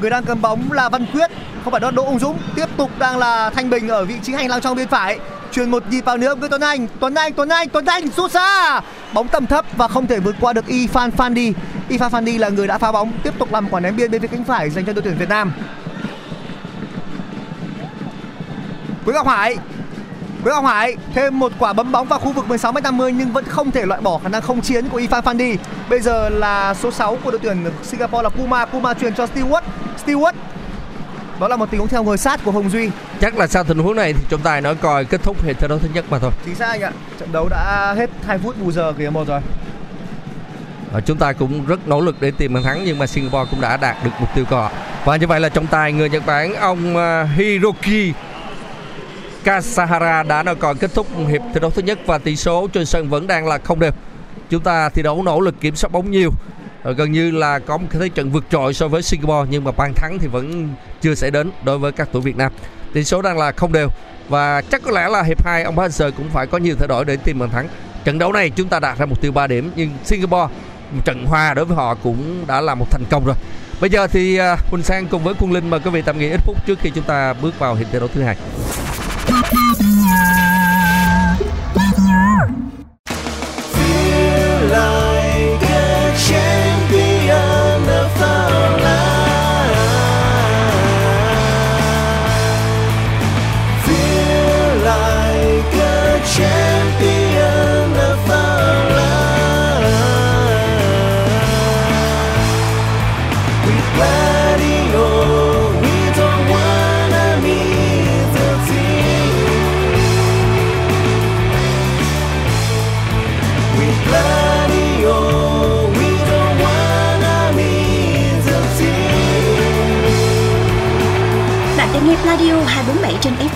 Người 0.00 0.10
đang 0.10 0.24
cầm 0.24 0.42
bóng 0.42 0.72
là 0.72 0.88
Văn 0.88 1.06
Quyết 1.12 1.30
Không 1.64 1.70
phải 1.70 1.80
đó 1.80 1.90
Đỗ 1.90 2.04
Ung 2.04 2.18
Dũng. 2.18 2.38
Tiếp 2.54 2.66
tục 2.76 2.90
đang 2.98 3.18
là 3.18 3.50
Thanh 3.50 3.70
Bình 3.70 3.88
ở 3.88 4.04
vị 4.04 4.14
trí 4.22 4.32
hành 4.32 4.48
lang 4.48 4.60
trong 4.60 4.76
biên 4.76 4.88
phải. 4.88 5.18
Truyền 5.52 5.70
một 5.70 5.82
nhịp 5.90 6.00
vào 6.00 6.16
nữa 6.16 6.34
với 6.34 6.48
Tuấn 6.48 6.60
Anh. 6.60 6.86
Tuấn 7.00 7.14
Anh, 7.14 7.32
Tuấn 7.32 7.48
Anh, 7.48 7.68
Tuấn 7.68 7.84
Anh 7.84 8.08
rút 8.16 8.30
xa. 8.30 8.80
Bóng 9.12 9.28
tầm 9.28 9.46
thấp 9.46 9.64
và 9.76 9.88
không 9.88 10.06
thể 10.06 10.20
vượt 10.20 10.36
qua 10.40 10.52
được 10.52 10.64
Ifan 10.68 11.10
Fandi. 11.16 11.52
Ifan 11.88 12.10
Fandi 12.10 12.38
là 12.38 12.48
người 12.48 12.66
đã 12.66 12.78
phá 12.78 12.92
bóng 12.92 13.12
Tiếp 13.22 13.34
tục 13.38 13.52
làm 13.52 13.68
quả 13.70 13.80
ném 13.80 13.96
biên 13.96 14.10
bên 14.10 14.22
phía 14.22 14.28
cánh 14.28 14.44
phải 14.44 14.70
dành 14.70 14.84
cho 14.84 14.92
đội 14.92 15.02
tuyển 15.02 15.18
Việt 15.18 15.28
Nam. 15.28 15.52
Quế 19.04 19.14
Ngọc 19.14 19.26
Hải 19.26 19.56
Quế 20.44 20.52
Ngọc 20.52 20.64
Hải 20.64 20.96
thêm 21.14 21.38
một 21.38 21.52
quả 21.58 21.72
bấm 21.72 21.92
bóng 21.92 22.08
vào 22.08 22.18
khu 22.18 22.32
vực 22.32 22.44
16m50 22.48 23.08
nhưng 23.08 23.32
vẫn 23.32 23.44
không 23.44 23.70
thể 23.70 23.86
loại 23.86 24.00
bỏ 24.00 24.20
khả 24.22 24.28
năng 24.28 24.42
không 24.42 24.60
chiến 24.60 24.88
của 24.88 25.00
Ifan 25.00 25.22
Fandi. 25.22 25.56
Bây 25.90 26.00
giờ 26.00 26.28
là 26.28 26.74
số 26.74 26.90
6 26.90 27.18
của 27.24 27.30
đội 27.30 27.40
tuyển 27.42 27.56
Singapore 27.82 28.22
là 28.22 28.28
Puma, 28.28 28.64
Puma 28.64 28.94
truyền 28.94 29.14
cho 29.14 29.26
Stewart. 29.34 29.62
Stewart. 30.06 30.32
Đó 31.40 31.48
là 31.48 31.56
một 31.56 31.70
tình 31.70 31.80
huống 31.80 31.88
theo 31.88 32.02
người 32.02 32.16
sát 32.16 32.40
của 32.44 32.50
Hồng 32.50 32.70
Duy. 32.70 32.90
Chắc 33.20 33.36
là 33.36 33.46
sau 33.46 33.64
tình 33.64 33.78
huống 33.78 33.96
này 33.96 34.12
thì 34.12 34.20
trọng 34.28 34.40
tài 34.40 34.60
nói 34.60 34.74
coi 34.74 35.04
kết 35.04 35.22
thúc 35.22 35.44
hiệp 35.44 35.60
thi 35.60 35.68
đấu 35.68 35.78
thứ 35.78 35.88
nhất 35.94 36.04
mà 36.10 36.18
thôi. 36.18 36.30
Chính 36.44 36.54
xác 36.54 36.66
anh 36.66 36.80
ạ. 36.80 36.92
Trận 37.20 37.32
đấu 37.32 37.48
đã 37.48 37.94
hết 37.96 38.10
2 38.26 38.38
phút 38.38 38.62
bù 38.62 38.72
giờ 38.72 38.92
kìa 38.98 39.10
một 39.10 39.28
rồi. 39.28 39.40
Và 40.92 41.00
chúng 41.00 41.16
ta 41.16 41.32
cũng 41.32 41.66
rất 41.66 41.88
nỗ 41.88 42.00
lực 42.00 42.16
để 42.20 42.30
tìm 42.30 42.54
bàn 42.54 42.62
thắng 42.62 42.84
nhưng 42.84 42.98
mà 42.98 43.06
Singapore 43.06 43.50
cũng 43.50 43.60
đã 43.60 43.76
đạt 43.76 43.96
được 44.04 44.10
mục 44.20 44.28
tiêu 44.34 44.44
của 44.50 44.56
họ. 44.56 44.70
Và 45.04 45.16
như 45.16 45.26
vậy 45.26 45.40
là 45.40 45.48
trọng 45.48 45.66
tài 45.66 45.92
người 45.92 46.10
Nhật 46.10 46.26
Bản 46.26 46.54
ông 46.54 46.96
uh, 46.96 47.28
Hiroki 47.36 48.14
Kasahara 49.48 50.22
đã 50.22 50.42
nói 50.42 50.54
còn 50.54 50.76
kết 50.76 50.90
thúc 50.94 51.06
hiệp 51.28 51.40
thi 51.54 51.60
đấu 51.60 51.70
thứ 51.70 51.82
nhất 51.82 51.98
và 52.06 52.18
tỷ 52.18 52.36
số 52.36 52.68
trên 52.72 52.86
sân 52.86 53.08
vẫn 53.08 53.26
đang 53.26 53.46
là 53.46 53.58
không 53.58 53.80
đều. 53.80 53.90
Chúng 54.50 54.62
ta 54.62 54.88
thi 54.88 55.02
đấu 55.02 55.22
nỗ 55.22 55.40
lực 55.40 55.60
kiểm 55.60 55.76
soát 55.76 55.92
bóng 55.92 56.10
nhiều. 56.10 56.30
Ờ, 56.82 56.92
gần 56.92 57.12
như 57.12 57.30
là 57.30 57.58
có 57.58 57.76
một 57.76 57.86
cái 57.90 58.00
thế 58.00 58.08
trận 58.08 58.30
vượt 58.30 58.44
trội 58.50 58.74
so 58.74 58.88
với 58.88 59.02
Singapore, 59.02 59.48
nhưng 59.50 59.64
mà 59.64 59.70
bàn 59.72 59.92
thắng 59.96 60.18
thì 60.18 60.26
vẫn 60.26 60.68
chưa 61.00 61.14
xảy 61.14 61.30
đến 61.30 61.50
đối 61.64 61.78
với 61.78 61.92
các 61.92 62.08
tuyển 62.12 62.22
Việt 62.22 62.36
Nam. 62.36 62.52
Tỷ 62.92 63.04
số 63.04 63.22
đang 63.22 63.38
là 63.38 63.52
không 63.52 63.72
đều 63.72 63.88
và 64.28 64.62
chắc 64.62 64.82
có 64.82 64.90
lẽ 64.90 65.08
là 65.08 65.22
hiệp 65.22 65.44
2 65.44 65.62
ông 65.62 65.78
Hanser 65.78 66.14
cũng 66.16 66.28
phải 66.28 66.46
có 66.46 66.58
nhiều 66.58 66.74
thay 66.78 66.88
đổi 66.88 67.04
để 67.04 67.16
tìm 67.16 67.38
bàn 67.38 67.50
thắng. 67.50 67.68
Trận 68.04 68.18
đấu 68.18 68.32
này 68.32 68.50
chúng 68.50 68.68
ta 68.68 68.80
đạt 68.80 68.98
ra 68.98 69.06
mục 69.06 69.20
tiêu 69.20 69.32
3 69.32 69.46
điểm, 69.46 69.70
nhưng 69.76 69.90
Singapore, 70.04 70.54
một 70.92 71.04
trận 71.04 71.24
hòa 71.26 71.54
đối 71.54 71.64
với 71.64 71.76
họ 71.76 71.94
cũng 71.94 72.44
đã 72.46 72.60
là 72.60 72.74
một 72.74 72.86
thành 72.90 73.04
công 73.10 73.26
rồi. 73.26 73.36
Bây 73.80 73.90
giờ 73.90 74.06
thì 74.06 74.36
à, 74.36 74.56
Huỳnh 74.70 74.82
Sang 74.82 75.06
cùng 75.06 75.24
với 75.24 75.34
Quân 75.40 75.52
Linh 75.52 75.70
mời 75.70 75.80
quý 75.80 75.90
vị 75.90 76.02
tạm 76.02 76.18
nghỉ 76.18 76.30
ít 76.30 76.40
phút 76.44 76.66
trước 76.66 76.78
khi 76.82 76.90
chúng 76.94 77.04
ta 77.04 77.32
bước 77.32 77.58
vào 77.58 77.74
hiệp 77.74 77.86
thi 77.92 77.98
đấu 77.98 78.08
thứ 78.14 78.22
hai. 78.22 78.36
Bye. 79.40 80.17